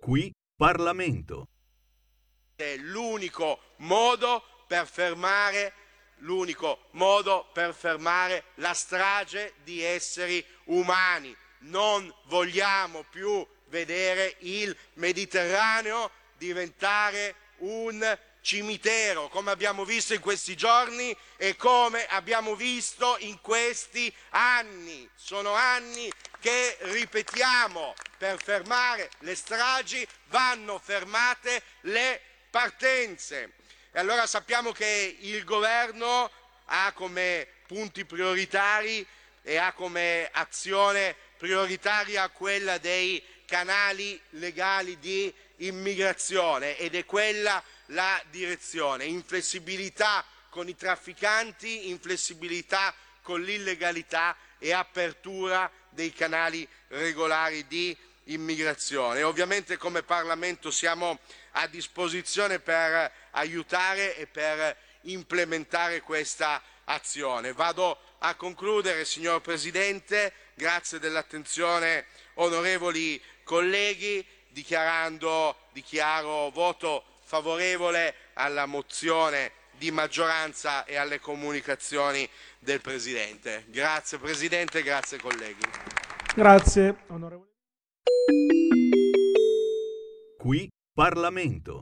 Qui 0.05 0.31
Parlamento. 0.55 1.47
È 2.55 2.75
l'unico 2.77 3.59
modo 3.77 4.43
per 4.67 4.87
fermare 4.87 5.73
l'unico 6.19 6.87
modo 6.91 7.49
per 7.53 7.73
fermare 7.73 8.45
la 8.55 8.73
strage 8.73 9.55
di 9.63 9.81
esseri 9.81 10.45
umani. 10.65 11.35
Non 11.61 12.13
vogliamo 12.25 13.03
più 13.09 13.45
vedere 13.69 14.35
il 14.39 14.75
Mediterraneo 14.93 16.11
diventare 16.37 17.35
un 17.57 18.17
cimitero, 18.41 19.27
come 19.29 19.49
abbiamo 19.49 19.83
visto 19.83 20.13
in 20.13 20.19
questi 20.19 20.55
giorni 20.55 21.15
e 21.37 21.55
come 21.55 22.05
abbiamo 22.05 22.55
visto 22.55 23.17
in 23.21 23.41
questi 23.41 24.13
anni. 24.29 25.09
Sono 25.15 25.51
anni 25.53 26.11
che 26.45 26.77
ripetiamo, 26.81 27.95
per 28.19 28.39
fermare 28.39 29.09
le 29.21 29.33
stragi 29.33 30.07
vanno 30.27 30.77
fermate 30.77 31.63
le 31.81 32.21
partenze. 32.51 33.53
E 33.91 33.97
allora 33.97 34.27
sappiamo 34.27 34.71
che 34.71 35.17
il 35.21 35.43
governo 35.43 36.29
ha 36.65 36.91
come 36.93 37.47
punti 37.65 38.05
prioritari 38.05 39.03
e 39.41 39.57
ha 39.57 39.73
come 39.73 40.29
azione 40.31 41.15
prioritaria 41.35 42.29
quella 42.29 42.77
dei 42.77 43.23
canali 43.45 44.21
legali 44.31 44.99
di 44.99 45.33
immigrazione 45.57 46.77
ed 46.77 46.93
è 46.93 47.05
quella 47.05 47.63
la 47.87 48.21
direzione, 48.29 49.05
inflessibilità 49.05 50.23
con 50.49 50.69
i 50.69 50.75
trafficanti, 50.75 51.89
inflessibilità 51.89 52.93
con 53.23 53.41
l'illegalità 53.41 54.37
e 54.59 54.73
apertura 54.73 55.71
dei 55.95 56.13
canali 56.13 56.67
regolari 56.89 57.65
di 57.65 57.97
immigrazione. 58.25 59.23
Ovviamente 59.23 59.77
come 59.77 60.03
Parlamento 60.03 60.69
siamo 60.69 61.19
a 61.51 61.67
disposizione 61.67 62.59
per 62.59 63.11
aiutare 63.31 64.15
e 64.17 64.27
per 64.27 64.77
implementare 65.01 66.01
questa 66.01 66.61
azione. 66.85 67.53
Vado 67.53 67.97
a 68.19 68.35
concludere, 68.35 69.05
signor 69.05 69.41
Presidente, 69.41 70.33
grazie 70.53 70.99
dell'attenzione 70.99 72.05
onorevoli 72.35 73.21
colleghi, 73.43 74.25
dichiarando, 74.49 75.57
dichiaro 75.71 76.49
voto 76.49 77.03
favorevole 77.23 78.15
alla 78.33 78.65
mozione 78.65 79.51
di 79.77 79.91
maggioranza 79.91 80.85
e 80.85 80.95
alle 80.95 81.19
comunicazioni 81.19 82.27
del 82.59 82.81
Presidente. 82.81 83.65
Grazie 83.67 84.17
Presidente, 84.17 84.83
grazie 84.83 85.19
colleghi. 85.19 85.63
Grazie, 86.35 87.03
onorevole. 87.07 87.49
Qui 90.37 90.69
Parlamento. 90.93 91.81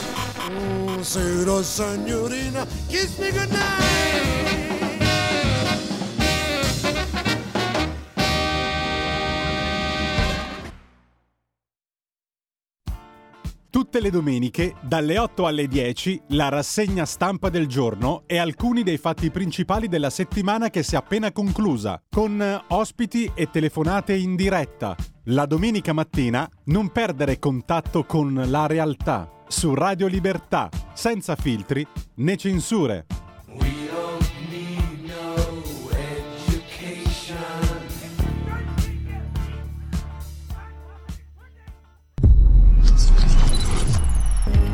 Buonasera 1.01 1.63
signorina, 1.63 2.63
kiss 2.87 3.17
me 3.17 3.31
goodnight. 3.31 3.89
Tutte 13.71 13.99
le 13.99 14.11
domeniche, 14.11 14.75
dalle 14.81 15.17
8 15.17 15.47
alle 15.47 15.65
10, 15.65 16.21
la 16.27 16.49
rassegna 16.49 17.05
stampa 17.05 17.49
del 17.49 17.65
giorno 17.65 18.21
e 18.27 18.37
alcuni 18.37 18.83
dei 18.83 18.99
fatti 18.99 19.31
principali 19.31 19.87
della 19.87 20.11
settimana 20.11 20.69
che 20.69 20.83
si 20.83 20.93
è 20.93 20.99
appena 20.99 21.31
conclusa, 21.31 21.99
con 22.11 22.63
ospiti 22.67 23.31
e 23.33 23.49
telefonate 23.49 24.13
in 24.13 24.35
diretta. 24.35 24.95
La 25.25 25.47
domenica 25.47 25.93
mattina 25.93 26.47
non 26.65 26.91
perdere 26.91 27.39
contatto 27.39 28.03
con 28.03 28.39
la 28.45 28.67
realtà 28.67 29.39
su 29.51 29.75
Radio 29.75 30.07
Libertà, 30.07 30.69
senza 30.93 31.35
filtri 31.35 31.85
né 32.15 32.37
censure. 32.37 33.05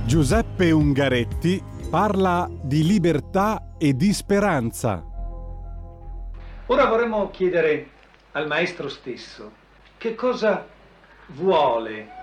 Giuseppe 0.06 0.72
Ungaretti 0.72 1.62
parla 1.90 2.50
di 2.62 2.84
libertà 2.86 3.74
e 3.78 3.94
di 3.96 4.14
speranza. 4.14 5.04
Ora 6.68 6.86
vorremmo 6.86 7.30
chiedere 7.32 7.90
al 8.34 8.48
maestro 8.48 8.88
stesso 8.90 9.52
che 9.98 10.16
cosa 10.16 10.66
vuole 11.28 12.17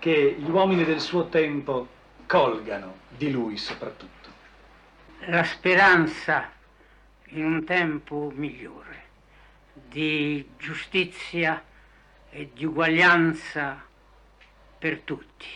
che 0.00 0.34
gli 0.38 0.48
uomini 0.48 0.84
del 0.84 0.98
suo 0.98 1.28
tempo 1.28 1.86
colgano 2.26 3.00
di 3.16 3.30
lui 3.30 3.56
soprattutto. 3.58 4.28
La 5.26 5.44
speranza 5.44 6.50
in 7.32 7.44
un 7.44 7.64
tempo 7.64 8.32
migliore, 8.34 9.04
di 9.74 10.48
giustizia 10.56 11.62
e 12.30 12.50
di 12.54 12.64
uguaglianza 12.64 13.84
per 14.78 15.00
tutti 15.00 15.46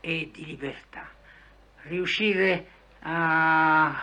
e 0.00 0.30
di 0.32 0.46
libertà. 0.46 1.06
Riuscire 1.82 2.66
a 3.00 4.02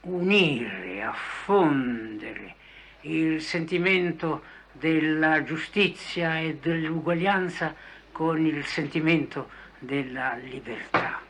unire, 0.00 1.02
a 1.02 1.12
fondere 1.12 2.56
il 3.02 3.40
sentimento 3.40 4.42
della 4.72 5.44
giustizia 5.44 6.40
e 6.40 6.56
dell'uguaglianza 6.56 7.74
con 8.18 8.44
il 8.44 8.64
sentimento 8.66 9.48
della 9.78 10.34
libertà 10.42 11.20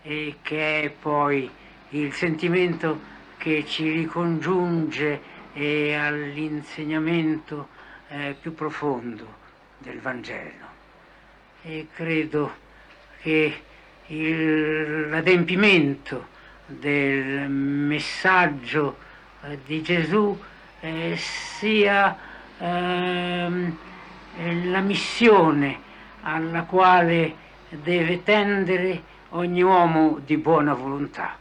e 0.00 0.36
che 0.40 0.84
è 0.84 0.88
poi 0.88 1.50
il 1.90 2.14
sentimento 2.14 2.98
che 3.36 3.66
ci 3.66 3.90
ricongiunge 3.90 5.20
eh, 5.52 5.94
all'insegnamento 5.94 7.68
eh, 8.08 8.34
più 8.40 8.54
profondo 8.54 9.34
del 9.76 10.00
Vangelo. 10.00 10.64
E 11.60 11.88
credo 11.94 12.54
che 13.20 13.62
il- 14.06 15.10
l'adempimento 15.10 16.26
del 16.64 17.50
messaggio 17.50 18.96
eh, 19.42 19.58
di 19.66 19.82
Gesù 19.82 20.40
eh, 20.80 21.16
sia 21.18 22.16
ehm, 22.56 23.76
eh, 24.38 24.64
la 24.64 24.80
missione 24.80 25.88
alla 26.22 26.64
quale 26.64 27.34
deve 27.68 28.22
tendere 28.22 29.02
ogni 29.30 29.62
uomo 29.62 30.18
di 30.24 30.36
buona 30.36 30.74
volontà. 30.74 31.36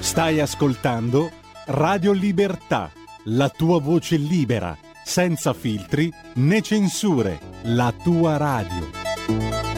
Stai 0.00 0.40
ascoltando 0.40 1.30
Radio 1.66 2.12
Libertà, 2.12 2.90
la 3.24 3.48
tua 3.48 3.80
voce 3.80 4.16
libera, 4.16 4.76
senza 5.04 5.52
filtri 5.52 6.10
né 6.34 6.62
censure, 6.62 7.38
la 7.64 7.92
tua 7.92 8.36
radio. 8.36 9.77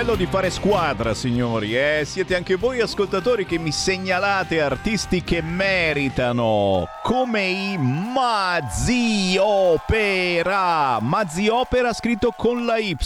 Bello 0.00 0.14
di 0.14 0.24
fare 0.24 0.48
squadra, 0.48 1.12
signori, 1.12 1.76
eh? 1.76 2.04
Siete 2.06 2.34
anche 2.34 2.54
voi 2.54 2.80
ascoltatori 2.80 3.44
che 3.44 3.58
mi 3.58 3.70
segnalate 3.70 4.58
artisti 4.58 5.22
che 5.22 5.42
meritano, 5.42 6.88
come 7.02 7.46
i 7.46 7.76
Mazzi 7.76 9.36
Opera. 9.38 10.98
Mazzi 11.02 11.48
Opera 11.48 11.92
scritto 11.92 12.32
con 12.34 12.64
la 12.64 12.78
Y. 12.78 12.96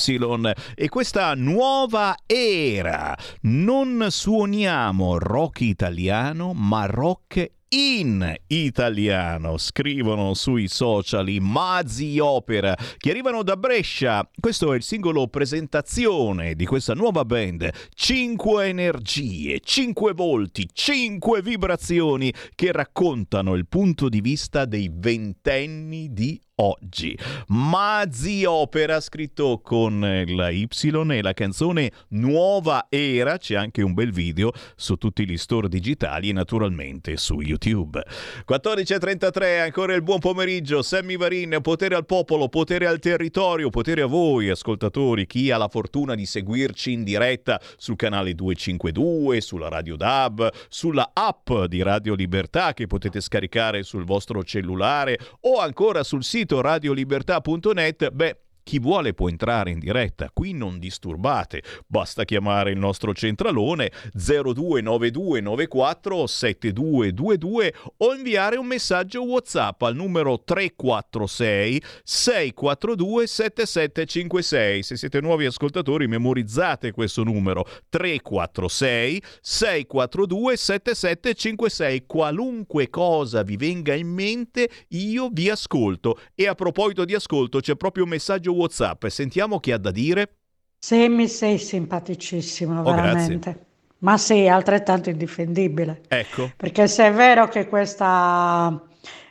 E 0.76 0.88
questa 0.88 1.34
nuova 1.34 2.14
era. 2.26 3.16
Non 3.40 4.06
suoniamo 4.10 5.18
rock 5.18 5.62
italiano, 5.62 6.52
ma 6.52 6.86
rock 6.86 7.50
in 7.74 8.32
italiano, 8.46 9.58
scrivono 9.58 10.34
sui 10.34 10.68
social 10.68 11.28
i 11.28 11.40
Mazzi 11.40 12.20
Opera 12.20 12.76
che 12.96 13.10
arrivano 13.10 13.42
da 13.42 13.56
Brescia. 13.56 14.28
Questo 14.38 14.72
è 14.72 14.76
il 14.76 14.84
singolo 14.84 15.26
presentazione 15.26 16.54
di 16.54 16.66
questa 16.66 16.94
nuova 16.94 17.24
band. 17.24 17.68
Cinque 17.92 18.66
energie, 18.66 19.58
cinque 19.58 20.12
volti, 20.12 20.68
cinque 20.72 21.42
vibrazioni 21.42 22.32
che 22.54 22.70
raccontano 22.70 23.54
il 23.54 23.66
punto 23.66 24.08
di 24.08 24.20
vista 24.20 24.66
dei 24.66 24.88
ventenni 24.92 26.12
di 26.12 26.40
oggi. 26.56 27.18
Mazzi 27.48 28.44
Opera 28.44 29.00
scritto 29.00 29.60
con 29.62 30.00
la 30.26 30.50
Y 30.50 30.68
e 31.10 31.22
la 31.22 31.32
canzone 31.32 31.90
Nuova 32.10 32.86
Era, 32.88 33.38
c'è 33.38 33.56
anche 33.56 33.82
un 33.82 33.94
bel 33.94 34.12
video 34.12 34.52
su 34.76 34.96
tutti 34.96 35.26
gli 35.26 35.36
store 35.36 35.68
digitali 35.68 36.28
e 36.28 36.32
naturalmente 36.32 37.16
su 37.16 37.40
YouTube. 37.40 38.02
14.33, 38.48 39.62
ancora 39.62 39.94
il 39.94 40.02
buon 40.02 40.20
pomeriggio, 40.20 40.82
Sammy 40.82 41.16
Varin, 41.16 41.58
potere 41.62 41.94
al 41.96 42.06
popolo, 42.06 42.48
potere 42.48 42.86
al 42.86 42.98
territorio, 42.98 43.70
potere 43.70 44.02
a 44.02 44.06
voi 44.06 44.50
ascoltatori, 44.50 45.26
chi 45.26 45.50
ha 45.50 45.56
la 45.56 45.68
fortuna 45.68 46.14
di 46.14 46.26
seguirci 46.26 46.92
in 46.92 47.02
diretta 47.02 47.60
sul 47.76 47.96
canale 47.96 48.34
252, 48.34 49.40
sulla 49.40 49.68
Radio 49.68 49.96
DAB, 49.96 50.50
sulla 50.68 51.10
app 51.12 51.50
di 51.66 51.82
Radio 51.82 52.14
Libertà 52.14 52.74
che 52.74 52.86
potete 52.86 53.20
scaricare 53.20 53.82
sul 53.82 54.04
vostro 54.04 54.44
cellulare 54.44 55.18
o 55.40 55.58
ancora 55.58 56.02
sul 56.02 56.22
sito 56.22 56.43
sito 56.44 56.60
radiolibertà.net, 56.60 58.10
beh, 58.12 58.36
chi 58.64 58.80
vuole 58.80 59.12
può 59.12 59.28
entrare 59.28 59.70
in 59.70 59.78
diretta, 59.78 60.30
qui 60.32 60.52
non 60.52 60.78
disturbate, 60.78 61.62
basta 61.86 62.24
chiamare 62.24 62.70
il 62.72 62.78
nostro 62.78 63.12
centralone 63.12 63.92
029294 64.14 66.26
7222 66.26 67.74
o 67.98 68.14
inviare 68.14 68.56
un 68.56 68.66
messaggio 68.66 69.24
WhatsApp 69.24 69.82
al 69.82 69.94
numero 69.94 70.42
346 70.42 71.82
642 72.02 73.26
7756. 73.26 74.82
Se 74.82 74.96
siete 74.96 75.20
nuovi 75.20 75.44
ascoltatori 75.44 76.08
memorizzate 76.08 76.92
questo 76.92 77.22
numero 77.22 77.66
346 77.90 79.22
642 79.40 80.56
7756. 80.56 82.06
Qualunque 82.06 82.88
cosa 82.88 83.42
vi 83.42 83.56
venga 83.56 83.94
in 83.94 84.08
mente 84.08 84.70
io 84.88 85.28
vi 85.30 85.50
ascolto 85.50 86.18
e 86.34 86.46
a 86.46 86.54
proposito 86.54 87.04
di 87.04 87.14
ascolto 87.14 87.60
c'è 87.60 87.76
proprio 87.76 88.04
un 88.04 88.10
messaggio 88.10 88.53
WhatsApp 88.54 89.04
e 89.04 89.10
sentiamo 89.10 89.60
chi 89.60 89.72
ha 89.72 89.78
da 89.78 89.90
dire. 89.90 90.36
Semmi 90.78 91.28
sei 91.28 91.58
simpaticissimo, 91.58 92.80
Oh, 92.80 92.94
veramente. 92.94 93.50
grazie. 93.50 93.66
Ma 93.98 94.18
sei 94.18 94.48
altrettanto 94.48 95.08
indifendibile. 95.10 96.02
Ecco. 96.08 96.50
Perché 96.56 96.86
se 96.88 97.06
è 97.06 97.12
vero 97.12 97.48
che 97.48 97.68
questa 97.68 98.82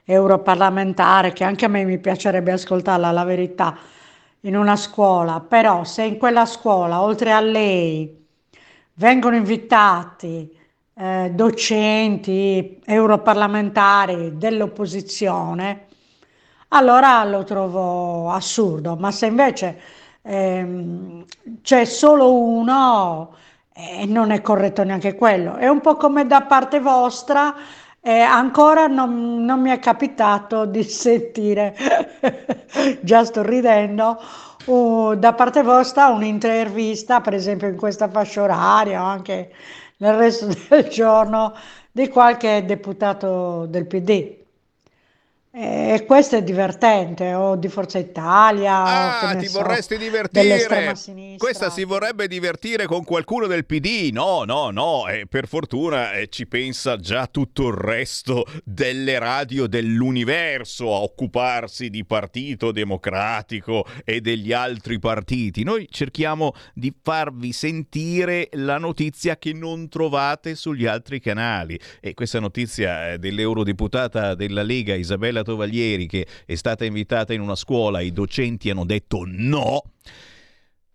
europarlamentare, 0.06 1.32
che 1.32 1.44
anche 1.44 1.66
a 1.66 1.68
me 1.68 1.84
mi 1.86 2.00
piacerebbe 2.00 2.52
ascoltarla, 2.52 3.12
la 3.12 3.24
verità, 3.24 3.78
in 4.42 4.58
una 4.58 4.76
scuola, 4.76 5.40
però 5.40 5.84
se 5.84 6.04
in 6.04 6.18
quella 6.18 6.46
scuola, 6.46 7.02
oltre 7.02 7.32
a 7.32 7.40
lei, 7.40 8.26
vengono 8.96 9.36
invitati 9.36 10.56
eh, 10.96 11.32
docenti, 11.34 12.80
europarlamentari 12.86 14.38
dell'opposizione, 14.38 15.88
allora 16.74 17.24
lo 17.24 17.44
trovo 17.44 18.30
assurdo. 18.32 18.96
Ma 18.96 19.12
se 19.12 19.28
invece 19.28 19.80
ehm, 20.22 21.26
c'è 21.62 21.86
solo 21.86 22.34
uno, 22.34 23.36
eh, 23.74 24.06
non 24.06 24.32
è 24.32 24.42
corretto 24.42 24.84
neanche 24.84 25.16
quello. 25.16 25.56
È 25.56 25.68
un 25.68 25.82
po' 25.82 25.96
come 25.96 26.26
da 26.28 26.42
parte 26.42 26.80
vostra, 26.80 27.56
eh, 28.02 28.20
ancora 28.20 28.88
non, 28.88 29.44
non 29.46 29.62
mi 29.62 29.70
è 29.72 29.80
capitato 29.80 30.66
di 30.66 30.84
sentire, 30.84 31.76
già 33.02 33.24
sto 33.24 33.42
ridendo, 33.44 34.20
uh, 34.66 35.16
da 35.16 35.34
parte 35.34 35.64
vostra 35.64 36.08
un'intervista, 36.10 37.22
per 37.22 37.34
esempio 37.34 37.68
in 37.68 37.78
questa 37.78 38.10
fascia 38.10 38.42
oraria 38.44 39.02
o 39.02 39.06
anche 39.06 39.52
nel 39.98 40.16
resto 40.16 40.48
del 40.70 40.88
giorno, 40.90 41.54
di 41.92 42.08
qualche 42.10 42.66
deputato 42.66 43.66
del 43.68 43.88
PD. 43.88 44.43
E 45.56 46.06
questo 46.08 46.38
è 46.38 46.42
divertente, 46.42 47.32
o 47.36 47.56
di 47.56 47.68
Forza 47.68 48.00
Italia, 48.00 48.82
o 48.82 48.86
Ah, 48.88 49.28
che 49.28 49.36
ne 49.36 49.42
ti 49.44 49.48
so, 49.50 49.60
vorresti 49.62 49.98
dell'estrema 49.98 50.32
divertire? 50.32 50.96
sinistra. 50.96 51.38
Questa 51.46 51.70
si 51.70 51.84
vorrebbe 51.84 52.28
divertire 52.28 52.88
con 52.88 53.04
qualcuno 53.04 53.46
del 53.46 53.64
PD? 53.64 54.10
No, 54.12 54.46
no, 54.46 54.72
no. 54.72 55.08
E 55.08 55.28
per 55.28 55.48
fortuna 55.48 56.14
eh, 56.14 56.28
ci 56.30 56.48
pensa 56.48 56.98
già 56.98 57.28
tutto 57.28 57.68
il 57.68 57.76
resto 57.76 58.46
delle 58.64 59.20
radio 59.20 59.68
dell'universo 59.68 60.92
a 60.92 61.02
occuparsi 61.02 61.92
di 61.92 62.04
Partito 62.04 62.72
Democratico 62.72 63.86
e 64.04 64.22
degli 64.22 64.54
altri 64.54 64.98
partiti. 64.98 65.62
Noi 65.62 65.88
cerchiamo 65.92 66.54
di 66.74 66.92
farvi 67.00 67.52
sentire 67.52 68.50
la 68.54 68.80
notizia 68.80 69.38
che 69.38 69.54
non 69.54 69.88
trovate 69.88 70.56
sugli 70.56 70.88
altri 70.88 71.20
canali. 71.20 71.80
E 72.02 72.16
questa 72.16 72.40
notizia 72.40 73.12
eh, 73.12 73.20
dell'eurodeputata 73.20 74.34
della 74.34 74.64
Lega 74.64 74.96
Isabella 74.96 75.42
Tovaglieri 75.44 76.08
che 76.08 76.26
è 76.46 76.56
stata 76.56 76.86
invitata 76.86 77.34
in 77.34 77.42
una 77.42 77.56
scuola, 77.56 78.02
i 78.02 78.12
docenti 78.12 78.70
hanno 78.70 78.86
detto 78.86 79.24
no. 79.26 79.84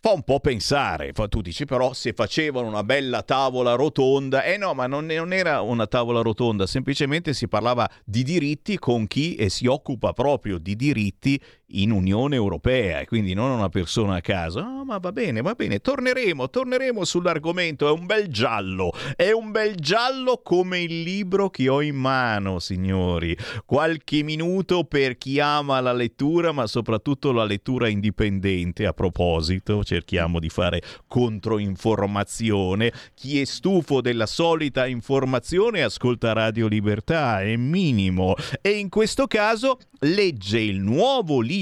Fa 0.01 0.13
un 0.13 0.23
po' 0.23 0.39
pensare, 0.39 1.13
tu 1.13 1.41
dici 1.41 1.65
però 1.65 1.93
se 1.93 2.13
facevano 2.13 2.69
una 2.69 2.85
bella 2.85 3.23
tavola 3.23 3.75
rotonda, 3.75 4.45
eh 4.45 4.57
no, 4.57 4.73
ma 4.73 4.87
non, 4.87 5.07
non 5.07 5.33
era 5.33 5.61
una 5.61 5.89
tavola 5.89 6.23
rotonda, 6.23 6.69
semplicemente 6.69 7.35
si 7.35 7.49
parlava 7.49 7.91
di 8.05 8.23
diritti 8.23 8.79
con 8.79 9.09
chi 9.09 9.35
eh, 9.35 9.49
si 9.49 9.67
occupa 9.67 10.13
proprio 10.13 10.59
di 10.59 10.77
diritti 10.77 11.41
in 11.73 11.91
Unione 11.91 12.37
Europea 12.37 13.01
e 13.01 13.07
quindi 13.07 13.35
non 13.35 13.51
una 13.51 13.69
persona 13.69 14.17
a 14.17 14.21
caso. 14.21 14.61
Ah, 14.61 14.85
ma 14.85 14.99
va 14.99 15.13
bene, 15.13 15.43
va 15.43 15.55
bene, 15.55 15.81
torneremo, 15.81 16.49
torneremo 16.49 17.05
sull'argomento, 17.05 17.89
è 17.89 17.91
un 17.91 18.07
bel 18.07 18.29
giallo, 18.29 18.93
è 19.17 19.33
un 19.33 19.51
bel 19.51 19.75
giallo 19.75 20.41
come 20.43 20.81
il 20.81 21.03
libro 21.03 21.51
che 21.51 21.69
ho 21.69 21.83
in 21.83 21.97
mano, 21.97 22.59
signori. 22.59 23.37
Qualche 23.67 24.23
minuto 24.23 24.85
per 24.85 25.19
chi 25.19 25.41
ama 25.41 25.81
la 25.81 25.93
lettura, 25.93 26.53
ma 26.53 26.67
soprattutto 26.67 27.33
la 27.33 27.45
lettura 27.45 27.89
indipendente. 27.89 28.87
A 28.87 28.93
proposito, 28.93 29.85
cerchiamo 29.85 30.39
di 30.39 30.49
fare 30.49 30.83
controinformazione. 31.07 32.93
Chi 33.15 33.41
è 33.41 33.45
stufo 33.45 34.01
della 34.01 34.27
solita 34.27 34.87
informazione 34.87 35.83
ascolta 35.83 36.33
Radio 36.33 36.67
Libertà, 36.67 37.43
è 37.43 37.57
minimo. 37.57 38.35
E 38.63 38.71
in 38.71 38.89
questo 38.89 39.27
caso 39.27 39.79
legge 40.01 40.61
il 40.61 40.81
nuovo 40.81 41.41
libro, 41.41 41.58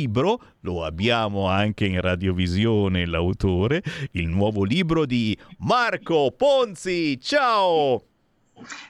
lo 0.60 0.84
abbiamo 0.84 1.46
anche 1.46 1.86
in 1.86 2.00
radiovisione 2.00 3.06
l'autore, 3.06 3.82
il 4.12 4.28
nuovo 4.28 4.64
libro 4.64 5.06
di 5.06 5.36
Marco 5.58 6.32
Ponzi. 6.36 7.18
Ciao! 7.20 8.02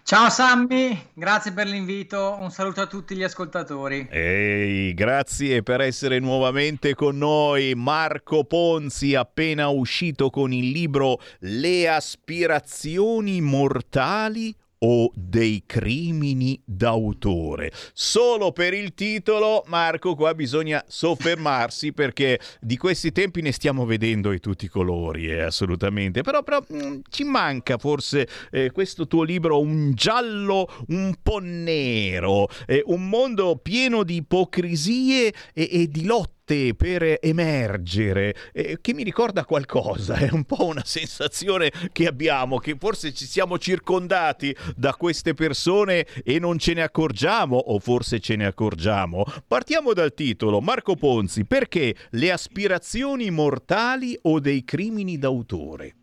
Ciao 0.05 0.31
Sammy, 0.31 1.09
grazie 1.13 1.53
per 1.53 1.67
l'invito, 1.67 2.37
un 2.41 2.51
saluto 2.51 2.81
a 2.83 2.87
tutti 2.87 3.17
gli 3.17 3.25
ascoltatori. 3.25 4.07
Ehi, 4.09 4.95
grazie 4.95 5.65
per 5.65 5.81
essere 5.81 6.21
nuovamente 6.21 6.95
con 6.95 7.19
noi. 7.19 7.75
Marco 7.75 8.45
Ponzi, 8.45 9.17
appena 9.17 9.69
uscito 9.69 10.31
con 10.31 10.53
il 10.53 10.71
libro 10.71 11.19
Le 11.41 11.89
aspirazioni 11.89 13.41
mortali 13.41 14.55
o 14.79 15.11
dei 15.15 15.63
crimini 15.67 16.61
d'autore. 16.65 17.73
Solo 17.93 18.53
per 18.53 18.75
il 18.75 18.95
titolo, 18.95 19.65
Marco, 19.67 20.15
qua 20.15 20.35
bisogna 20.35 20.85
soffermarsi 20.87 21.93
perché 21.93 22.41
di 22.61 22.77
questi 22.77 23.13
tempi 23.13 23.41
ne 23.41 23.53
stiamo 23.53 23.85
vedendo 23.85 24.31
di 24.31 24.41
tutti 24.41 24.67
i 24.67 24.69
colori, 24.69 25.27
eh, 25.27 25.43
assolutamente. 25.43 26.23
Però, 26.23 26.43
però 26.43 26.65
mm, 26.73 27.01
ci 27.09 27.25
manca 27.25 27.79
forse 27.79 28.29
eh, 28.51 28.71
questo 28.71 29.07
tuo 29.07 29.23
libro, 29.23 29.61
un 29.61 29.93
giallo 29.95 30.69
un 30.89 31.15
po' 31.23 31.39
nero, 31.39 32.49
eh, 32.67 32.83
un 32.87 33.09
mondo 33.09 33.57
pieno 33.57 34.03
di 34.03 34.17
ipocrisie 34.17 35.33
e, 35.53 35.69
e 35.71 35.89
di 35.89 36.05
lotte 36.05 36.36
per 36.47 37.19
emergere, 37.21 38.35
eh, 38.53 38.79
che 38.81 38.95
mi 38.95 39.03
ricorda 39.03 39.45
qualcosa, 39.45 40.15
è 40.15 40.29
un 40.31 40.45
po' 40.45 40.65
una 40.67 40.85
sensazione 40.85 41.73
che 41.91 42.07
abbiamo, 42.07 42.59
che 42.59 42.77
forse 42.79 43.13
ci 43.13 43.27
siamo 43.27 43.59
circondati 43.59 44.55
da 44.77 44.95
queste 44.95 45.35
persone 45.35 46.07
e 46.23 46.39
non 46.39 46.59
ce 46.59 46.75
ne 46.75 46.83
accorgiamo, 46.83 47.57
o 47.57 47.81
forse 47.81 48.21
ce 48.21 48.37
ne 48.37 48.47
accorgiamo. 48.47 49.25
Partiamo 49.47 49.93
dal 49.93 50.15
titolo, 50.15 50.61
Marco 50.61 50.95
Ponzi, 50.95 51.45
perché 51.45 51.97
le 52.11 52.31
aspirazioni 52.31 53.31
mortali 53.31 54.17
o 54.23 54.39
dei 54.39 54.65
crimini 54.65 55.19
d'autore? 55.19 55.97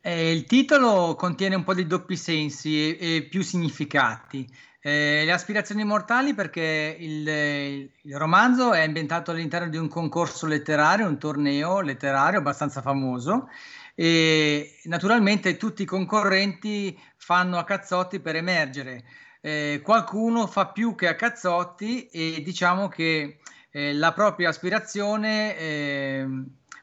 Eh, 0.00 0.30
il 0.30 0.44
titolo 0.44 1.14
contiene 1.16 1.54
un 1.54 1.64
po' 1.64 1.74
di 1.74 1.86
doppi 1.86 2.16
sensi 2.16 2.96
e, 2.96 3.16
e 3.16 3.22
più 3.22 3.42
significati. 3.42 4.46
Eh, 4.88 5.24
le 5.26 5.32
aspirazioni 5.32 5.84
mortali 5.84 6.32
perché 6.32 6.96
il, 6.98 7.28
il 7.28 8.16
romanzo 8.16 8.72
è 8.72 8.80
ambientato 8.80 9.32
all'interno 9.32 9.68
di 9.68 9.76
un 9.76 9.86
concorso 9.86 10.46
letterario, 10.46 11.06
un 11.06 11.18
torneo 11.18 11.82
letterario 11.82 12.38
abbastanza 12.38 12.80
famoso 12.80 13.50
e 13.94 14.78
naturalmente 14.84 15.58
tutti 15.58 15.82
i 15.82 15.84
concorrenti 15.84 16.98
fanno 17.18 17.58
a 17.58 17.64
cazzotti 17.64 18.18
per 18.20 18.36
emergere. 18.36 19.04
Eh, 19.42 19.82
qualcuno 19.84 20.46
fa 20.46 20.68
più 20.68 20.94
che 20.94 21.08
a 21.08 21.16
cazzotti 21.16 22.06
e 22.06 22.40
diciamo 22.42 22.88
che 22.88 23.40
eh, 23.70 23.92
la 23.92 24.12
propria 24.14 24.48
aspirazione 24.48 25.54
eh, 25.58 26.26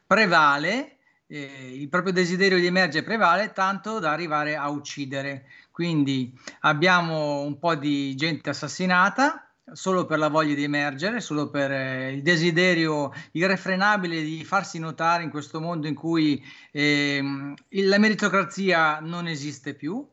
prevale, 0.06 0.95
eh, 1.36 1.72
il 1.74 1.90
proprio 1.90 2.14
desiderio 2.14 2.58
di 2.58 2.66
emergere 2.66 3.04
prevale 3.04 3.52
tanto 3.52 4.00
da 4.00 4.12
arrivare 4.12 4.56
a 4.56 4.70
uccidere. 4.70 5.46
Quindi 5.72 6.34
abbiamo 6.62 7.42
un 7.42 7.60
po' 7.60 7.76
di 7.76 8.16
gente 8.16 8.50
assassinata 8.50 9.50
solo 9.74 10.06
per 10.06 10.20
la 10.20 10.30
voglia 10.30 10.54
di 10.54 10.64
emergere, 10.64 11.20
solo 11.20 11.50
per 11.50 11.72
eh, 11.72 12.14
il 12.14 12.22
desiderio 12.22 13.12
irrefrenabile 13.32 14.22
di 14.22 14.46
farsi 14.46 14.80
notare 14.80 15.24
in 15.24 15.30
questo 15.30 15.60
mondo 15.60 15.88
in 15.88 15.96
cui 15.96 16.42
eh, 16.72 17.22
la 17.70 17.98
meritocrazia 17.98 19.00
non 19.00 19.28
esiste 19.28 19.74
più. 19.74 20.08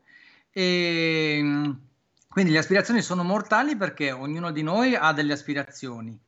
E, 0.51 1.37
ehm, 1.37 1.81
quindi 2.27 2.51
le 2.51 2.57
aspirazioni 2.57 3.01
sono 3.01 3.23
mortali 3.23 3.75
perché 3.77 4.11
ognuno 4.11 4.51
di 4.51 4.63
noi 4.63 4.95
ha 4.95 5.13
delle 5.13 5.33
aspirazioni. 5.33 6.19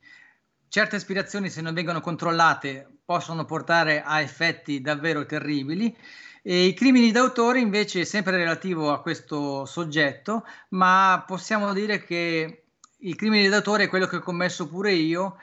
Certe 0.68 0.96
aspirazioni, 0.96 1.50
se 1.50 1.60
non 1.60 1.74
vengono 1.74 2.00
controllate, 2.00 2.95
possono 3.06 3.44
portare 3.44 4.02
a 4.02 4.20
effetti 4.20 4.80
davvero 4.82 5.24
terribili. 5.24 5.96
E 6.42 6.66
I 6.66 6.74
crimini 6.74 7.12
d'autore 7.12 7.60
invece 7.60 8.02
è 8.02 8.04
sempre 8.04 8.36
relativo 8.36 8.92
a 8.92 9.00
questo 9.00 9.64
soggetto, 9.64 10.44
ma 10.70 11.24
possiamo 11.26 11.72
dire 11.72 12.04
che 12.04 12.64
il 12.98 13.14
crimine 13.14 13.48
d'autore 13.48 13.84
è 13.84 13.88
quello 13.88 14.06
che 14.06 14.16
ho 14.16 14.20
commesso 14.20 14.68
pure 14.68 14.92
io 14.92 15.38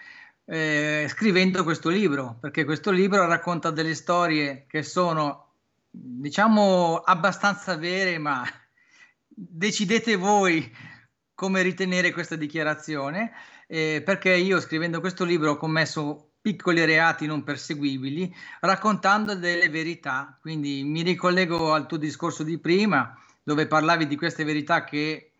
eh, 0.45 1.07
scrivendo 1.09 1.63
questo 1.63 1.89
libro, 1.89 2.37
perché 2.39 2.65
questo 2.65 2.91
libro 2.91 3.25
racconta 3.25 3.71
delle 3.71 3.95
storie 3.95 4.65
che 4.67 4.83
sono, 4.83 5.53
diciamo, 5.89 6.97
abbastanza 6.97 7.75
vere, 7.77 8.17
ma 8.17 8.43
decidete 9.25 10.15
voi 10.15 10.69
come 11.33 11.61
ritenere 11.61 12.11
questa 12.11 12.35
dichiarazione, 12.35 13.31
eh, 13.67 14.01
perché 14.03 14.33
io 14.33 14.59
scrivendo 14.59 14.99
questo 14.99 15.23
libro 15.23 15.51
ho 15.51 15.57
commesso 15.57 16.32
piccoli 16.43 16.83
reati 16.83 17.25
non 17.25 17.41
perseguibili, 17.41 18.35
raccontando 18.59 19.33
delle 19.33 19.69
verità. 19.69 20.37
Quindi 20.41 20.83
mi 20.83 21.01
ricollego 21.01 21.71
al 21.71 21.87
tuo 21.87 21.95
discorso 21.95 22.43
di 22.43 22.57
prima, 22.57 23.17
dove 23.41 23.65
parlavi 23.65 24.07
di 24.07 24.17
queste 24.17 24.43
verità 24.43 24.83
che 24.83 25.31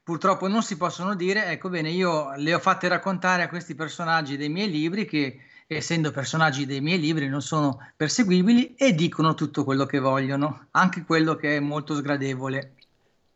purtroppo 0.00 0.46
non 0.46 0.62
si 0.62 0.76
possono 0.76 1.16
dire, 1.16 1.46
ecco 1.46 1.70
bene, 1.70 1.90
io 1.90 2.36
le 2.36 2.54
ho 2.54 2.60
fatte 2.60 2.86
raccontare 2.86 3.42
a 3.42 3.48
questi 3.48 3.74
personaggi 3.74 4.36
dei 4.36 4.48
miei 4.48 4.70
libri 4.70 5.06
che 5.06 5.40
essendo 5.66 6.12
personaggi 6.12 6.66
dei 6.66 6.80
miei 6.80 7.00
libri 7.00 7.26
non 7.26 7.42
sono 7.42 7.78
perseguibili 7.96 8.76
e 8.76 8.94
dicono 8.94 9.34
tutto 9.34 9.64
quello 9.64 9.86
che 9.86 9.98
vogliono, 9.98 10.68
anche 10.70 11.04
quello 11.04 11.34
che 11.34 11.56
è 11.56 11.60
molto 11.60 11.96
sgradevole. 11.96 12.76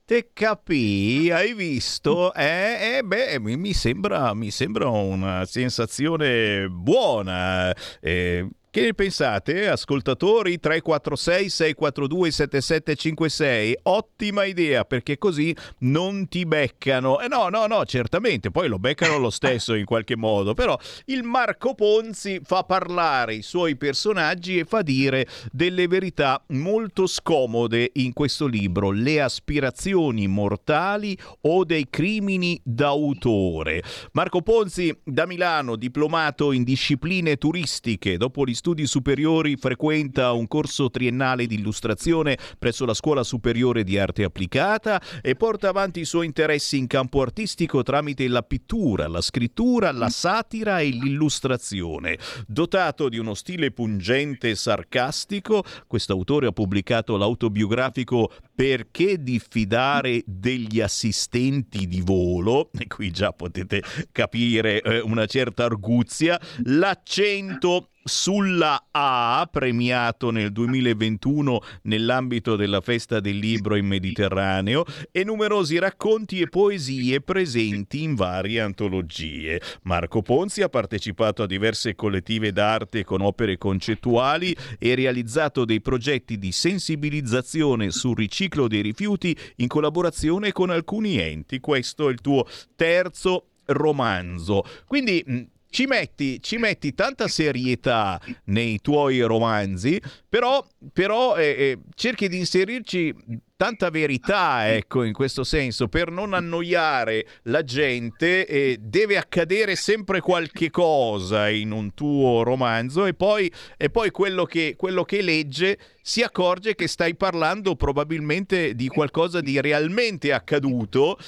Te 0.09 0.31
capì, 0.33 1.29
hai 1.31 1.53
visto? 1.53 2.33
Eh, 2.33 2.97
eh 2.97 3.03
beh, 3.05 3.39
mi 3.41 3.75
sembra, 3.75 4.33
mi 4.33 4.51
sembra 4.51 4.89
una 4.89 5.45
sensazione 5.45 6.67
buona. 6.71 7.75
Eh, 8.01 8.49
che 8.79 8.85
ne 8.85 8.95
pensate, 8.95 9.69
ascoltatori 9.69 10.61
346 10.61 11.49
642 11.49 12.31
7756? 12.31 13.79
Ottima 13.83 14.45
idea 14.45 14.85
perché 14.85 15.19
così 15.19 15.55
non 15.81 16.29
ti 16.29 16.47
beccano. 16.47 17.19
Eh 17.19 17.27
no, 17.27 17.49
no, 17.49 17.67
no, 17.67 17.85
certamente, 17.85 18.53
poi 18.53 18.69
lo 18.69 18.79
beccano 18.79 19.19
lo 19.19 19.31
stesso 19.31 19.75
in 19.75 19.85
qualche 19.85 20.17
modo, 20.17 20.55
però 20.55 20.79
il 21.07 21.25
Marco 21.25 21.75
Ponzi 21.75 22.41
fa 22.45 22.63
parlare 22.63 23.35
i 23.35 23.43
suoi 23.43 23.77
personaggi 23.77 24.59
e 24.59 24.65
fa 24.65 24.83
dire 24.83 25.27
delle 25.51 25.89
verità 25.89 26.41
molto 26.49 27.09
scomode 27.09 27.91
in 27.95 28.13
questo 28.13 28.47
libro, 28.47 28.93
le 28.93 29.21
aspirazioni 29.21 30.29
mortali 30.29 31.19
o 31.43 31.65
dei 31.65 31.89
crimini 31.91 32.61
d'autore. 32.63 33.83
Marco 34.13 34.41
Ponzi 34.41 34.97
da 35.03 35.27
Milano, 35.27 35.75
diplomato 35.75 36.53
in 36.53 36.63
discipline 36.63 37.37
turistiche, 37.37 38.17
dopo 38.17 38.45
gli 38.45 38.55
studi 38.55 38.67
superiori 38.87 39.57
frequenta 39.57 40.33
un 40.33 40.47
corso 40.47 40.91
triennale 40.91 41.47
di 41.47 41.57
illustrazione 41.57 42.37
presso 42.59 42.85
la 42.85 42.95
Scuola 42.95 43.23
Superiore 43.23 43.85
di 43.85 43.99
Arte 43.99 44.25
Applicata 44.25 45.01
e 45.23 45.35
porta 45.35 45.69
avanti 45.69 46.01
i 46.01 46.05
suoi 46.05 46.27
interessi 46.27 46.77
in 46.79 46.87
campo 46.87 47.23
artistico 47.23 47.83
tramite 47.83 48.27
la 48.29 48.43
pittura, 48.43 49.09
la 49.09 49.21
scrittura, 49.21 49.93
la 49.93 50.09
satira 50.09 50.81
e 50.81 50.89
l'illustrazione. 50.89 52.19
Dotato 52.47 53.09
di 53.09 53.19
uno 53.19 53.35
stile 53.35 53.71
pungente 53.71 54.51
e 54.51 54.55
sarcastico, 54.55 55.65
questo 55.87 56.13
autore 56.13 56.49
ha 56.49 56.53
pubblicato 56.53 57.17
l'autobiografico 57.17 58.31
Perché 58.59 59.23
diffidare 59.23 60.25
degli 60.27 60.81
assistenti 60.81 61.87
di 61.87 62.01
volo, 62.01 62.71
e 62.77 62.89
qui 62.89 63.13
già 63.13 63.33
potete 63.33 63.81
capire 64.11 64.81
eh, 64.81 64.99
una 64.99 65.27
certa 65.27 65.65
arguzia, 65.65 66.41
l'accento 66.65 67.91
sulla 68.09 68.89
A, 68.91 69.49
premiato 69.51 70.31
nel 70.31 70.51
2021 70.51 71.61
nell'ambito 71.83 72.57
della 72.57 72.81
Festa 72.81 73.21
del 73.21 73.37
Libro 73.37 73.77
in 73.77 73.87
Mediterraneo, 73.87 74.85
e 75.13 75.23
numerosi 75.23 75.79
racconti 75.79 76.41
e 76.41 76.49
poesie 76.49 77.21
presenti 77.21 78.03
in 78.03 78.17
varie 78.17 78.61
antologie. 78.61 79.61
Marco 79.83 80.23
Ponzi 80.23 80.63
ha 80.63 80.69
partecipato 80.69 81.43
a 81.45 81.47
diverse 81.47 81.95
collettive 81.95 82.51
d'arte 82.51 83.05
con 83.05 83.21
opere 83.21 83.59
concettuali 83.59 84.57
e 84.79 84.95
realizzato 84.95 85.65
dei 85.65 85.81
progetti 85.81 86.39
di 86.39 86.51
sensibilizzazione 86.51 87.91
sul 87.91 88.17
riciclo 88.17 88.67
dei 88.67 88.81
rifiuti 88.81 89.37
in 89.57 89.69
collaborazione 89.69 90.51
con 90.53 90.71
alcuni 90.71 91.19
enti. 91.19 91.61
Questo 91.61 92.09
è 92.09 92.13
il 92.13 92.21
tuo 92.21 92.47
terzo 92.75 93.51
romanzo. 93.67 94.65
Quindi 94.87 95.57
ci 95.71 95.87
metti, 95.87 96.43
ci 96.43 96.57
metti, 96.57 96.95
tanta 96.95 97.29
serietà 97.29 98.21
nei 98.45 98.81
tuoi 98.81 99.21
romanzi, 99.21 100.01
però, 100.29 100.67
però 100.93 101.37
eh, 101.37 101.45
eh, 101.45 101.79
cerchi 101.95 102.29
di 102.29 102.39
inserirci 102.39 103.15
tanta 103.59 103.91
verità, 103.91 104.73
ecco, 104.73 105.03
in 105.03 105.13
questo 105.13 105.43
senso, 105.43 105.89
per 105.89 106.13
non 106.13 106.33
annoiare 106.33 107.27
la 107.45 107.65
gente, 107.65 108.47
eh, 108.47 108.79
deve 108.81 109.19
accadere 109.19 109.75
sempre 109.75 110.21
qualche 110.21 110.71
cosa 110.71 111.49
in 111.49 111.73
un 111.73 111.93
tuo 111.93 112.45
romanzo 112.45 113.05
e 113.05 113.15
poi, 113.15 113.51
e 113.77 113.91
poi 113.91 114.11
quello, 114.11 114.45
che, 114.45 114.75
quello 114.77 115.03
che 115.03 115.23
legge 115.23 115.77
si 116.01 116.23
accorge 116.23 116.77
che 116.77 116.87
stai 116.87 117.17
parlando 117.17 117.75
probabilmente 117.75 118.75
di 118.75 118.87
qualcosa 118.87 119.41
di 119.41 119.61
realmente 119.61 120.33
accaduto, 120.33 121.19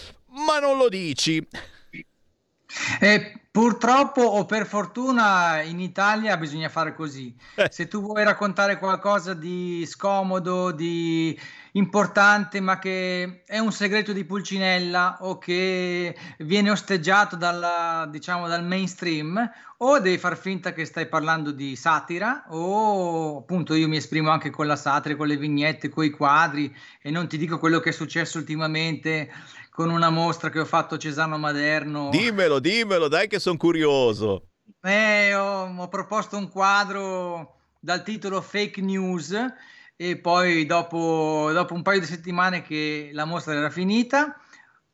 ma 0.47 0.61
non 0.61 0.79
lo 0.79 0.89
dici. 0.89 1.45
Eh, 3.01 3.41
purtroppo 3.51 4.23
o 4.23 4.47
per 4.47 4.67
fortuna 4.67 5.61
in 5.63 5.81
Italia 5.81 6.37
bisogna 6.37 6.69
fare 6.69 6.95
così. 6.95 7.35
Eh. 7.57 7.69
Se 7.71 7.89
tu 7.89 8.01
vuoi 8.01 8.25
raccontare 8.25 8.79
qualcosa 8.79 9.35
di 9.35 9.85
scomodo, 9.87 10.71
di 10.71 11.39
importante, 11.73 12.61
ma 12.61 12.79
che 12.79 13.43
è 13.45 13.59
un 13.59 13.73
segreto 13.73 14.13
di 14.13 14.25
Pulcinella 14.25 15.19
o 15.21 15.39
che 15.39 16.17
viene 16.39 16.71
osteggiato 16.71 17.37
dalla, 17.37 18.09
diciamo, 18.11 18.49
dal 18.49 18.65
mainstream, 18.65 19.51
o 19.79 19.99
devi 19.99 20.19
far 20.19 20.37
finta 20.37 20.73
che 20.73 20.85
stai 20.85 21.07
parlando 21.07 21.53
di 21.53 21.75
satira, 21.75 22.45
o 22.49 23.39
appunto 23.39 23.75
io 23.75 23.89
mi 23.89 23.97
esprimo 23.97 24.31
anche 24.31 24.51
con 24.51 24.67
la 24.67 24.77
satira, 24.77 25.17
con 25.17 25.27
le 25.27 25.37
vignette, 25.37 25.89
con 25.89 26.05
i 26.05 26.11
quadri, 26.11 26.75
e 27.01 27.11
non 27.11 27.29
ti 27.29 27.39
dico 27.39 27.59
quello 27.59 27.81
che 27.81 27.91
è 27.91 27.93
successo 27.93 28.39
ultimamente 28.39 29.31
con 29.81 29.89
una 29.89 30.11
mostra 30.11 30.51
che 30.51 30.61
ho 30.61 30.67
fatto 30.67 30.97
a 30.97 30.99
Cesano 30.99 31.39
Maderno. 31.39 32.11
Dimmelo, 32.11 32.59
dimmelo, 32.59 33.09
dai 33.09 33.29
che 33.29 33.39
sono 33.39 33.57
curioso. 33.57 34.49
Eh, 34.83 35.35
ho, 35.35 35.75
ho, 35.75 35.89
proposto 35.89 36.37
un 36.37 36.51
quadro 36.51 37.61
dal 37.81 38.03
titolo 38.03 38.43
Fake 38.43 38.83
News 38.83 39.35
e 39.97 40.19
poi 40.19 40.67
dopo, 40.67 41.49
dopo 41.55 41.73
un 41.73 41.81
paio 41.81 42.01
di 42.01 42.05
settimane 42.05 42.61
che 42.61 43.09
la 43.15 43.25
mostra 43.25 43.55
era 43.55 43.71
finita 43.71 44.39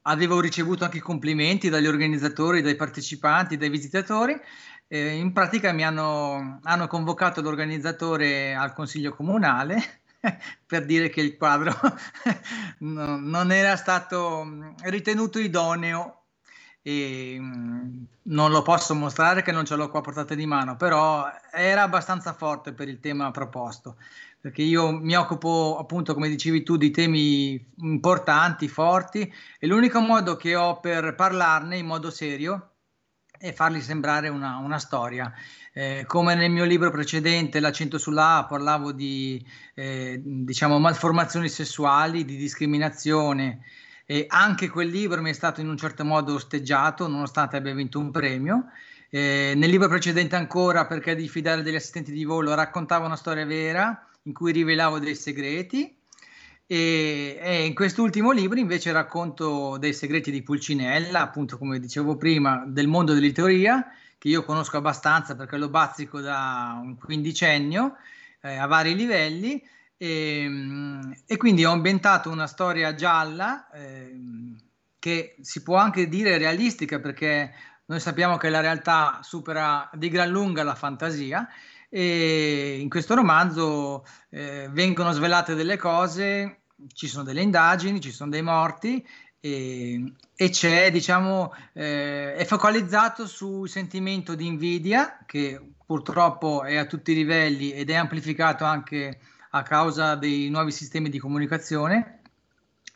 avevo 0.02 0.38
ricevuto 0.38 0.84
anche 0.84 1.00
complimenti 1.00 1.68
dagli 1.68 1.88
organizzatori, 1.88 2.62
dai 2.62 2.76
partecipanti, 2.76 3.56
dai 3.56 3.70
visitatori. 3.70 4.40
Eh, 4.86 5.16
in 5.16 5.32
pratica 5.32 5.72
mi 5.72 5.84
hanno, 5.84 6.60
hanno 6.62 6.86
convocato 6.86 7.40
l'organizzatore 7.40 8.54
al 8.54 8.72
consiglio 8.72 9.12
comunale 9.16 10.02
per 10.66 10.85
dire 10.85 11.09
che 11.09 11.20
il 11.20 11.36
quadro 11.36 11.74
no, 12.81 13.16
non 13.16 13.53
era 13.53 13.77
stato 13.77 14.44
mm, 14.44 14.70
ritenuto 14.85 15.39
idoneo 15.39 16.23
e 16.82 17.36
mm, 17.39 18.03
non 18.23 18.51
lo 18.51 18.62
posso 18.62 18.94
mostrare 18.94 19.43
che 19.43 19.53
non 19.53 19.65
ce 19.65 19.77
l'ho 19.77 19.89
qua 19.89 20.01
a 20.01 20.03
portata 20.03 20.35
di 20.35 20.47
mano, 20.47 20.77
però 20.77 21.27
era 21.53 21.82
abbastanza 21.82 22.32
forte 22.32 22.73
per 22.73 22.89
il 22.89 23.01
tema 23.01 23.31
proposto, 23.31 23.97
perché 24.40 24.62
io 24.62 24.93
mi 24.93 25.16
occupo 25.16 25.78
appunto, 25.81 26.15
come 26.15 26.28
dicevi 26.28 26.62
tu, 26.62 26.77
di 26.77 26.90
temi 26.90 27.73
importanti, 27.78 28.69
forti 28.69 29.32
e 29.59 29.66
l'unico 29.66 30.01
modo 30.01 30.36
che 30.36 30.55
ho 30.55 30.78
per 30.78 31.15
parlarne 31.16 31.77
in 31.77 31.86
modo 31.86 32.11
serio 32.11 32.70
è 33.39 33.53
farli 33.53 33.81
sembrare 33.81 34.28
una, 34.28 34.57
una 34.59 34.78
storia. 34.78 35.32
Eh, 35.78 36.05
come 36.07 36.35
nel 36.35 36.51
mio 36.51 36.65
libro 36.65 36.90
precedente, 36.90 37.61
L'accento 37.61 37.98
sulla 37.98 38.39
A, 38.39 38.47
parlavo 38.47 38.93
di 38.93 39.44
eh, 39.74 40.19
diciamo, 40.24 40.78
malformazioni 40.78 41.51
sessuali, 41.51 42.24
di 42.24 42.39
discriminazione. 42.39 43.61
E 44.07 44.24
anche 44.27 44.70
quel 44.70 44.89
libro 44.89 45.20
mi 45.20 45.28
è 45.28 45.35
stato 45.35 45.61
in 45.61 45.69
un 45.69 45.77
certo 45.77 46.03
modo 46.03 46.32
osteggiato, 46.32 47.07
nonostante 47.09 47.59
abbia 47.59 47.74
vinto 47.74 47.98
un 47.98 48.11
premio. 48.11 48.69
Eh, 49.11 49.53
nel 49.55 49.69
libro 49.69 49.89
precedente 49.89 50.35
ancora, 50.35 50.86
perché 50.86 51.15
di 51.15 51.28
fidare 51.28 51.61
degli 51.61 51.74
assistenti 51.74 52.11
di 52.11 52.24
volo, 52.24 52.55
raccontavo 52.55 53.05
una 53.05 53.15
storia 53.15 53.44
vera 53.44 54.09
in 54.23 54.32
cui 54.32 54.53
rivelavo 54.53 54.98
dei 54.98 55.15
segreti. 55.15 55.94
E, 56.66 57.39
e 57.39 57.66
in 57.66 57.74
quest'ultimo 57.74 58.31
libro 58.31 58.59
invece 58.59 58.93
racconto 58.93 59.77
dei 59.77 59.93
segreti 59.93 60.31
di 60.31 60.43
Pulcinella, 60.43 61.20
appunto 61.20 61.59
come 61.59 61.78
dicevo 61.78 62.16
prima, 62.16 62.65
del 62.66 62.89
mondo 62.89 63.12
dell'editoria, 63.12 63.86
che 64.27 64.32
io 64.32 64.44
conosco 64.44 64.77
abbastanza 64.77 65.36
perché 65.36 65.57
lo 65.57 65.69
bazzico 65.69 66.20
da 66.20 66.77
un 66.82 66.97
quindicennio 66.97 67.94
eh, 68.40 68.57
a 68.57 68.66
vari 68.66 68.97
livelli 68.97 69.62
e, 69.97 70.51
e, 71.24 71.36
quindi 71.36 71.65
ho 71.65 71.73
inventato 71.73 72.28
una 72.28 72.48
storia 72.48 72.94
gialla 72.94 73.70
eh, 73.70 74.19
che 74.98 75.36
si 75.40 75.62
può 75.62 75.77
anche 75.77 76.09
dire 76.09 76.39
realistica 76.39 76.98
perché 76.98 77.55
noi 77.86 78.01
sappiamo 78.01 78.36
che 78.36 78.48
la 78.48 78.61
realtà 78.61 79.20
supera 79.23 79.89
di 79.94 80.09
gran 80.09 80.28
lunga 80.28 80.65
la 80.65 80.74
fantasia 80.74 81.47
e 81.89 82.78
in 82.81 82.89
questo 82.89 83.15
romanzo 83.15 84.05
eh, 84.31 84.69
vengono 84.73 85.12
svelate 85.12 85.55
delle 85.55 85.77
cose, 85.77 86.62
ci 86.93 87.07
sono 87.07 87.23
delle 87.23 87.43
indagini, 87.43 88.01
ci 88.01 88.11
sono 88.11 88.31
dei 88.31 88.43
morti 88.43 89.07
e, 89.40 90.12
e 90.34 90.48
c'è, 90.50 90.90
diciamo, 90.90 91.54
eh, 91.72 92.34
è 92.34 92.44
focalizzato 92.44 93.26
sul 93.26 93.68
sentimento 93.68 94.34
di 94.34 94.46
invidia 94.46 95.18
che 95.26 95.60
purtroppo 95.84 96.64
è 96.64 96.76
a 96.76 96.86
tutti 96.86 97.12
i 97.12 97.14
livelli 97.14 97.72
ed 97.72 97.90
è 97.90 97.94
amplificato 97.94 98.64
anche 98.64 99.20
a 99.50 99.62
causa 99.62 100.16
dei 100.16 100.48
nuovi 100.50 100.72
sistemi 100.72 101.08
di 101.08 101.18
comunicazione 101.18 102.20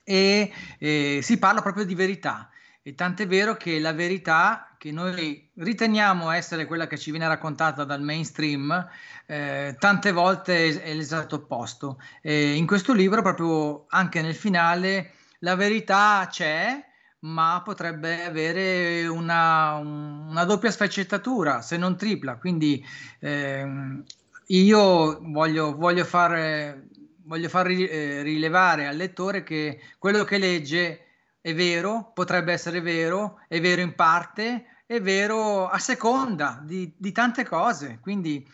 e 0.05 0.53
eh, 0.79 1.21
si 1.23 1.39
parla 1.39 1.63
proprio 1.63 1.85
di 1.85 1.95
verità. 1.95 2.51
E 2.83 2.95
tant'è 2.95 3.27
vero 3.27 3.57
che 3.57 3.79
la 3.79 3.93
verità 3.93 4.75
che 4.79 4.91
noi 4.91 5.51
riteniamo 5.55 6.31
essere 6.31 6.65
quella 6.65 6.87
che 6.87 6.97
ci 6.97 7.11
viene 7.11 7.29
raccontata 7.29 7.85
dal 7.85 8.01
mainstream, 8.01 8.89
eh, 9.27 9.77
tante 9.79 10.11
volte 10.11 10.81
è 10.81 10.95
l'esatto 10.95 11.37
opposto. 11.37 12.01
E 12.23 12.55
in 12.55 12.67
questo 12.67 12.95
libro, 12.95 13.21
proprio 13.21 13.85
anche 13.89 14.23
nel 14.23 14.35
finale, 14.35 15.13
la 15.41 15.55
verità 15.55 16.27
c'è, 16.31 16.83
ma 17.21 17.61
potrebbe 17.63 18.25
avere 18.25 19.07
una, 19.07 19.75
una 19.75 20.45
doppia 20.45 20.71
sfaccettatura, 20.71 21.61
se 21.61 21.77
non 21.77 21.97
tripla. 21.97 22.39
Quindi 22.39 22.85
ehm, 23.21 24.03
io 24.47 25.19
voglio, 25.21 25.77
voglio 25.77 26.05
far, 26.05 26.83
voglio 27.25 27.49
far 27.49 27.69
eh, 27.69 28.23
rilevare 28.23 28.87
al 28.87 28.97
lettore 28.97 29.43
che 29.43 29.81
quello 29.99 30.25
che 30.25 30.39
legge 30.39 31.05
è 31.41 31.55
vero, 31.55 32.11
potrebbe 32.15 32.53
essere 32.53 32.81
vero, 32.81 33.41
è 33.49 33.61
vero 33.61 33.81
in 33.81 33.95
parte, 33.95 34.67
è 34.87 35.01
vero 35.01 35.69
a 35.69 35.79
seconda 35.79 36.61
di, 36.63 36.93
di 36.97 37.13
tante 37.13 37.45
cose. 37.45 37.99
Quindi 38.01 38.47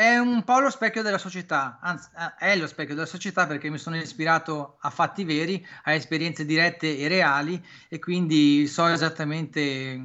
è 0.00 0.16
un 0.16 0.44
po' 0.44 0.60
lo 0.60 0.70
specchio 0.70 1.02
della 1.02 1.18
società, 1.18 1.78
anzi 1.82 2.08
è 2.38 2.56
lo 2.56 2.66
specchio 2.66 2.94
della 2.94 3.06
società 3.06 3.46
perché 3.46 3.68
mi 3.68 3.76
sono 3.76 3.96
ispirato 3.96 4.78
a 4.80 4.88
fatti 4.88 5.24
veri, 5.24 5.62
a 5.82 5.92
esperienze 5.92 6.46
dirette 6.46 6.96
e 6.96 7.06
reali 7.06 7.62
e 7.86 7.98
quindi 7.98 8.66
so 8.66 8.86
esattamente 8.86 10.02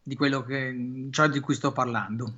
di 0.00 0.14
quello 0.14 0.44
che, 0.44 1.08
ciò 1.10 1.26
di 1.26 1.40
cui 1.40 1.56
sto 1.56 1.72
parlando. 1.72 2.34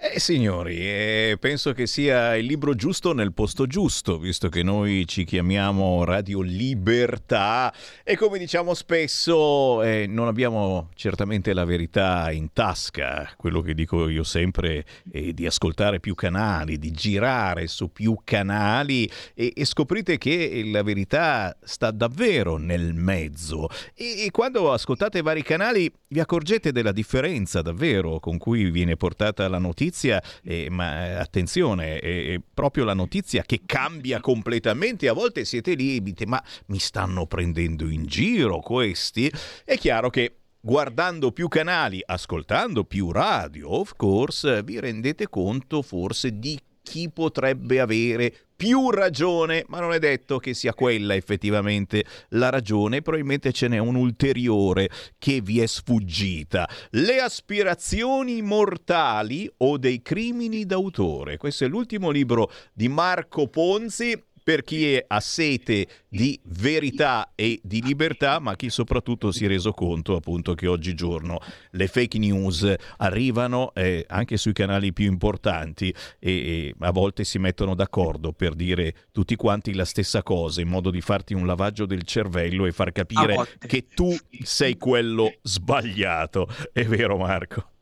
Eh 0.00 0.20
signori, 0.20 0.76
eh, 0.76 1.38
penso 1.40 1.72
che 1.72 1.88
sia 1.88 2.36
il 2.36 2.46
libro 2.46 2.76
giusto 2.76 3.12
nel 3.12 3.32
posto 3.32 3.66
giusto, 3.66 4.16
visto 4.16 4.48
che 4.48 4.62
noi 4.62 5.04
ci 5.08 5.24
chiamiamo 5.24 6.04
Radio 6.04 6.40
Libertà 6.40 7.74
e 8.04 8.16
come 8.16 8.38
diciamo 8.38 8.74
spesso 8.74 9.82
eh, 9.82 10.06
non 10.06 10.28
abbiamo 10.28 10.90
certamente 10.94 11.52
la 11.52 11.64
verità 11.64 12.30
in 12.30 12.52
tasca, 12.52 13.28
quello 13.36 13.60
che 13.60 13.74
dico 13.74 14.08
io 14.08 14.22
sempre 14.22 14.84
è 15.10 15.32
di 15.32 15.46
ascoltare 15.46 15.98
più 15.98 16.14
canali, 16.14 16.78
di 16.78 16.92
girare 16.92 17.66
su 17.66 17.90
più 17.90 18.20
canali 18.22 19.10
e, 19.34 19.52
e 19.52 19.64
scoprite 19.64 20.16
che 20.16 20.62
la 20.70 20.84
verità 20.84 21.56
sta 21.64 21.90
davvero 21.90 22.56
nel 22.56 22.94
mezzo. 22.94 23.68
E, 23.96 24.26
e 24.26 24.30
quando 24.30 24.72
ascoltate 24.72 25.22
vari 25.22 25.42
canali 25.42 25.92
vi 26.06 26.20
accorgete 26.20 26.70
della 26.70 26.92
differenza 26.92 27.62
davvero 27.62 28.20
con 28.20 28.38
cui 28.38 28.70
viene 28.70 28.96
portata 28.96 29.48
la 29.48 29.58
notizia 29.58 29.86
notizia, 29.88 30.22
eh, 30.42 30.68
ma 30.70 31.18
attenzione, 31.18 31.98
è 31.98 32.40
proprio 32.52 32.84
la 32.84 32.94
notizia 32.94 33.42
che 33.42 33.62
cambia 33.64 34.20
completamente. 34.20 35.08
A 35.08 35.12
volte 35.12 35.44
siete 35.44 35.74
lì 35.74 35.96
e 35.96 36.02
dite, 36.02 36.26
ma 36.26 36.42
mi 36.66 36.78
stanno 36.78 37.26
prendendo 37.26 37.88
in 37.88 38.04
giro 38.06 38.60
questi? 38.60 39.32
È 39.64 39.76
chiaro 39.78 40.10
che 40.10 40.34
guardando 40.60 41.32
più 41.32 41.48
canali, 41.48 42.02
ascoltando 42.04 42.84
più 42.84 43.10
radio, 43.10 43.70
of 43.70 43.94
course, 43.96 44.62
vi 44.62 44.78
rendete 44.78 45.28
conto 45.28 45.82
forse 45.82 46.38
di 46.38 46.58
chi 46.88 47.10
potrebbe 47.10 47.80
avere 47.80 48.34
più 48.56 48.90
ragione, 48.90 49.64
ma 49.68 49.78
non 49.78 49.92
è 49.92 49.98
detto 49.98 50.38
che 50.38 50.54
sia 50.54 50.74
quella 50.74 51.14
effettivamente 51.14 52.04
la 52.30 52.48
ragione, 52.48 53.02
probabilmente 53.02 53.52
ce 53.52 53.68
n'è 53.68 53.78
un'ulteriore 53.78 54.88
che 55.18 55.40
vi 55.42 55.60
è 55.60 55.66
sfuggita. 55.66 56.68
Le 56.90 57.20
aspirazioni 57.20 58.42
mortali 58.42 59.48
o 59.58 59.76
dei 59.76 60.00
crimini 60.02 60.64
d'autore. 60.64 61.36
Questo 61.36 61.66
è 61.66 61.68
l'ultimo 61.68 62.10
libro 62.10 62.50
di 62.72 62.88
Marco 62.88 63.48
Ponzi 63.48 64.20
per 64.48 64.64
chi 64.64 64.98
ha 65.06 65.20
sete 65.20 65.86
di 66.08 66.40
verità 66.44 67.32
e 67.34 67.60
di 67.62 67.82
libertà, 67.82 68.38
ma 68.38 68.56
chi 68.56 68.70
soprattutto 68.70 69.30
si 69.30 69.44
è 69.44 69.46
reso 69.46 69.72
conto 69.72 70.16
appunto 70.16 70.54
che 70.54 70.66
oggigiorno 70.66 71.38
le 71.72 71.86
fake 71.86 72.16
news 72.16 72.74
arrivano 72.96 73.74
eh, 73.74 74.06
anche 74.08 74.38
sui 74.38 74.54
canali 74.54 74.94
più 74.94 75.04
importanti 75.04 75.94
e, 76.18 76.30
e, 76.30 76.74
a 76.78 76.92
volte 76.92 77.24
si 77.24 77.38
mettono 77.38 77.74
d'accordo 77.74 78.32
per 78.32 78.54
dire 78.54 78.94
tutti 79.12 79.36
quanti 79.36 79.74
la 79.74 79.84
stessa 79.84 80.22
cosa 80.22 80.62
in 80.62 80.68
modo 80.68 80.88
di 80.90 81.02
farti 81.02 81.34
un 81.34 81.44
lavaggio 81.44 81.84
del 81.84 82.04
cervello 82.04 82.64
e 82.64 82.72
far 82.72 82.90
capire 82.90 83.36
che 83.58 83.88
tu 83.94 84.16
sei 84.42 84.78
quello 84.78 85.30
sbagliato. 85.42 86.48
È 86.72 86.86
vero 86.86 87.18
Marco? 87.18 87.72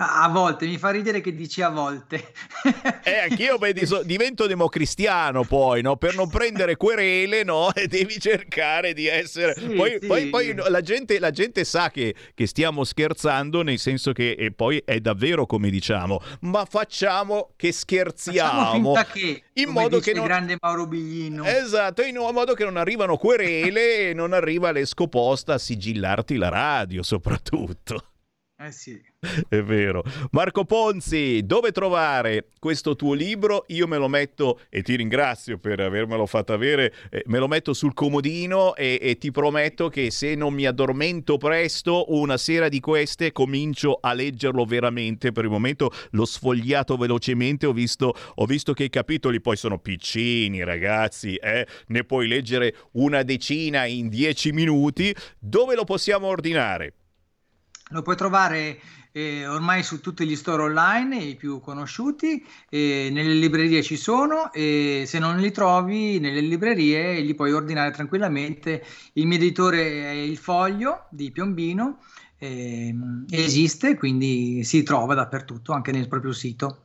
A 0.00 0.28
volte, 0.28 0.64
mi 0.66 0.78
fa 0.78 0.90
ridere 0.90 1.20
che 1.20 1.34
dici 1.34 1.60
a 1.60 1.70
volte. 1.70 2.32
eh, 3.02 3.18
anch'io 3.28 3.58
beh, 3.58 3.74
divento 4.04 4.46
democristiano 4.46 5.42
poi, 5.42 5.82
no? 5.82 5.96
Per 5.96 6.14
non 6.14 6.28
prendere 6.28 6.76
querele, 6.76 7.42
no? 7.42 7.74
E 7.74 7.88
devi 7.88 8.20
cercare 8.20 8.92
di 8.92 9.08
essere... 9.08 9.54
Sì, 9.54 9.66
poi, 9.74 9.98
sì. 10.00 10.06
poi, 10.06 10.28
poi 10.28 10.54
la, 10.54 10.80
gente, 10.82 11.18
la, 11.18 11.32
gente, 11.32 11.64
sa 11.64 11.90
che, 11.90 12.14
che, 12.32 12.46
stiamo 12.46 12.84
scherzando, 12.84 13.62
nel 13.62 13.80
senso 13.80 14.12
che 14.12 14.36
e 14.38 14.52
poi 14.52 14.80
è 14.84 15.00
davvero 15.00 15.46
come 15.46 15.68
diciamo, 15.68 16.20
ma 16.42 16.64
facciamo 16.64 17.54
che 17.56 17.72
scherziamo. 17.72 18.94
Facciamo 18.94 19.12
che, 19.12 19.42
in 19.54 19.70
modo 19.70 19.98
che 19.98 20.12
non... 20.12 20.26
grande 20.26 20.58
Mauro 20.60 20.86
Biglino. 20.86 21.44
Esatto, 21.44 22.02
in 22.02 22.14
modo 22.14 22.54
che 22.54 22.62
non 22.62 22.76
arrivano 22.76 23.16
querele 23.16 24.10
e 24.10 24.14
non 24.14 24.32
arriva 24.32 24.70
l'escoposta 24.70 25.54
a 25.54 25.58
sigillarti 25.58 26.36
la 26.36 26.50
radio, 26.50 27.02
soprattutto. 27.02 28.04
Eh 28.60 28.72
sì. 28.72 29.00
È 29.48 29.62
vero. 29.62 30.02
Marco 30.32 30.64
Ponzi, 30.64 31.42
dove 31.44 31.70
trovare 31.70 32.48
questo 32.58 32.96
tuo 32.96 33.14
libro? 33.14 33.64
Io 33.68 33.86
me 33.86 33.98
lo 33.98 34.08
metto, 34.08 34.62
e 34.68 34.82
ti 34.82 34.96
ringrazio 34.96 35.58
per 35.58 35.78
avermelo 35.78 36.26
fatto 36.26 36.52
avere, 36.52 36.92
eh, 37.08 37.22
me 37.26 37.38
lo 37.38 37.46
metto 37.46 37.72
sul 37.72 37.94
comodino 37.94 38.74
e, 38.74 38.98
e, 39.00 39.16
ti 39.16 39.30
prometto 39.30 39.88
che 39.88 40.10
se 40.10 40.34
non 40.34 40.54
mi 40.54 40.66
addormento 40.66 41.36
presto, 41.36 42.12
una 42.12 42.36
sera 42.36 42.68
di 42.68 42.80
queste 42.80 43.30
comincio 43.30 43.98
a 44.00 44.12
leggerlo 44.12 44.64
veramente. 44.64 45.30
Per 45.30 45.44
il 45.44 45.50
momento 45.50 45.92
l'ho 46.10 46.24
sfogliato 46.24 46.96
velocemente, 46.96 47.64
ho 47.64 47.72
visto, 47.72 48.12
ho 48.34 48.44
visto 48.44 48.72
che 48.72 48.82
i 48.82 48.90
capitoli 48.90 49.40
poi 49.40 49.56
sono 49.56 49.78
piccini, 49.78 50.64
ragazzi, 50.64 51.36
eh? 51.36 51.64
ne 51.86 52.02
puoi 52.02 52.26
leggere 52.26 52.74
una 52.94 53.22
decina 53.22 53.84
in 53.84 54.08
dieci 54.08 54.50
minuti. 54.50 55.14
Dove 55.38 55.76
lo 55.76 55.84
possiamo 55.84 56.26
ordinare? 56.26 56.94
Lo 57.90 58.02
puoi 58.02 58.16
trovare 58.16 58.80
eh, 59.12 59.46
ormai 59.46 59.82
su 59.82 60.00
tutti 60.00 60.26
gli 60.26 60.36
store 60.36 60.62
online, 60.62 61.16
i 61.16 61.34
più 61.36 61.60
conosciuti, 61.60 62.44
eh, 62.68 63.08
nelle 63.10 63.34
librerie 63.34 63.82
ci 63.82 63.96
sono 63.96 64.52
e 64.52 65.04
se 65.06 65.18
non 65.18 65.38
li 65.38 65.50
trovi 65.50 66.18
nelle 66.20 66.40
librerie 66.40 67.20
li 67.20 67.34
puoi 67.34 67.52
ordinare 67.52 67.90
tranquillamente. 67.90 68.84
Il 69.14 69.26
mio 69.26 69.36
editore 69.36 69.80
è 70.04 70.10
il 70.10 70.36
Foglio 70.36 71.06
di 71.10 71.30
Piombino, 71.30 71.98
eh, 72.38 72.94
esiste, 73.30 73.96
quindi 73.96 74.62
si 74.64 74.82
trova 74.82 75.14
dappertutto, 75.14 75.72
anche 75.72 75.92
nel 75.92 76.08
proprio 76.08 76.32
sito. 76.32 76.82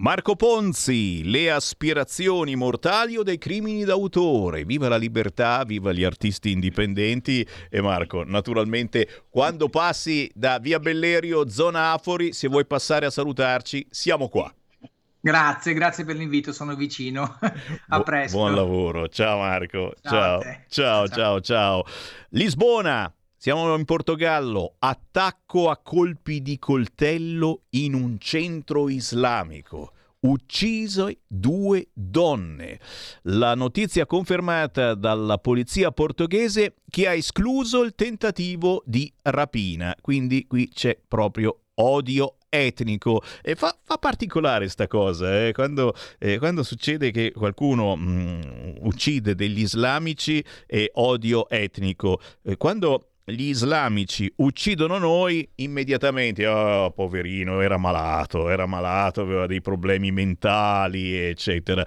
Marco 0.00 0.34
Ponzi, 0.34 1.28
le 1.28 1.50
aspirazioni 1.50 2.56
mortali 2.56 3.18
o 3.18 3.22
dei 3.22 3.36
crimini 3.36 3.84
d'autore. 3.84 4.64
Viva 4.64 4.88
la 4.88 4.96
libertà, 4.96 5.62
viva 5.64 5.92
gli 5.92 6.04
artisti 6.04 6.52
indipendenti. 6.52 7.46
E 7.68 7.82
Marco, 7.82 8.24
naturalmente, 8.24 9.26
quando 9.28 9.68
passi 9.68 10.30
da 10.34 10.58
Via 10.58 10.80
Bellerio, 10.80 11.50
zona 11.50 11.92
Afori, 11.92 12.32
se 12.32 12.48
vuoi 12.48 12.64
passare 12.64 13.04
a 13.04 13.10
salutarci, 13.10 13.86
siamo 13.90 14.30
qua. 14.30 14.50
Grazie, 15.20 15.74
grazie 15.74 16.06
per 16.06 16.16
l'invito, 16.16 16.50
sono 16.50 16.74
vicino. 16.76 17.38
a 17.88 18.02
presto. 18.02 18.38
buon 18.38 18.54
lavoro, 18.54 19.06
ciao 19.08 19.40
Marco. 19.40 19.92
Ciao, 20.00 20.40
ciao, 20.40 20.64
ciao, 20.66 21.08
ciao, 21.08 21.40
ciao. 21.42 21.84
Lisbona, 22.30 23.12
siamo 23.42 23.74
in 23.74 23.86
Portogallo, 23.86 24.74
attacco 24.80 25.70
a 25.70 25.78
colpi 25.78 26.42
di 26.42 26.58
coltello 26.58 27.62
in 27.70 27.94
un 27.94 28.18
centro 28.18 28.90
islamico. 28.90 29.92
ucciso 30.20 31.10
due 31.26 31.88
donne. 31.94 32.78
La 33.22 33.54
notizia 33.54 34.04
confermata 34.04 34.92
dalla 34.92 35.38
polizia 35.38 35.90
portoghese 35.90 36.74
che 36.90 37.08
ha 37.08 37.14
escluso 37.14 37.82
il 37.82 37.94
tentativo 37.94 38.82
di 38.84 39.10
rapina. 39.22 39.96
Quindi 39.98 40.46
qui 40.46 40.68
c'è 40.68 41.00
proprio 41.08 41.60
odio 41.76 42.34
etnico 42.50 43.22
e 43.42 43.54
fa, 43.54 43.74
fa 43.82 43.96
particolare 43.96 44.68
sta 44.68 44.88
cosa 44.88 45.46
eh? 45.46 45.52
Quando, 45.52 45.94
eh, 46.18 46.36
quando, 46.38 46.64
succede 46.64 47.12
che 47.12 47.32
qualcuno 47.32 47.96
mh, 47.96 48.02
mm, 48.02 48.72
uccide 48.80 49.34
degli 49.34 49.60
islamici 49.60 50.44
e 50.66 50.90
odio 50.94 51.48
etnico 51.48 52.20
eh, 52.42 52.56
quando 52.56 53.09
gli 53.30 53.48
islamici 53.48 54.30
uccidono 54.36 54.98
noi, 54.98 55.48
immediatamente, 55.56 56.46
oh, 56.46 56.90
poverino, 56.90 57.60
era 57.60 57.78
malato, 57.78 58.48
era 58.48 58.66
malato, 58.66 59.22
aveva 59.22 59.46
dei 59.46 59.60
problemi 59.60 60.10
mentali, 60.12 61.16
eccetera. 61.16 61.86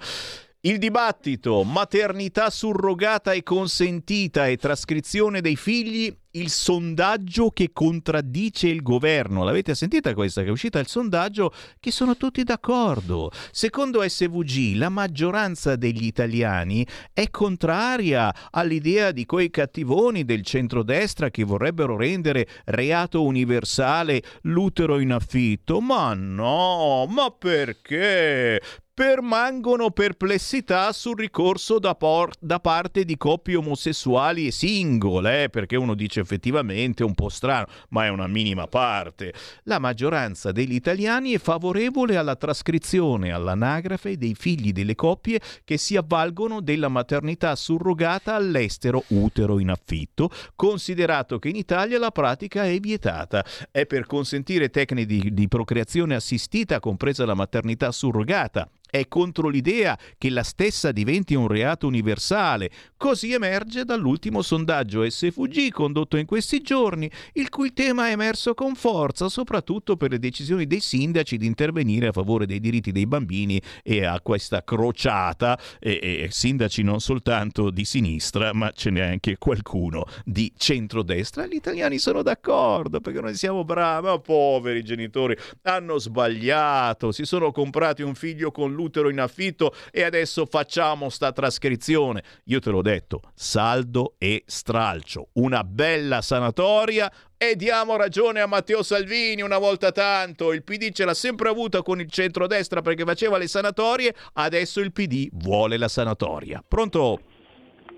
Il 0.66 0.78
dibattito 0.78 1.62
maternità 1.62 2.48
surrogata 2.48 3.32
e 3.32 3.42
consentita 3.42 4.46
e 4.46 4.56
trascrizione 4.56 5.42
dei 5.42 5.56
figli 5.56 6.10
il 6.36 6.48
sondaggio 6.48 7.50
che 7.50 7.70
contraddice 7.70 8.68
il 8.68 8.82
governo. 8.82 9.44
L'avete 9.44 9.74
sentita 9.74 10.14
questa 10.14 10.40
che 10.40 10.48
è 10.48 10.50
uscita 10.50 10.78
il 10.78 10.86
sondaggio 10.86 11.52
che 11.78 11.90
sono 11.90 12.16
tutti 12.16 12.42
d'accordo. 12.44 13.30
Secondo 13.50 14.02
SVG 14.08 14.76
la 14.76 14.88
maggioranza 14.88 15.76
degli 15.76 16.06
italiani 16.06 16.86
è 17.12 17.28
contraria 17.28 18.34
all'idea 18.50 19.12
di 19.12 19.26
quei 19.26 19.50
cattivoni 19.50 20.24
del 20.24 20.42
centrodestra 20.42 21.28
che 21.28 21.44
vorrebbero 21.44 21.94
rendere 21.94 22.48
reato 22.64 23.22
universale 23.22 24.22
l'utero 24.44 24.98
in 24.98 25.12
affitto. 25.12 25.82
Ma 25.82 26.14
no, 26.14 27.04
ma 27.06 27.30
perché? 27.30 28.62
Permangono 28.94 29.90
perplessità 29.90 30.92
sul 30.92 31.16
ricorso 31.16 31.80
da, 31.80 31.96
por- 31.96 32.30
da, 32.38 32.60
parte 32.60 33.04
di 33.04 33.16
coppie 33.16 33.56
omosessuali 33.56 34.46
e 34.46 34.52
singole, 34.52 35.42
eh, 35.42 35.50
perché 35.50 35.74
uno 35.74 35.94
dice 35.94 36.20
effettivamente 36.20 37.02
un 37.02 37.12
po' 37.12 37.28
strano, 37.28 37.66
ma 37.88 38.04
è 38.04 38.08
una 38.08 38.28
minima 38.28 38.68
parte. 38.68 39.34
La 39.64 39.80
maggioranza 39.80 40.52
degli 40.52 40.74
italiani 40.74 41.32
è 41.32 41.38
favorevole 41.40 42.16
alla 42.16 42.36
trascrizione 42.36 43.32
all'anagrafe 43.32 44.16
dei 44.16 44.36
figli 44.36 44.70
delle 44.72 44.94
coppie 44.94 45.40
che 45.64 45.76
si 45.76 45.96
avvalgono 45.96 46.60
della 46.60 46.88
maternità 46.88 47.56
surrogata 47.56 48.36
all'estero 48.36 49.02
utero 49.08 49.58
in 49.58 49.70
affitto, 49.70 50.30
considerato 50.54 51.40
che 51.40 51.48
in 51.48 51.56
Italia 51.56 51.98
la 51.98 52.12
pratica 52.12 52.64
è 52.66 52.78
vietata. 52.78 53.44
È 53.72 53.86
per 53.86 54.06
consentire 54.06 54.70
tecniche 54.70 55.06
di, 55.06 55.34
di 55.34 55.48
procreazione 55.48 56.14
assistita, 56.14 56.78
compresa 56.78 57.26
la 57.26 57.34
maternità 57.34 57.90
surrogata 57.90 58.70
è 58.94 59.08
contro 59.08 59.48
l'idea 59.48 59.98
che 60.16 60.30
la 60.30 60.44
stessa 60.44 60.92
diventi 60.92 61.34
un 61.34 61.48
reato 61.48 61.88
universale. 61.88 62.70
Così 62.96 63.32
emerge 63.32 63.84
dall'ultimo 63.84 64.40
sondaggio 64.40 65.08
SVG 65.08 65.72
condotto 65.72 66.16
in 66.16 66.26
questi 66.26 66.60
giorni, 66.60 67.10
il 67.32 67.48
cui 67.48 67.72
tema 67.72 68.06
è 68.06 68.12
emerso 68.12 68.54
con 68.54 68.76
forza, 68.76 69.28
soprattutto 69.28 69.96
per 69.96 70.12
le 70.12 70.20
decisioni 70.20 70.68
dei 70.68 70.78
sindaci 70.78 71.38
di 71.38 71.46
intervenire 71.46 72.06
a 72.06 72.12
favore 72.12 72.46
dei 72.46 72.60
diritti 72.60 72.92
dei 72.92 73.08
bambini 73.08 73.60
e 73.82 74.04
a 74.04 74.20
questa 74.20 74.62
crociata, 74.62 75.58
e, 75.80 75.98
e 76.00 76.28
sindaci 76.30 76.84
non 76.84 77.00
soltanto 77.00 77.70
di 77.70 77.84
sinistra, 77.84 78.52
ma 78.52 78.70
ce 78.70 78.90
n'è 78.90 79.00
anche 79.00 79.38
qualcuno 79.38 80.04
di 80.24 80.52
centrodestra. 80.56 81.46
Gli 81.46 81.56
italiani 81.56 81.98
sono 81.98 82.22
d'accordo 82.22 83.00
perché 83.00 83.20
noi 83.20 83.34
siamo 83.34 83.64
bravi, 83.64 84.06
ma 84.06 84.20
poveri 84.20 84.84
genitori 84.84 85.36
hanno 85.62 85.98
sbagliato, 85.98 87.10
si 87.10 87.24
sono 87.24 87.50
comprati 87.50 88.02
un 88.02 88.14
figlio 88.14 88.52
con 88.52 88.72
lui 88.72 88.82
l'utero 88.84 89.08
in 89.08 89.20
affitto 89.20 89.72
e 89.90 90.02
adesso 90.02 90.46
facciamo 90.46 91.08
sta 91.08 91.32
trascrizione. 91.32 92.22
Io 92.44 92.60
te 92.60 92.70
l'ho 92.70 92.82
detto, 92.82 93.20
saldo 93.34 94.14
e 94.18 94.42
stralcio, 94.46 95.28
una 95.34 95.64
bella 95.64 96.20
sanatoria 96.20 97.10
e 97.36 97.56
diamo 97.56 97.96
ragione 97.96 98.40
a 98.40 98.46
Matteo 98.46 98.82
Salvini 98.82 99.42
una 99.42 99.58
volta 99.58 99.90
tanto. 99.90 100.52
Il 100.52 100.62
PD 100.62 100.90
ce 100.90 101.04
l'ha 101.04 101.14
sempre 101.14 101.48
avuta 101.48 101.82
con 101.82 102.00
il 102.00 102.10
centrodestra 102.10 102.80
perché 102.82 103.04
faceva 103.04 103.38
le 103.38 103.48
sanatorie, 103.48 104.14
adesso 104.34 104.80
il 104.80 104.92
PD 104.92 105.28
vuole 105.32 105.76
la 105.76 105.88
sanatoria. 105.88 106.62
Pronto? 106.66 107.20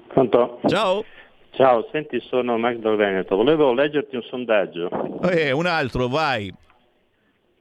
Pronto? 0.08 0.60
Ciao. 0.66 1.04
Ciao, 1.50 1.88
senti, 1.90 2.20
sono 2.20 2.58
Max 2.58 2.76
dal 2.76 2.96
Veneto. 2.96 3.34
Volevo 3.34 3.72
leggerti 3.72 4.14
un 4.14 4.22
sondaggio. 4.22 4.90
Eh, 5.30 5.52
un 5.52 5.64
altro, 5.64 6.06
vai. 6.06 6.52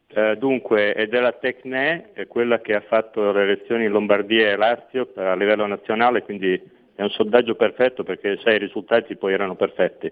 Eh, 0.08 0.36
dunque 0.38 0.94
è 0.94 1.08
della 1.08 1.34
Tecne, 1.34 2.12
è 2.14 2.28
quella 2.28 2.60
che 2.60 2.76
ha 2.76 2.82
fatto 2.82 3.32
le 3.32 3.42
elezioni 3.44 3.86
in 3.86 3.92
Lombardia 3.92 4.52
e 4.52 4.56
Lazio 4.56 5.12
a 5.16 5.36
livello 5.36 5.66
nazionale, 5.66 6.22
quindi 6.22 6.62
è 6.96 7.02
un 7.02 7.10
sondaggio 7.10 7.56
perfetto 7.56 8.04
perché 8.04 8.38
sai, 8.44 8.56
i 8.56 8.60
risultati 8.60 9.18
poi 9.18 9.34
erano 9.34 9.56
perfetti. 9.56 10.12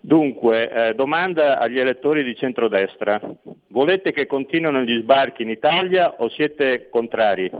Dunque, 0.00 0.70
eh, 0.70 0.94
domanda 0.94 1.58
agli 1.58 1.78
elettori 1.78 2.22
di 2.24 2.34
centrodestra. 2.34 3.20
Volete 3.68 4.12
che 4.12 4.26
continuino 4.26 4.82
gli 4.82 5.00
sbarchi 5.00 5.42
in 5.42 5.48
Italia 5.48 6.16
o 6.18 6.28
siete 6.28 6.88
contrari? 6.90 7.50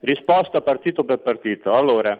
Risposta 0.00 0.62
partito 0.62 1.04
per 1.04 1.18
partito. 1.18 1.74
Allora, 1.74 2.18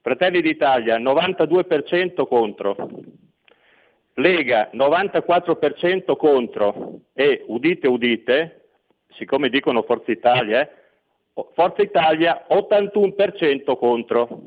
Fratelli 0.00 0.40
d'Italia 0.40 0.98
92% 0.98 2.26
contro, 2.26 2.76
Lega 4.14 4.70
94% 4.72 6.16
contro 6.16 7.00
e 7.14 7.44
udite 7.48 7.88
udite, 7.88 8.68
siccome 9.08 9.48
dicono 9.48 9.82
Forza 9.82 10.12
Italia, 10.12 10.60
eh, 10.60 10.70
Forza 11.54 11.82
Italia 11.82 12.46
81% 12.48 13.76
contro. 13.76 14.42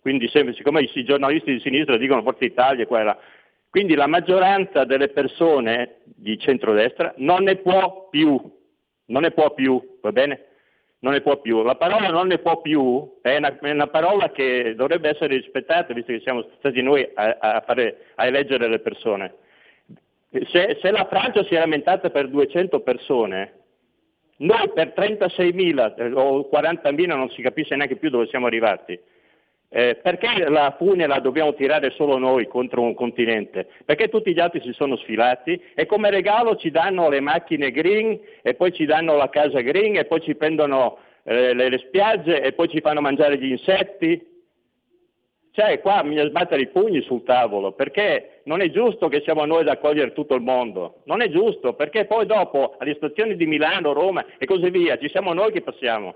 Quindi 0.00 0.28
siccome 0.28 0.82
i 0.82 1.04
giornalisti 1.04 1.52
di 1.52 1.60
sinistra 1.60 1.96
dicono 1.96 2.22
Forza 2.22 2.44
Italia, 2.44 2.86
quella. 2.86 3.18
Quindi 3.70 3.94
la 3.94 4.06
maggioranza 4.06 4.84
delle 4.84 5.08
persone 5.08 6.00
di 6.04 6.38
centrodestra 6.38 7.14
non 7.18 7.44
ne 7.44 7.56
può 7.56 8.08
più, 8.10 8.38
non 9.06 9.22
ne 9.22 9.30
può 9.30 9.54
più, 9.54 9.98
va 10.02 10.12
bene? 10.12 10.46
Non 11.00 11.12
ne 11.12 11.20
può 11.20 11.38
più. 11.40 11.62
La 11.62 11.76
parola 11.76 12.08
non 12.08 12.26
ne 12.26 12.38
può 12.38 12.60
più 12.60 13.18
è 13.22 13.36
una, 13.36 13.58
è 13.58 13.70
una 13.70 13.86
parola 13.86 14.30
che 14.30 14.74
dovrebbe 14.74 15.10
essere 15.10 15.36
rispettata, 15.36 15.92
visto 15.92 16.12
che 16.12 16.20
siamo 16.20 16.46
stati 16.58 16.82
noi 16.82 17.08
a, 17.14 17.36
a, 17.38 17.60
fare, 17.60 18.06
a 18.16 18.26
eleggere 18.26 18.68
le 18.68 18.80
persone. 18.80 19.34
Se, 20.30 20.78
se, 20.80 20.90
la 20.90 21.06
Francia 21.06 21.42
si 21.44 21.54
è 21.54 21.58
lamentata 21.58 22.10
per 22.10 22.28
200 22.28 22.80
persone, 22.80 23.54
noi 24.36 24.70
per 24.72 24.92
36.000 24.96 25.94
eh, 25.96 26.12
o 26.12 26.48
40.000 26.52 27.06
non 27.06 27.30
si 27.30 27.42
capisce 27.42 27.74
neanche 27.74 27.96
più 27.96 28.10
dove 28.10 28.26
siamo 28.26 28.46
arrivati. 28.46 28.98
Eh, 29.72 30.00
perché 30.02 30.48
la 30.48 30.74
fune 30.76 31.06
la 31.06 31.20
dobbiamo 31.20 31.54
tirare 31.54 31.90
solo 31.90 32.18
noi 32.18 32.48
contro 32.48 32.82
un 32.82 32.92
continente? 32.92 33.68
Perché 33.84 34.08
tutti 34.08 34.32
gli 34.34 34.40
altri 34.40 34.60
si 34.62 34.72
sono 34.72 34.96
sfilati 34.96 35.62
e 35.76 35.86
come 35.86 36.10
regalo 36.10 36.56
ci 36.56 36.72
danno 36.72 37.08
le 37.08 37.20
macchine 37.20 37.70
green 37.70 38.18
e 38.42 38.54
poi 38.54 38.72
ci 38.72 38.84
danno 38.84 39.14
la 39.14 39.28
casa 39.28 39.60
green 39.60 39.96
e 39.96 40.06
poi 40.06 40.22
ci 40.22 40.34
prendono 40.34 40.98
eh, 41.22 41.54
le, 41.54 41.68
le, 41.68 41.78
spiagge 41.78 42.42
e 42.42 42.52
poi 42.52 42.68
ci 42.68 42.80
fanno 42.80 43.00
mangiare 43.00 43.38
gli 43.38 43.48
insetti? 43.48 44.26
Cioè 45.52 45.80
qua 45.80 46.02
bisogna 46.02 46.26
sbattere 46.26 46.62
i 46.62 46.68
pugni 46.68 47.00
sul 47.02 47.22
tavolo 47.22 47.70
perché 47.70 48.40
non 48.44 48.62
è 48.62 48.70
giusto 48.70 49.06
che 49.06 49.20
siamo 49.20 49.44
noi 49.44 49.60
ad 49.60 49.68
accogliere 49.68 50.12
tutto 50.12 50.34
il 50.34 50.42
mondo, 50.42 51.02
non 51.04 51.20
è 51.20 51.28
giusto 51.28 51.74
perché 51.74 52.06
poi 52.06 52.26
dopo 52.26 52.74
alle 52.78 52.94
stazioni 52.94 53.36
di 53.36 53.46
Milano, 53.46 53.92
Roma 53.92 54.24
e 54.36 54.46
così 54.46 54.68
via 54.68 54.98
ci 54.98 55.08
siamo 55.08 55.32
noi 55.32 55.52
che 55.52 55.62
passiamo. 55.62 56.14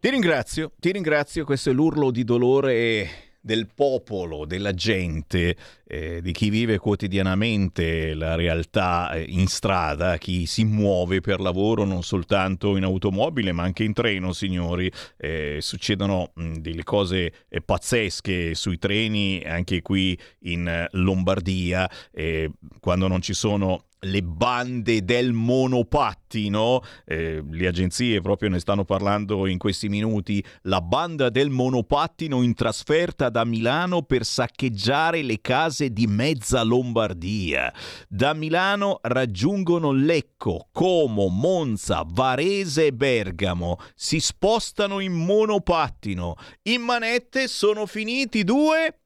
Ti 0.00 0.10
ringrazio, 0.10 0.70
ti 0.78 0.92
ringrazio, 0.92 1.44
questo 1.44 1.70
è 1.70 1.72
l'urlo 1.72 2.12
di 2.12 2.22
dolore 2.22 3.32
del 3.40 3.66
popolo, 3.74 4.46
della 4.46 4.72
gente, 4.72 5.56
eh, 5.84 6.22
di 6.22 6.30
chi 6.30 6.50
vive 6.50 6.78
quotidianamente 6.78 8.14
la 8.14 8.36
realtà 8.36 9.10
eh, 9.10 9.24
in 9.26 9.48
strada, 9.48 10.16
chi 10.16 10.46
si 10.46 10.62
muove 10.62 11.20
per 11.20 11.40
lavoro 11.40 11.82
non 11.82 12.04
soltanto 12.04 12.76
in 12.76 12.84
automobile 12.84 13.50
ma 13.50 13.64
anche 13.64 13.82
in 13.82 13.92
treno, 13.92 14.32
signori. 14.32 14.88
Eh, 15.16 15.58
succedono 15.60 16.30
mh, 16.32 16.58
delle 16.58 16.84
cose 16.84 17.32
eh, 17.48 17.60
pazzesche 17.60 18.54
sui 18.54 18.78
treni, 18.78 19.42
anche 19.44 19.82
qui 19.82 20.16
in 20.42 20.68
eh, 20.68 20.86
Lombardia, 20.92 21.90
eh, 22.12 22.48
quando 22.78 23.08
non 23.08 23.20
ci 23.20 23.34
sono 23.34 23.87
le 24.00 24.22
bande 24.22 25.04
del 25.04 25.32
monopattino, 25.32 26.82
eh, 27.04 27.42
le 27.48 27.66
agenzie 27.66 28.20
proprio 28.20 28.48
ne 28.48 28.60
stanno 28.60 28.84
parlando 28.84 29.46
in 29.46 29.58
questi 29.58 29.88
minuti, 29.88 30.44
la 30.62 30.80
banda 30.80 31.30
del 31.30 31.50
monopattino 31.50 32.42
in 32.42 32.54
trasferta 32.54 33.28
da 33.28 33.44
Milano 33.44 34.02
per 34.02 34.24
saccheggiare 34.24 35.22
le 35.22 35.40
case 35.40 35.92
di 35.92 36.06
mezza 36.06 36.62
Lombardia. 36.62 37.72
Da 38.08 38.34
Milano 38.34 38.98
raggiungono 39.02 39.92
Lecco, 39.92 40.68
Como, 40.72 41.28
Monza, 41.28 42.04
Varese 42.06 42.86
e 42.86 42.92
Bergamo. 42.92 43.78
Si 43.94 44.20
spostano 44.20 45.00
in 45.00 45.12
monopattino. 45.12 46.36
In 46.64 46.82
manette 46.82 47.48
sono 47.48 47.86
finiti 47.86 48.44
due 48.44 49.00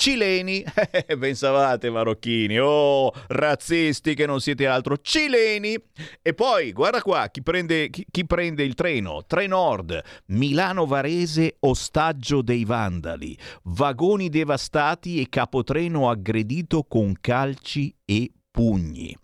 cileni. 0.00 0.64
Eh, 0.90 1.16
pensavate 1.18 1.90
marocchini, 1.90 2.58
oh, 2.58 3.12
razzisti 3.28 4.14
che 4.14 4.26
non 4.26 4.40
siete 4.40 4.66
altro, 4.66 4.98
cileni. 4.98 5.76
E 6.22 6.34
poi, 6.34 6.72
guarda 6.72 7.02
qua, 7.02 7.28
chi 7.28 7.42
prende, 7.42 7.90
chi, 7.90 8.06
chi 8.10 8.26
prende 8.26 8.62
il 8.62 8.74
treno? 8.74 9.24
Trenord, 9.26 10.00
Milano 10.26 10.86
Varese, 10.86 11.56
ostaggio 11.60 12.42
dei 12.42 12.64
vandali, 12.64 13.36
vagoni 13.64 14.28
devastati 14.28 15.20
e 15.20 15.28
capotreno 15.28 16.08
aggredito 16.08 16.84
con 16.84 17.14
calci 17.20 17.94
e 18.04 18.30
pugni. 18.50 19.16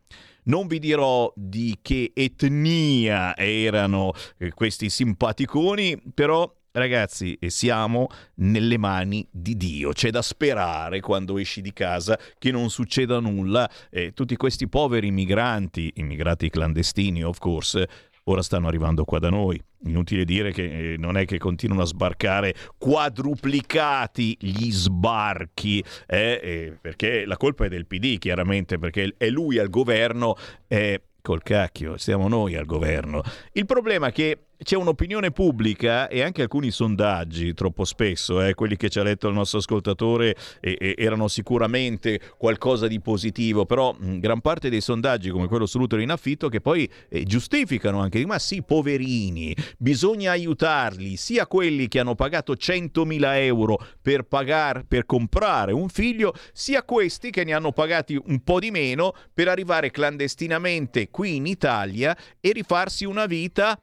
Non 0.44 0.66
vi 0.66 0.78
dirò 0.78 1.32
di 1.34 1.78
che 1.82 2.12
etnia 2.14 3.36
erano 3.36 4.12
eh, 4.38 4.50
questi 4.52 4.88
simpaticoni, 4.88 6.00
però 6.14 6.52
Ragazzi, 6.76 7.38
siamo 7.46 8.08
nelle 8.34 8.76
mani 8.76 9.26
di 9.30 9.56
Dio. 9.56 9.92
C'è 9.92 10.10
da 10.10 10.20
sperare 10.20 11.00
quando 11.00 11.38
esci 11.38 11.62
di 11.62 11.72
casa 11.72 12.18
che 12.38 12.50
non 12.50 12.68
succeda 12.68 13.18
nulla. 13.18 13.66
Eh, 13.88 14.12
tutti 14.12 14.36
questi 14.36 14.68
poveri 14.68 15.10
migranti, 15.10 15.90
immigrati 15.94 16.50
clandestini, 16.50 17.24
of 17.24 17.38
course, 17.38 17.88
ora 18.24 18.42
stanno 18.42 18.68
arrivando 18.68 19.04
qua 19.04 19.18
da 19.18 19.30
noi. 19.30 19.58
Inutile 19.86 20.26
dire 20.26 20.52
che 20.52 20.92
eh, 20.92 20.96
non 20.98 21.16
è 21.16 21.24
che 21.24 21.38
continuano 21.38 21.80
a 21.80 21.86
sbarcare 21.86 22.54
quadruplicati 22.76 24.36
gli 24.38 24.70
sbarchi, 24.70 25.82
eh, 26.06 26.40
eh, 26.42 26.78
perché 26.78 27.24
la 27.24 27.38
colpa 27.38 27.64
è 27.64 27.68
del 27.70 27.86
PD, 27.86 28.18
chiaramente, 28.18 28.78
perché 28.78 29.14
è 29.16 29.30
lui 29.30 29.58
al 29.58 29.70
governo. 29.70 30.36
Eh, 30.68 31.00
col 31.22 31.42
cacchio, 31.42 31.96
siamo 31.96 32.28
noi 32.28 32.54
al 32.54 32.66
governo. 32.66 33.20
Il 33.50 33.66
problema 33.66 34.08
è 34.08 34.12
che 34.12 34.45
c'è 34.62 34.76
un'opinione 34.76 35.30
pubblica 35.30 36.08
e 36.08 36.22
anche 36.22 36.42
alcuni 36.42 36.70
sondaggi, 36.70 37.54
troppo 37.54 37.84
spesso, 37.84 38.42
eh, 38.42 38.54
quelli 38.54 38.76
che 38.76 38.88
ci 38.88 38.98
ha 38.98 39.02
letto 39.02 39.28
il 39.28 39.34
nostro 39.34 39.58
ascoltatore 39.58 40.34
eh, 40.60 40.76
eh, 40.80 40.94
erano 40.96 41.28
sicuramente 41.28 42.20
qualcosa 42.38 42.86
di 42.86 43.00
positivo, 43.00 43.66
però 43.66 43.94
mh, 43.98 44.18
gran 44.18 44.40
parte 44.40 44.70
dei 44.70 44.80
sondaggi, 44.80 45.30
come 45.30 45.46
quello 45.46 45.66
sull'utero 45.66 46.00
in 46.00 46.10
affitto, 46.10 46.48
che 46.48 46.60
poi 46.60 46.90
eh, 47.08 47.24
giustificano 47.24 48.00
anche, 48.00 48.24
ma 48.24 48.38
sì, 48.38 48.62
poverini, 48.62 49.54
bisogna 49.78 50.30
aiutarli, 50.30 51.16
sia 51.16 51.46
quelli 51.46 51.88
che 51.88 52.00
hanno 52.00 52.14
pagato 52.14 52.54
100.000 52.54 53.36
euro 53.42 53.78
per, 54.00 54.22
pagar, 54.22 54.84
per 54.86 55.04
comprare 55.06 55.72
un 55.72 55.88
figlio, 55.88 56.34
sia 56.52 56.82
questi 56.82 57.30
che 57.30 57.44
ne 57.44 57.52
hanno 57.52 57.72
pagati 57.72 58.18
un 58.26 58.42
po' 58.42 58.58
di 58.58 58.70
meno 58.70 59.12
per 59.32 59.48
arrivare 59.48 59.90
clandestinamente 59.90 61.10
qui 61.10 61.36
in 61.36 61.46
Italia 61.46 62.16
e 62.40 62.52
rifarsi 62.52 63.04
una 63.04 63.26
vita 63.26 63.78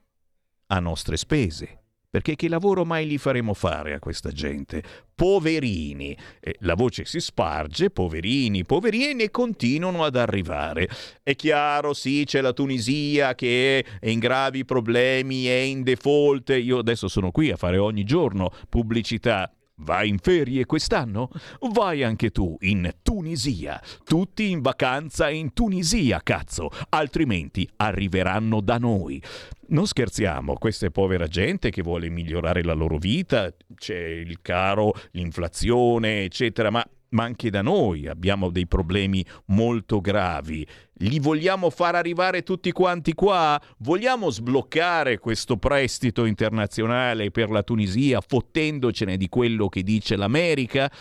a 0.73 0.79
nostre 0.79 1.17
spese. 1.17 1.79
Perché 2.13 2.35
che 2.35 2.47
lavoro 2.47 2.85
mai 2.85 3.07
gli 3.07 3.17
faremo 3.17 3.55
fare 3.55 3.93
a 3.95 3.99
questa 3.99 4.31
gente? 4.31 4.83
Poverini. 5.15 6.15
Eh, 6.39 6.57
la 6.59 6.75
voce 6.75 7.05
si 7.05 7.19
sparge, 7.19 7.89
poverini, 7.89 8.63
poverini 8.65 9.23
e 9.23 9.31
continuano 9.31 10.03
ad 10.03 10.15
arrivare. 10.15 10.87
È 11.23 11.35
chiaro, 11.35 11.93
sì, 11.93 12.23
c'è 12.25 12.41
la 12.41 12.53
Tunisia 12.53 13.33
che 13.33 13.83
è 13.99 14.09
in 14.09 14.19
gravi 14.19 14.63
problemi, 14.63 15.45
è 15.45 15.57
in 15.57 15.81
default. 15.81 16.49
Io 16.49 16.77
adesso 16.77 17.07
sono 17.07 17.31
qui 17.31 17.49
a 17.49 17.55
fare 17.55 17.79
ogni 17.79 18.03
giorno 18.03 18.51
pubblicità 18.69 19.51
Vai 19.83 20.07
in 20.07 20.17
ferie 20.17 20.65
quest'anno? 20.65 21.29
Vai 21.71 22.03
anche 22.03 22.31
tu 22.31 22.55
in 22.61 22.89
Tunisia. 23.01 23.81
Tutti 24.03 24.49
in 24.49 24.61
vacanza 24.61 25.29
in 25.29 25.53
Tunisia, 25.53 26.21
cazzo, 26.23 26.69
altrimenti 26.89 27.69
arriveranno 27.75 28.61
da 28.61 28.77
noi. 28.77 29.21
Non 29.67 29.85
scherziamo, 29.85 30.53
questa 30.55 30.85
è 30.85 30.89
povera 30.89 31.27
gente 31.27 31.69
che 31.69 31.81
vuole 31.81 32.09
migliorare 32.09 32.63
la 32.63 32.73
loro 32.73 32.97
vita, 32.97 33.53
c'è 33.75 33.97
il 33.97 34.39
caro, 34.41 34.93
l'inflazione, 35.11 36.23
eccetera, 36.23 36.69
ma 36.69 36.85
ma 37.13 37.23
anche 37.23 37.49
da 37.49 37.61
noi 37.61 38.07
abbiamo 38.07 38.49
dei 38.49 38.67
problemi 38.67 39.25
molto 39.47 40.01
gravi. 40.01 40.67
Li 40.97 41.19
vogliamo 41.19 41.69
far 41.69 41.95
arrivare 41.95 42.43
tutti 42.43 42.71
quanti 42.71 43.13
qua? 43.13 43.59
Vogliamo 43.79 44.29
sbloccare 44.29 45.17
questo 45.17 45.57
prestito 45.57 46.25
internazionale 46.25 47.31
per 47.31 47.49
la 47.49 47.63
Tunisia 47.63 48.21
fottendocene 48.21 49.17
di 49.17 49.29
quello 49.29 49.69
che 49.69 49.81
dice 49.83 50.15
l'America? 50.15 50.91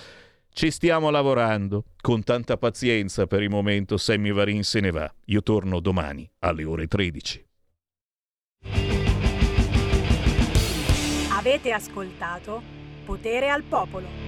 Ci 0.54 0.70
stiamo 0.70 1.10
lavorando. 1.10 1.84
Con 2.00 2.22
tanta 2.22 2.56
pazienza 2.58 3.26
per 3.26 3.42
il 3.42 3.48
momento 3.48 3.96
Sammy 3.96 4.32
Varin 4.32 4.62
se 4.64 4.80
ne 4.80 4.90
va. 4.90 5.12
Io 5.26 5.42
torno 5.42 5.80
domani 5.80 6.28
alle 6.40 6.64
ore 6.64 6.86
13. 6.86 7.46
Avete 11.30 11.72
ascoltato 11.72 12.62
Potere 13.04 13.48
al 13.48 13.62
Popolo. 13.62 14.21